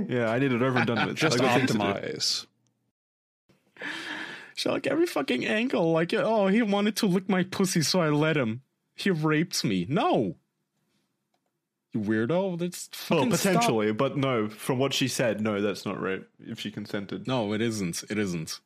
Yeah, 0.09 0.31
I 0.31 0.39
need 0.39 0.53
it 0.53 0.63
over 0.63 0.79
and 0.79 0.87
done 0.87 1.07
with. 1.07 1.17
Just 1.25 1.39
I 1.41 1.45
got 1.45 1.57
things 1.59 1.73
to 1.73 1.79
do. 1.79 1.85
optimize. 1.85 2.47
So 4.55 4.73
like 4.73 4.87
every 4.87 5.07
fucking 5.07 5.47
angle, 5.47 5.93
like 5.93 6.13
oh, 6.15 6.47
he 6.49 6.63
wanted 6.63 6.97
to 6.97 7.07
lick 7.07 7.29
my 7.29 7.43
pussy, 7.45 7.83
so 7.83 8.01
I 8.01 8.09
let 8.11 8.37
him. 8.37 8.63
He 8.95 9.11
raped 9.11 9.65
me. 9.65 9.87
No, 9.89 10.37
you 11.93 12.01
weirdo. 12.01 12.59
That's 12.59 12.89
Well, 13.09 13.21
fucking 13.21 13.37
stop. 13.37 13.53
potentially, 13.55 13.93
but 13.93 14.17
no. 14.17 14.49
From 14.49 14.79
what 14.79 14.93
she 14.93 15.09
said, 15.09 15.41
no, 15.41 15.61
that's 15.63 15.87
not 15.87 16.01
rape. 16.01 16.27
If 16.41 16.61
she 16.61 16.71
consented, 16.71 17.27
No, 17.27 17.53
it 17.55 17.61
isn't. 17.63 18.05
It 18.11 18.19
isn't. 18.19 18.61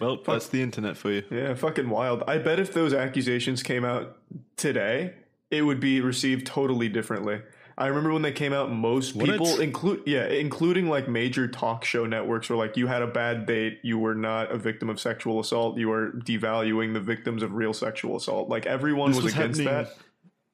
well, 0.00 0.16
that's 0.26 0.48
the 0.48 0.60
internet 0.62 0.96
for 0.96 1.10
you. 1.12 1.22
Yeah, 1.30 1.54
fucking 1.54 1.88
wild. 1.88 2.24
I 2.26 2.38
bet 2.38 2.58
if 2.58 2.72
those 2.72 2.92
accusations 2.92 3.62
came 3.62 3.84
out 3.84 4.18
today, 4.56 5.14
it 5.50 5.62
would 5.62 5.80
be 5.80 6.00
received 6.00 6.46
totally 6.46 6.88
differently. 6.88 7.40
I 7.76 7.88
remember 7.88 8.12
when 8.12 8.22
they 8.22 8.30
came 8.32 8.52
out, 8.52 8.70
most 8.70 9.16
Would 9.16 9.26
people 9.28 9.58
include 9.60 10.02
yeah, 10.06 10.26
including 10.26 10.88
like 10.88 11.08
major 11.08 11.48
talk 11.48 11.84
show 11.84 12.06
networks 12.06 12.48
were 12.48 12.54
like, 12.56 12.76
you 12.76 12.86
had 12.86 13.02
a 13.02 13.06
bad 13.08 13.46
date, 13.46 13.80
you 13.82 13.98
were 13.98 14.14
not 14.14 14.52
a 14.52 14.56
victim 14.56 14.88
of 14.88 15.00
sexual 15.00 15.40
assault, 15.40 15.76
you 15.76 15.88
were 15.88 16.12
devaluing 16.24 16.94
the 16.94 17.00
victims 17.00 17.42
of 17.42 17.52
real 17.54 17.72
sexual 17.72 18.16
assault. 18.16 18.48
Like 18.48 18.64
everyone 18.66 19.08
was, 19.10 19.24
was 19.24 19.34
against 19.34 19.64
that. 19.64 19.86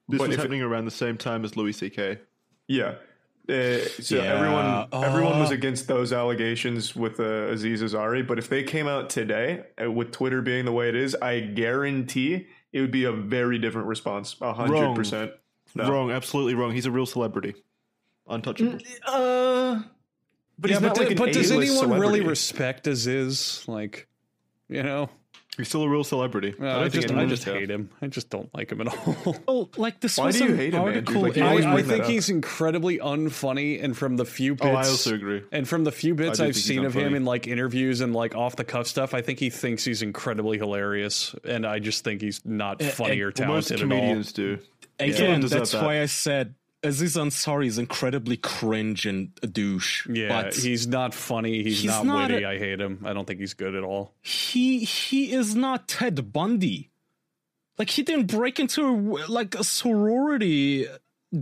This 0.09 0.19
But 0.19 0.21
was 0.21 0.29
if 0.31 0.35
it- 0.35 0.39
happening 0.41 0.62
around 0.62 0.87
the 0.87 0.91
same 0.91 1.19
time 1.19 1.45
as 1.45 1.57
Louis 1.59 1.73
C.K. 1.73 2.19
Yeah. 2.69 2.95
Uh, 3.49 3.81
so 4.01 4.17
Yeah. 4.17 4.23
everyone 4.35 4.89
everyone 5.05 5.41
was 5.41 5.51
against 5.51 5.89
those 5.89 6.12
allegations 6.15 6.97
with 6.97 7.21
uh, 7.21 7.49
Aziz 7.49 7.83
Ansari, 7.83 8.27
but 8.27 8.39
if 8.39 8.49
they 8.49 8.62
came 8.62 8.87
out 8.89 9.11
today 9.11 9.65
uh, 9.83 9.91
with 9.91 10.11
Twitter 10.12 10.41
being 10.41 10.65
the 10.65 10.73
way 10.73 10.89
it 10.89 10.95
is, 10.95 11.15
I 11.17 11.41
guarantee 11.41 12.47
it 12.72 12.80
would 12.80 12.90
be 12.90 13.05
a 13.05 13.12
very 13.12 13.59
different 13.59 13.88
response. 13.88 14.36
A 14.40 14.52
hundred 14.52 14.94
percent. 14.94 15.32
Wrong, 15.74 16.10
absolutely 16.10 16.55
wrong. 16.55 16.72
He's 16.72 16.86
a 16.86 16.90
real 16.90 17.06
celebrity. 17.06 17.55
Untouchable. 18.28 18.78
Uh, 19.06 19.80
but 20.59 20.70
yeah, 20.70 20.76
he's 20.76 20.80
but, 20.80 20.86
not 20.88 20.98
like 20.98 21.06
do- 21.09 21.12
an 21.12 21.18
but 21.18 21.32
does 21.32 21.51
A-list 21.51 21.72
anyone 21.72 21.90
really 21.90 22.02
celebrity. 22.02 22.28
respect 22.28 22.86
Aziz? 22.86 23.64
Like, 23.66 24.09
you 24.68 24.82
know, 24.82 25.10
He's 25.56 25.68
still 25.68 25.82
a 25.82 25.89
real 25.89 26.05
celebrity. 26.05 26.55
Uh, 26.59 26.64
I, 26.64 26.72
don't 26.81 26.90
think 26.90 27.02
just 27.09 27.14
I 27.14 27.27
just 27.27 27.44
hate 27.44 27.70
him. 27.70 27.90
I 28.01 28.06
just 28.06 28.31
don't 28.31 28.48
like 28.55 28.70
him 28.72 28.81
at 28.82 28.86
all. 28.89 29.36
Oh, 29.48 29.68
like 29.77 30.01
this 30.01 30.16
Why 30.16 30.31
do 30.31 30.39
you 30.44 30.51
an 30.51 30.56
hate 30.56 30.74
him, 30.74 30.81
article. 30.82 31.20
Like, 31.22 31.36
you 31.36 31.43
in- 31.43 31.48
always 31.48 31.64
I, 31.66 31.74
I 31.74 31.82
think 31.82 32.05
he's 32.05 32.31
incredibly 32.31 32.98
unfunny, 32.98 33.82
and 33.82 33.97
from 33.97 34.16
the 34.16 34.24
few 34.24 34.55
bits, 34.55 34.64
Oh, 34.66 34.70
I 34.74 34.86
also 34.86 35.14
agree. 35.14 35.43
And 35.52 35.68
from 35.68 35.85
the 35.85 35.93
few 35.93 36.14
bits 36.14 36.40
I've 36.40 36.56
seen 36.56 36.85
of 36.85 36.94
him 36.94 37.12
unfunny. 37.12 37.16
in 37.16 37.24
like 37.24 37.47
interviews 37.48 38.01
and 38.01 38.14
like 38.14 38.35
off 38.36 38.56
the 38.56 38.64
cuff 38.64 38.86
stuff, 38.86 39.12
I 39.12 39.22
think 39.22 39.39
he 39.40 39.51
thinks 39.51 39.85
he's 39.85 40.02
incredibly 40.02 40.56
hilarious, 40.56 41.35
and 41.44 41.66
I 41.66 41.78
just 41.81 42.05
think 42.05 42.20
he's 42.22 42.40
not 42.44 42.81
funny 42.82 43.20
or 43.20 43.32
Well, 43.36 43.48
most 43.48 43.68
talented 43.68 43.72
at 43.74 43.82
all. 43.82 43.89
comedians 44.01 44.32
do. 44.32 44.59
Again, 44.98 45.40
deserve 45.40 45.59
that's 45.60 45.72
that. 45.72 45.82
why 45.85 46.01
I 46.01 46.06
said 46.06 46.55
Aziz 46.82 47.16
Ansari 47.16 47.66
is 47.66 47.77
incredibly 47.78 48.36
cringe 48.39 49.05
and 49.05 49.31
a 49.43 49.47
douche. 49.47 50.07
Yeah, 50.09 50.28
but 50.43 50.55
he's 50.55 50.86
not 50.86 51.12
funny. 51.15 51.62
He's, 51.62 51.82
he's 51.82 51.90
not, 51.90 52.07
not 52.07 52.31
witty. 52.31 52.44
a- 52.44 52.51
I 52.51 52.59
hate 52.59 52.81
him. 52.81 53.02
I 53.05 53.12
don't 53.12 53.27
think 53.27 53.40
he's 53.40 53.55
good 53.55 53.74
at 53.74 53.85
all. 53.85 54.15
he 54.23 54.78
he 54.85 55.32
is 55.32 55.55
not 55.55 55.89
Ted 55.89 56.32
Bundy. 56.32 56.90
Like 57.78 57.90
he 57.90 58.02
didn't 58.02 58.27
break 58.27 58.59
into 58.61 58.82
a, 58.82 58.93
like 59.31 59.55
a 59.55 59.65
sorority 59.65 60.86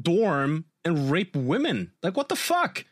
dorm 0.03 0.65
and 0.85 1.11
rape 1.11 1.35
women. 1.37 1.93
Like 2.03 2.17
what 2.17 2.29
the 2.29 2.37
fuck? 2.37 2.85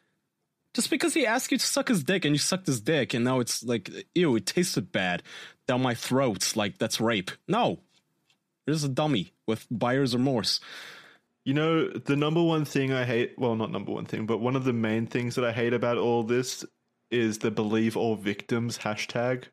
Just 0.75 0.91
because 0.91 1.15
he 1.15 1.27
asked 1.27 1.51
you 1.51 1.59
to 1.59 1.65
suck 1.67 1.89
his 1.89 2.05
dick 2.05 2.25
and 2.25 2.35
you 2.35 2.39
sucked 2.39 2.67
his 2.67 2.81
dick 2.81 3.15
and 3.15 3.25
now 3.25 3.41
it's 3.41 3.63
like 3.65 3.91
ew, 4.15 4.37
it 4.37 4.47
tasted 4.47 4.93
bad 4.93 5.23
down 5.67 5.83
my 5.83 5.95
throat. 5.95 6.55
Like 6.57 6.79
that's 6.79 7.01
rape. 7.01 7.31
No, 7.49 7.81
there's 8.67 8.85
a 8.85 8.89
dummy 8.89 9.33
with 9.47 9.67
buyer's 9.71 10.15
remorse. 10.15 10.61
You 11.47 11.55
know, 11.55 11.89
the 11.89 12.17
number 12.17 12.43
one 12.43 12.65
thing 12.65 12.93
I 12.93 13.05
hate, 13.05 13.35
well, 13.39 13.55
not 13.55 13.71
number 13.71 13.93
one 13.93 14.05
thing, 14.05 14.27
but 14.27 14.39
one 14.39 14.57
of 14.57 14.65
the 14.65 14.73
main 14.73 15.07
things 15.07 15.37
that 15.37 15.45
I 15.45 15.53
hate 15.53 15.73
about 15.73 15.97
all 15.97 16.25
this 16.25 16.65
is 17.13 17.39
the 17.39 17.53
believe 17.53 17.97
all 17.97 18.17
victims 18.17 18.79
hashtag, 18.79 19.45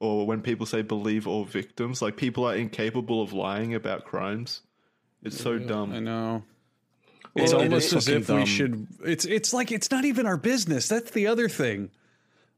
or 0.00 0.26
when 0.26 0.42
people 0.42 0.66
say 0.66 0.82
believe 0.82 1.28
all 1.28 1.44
victims, 1.44 2.02
like 2.02 2.16
people 2.16 2.44
are 2.44 2.56
incapable 2.56 3.22
of 3.22 3.32
lying 3.32 3.74
about 3.74 4.04
crimes. 4.04 4.62
It's 5.22 5.40
so 5.40 5.54
I 5.54 5.58
dumb. 5.58 5.92
I 5.92 6.00
know. 6.00 6.42
It's 7.36 7.52
Well, 7.52 7.60
it 7.60 7.64
almost 7.66 7.86
is 7.92 7.94
as 7.94 8.06
fucking 8.06 8.22
if 8.22 8.28
we 8.28 8.44
should. 8.44 8.88
It's 9.04 9.24
it's 9.24 9.54
like 9.54 9.70
it's 9.70 9.88
not 9.88 10.04
even 10.04 10.26
our 10.26 10.36
business. 10.36 10.88
That's 10.88 11.12
the 11.12 11.28
other 11.28 11.48
thing. 11.48 11.90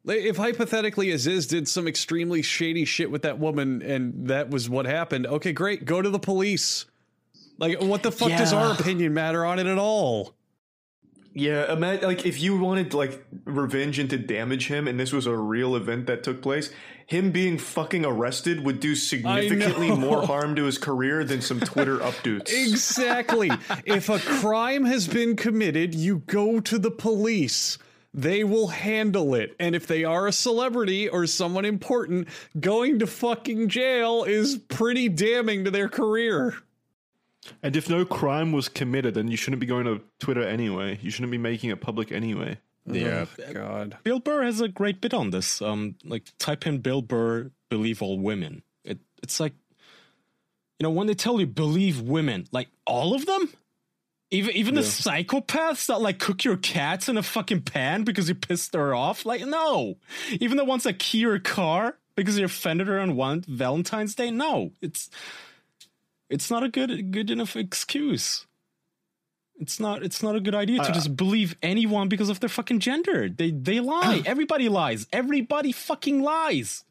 If 0.06 0.38
hypothetically 0.38 1.10
Aziz 1.10 1.46
did 1.46 1.68
some 1.68 1.86
extremely 1.86 2.40
shady 2.40 2.86
shit 2.86 3.10
with 3.10 3.20
that 3.20 3.38
woman 3.38 3.82
and 3.82 4.28
that 4.28 4.48
was 4.48 4.70
what 4.70 4.86
happened, 4.86 5.26
okay, 5.26 5.52
great, 5.52 5.84
go 5.84 6.00
to 6.00 6.08
the 6.08 6.18
police. 6.18 6.86
Like, 7.58 7.82
what 7.82 8.02
the 8.02 8.12
fuck 8.12 8.30
does 8.30 8.52
our 8.52 8.72
opinion 8.72 9.14
matter 9.14 9.44
on 9.44 9.58
it 9.58 9.66
at 9.66 9.78
all? 9.78 10.34
Yeah, 11.34 11.72
imagine 11.72 12.04
like 12.04 12.26
if 12.26 12.40
you 12.40 12.58
wanted 12.58 12.94
like 12.94 13.24
revenge 13.44 13.98
and 13.98 14.10
to 14.10 14.18
damage 14.18 14.66
him, 14.66 14.88
and 14.88 14.98
this 14.98 15.12
was 15.12 15.26
a 15.26 15.36
real 15.36 15.76
event 15.76 16.06
that 16.06 16.24
took 16.24 16.42
place, 16.42 16.72
him 17.06 17.30
being 17.30 17.58
fucking 17.58 18.04
arrested 18.04 18.64
would 18.64 18.80
do 18.80 18.94
significantly 18.94 19.90
more 19.90 20.26
harm 20.26 20.56
to 20.56 20.64
his 20.64 20.78
career 20.78 21.24
than 21.24 21.40
some 21.40 21.60
Twitter 21.60 21.98
updates. 21.98 22.50
Exactly. 22.50 23.50
if 23.84 24.08
a 24.08 24.18
crime 24.18 24.84
has 24.84 25.06
been 25.06 25.36
committed, 25.36 25.94
you 25.94 26.18
go 26.26 26.60
to 26.60 26.78
the 26.78 26.90
police. 26.90 27.78
They 28.14 28.42
will 28.42 28.68
handle 28.68 29.34
it. 29.34 29.54
And 29.60 29.76
if 29.76 29.86
they 29.86 30.02
are 30.02 30.26
a 30.26 30.32
celebrity 30.32 31.08
or 31.08 31.26
someone 31.26 31.64
important, 31.64 32.28
going 32.58 32.98
to 32.98 33.06
fucking 33.06 33.68
jail 33.68 34.24
is 34.24 34.56
pretty 34.56 35.08
damning 35.08 35.64
to 35.64 35.70
their 35.70 35.88
career. 35.88 36.56
And 37.62 37.76
if 37.76 37.88
no 37.88 38.04
crime 38.04 38.52
was 38.52 38.68
committed, 38.68 39.14
then 39.14 39.28
you 39.28 39.36
shouldn't 39.36 39.60
be 39.60 39.66
going 39.66 39.84
to 39.84 40.00
Twitter 40.18 40.42
anyway. 40.42 40.98
You 41.02 41.10
shouldn't 41.10 41.30
be 41.30 41.38
making 41.38 41.70
it 41.70 41.80
public 41.80 42.12
anyway. 42.12 42.58
Yeah. 42.86 43.26
Oh, 43.48 43.52
God. 43.52 43.98
Bill 44.02 44.20
Burr 44.20 44.44
has 44.44 44.60
a 44.60 44.68
great 44.68 45.00
bit 45.00 45.12
on 45.12 45.30
this. 45.30 45.60
Um, 45.60 45.96
like 46.04 46.24
type 46.38 46.66
in 46.66 46.78
Bill 46.78 47.02
Burr, 47.02 47.50
believe 47.68 48.02
all 48.02 48.18
women. 48.18 48.62
It 48.84 48.98
it's 49.22 49.40
like, 49.40 49.52
you 50.78 50.84
know, 50.84 50.90
when 50.90 51.06
they 51.06 51.14
tell 51.14 51.40
you 51.40 51.46
believe 51.46 52.00
women, 52.00 52.46
like 52.52 52.68
all 52.86 53.14
of 53.14 53.26
them, 53.26 53.50
even 54.30 54.54
even 54.54 54.74
the 54.74 54.82
psychopaths 54.82 55.86
that 55.86 56.00
like 56.00 56.18
cook 56.18 56.44
your 56.44 56.56
cats 56.56 57.08
in 57.08 57.16
a 57.16 57.22
fucking 57.22 57.62
pan 57.62 58.04
because 58.04 58.28
you 58.28 58.34
pissed 58.34 58.74
her 58.74 58.94
off. 58.94 59.26
Like 59.26 59.44
no, 59.46 59.96
even 60.32 60.56
the 60.56 60.64
ones 60.64 60.84
that 60.84 60.98
key 60.98 61.18
your 61.18 61.38
car 61.38 61.96
because 62.14 62.38
you 62.38 62.44
offended 62.44 62.88
her 62.88 62.98
on 62.98 63.16
one 63.16 63.44
Valentine's 63.48 64.14
Day. 64.14 64.30
No, 64.30 64.72
it's 64.80 65.10
it's 66.30 66.50
not 66.50 66.62
a 66.62 66.68
good 66.68 67.12
good 67.12 67.30
enough 67.30 67.56
excuse. 67.56 68.46
It's 69.60 69.80
not. 69.80 70.04
It's 70.04 70.22
not 70.22 70.36
a 70.36 70.40
good 70.40 70.54
idea 70.54 70.82
to 70.84 70.92
just 70.92 71.16
believe 71.16 71.56
anyone 71.62 72.08
because 72.08 72.28
of 72.28 72.38
their 72.38 72.48
fucking 72.48 72.78
gender. 72.78 73.28
They 73.28 73.50
they 73.50 73.80
lie. 73.80 74.22
Everybody 74.26 74.68
lies. 74.68 75.06
Everybody 75.12 75.72
fucking 75.72 76.22
lies. 76.22 76.84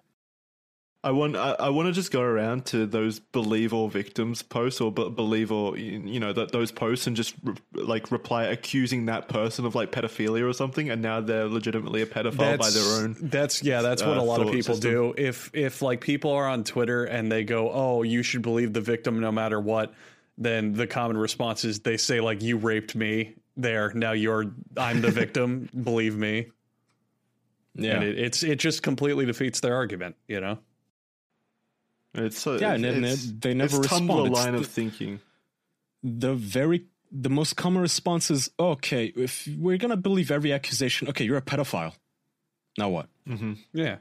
I 1.08 1.12
want 1.12 1.38
I, 1.38 1.52
I 1.54 1.70
want 1.70 1.88
to 1.88 1.94
just 1.94 2.12
go 2.12 2.20
around 2.20 2.66
to 2.66 2.86
those 2.86 3.20
believe 3.20 3.74
all 3.74 3.88
victims 3.88 4.42
posts 4.42 4.82
or 4.82 4.92
be, 4.92 5.08
believe 5.10 5.54
all 5.54 5.78
you 5.78 6.20
know 6.20 6.34
that 6.34 6.52
those 6.52 6.70
posts 6.70 7.08
and 7.08 7.16
just 7.16 7.34
re, 7.46 7.56
like 7.72 8.12
reply 8.12 8.44
accusing 8.44 9.06
that 9.06 9.30
person 9.30 9.66
of 9.66 9.74
like 9.74 9.94
pedophilia 9.94 10.46
or 10.46 10.52
something, 10.52 10.90
and 10.90 11.02
now 11.02 11.22
they're 11.22 11.48
legitimately 11.48 12.02
a 12.02 12.06
pedophile 12.06 12.58
by 12.60 12.70
their 12.70 13.02
own. 13.02 13.16
That's 13.22 13.64
yeah, 13.64 13.82
that's 13.82 14.04
what 14.04 14.18
uh, 14.18 14.22
a 14.22 14.24
lot 14.24 14.42
of 14.42 14.48
people 14.48 14.76
system. 14.76 14.92
do. 14.92 15.14
If 15.18 15.50
if 15.54 15.82
like 15.82 16.02
people 16.02 16.32
are 16.32 16.46
on 16.46 16.66
Twitter 16.66 17.06
and 17.06 17.32
they 17.32 17.46
go, 17.46 17.72
"Oh, 17.72 18.04
you 18.04 18.22
should 18.22 18.42
believe 18.42 18.74
the 18.74 18.82
victim 18.82 19.22
no 19.22 19.32
matter 19.32 19.62
what," 19.62 19.94
then 20.38 20.74
the 20.74 20.88
common 20.88 21.18
response 21.18 21.64
is 21.64 21.80
they 21.80 21.96
say 21.96 22.20
like, 22.20 22.42
"You 22.42 22.58
raped 22.58 22.96
me." 22.96 23.36
There, 23.56 23.94
now 23.94 24.12
you're 24.12 24.52
I'm 24.76 25.00
the 25.00 25.12
victim. 25.22 25.70
believe 25.74 26.18
me. 26.18 26.48
Yeah. 27.76 27.94
And 27.94 28.04
it, 28.04 28.20
it's 28.20 28.44
it 28.44 28.60
just 28.60 28.84
completely 28.84 29.26
defeats 29.26 29.62
their 29.62 29.76
argument. 29.76 30.18
You 30.28 30.42
know. 30.42 30.60
It's 32.18 32.40
so 32.40 32.58
Yeah, 32.58 32.74
it's, 32.74 32.82
then 32.82 33.04
it's, 33.06 33.32
they 33.32 33.54
never 33.54 33.78
it's 33.78 33.92
respond. 33.92 34.10
Tumblr 34.10 34.28
It's 34.28 34.36
line 34.36 34.54
the- 34.54 34.60
of 34.60 34.68
thinking. 34.68 35.20
the 36.04 36.34
very 36.34 36.86
the 37.12 37.30
most 37.30 37.56
common 37.56 37.82
response 37.82 38.30
is 38.30 38.50
okay 38.60 39.06
if 39.16 39.48
we're 39.58 39.78
gonna 39.78 39.96
believe 39.96 40.30
every 40.30 40.52
accusation 40.52 41.08
okay 41.08 41.24
you're 41.24 41.38
a 41.38 41.42
pedophile 41.42 41.94
now 42.78 42.90
what 42.90 43.08
mm-hmm. 43.28 43.54
Yeah. 43.74 43.98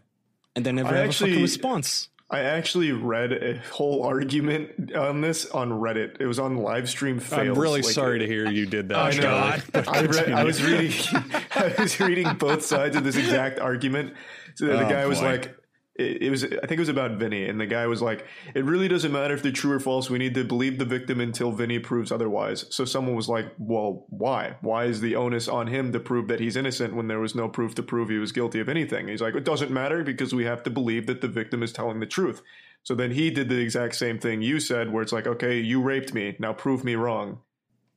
and 0.57 0.67
they 0.67 0.73
never 0.73 0.89
I 0.93 0.99
have 0.99 1.11
a 1.11 1.13
fucking 1.13 1.41
response 1.41 2.09
I 2.29 2.41
actually 2.41 2.91
read 2.91 3.33
a 3.33 3.59
whole 3.71 4.03
argument 4.03 4.93
on 4.97 5.21
this 5.21 5.47
on 5.47 5.71
Reddit. 5.71 6.21
It 6.21 6.27
was 6.27 6.41
on 6.41 6.57
live 6.57 6.89
stream 6.89 7.21
fails. 7.21 7.57
I'm 7.57 7.63
really 7.63 7.83
like, 7.83 7.93
sorry 7.93 8.17
uh, 8.17 8.23
to 8.23 8.27
hear 8.27 8.51
you 8.51 8.67
did 8.67 8.89
that. 8.89 8.99
I 8.99 9.11
know. 9.13 9.21
Charlie. 9.23 9.63
I, 9.89 10.01
read, 10.03 10.33
I 10.33 10.43
was 10.43 10.61
reading. 10.61 10.93
I 11.55 11.73
was 11.79 12.01
reading 12.01 12.35
both 12.35 12.65
sides 12.65 12.97
of 12.97 13.05
this 13.05 13.15
exact 13.17 13.61
argument. 13.61 14.15
So 14.57 14.67
the 14.67 14.85
Oh, 14.85 14.89
guy 14.91 15.07
was 15.07 15.21
boy. 15.21 15.25
like, 15.27 15.56
it, 15.99 16.23
it 16.23 16.31
was. 16.31 16.45
I 16.45 16.49
think 16.49 16.73
it 16.73 16.79
was 16.79 16.89
about 16.89 17.13
Vinny, 17.13 17.49
and 17.49 17.61
the 17.61 17.67
guy 17.67 17.87
was 17.87 18.03
like, 18.03 18.27
"It 18.55 18.65
really 18.65 18.89
doesn't 18.89 19.13
matter 19.13 19.35
if 19.35 19.43
they're 19.43 19.53
true 19.53 19.73
or 19.73 19.81
false. 19.81 20.09
We 20.11 20.19
need 20.19 20.35
to 20.35 20.45
believe 20.45 20.79
the 20.79 20.85
victim 20.85 21.21
until 21.21 21.53
Vinny 21.53 21.79
proves 21.79 22.11
otherwise." 22.13 22.67
So 22.71 22.85
someone 22.85 23.15
was 23.17 23.29
like, 23.29 23.53
"Well, 23.59 24.07
why? 24.09 24.57
Why 24.61 24.85
is 24.85 25.01
the 25.01 25.17
onus 25.17 25.49
on 25.49 25.67
him 25.67 25.93
to 25.93 26.01
prove 26.01 26.29
that 26.29 26.41
he's 26.41 26.57
innocent 26.57 26.95
when 26.95 27.09
there 27.09 27.21
was 27.21 27.35
no 27.35 27.49
proof 27.49 27.75
to 27.77 27.83
prove 27.83 28.09
he 28.09 28.19
was 28.19 28.33
guilty 28.33 28.61
of 28.61 28.69
anything?" 28.69 29.09
He's 29.09 29.23
like, 29.23 29.35
"It 29.35 29.45
doesn't 29.45 29.71
matter 29.71 30.03
because 30.05 30.35
we 30.35 30.45
have 30.45 30.63
to 30.65 30.71
believe 30.71 31.07
that 31.07 31.21
the 31.21 31.29
victim 31.29 31.63
is 31.63 31.73
telling 31.73 32.01
the 32.01 32.07
truth." 32.07 32.43
So 32.83 32.95
then 32.95 33.11
he 33.11 33.31
did 33.31 33.49
the 33.49 33.59
exact 33.59 33.97
same 33.97 34.19
thing 34.19 34.43
you 34.43 34.61
said, 34.61 34.93
where 34.93 35.03
it's 35.03 35.13
like, 35.13 35.27
"Okay, 35.27 35.59
you 35.61 35.81
raped 35.83 36.15
me. 36.15 36.37
Now 36.39 36.53
prove 36.53 36.85
me 36.85 36.95
wrong." 36.95 37.41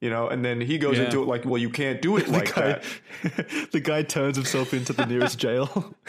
You 0.02 0.10
know, 0.10 0.30
and 0.30 0.46
then 0.46 0.62
he 0.62 0.78
goes 0.78 0.98
Yeah. 0.98 1.04
into 1.06 1.22
it 1.22 1.28
like, 1.28 1.44
"Well, 1.46 1.58
you 1.58 1.70
can't 1.70 2.02
do 2.02 2.16
it 2.18 2.28
like 2.38 2.56
guy, 2.56 2.80
that." 3.24 3.70
the 3.74 3.82
guy 3.82 4.02
turns 4.04 4.38
himself 4.38 4.74
into 4.74 4.94
the 4.94 5.06
nearest 5.06 5.38
jail. 5.38 5.94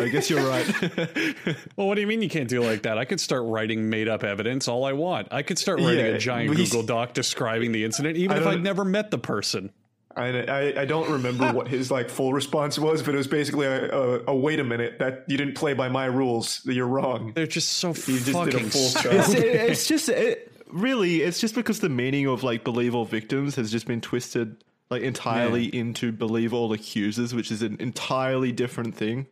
I 0.00 0.08
guess 0.08 0.28
you're 0.30 0.46
right. 0.46 0.66
Well, 1.76 1.88
what 1.88 1.94
do 1.94 2.00
you 2.00 2.06
mean 2.06 2.22
you 2.22 2.28
can't 2.28 2.48
do 2.48 2.62
it 2.62 2.66
like 2.66 2.82
that? 2.82 2.98
I 2.98 3.04
could 3.04 3.20
start 3.20 3.44
writing 3.44 3.90
made 3.90 4.08
up 4.08 4.24
evidence 4.24 4.68
all 4.68 4.84
I 4.84 4.92
want. 4.92 5.28
I 5.30 5.42
could 5.42 5.58
start 5.58 5.80
writing 5.80 6.06
Yeah, 6.06 6.12
a 6.12 6.18
giant 6.18 6.48
but 6.48 6.56
Google 6.56 6.82
Doc 6.82 7.12
describing 7.12 7.72
the 7.72 7.84
incident, 7.84 8.16
even 8.16 8.36
I 8.36 8.40
if 8.40 8.46
I'd 8.46 8.62
never 8.62 8.84
met 8.84 9.10
the 9.10 9.18
person. 9.18 9.70
I, 10.16 10.28
I, 10.28 10.80
I 10.80 10.84
don't 10.86 11.10
remember 11.10 11.52
what 11.52 11.68
his 11.68 11.90
like 11.90 12.08
full 12.08 12.32
response 12.32 12.78
was, 12.78 13.02
but 13.02 13.14
it 13.14 13.18
was 13.18 13.26
basically 13.28 13.66
a, 13.66 13.90
a, 13.90 14.22
a 14.28 14.34
wait 14.34 14.58
a 14.60 14.64
minute 14.64 14.98
that 14.98 15.24
you 15.28 15.36
didn't 15.36 15.54
play 15.54 15.74
by 15.74 15.88
my 15.90 16.06
rules. 16.06 16.62
You're 16.64 16.86
wrong. 16.86 17.32
They're 17.34 17.46
just 17.46 17.74
so 17.74 17.88
You 17.88 17.94
just 17.94 18.26
did 18.26 18.34
a 18.34 18.44
fucking 18.44 18.70
full 18.70 18.88
stupid. 18.88 19.24
show. 19.24 19.32
it's, 19.32 19.34
it's 19.34 19.86
just 19.86 20.08
it, 20.08 20.52
really 20.68 21.20
it's 21.22 21.38
just 21.40 21.54
because 21.54 21.80
the 21.80 21.88
meaning 21.88 22.26
of 22.26 22.42
like 22.42 22.64
believe 22.64 22.94
all 22.94 23.04
victims 23.04 23.54
has 23.56 23.70
just 23.70 23.86
been 23.86 24.00
twisted 24.00 24.64
like 24.90 25.02
entirely 25.02 25.66
into 25.74 26.10
believe 26.12 26.52
all 26.52 26.72
accusers 26.72 27.34
which 27.34 27.50
is 27.52 27.62
an 27.62 27.76
entirely 27.78 28.50
different 28.52 28.94
thing 28.96 29.26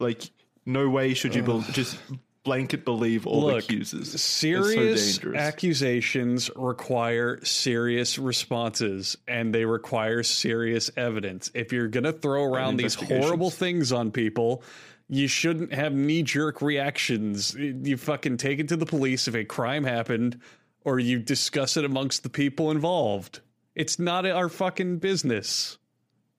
like 0.00 0.30
no 0.66 0.88
way 0.88 1.14
should 1.14 1.34
you 1.34 1.42
bel 1.42 1.60
just 1.72 1.96
blanket 2.42 2.84
believe 2.84 3.26
all 3.26 3.46
Look, 3.46 3.64
accusers. 3.64 4.14
It's 4.14 4.22
serious 4.22 5.16
so 5.16 5.34
accusations 5.34 6.50
require 6.56 7.42
serious 7.44 8.18
responses 8.18 9.16
and 9.28 9.54
they 9.54 9.64
require 9.64 10.22
serious 10.22 10.90
evidence. 10.96 11.50
If 11.54 11.72
you're 11.72 11.88
going 11.88 12.04
to 12.04 12.12
throw 12.12 12.44
around 12.44 12.76
these 12.76 12.94
horrible 12.94 13.50
things 13.50 13.92
on 13.92 14.10
people, 14.10 14.62
you 15.08 15.28
shouldn't 15.28 15.72
have 15.72 15.92
knee 15.92 16.22
jerk 16.22 16.62
reactions. 16.62 17.54
You 17.54 17.96
fucking 17.96 18.38
take 18.38 18.58
it 18.58 18.68
to 18.68 18.76
the 18.76 18.86
police 18.86 19.28
if 19.28 19.34
a 19.34 19.44
crime 19.44 19.84
happened 19.84 20.40
or 20.84 20.98
you 20.98 21.18
discuss 21.18 21.76
it 21.76 21.84
amongst 21.84 22.22
the 22.22 22.30
people 22.30 22.70
involved. 22.70 23.40
It's 23.74 23.98
not 23.98 24.24
our 24.26 24.48
fucking 24.48 24.98
business. 24.98 25.78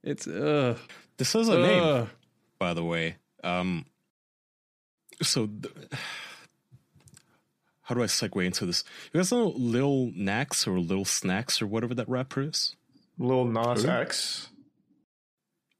It's 0.03 0.27
uh 0.27 0.77
This 1.17 1.33
has 1.33 1.47
a 1.47 1.59
name, 1.59 2.09
by 2.57 2.73
the 2.73 2.83
way. 2.83 3.17
Um, 3.43 3.85
so, 5.21 5.47
th- 5.47 5.73
how 7.83 7.95
do 7.95 8.01
I 8.03 8.05
segue 8.07 8.45
into 8.45 8.65
this? 8.65 8.83
You 9.13 9.19
guys 9.19 9.31
know 9.31 9.47
Lil 9.55 10.11
Nax 10.17 10.67
or 10.67 10.79
Lil 10.79 11.05
Snacks 11.05 11.61
or 11.61 11.67
whatever 11.67 11.93
that 11.95 12.07
rapper 12.09 12.41
is? 12.41 12.75
Lil 13.17 13.45
Nas 13.45 13.85
X. 13.85 14.47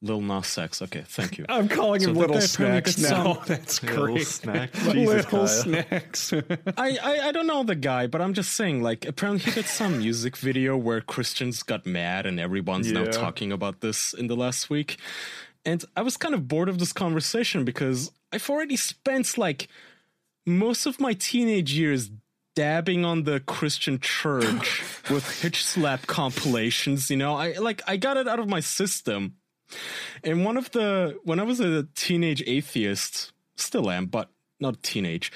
Lil 0.03 0.21
Nas 0.21 0.57
X. 0.57 0.81
Okay, 0.81 1.03
thank 1.07 1.37
you. 1.37 1.45
I'm 1.49 1.69
calling 1.69 2.01
So 2.01 2.09
him 2.09 2.15
that 2.15 2.19
little 2.21 2.37
guy 2.39 2.45
apparently 2.45 2.91
snacks 2.91 2.97
now. 2.97 3.33
some- 3.35 3.43
That's 3.45 3.83
Little 3.83 4.05
great. 4.07 4.27
snack. 4.27 4.73
Jesus, 4.91 4.95
little 4.95 5.23
Kaya. 5.23 5.47
snacks. 5.47 6.33
I, 6.77 6.97
I 7.03 7.27
I 7.27 7.31
don't 7.31 7.47
know 7.47 7.63
the 7.63 7.75
guy, 7.75 8.07
but 8.07 8.19
I'm 8.21 8.33
just 8.33 8.53
saying. 8.53 8.81
Like, 8.81 9.05
apparently 9.05 9.43
he 9.45 9.51
did 9.51 9.67
some 9.67 9.99
music 9.99 10.37
video 10.37 10.75
where 10.75 11.01
Christians 11.01 11.61
got 11.63 11.85
mad, 11.85 12.25
and 12.25 12.39
everyone's 12.39 12.91
now 12.91 13.05
talking 13.05 13.51
about 13.51 13.81
this 13.81 14.13
in 14.13 14.25
the 14.27 14.35
last 14.35 14.69
week. 14.71 14.97
And 15.65 15.83
I 15.95 16.01
was 16.01 16.17
kind 16.17 16.33
of 16.33 16.47
bored 16.47 16.69
of 16.69 16.79
this 16.79 16.93
conversation 16.93 17.65
because 17.65 18.11
I've 18.31 18.49
already 18.49 18.75
spent 18.75 19.37
like 19.37 19.67
most 20.45 20.85
of 20.85 20.99
my 20.99 21.13
teenage 21.13 21.73
years 21.73 22.09
dabbing 22.55 23.05
on 23.05 23.23
the 23.23 23.39
Christian 23.41 23.99
church 23.99 24.83
with 25.09 25.41
hitch 25.41 25.63
slap 25.63 26.07
compilations. 26.07 27.09
You 27.09 27.17
know, 27.17 27.35
I 27.35 27.53
like 27.53 27.81
I 27.87 27.97
got 27.97 28.17
it 28.17 28.27
out 28.27 28.39
of 28.39 28.49
my 28.49 28.59
system. 28.59 29.35
And 30.23 30.43
one 30.43 30.57
of 30.57 30.71
the 30.71 31.19
when 31.23 31.39
I 31.39 31.43
was 31.43 31.59
a 31.59 31.87
teenage 31.95 32.43
atheist, 32.45 33.31
still 33.55 33.89
am, 33.89 34.07
but 34.07 34.29
not 34.59 34.83
teenage 34.83 35.31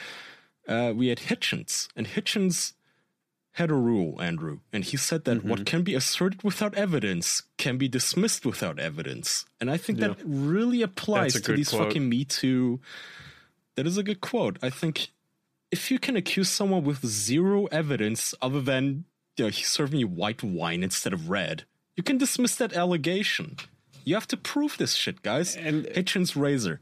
uh, 0.67 0.93
we 0.95 1.07
had 1.07 1.19
Hitchens, 1.19 1.87
and 1.95 2.07
Hitchens 2.07 2.73
had 3.55 3.71
a 3.71 3.75
rule, 3.75 4.21
Andrew, 4.21 4.59
and 4.73 4.83
he 4.83 4.97
said 4.97 5.23
that 5.25 5.37
Mm-hmm. 5.39 5.49
what 5.49 5.65
can 5.65 5.81
be 5.83 5.95
asserted 5.95 6.43
without 6.43 6.73
evidence 6.75 7.43
can 7.57 7.77
be 7.77 7.87
dismissed 7.87 8.45
without 8.45 8.79
evidence, 8.79 9.45
and 9.59 9.69
I 9.71 9.77
think 9.77 9.99
that 9.99 10.17
really 10.25 10.81
applies 10.81 11.39
to 11.41 11.53
these 11.53 11.69
quote. 11.69 11.87
fucking 11.87 12.07
Me 12.09 12.25
Too. 12.25 12.79
That 13.75 13.85
is 13.87 13.97
a 13.97 14.03
good 14.03 14.21
quote. 14.21 14.57
I 14.61 14.69
think 14.69 15.09
if 15.71 15.91
you 15.91 15.99
can 15.99 16.15
accuse 16.15 16.49
someone 16.49 16.83
with 16.83 17.05
zero 17.05 17.65
evidence 17.67 18.33
other 18.41 18.61
than 18.61 19.05
you 19.37 19.45
know, 19.45 19.49
he's 19.51 19.67
serving 19.67 19.99
you 19.99 20.07
white 20.07 20.41
wine 20.43 20.81
instead 20.83 21.11
of 21.13 21.29
red, 21.29 21.63
you 21.97 22.03
can 22.03 22.17
dismiss 22.17 22.55
that 22.55 22.73
allegation. 22.73 23.57
You 24.05 24.13
have 24.15 24.27
to 24.27 24.37
prove 24.37 24.77
this 24.77 24.93
shit, 24.93 25.21
guys. 25.23 25.55
And- 25.55 25.85
Hitchens 25.87 26.35
razor. 26.39 26.79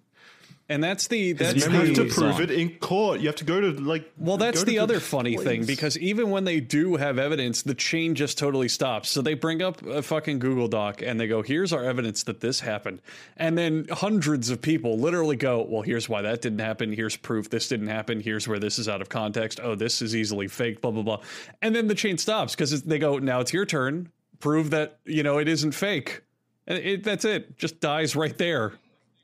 And 0.73 0.83
that's 0.83 1.05
the 1.07 1.33
that's 1.33 1.67
You 1.67 1.69
have 1.69 1.93
to 1.93 2.05
prove 2.05 2.41
it 2.41 2.49
in 2.49 2.71
court. 2.79 3.19
You 3.19 3.27
have 3.27 3.35
to 3.35 3.43
go 3.43 3.61
to 3.61 3.71
like. 3.73 4.11
well 4.17 4.37
that's 4.37 4.61
go 4.61 4.65
to 4.65 4.71
the 4.71 4.79
other 4.79 4.99
funny 4.99 5.37
thing 5.37 5.65
because 5.65 5.99
even 5.99 6.31
when 6.31 6.45
they 6.45 6.59
do 6.59 6.95
have 6.95 7.19
evidence 7.19 7.61
the 7.61 7.75
chain 7.75 8.15
just 8.15 8.39
totally 8.39 8.67
stops. 8.67 9.11
So 9.11 9.21
they 9.21 9.35
bring 9.35 9.61
up 9.61 9.85
a 9.85 10.01
fucking 10.01 10.39
google 10.39 10.67
doc 10.67 11.03
and 11.03 11.19
they 11.19 11.27
go 11.27 11.43
here's 11.43 11.73
our 11.73 11.83
evidence 11.83 12.23
that 12.23 12.39
this 12.39 12.59
happened. 12.59 13.01
And 13.37 13.55
then 13.55 13.85
hundreds 13.91 14.49
of 14.49 14.63
people 14.63 14.97
literally 14.97 15.35
go 15.35 15.61
well 15.61 15.83
here's 15.83 16.09
why 16.09 16.23
that 16.23 16.41
didn't 16.41 16.59
happen. 16.59 16.91
Here's 16.91 17.15
proof 17.17 17.51
this 17.51 17.67
didn't 17.67 17.89
happen. 17.89 18.19
Here's 18.19 18.47
where 18.47 18.57
this 18.57 18.79
is 18.79 18.89
out 18.89 18.99
of 18.99 19.09
context. 19.09 19.59
Oh 19.61 19.75
this 19.75 20.01
is 20.01 20.15
easily 20.15 20.47
faked 20.47 20.81
blah 20.81 20.89
blah 20.89 21.03
blah. 21.03 21.19
And 21.61 21.75
then 21.75 21.87
the 21.87 21.95
chain 21.95 22.17
stops 22.17 22.55
because 22.55 22.81
they 22.81 22.97
go 22.97 23.19
now 23.19 23.41
it's 23.41 23.53
your 23.53 23.67
turn. 23.67 24.09
Prove 24.39 24.71
that 24.71 24.97
you 25.05 25.21
know 25.21 25.37
it 25.37 25.47
isn't 25.47 25.73
fake. 25.73 26.23
And 26.65 26.79
it, 26.79 27.03
that's 27.03 27.25
it. 27.25 27.57
Just 27.57 27.79
dies 27.79 28.15
right 28.15 28.35
there 28.39 28.73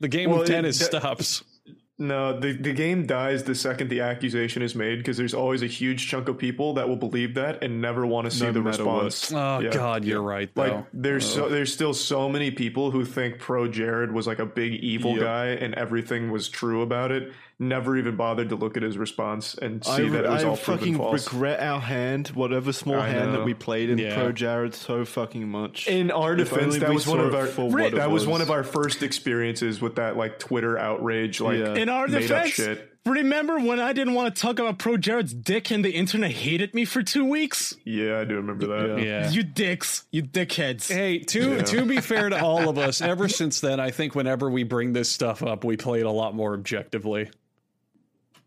the 0.00 0.08
game 0.08 0.30
Well, 0.30 0.42
of 0.42 0.48
it- 0.48 0.52
tennis 0.52 0.78
that- 0.78 0.86
stops 1.00 1.44
No, 2.02 2.40
the, 2.40 2.52
the 2.52 2.72
game 2.72 3.04
dies 3.04 3.44
the 3.44 3.54
second 3.54 3.88
the 3.90 4.00
accusation 4.00 4.62
is 4.62 4.74
made 4.74 4.96
because 4.96 5.18
there's 5.18 5.34
always 5.34 5.60
a 5.62 5.66
huge 5.66 6.08
chunk 6.08 6.28
of 6.30 6.38
people 6.38 6.72
that 6.74 6.88
will 6.88 6.96
believe 6.96 7.34
that 7.34 7.62
and 7.62 7.82
never 7.82 8.06
want 8.06 8.24
to 8.24 8.30
see 8.34 8.46
No 8.46 8.52
the 8.52 8.60
matter 8.62 8.84
what. 8.86 9.04
response. 9.04 9.32
oh 9.34 9.60
Yeah. 9.60 9.70
god 9.70 10.04
you're 10.06 10.22
right 10.22 10.48
though 10.54 10.62
Like 10.62 10.84
there's 10.94 11.26
so 11.30 11.50
there's 11.50 11.70
still 11.72 11.92
so 11.92 12.26
many 12.26 12.50
people 12.50 12.90
who 12.90 13.04
think 13.04 13.36
ProJared 13.38 14.12
was 14.12 14.26
like 14.26 14.38
a 14.38 14.46
big 14.46 14.72
evil 14.82 15.12
Yep. 15.12 15.20
guy 15.20 15.46
and 15.48 15.74
everything 15.74 16.30
was 16.30 16.48
true 16.48 16.80
about 16.80 17.12
it. 17.12 17.32
Never 17.62 17.98
even 17.98 18.16
bothered 18.16 18.48
to 18.48 18.56
look 18.56 18.78
at 18.78 18.82
his 18.82 18.96
response 18.96 19.54
and 19.54 19.84
see 19.84 19.90
I, 19.92 20.08
that 20.08 20.24
it 20.24 20.30
was 20.30 20.44
I 20.44 20.48
all 20.48 20.56
proven 20.56 20.78
fucking 20.78 20.96
false. 20.96 21.26
regret 21.30 21.60
our 21.60 21.78
hand, 21.78 22.28
whatever 22.28 22.72
small 22.72 22.98
I 22.98 23.10
hand 23.10 23.34
that 23.34 23.44
we 23.44 23.52
played 23.52 23.90
in 23.90 23.98
Yeah. 23.98 24.16
ProJared 24.16 24.72
so 24.74 25.04
fucking 25.04 25.46
much. 25.46 25.86
in 25.86 26.10
our 26.10 26.34
defense, 26.34 26.78
that 26.78 26.88
was 26.92 27.06
one 27.06 27.20
of 27.20 27.34
our 27.34 27.44
for 27.46 27.70
that 27.70 28.10
was. 28.10 28.22
was. 28.22 28.26
one 28.26 28.40
of 28.40 28.50
our 28.50 28.64
first 28.64 29.02
experiences 29.02 29.82
with 29.82 29.96
that 29.96 30.16
like 30.16 30.38
Twitter 30.38 30.78
outrage, 30.78 31.38
like 31.42 31.58
Yeah. 31.58 31.74
In 31.74 31.90
our 31.90 32.08
made 32.08 32.16
up 32.32 32.44
defense, 32.44 32.50
shit. 32.54 32.96
remember 33.04 33.58
when 33.60 33.78
I 33.78 33.92
didn't 33.92 34.14
want 34.14 34.34
to 34.34 34.40
talk 34.40 34.58
about 34.58 34.78
ProJared's 34.78 35.34
dick 35.34 35.70
and 35.70 35.84
the 35.84 35.90
internet 35.90 36.30
hated 36.30 36.72
me 36.72 36.86
for 36.86 37.02
two 37.02 37.26
weeks? 37.26 37.76
Yeah, 37.84 38.20
I 38.20 38.24
do 38.24 38.36
remember 38.36 38.68
that. 38.68 39.02
yeah 39.04 39.30
You 39.30 39.42
dicks, 39.42 40.06
you 40.10 40.22
dickheads. 40.22 40.90
Hey, 40.90 41.18
to 41.18 41.60
to 41.60 41.84
be 41.84 42.00
fair 42.00 42.30
to 42.30 42.42
all 42.42 42.70
of 42.70 42.78
us, 42.78 43.00
ever 43.02 43.28
since 43.28 43.60
then, 43.60 43.80
I 43.80 43.90
think 43.90 44.14
whenever 44.14 44.48
we 44.48 44.62
bring 44.62 44.94
this 44.94 45.10
stuff 45.10 45.42
up, 45.42 45.62
we 45.62 45.76
play 45.76 46.00
it 46.00 46.06
a 46.06 46.10
lot 46.10 46.34
more 46.34 46.54
objectively. 46.54 47.28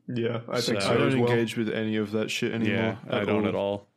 Yeah, 0.07 0.41
I 0.49 0.59
think 0.61 0.81
So- 0.81 0.87
so, 0.87 0.93
I 0.93 0.97
don't 0.97 1.07
as 1.09 1.15
well. 1.15 1.29
engage 1.31 1.55
with 1.57 1.69
any 1.69 1.95
of 1.95 2.11
that 2.11 2.29
shit 2.29 2.51
anymore. 2.53 2.75
Yeah, 2.75 2.97
I 3.09 3.23
don't 3.23 3.45
at 3.47 3.55
all. 3.55 3.87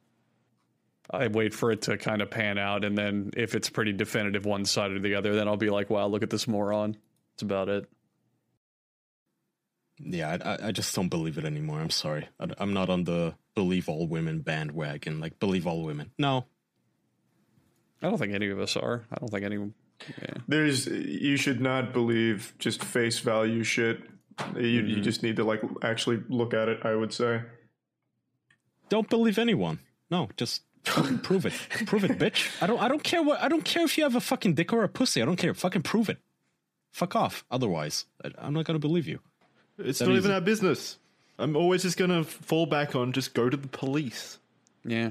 I 1.11 1.29
wait 1.29 1.55
for 1.55 1.71
it 1.71 1.83
to 1.83 1.97
kind 1.97 2.21
of 2.23 2.31
pan 2.31 2.59
out, 2.59 2.85
and 2.85 2.97
then 2.99 3.31
if 3.37 3.55
it's 3.55 3.71
pretty 3.71 3.93
definitive 3.93 4.45
one 4.45 4.65
side 4.65 4.91
or 4.91 4.99
the 4.99 5.15
other, 5.15 5.35
then 5.35 5.47
I'll 5.49 5.57
be 5.57 5.71
like, 5.71 5.89
"Wow, 5.91 6.07
look 6.09 6.23
at 6.23 6.31
this 6.31 6.47
moron." 6.49 6.97
That's 7.33 7.43
about 7.43 7.69
it. 7.69 7.89
Yeah, 9.99 10.37
I, 10.45 10.55
I- 10.55 10.67
I 10.69 10.73
just 10.73 10.95
don't 10.95 11.09
believe 11.09 11.39
it 11.39 11.45
anymore. 11.45 11.81
I'm 11.81 11.91
sorry. 11.91 12.29
I, 12.39 12.49
I'm 12.59 12.73
not 12.75 12.91
on 12.91 13.05
the 13.05 13.35
believe 13.55 13.89
all 13.89 14.07
women 14.07 14.41
bandwagon. 14.41 15.21
Like, 15.21 15.39
believe 15.39 15.67
all 15.67 15.83
women. 15.83 16.11
No. 16.19 16.45
I 18.03 18.09
don't 18.11 18.19
think 18.19 18.35
any 18.35 18.49
of 18.51 18.61
us 18.61 18.77
are. 18.77 19.07
I 19.11 19.17
don't 19.17 19.29
think 19.31 19.45
anyone. 19.45 19.75
Yeah. 20.21 20.35
There's 20.47 20.87
you 20.87 21.37
should 21.39 21.61
not 21.63 21.93
believe 21.95 22.53
just 22.59 22.85
face 22.85 23.19
value 23.21 23.63
shit. 23.65 24.01
You, 24.39 24.45
Mm-hmm. 24.83 24.87
you 24.89 25.01
just 25.01 25.23
need 25.23 25.37
to 25.37 25.45
like 25.45 25.63
actually 25.83 26.23
look 26.29 26.53
at 26.55 26.69
it. 26.69 26.81
I 26.85 26.95
would 26.95 27.13
say. 27.13 27.43
Don't 28.89 29.09
believe 29.09 29.39
anyone. 29.39 29.81
No, 30.11 30.29
just 30.37 30.63
prove 30.85 31.47
it. 31.47 31.55
Prove 31.87 32.05
it, 32.05 32.19
bitch. 32.19 32.51
I 32.63 32.67
don't 32.67 32.81
I 32.81 32.89
don't 32.89 33.03
care 33.03 33.23
what 33.23 33.41
I 33.41 33.49
don't 33.49 33.65
care 33.65 33.85
if 33.85 33.97
you 33.99 34.05
have 34.05 34.15
a 34.15 34.21
fucking 34.21 34.55
dick 34.55 34.73
or 34.73 34.85
a 34.85 34.89
pussy. 34.89 35.23
I 35.23 35.25
don't 35.25 35.37
care. 35.37 35.55
Fucking 35.55 35.83
prove 35.83 36.09
it. 36.09 36.19
Fuck 36.93 37.17
off. 37.17 37.45
Otherwise, 37.51 38.05
I, 38.25 38.31
I'm 38.39 38.55
not 38.55 38.65
gonna 38.67 38.79
believe 38.79 39.09
you. 39.09 39.21
It's 39.79 39.99
That 39.99 40.09
not 40.09 40.17
even 40.17 40.31
it. 40.31 40.35
our 40.35 40.41
business. 40.41 40.99
I'm 41.39 41.57
always 41.57 41.83
just 41.83 41.97
gonna 41.99 42.25
fall 42.25 42.67
back 42.67 42.95
on 42.95 43.13
just 43.13 43.35
go 43.35 43.49
to 43.51 43.57
the 43.57 43.69
police. 43.69 44.39
Yeah. 44.85 45.11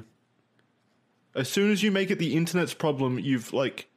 As 1.35 1.49
soon 1.49 1.71
as 1.71 1.83
you 1.83 1.91
make 1.91 2.09
it 2.11 2.17
the 2.19 2.35
internet's 2.35 2.73
problem, 2.73 3.19
you've 3.19 3.51
like 3.53 3.87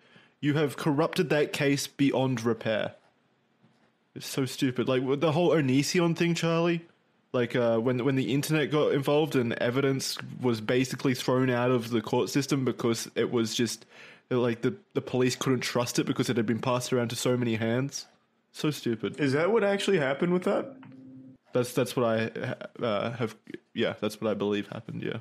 you 0.40 0.55
have 0.55 0.76
corrupted 0.76 1.30
that 1.30 1.52
case 1.52 1.86
beyond 1.86 2.44
repair. 2.44 2.94
It's 4.18 4.26
so 4.26 4.46
stupid. 4.46 4.88
Like 4.88 5.20
the 5.20 5.30
whole 5.30 5.50
Onision 5.50 6.16
thing, 6.16 6.34
Charlie. 6.34 6.84
Like 7.32 7.54
uh, 7.54 7.78
when 7.78 8.04
when 8.04 8.16
the 8.16 8.34
internet 8.34 8.72
got 8.72 8.92
involved 8.92 9.36
and 9.36 9.52
evidence 9.54 10.18
was 10.40 10.60
basically 10.60 11.14
thrown 11.14 11.50
out 11.50 11.70
of 11.70 11.90
the 11.90 12.00
court 12.00 12.28
system 12.28 12.64
because 12.64 13.08
it 13.14 13.30
was 13.30 13.54
just 13.54 13.86
like 14.28 14.62
the 14.62 14.74
the 14.94 15.00
police 15.00 15.36
couldn't 15.36 15.60
trust 15.60 16.00
it 16.00 16.04
because 16.04 16.28
it 16.28 16.36
had 16.36 16.46
been 16.46 16.58
passed 16.58 16.92
around 16.92 17.10
to 17.10 17.16
so 17.16 17.36
many 17.36 17.54
hands. 17.54 18.06
So 18.50 18.72
stupid. 18.72 19.20
Is 19.20 19.34
that 19.34 19.52
what 19.52 19.62
actually 19.62 19.98
happened 19.98 20.32
with 20.32 20.42
that? 20.44 20.74
That's 21.52 21.72
that's 21.72 21.94
what 21.94 22.04
I 22.04 22.84
uh, 22.84 23.12
have. 23.12 23.36
Yeah, 23.72 23.94
that's 24.00 24.20
what 24.20 24.28
I 24.32 24.34
believe 24.34 24.66
happened. 24.66 25.04
Yeah. 25.04 25.18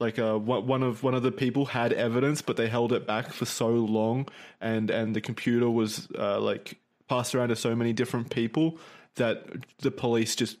Like 0.00 0.18
uh, 0.18 0.38
one 0.38 0.66
one 0.66 0.82
of 0.82 1.02
one 1.02 1.14
of 1.14 1.22
the 1.22 1.32
people 1.32 1.66
had 1.66 1.92
evidence, 1.92 2.40
but 2.40 2.56
they 2.56 2.68
held 2.68 2.94
it 2.94 3.06
back 3.06 3.30
for 3.30 3.44
so 3.44 3.68
long, 3.68 4.26
and 4.58 4.90
and 4.90 5.14
the 5.14 5.20
computer 5.20 5.68
was 5.68 6.08
uh, 6.18 6.40
like 6.40 6.78
passed 7.08 7.34
around 7.34 7.48
to 7.48 7.56
so 7.56 7.74
many 7.74 7.92
different 7.92 8.30
people 8.30 8.78
that 9.16 9.46
the 9.78 9.90
police 9.90 10.36
just 10.36 10.58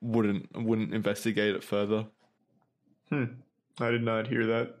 wouldn't 0.00 0.48
wouldn't 0.56 0.94
investigate 0.94 1.54
it 1.54 1.64
further. 1.64 2.06
Hmm. 3.08 3.24
I 3.80 3.90
did 3.90 4.02
not 4.02 4.26
hear 4.26 4.46
that. 4.46 4.76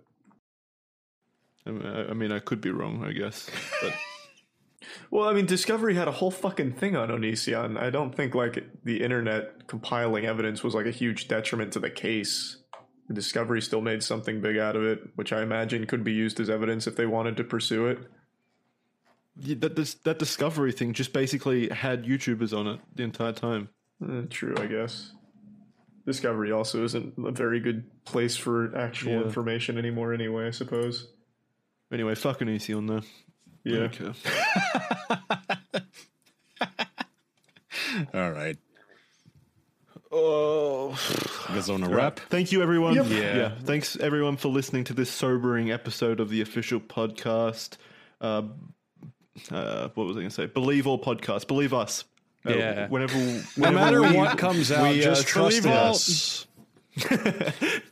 I 1.66 1.70
mean, 1.70 1.86
I, 1.86 2.08
I 2.08 2.12
mean, 2.14 2.32
I 2.32 2.38
could 2.38 2.60
be 2.60 2.70
wrong, 2.70 3.04
I 3.04 3.12
guess, 3.12 3.48
but 3.82 3.92
Well, 5.10 5.28
I 5.28 5.32
mean, 5.32 5.46
Discovery 5.46 5.94
had 5.94 6.08
a 6.08 6.12
whole 6.12 6.30
fucking 6.30 6.74
thing 6.74 6.96
on 6.96 7.08
Onision. 7.08 7.78
I 7.78 7.90
don't 7.90 8.14
think 8.14 8.34
like 8.34 8.64
the 8.84 9.02
internet 9.02 9.66
compiling 9.66 10.26
evidence 10.26 10.62
was 10.62 10.74
like 10.74 10.86
a 10.86 10.90
huge 10.90 11.28
detriment 11.28 11.72
to 11.72 11.80
the 11.80 11.90
case. 11.90 12.58
Discovery 13.10 13.62
still 13.62 13.80
made 13.80 14.02
something 14.02 14.40
big 14.40 14.58
out 14.58 14.76
of 14.76 14.84
it, 14.84 15.00
which 15.14 15.32
I 15.32 15.42
imagine 15.42 15.86
could 15.86 16.04
be 16.04 16.12
used 16.12 16.40
as 16.40 16.50
evidence 16.50 16.86
if 16.86 16.96
they 16.96 17.06
wanted 17.06 17.36
to 17.38 17.44
pursue 17.44 17.86
it. 17.86 17.98
Yeah, 19.40 19.56
that 19.60 19.76
this, 19.76 19.94
that 20.04 20.18
discovery 20.18 20.72
thing 20.72 20.92
just 20.94 21.12
basically 21.12 21.68
had 21.68 22.04
YouTubers 22.04 22.56
on 22.56 22.66
it 22.66 22.80
the 22.94 23.02
entire 23.04 23.32
time. 23.32 23.68
Eh, 24.02 24.22
true, 24.30 24.54
I 24.58 24.66
guess. 24.66 25.12
Discovery 26.06 26.50
also 26.52 26.84
isn't 26.84 27.14
a 27.24 27.30
very 27.30 27.60
good 27.60 27.84
place 28.04 28.36
for 28.36 28.74
actual 28.76 29.12
Yeah. 29.12 29.22
information 29.22 29.76
anymore, 29.78 30.12
anyway. 30.14 30.46
I 30.46 30.50
suppose. 30.50 31.08
Anyway, 31.92 32.14
fucking 32.14 32.48
easy 32.48 32.72
on 32.74 32.86
there. 32.86 33.00
Yeah. 33.64 33.88
Okay. 33.90 34.12
All 38.14 38.30
right. 38.30 38.56
Oh. 40.10 40.90
You 41.48 41.54
guys 41.54 41.68
want 41.70 41.84
to 41.84 41.90
wrap? 41.90 42.18
Thank 42.30 42.52
you, 42.52 42.62
everyone. 42.62 42.94
Yeah. 42.94 43.52
Thanks, 43.62 43.96
everyone, 43.96 44.36
for 44.36 44.48
listening 44.48 44.84
to 44.84 44.94
this 44.94 45.10
sobering 45.10 45.70
episode 45.70 46.20
of 46.20 46.28
the 46.30 46.40
official 46.40 46.80
podcast. 46.80 47.76
Uh, 48.20 48.42
uh, 49.50 49.88
what 49.94 50.06
was 50.06 50.16
I 50.16 50.20
going 50.20 50.28
to 50.30 50.34
say? 50.34 50.46
Believe 50.46 50.86
all 50.86 50.98
podcasts. 50.98 51.46
Believe 51.46 51.72
us. 51.74 52.04
Uh, 52.46 52.52
Yeah. 52.54 52.88
whenever, 52.88 53.16
No 53.56 53.70
matter 53.72 54.02
we- 54.02 54.16
what 54.16 54.38
comes 54.38 54.70
out, 54.72 54.82
we, 54.92 55.00
uh, 55.00 55.02
just 55.04 55.26
trust 55.26 55.66
us. 55.66 56.46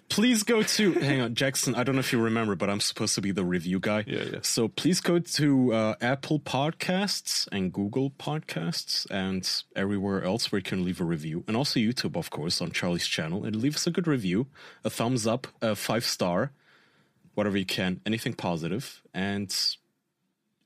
Please 0.09 0.43
go 0.43 0.63
to 0.63 0.93
hang 0.95 1.21
on, 1.21 1.35
Jackson. 1.35 1.75
I 1.75 1.85
don't 1.85 1.95
know 1.95 2.01
if 2.01 2.13
you 2.13 2.21
remember, 2.21 2.55
but 2.57 2.71
I'm 2.71 2.81
supposed 2.81 3.15
to 3.17 3.21
be 3.21 3.31
the 3.31 3.45
review 3.45 3.79
guy. 3.79 4.05
Yeah, 4.07 4.23
yeah. 4.33 4.39
So 4.43 4.67
please 4.69 5.01
go 5.01 5.19
to 5.19 5.73
uh, 5.73 5.95
Apple 6.01 6.41
Podcasts 6.41 7.47
and 7.53 7.73
Google 7.73 8.11
Podcasts 8.13 9.07
and 9.11 9.49
everywhere 9.77 10.25
else 10.25 10.51
where 10.51 10.59
you 10.59 10.63
can 10.65 10.85
leave 10.85 11.01
a 11.01 11.05
review, 11.05 11.45
and 11.47 11.57
also 11.57 11.79
YouTube, 11.79 12.17
of 12.17 12.31
course, 12.31 12.61
on 12.61 12.71
Charlie's 12.73 13.07
channel, 13.07 13.45
and 13.45 13.57
leave 13.57 13.77
us 13.77 13.87
a 13.87 13.91
good 13.91 14.07
review, 14.09 14.47
a 14.85 14.91
thumbs 14.91 15.27
up, 15.27 15.47
a 15.61 15.77
five 15.77 16.05
star, 16.05 16.53
whatever 17.35 17.57
you 17.59 17.67
can, 17.67 18.01
anything 18.07 18.33
positive, 18.33 19.03
and 19.13 19.55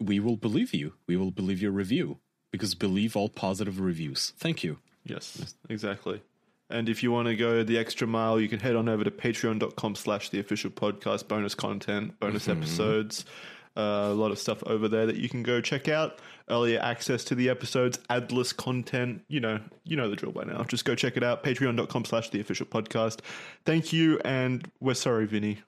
we 0.01 0.18
will 0.20 0.36
believe 0.36 0.74
you. 0.74 0.94
We 1.06 1.16
will 1.16 1.31
believe 1.31 1.60
your 1.62 1.72
review 1.72 2.18
because 2.51 2.74
believe 2.74 3.16
all 3.16 3.28
positive 3.28 3.78
reviews. 3.81 4.32
Thank 4.39 4.64
you. 4.64 4.78
Yes, 5.05 5.55
exactly. 5.68 6.22
And 6.68 6.89
if 6.89 7.02
you 7.02 7.10
want 7.10 7.27
to 7.27 7.35
go 7.36 7.62
the 7.64 7.78
extra 7.78 8.06
mile, 8.06 8.40
you 8.40 8.48
can 8.48 8.60
head 8.60 8.77
on 8.77 8.89
over 8.89 9.02
to 9.02 9.10
patreon.com 9.10 9.94
slash 9.97 10.28
the 10.31 10.39
official 10.39 10.70
podcast, 10.70 11.27
bonus 11.27 11.55
content, 11.55 12.18
bonus 12.20 12.48
episodes, 12.48 13.24
uh, 13.77 13.81
a 14.10 14.14
lot 14.14 14.31
of 14.31 14.39
stuff 14.39 14.62
over 14.66 14.86
there 14.89 15.06
that 15.06 15.16
you 15.16 15.28
can 15.28 15.43
go 15.43 15.60
check 15.60 15.89
out. 15.89 16.20
Earlier 16.48 16.81
access 16.81 17.24
to 17.24 17.35
the 17.35 17.48
episodes, 17.48 17.98
adless 18.09 18.56
content, 18.56 19.22
you 19.28 19.40
know, 19.40 19.60
you 19.85 19.97
know 19.97 20.09
the 20.10 20.16
drill 20.16 20.32
by 20.32 20.44
now. 20.44 20.62
Just 20.64 20.85
go 20.85 20.94
check 20.94 21.16
it 21.16 21.22
out, 21.24 21.43
patreon.com 21.44 22.05
slash 22.05 22.31
the 22.31 22.40
official 22.40 22.66
podcast. 22.66 23.20
Thank 23.64 23.93
you, 23.93 24.20
and 24.24 24.68
we're 24.81 24.94
sorry, 24.94 25.27
Vinny. 25.27 25.60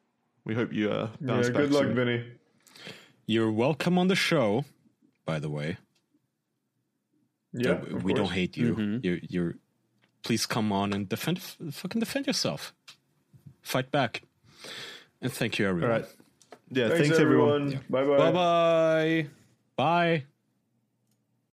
We 0.44 0.54
hope 0.54 0.72
you 0.72 0.90
uh, 0.90 1.08
bounce 1.20 1.46
Yeah. 1.46 1.52
back 1.52 1.62
Good 1.62 1.72
luck, 1.72 1.82
soon. 1.84 1.94
Vinny. 1.94 2.24
You're 3.26 3.52
welcome 3.52 3.98
on 3.98 4.08
the 4.08 4.16
show, 4.16 4.64
by 5.24 5.38
the 5.38 5.48
way. 5.48 5.76
Yeah. 7.52 7.72
Of 7.72 8.04
we 8.04 8.12
don't 8.14 8.30
hate 8.30 8.56
you. 8.56 8.74
Mm-hmm. 8.74 8.98
You're, 9.02 9.18
you're. 9.22 9.54
Please 10.22 10.46
come 10.46 10.72
on 10.72 10.92
and 10.92 11.08
defend, 11.08 11.40
fucking 11.40 11.98
defend 11.98 12.26
yourself. 12.26 12.72
Fight 13.60 13.90
back. 13.90 14.22
And 15.20 15.32
thank 15.32 15.58
you, 15.58 15.66
everyone. 15.68 15.90
All 15.90 15.98
right. 15.98 16.08
Yeah, 16.70 16.88
Thanks, 16.88 17.08
thanks, 17.08 17.18
everyone. 17.18 17.74
everyone. 17.74 17.84
Bye 17.90 18.04
bye. 18.04 18.16
Bye 18.16 18.32
bye. 18.32 19.28
Bye. 19.76 20.24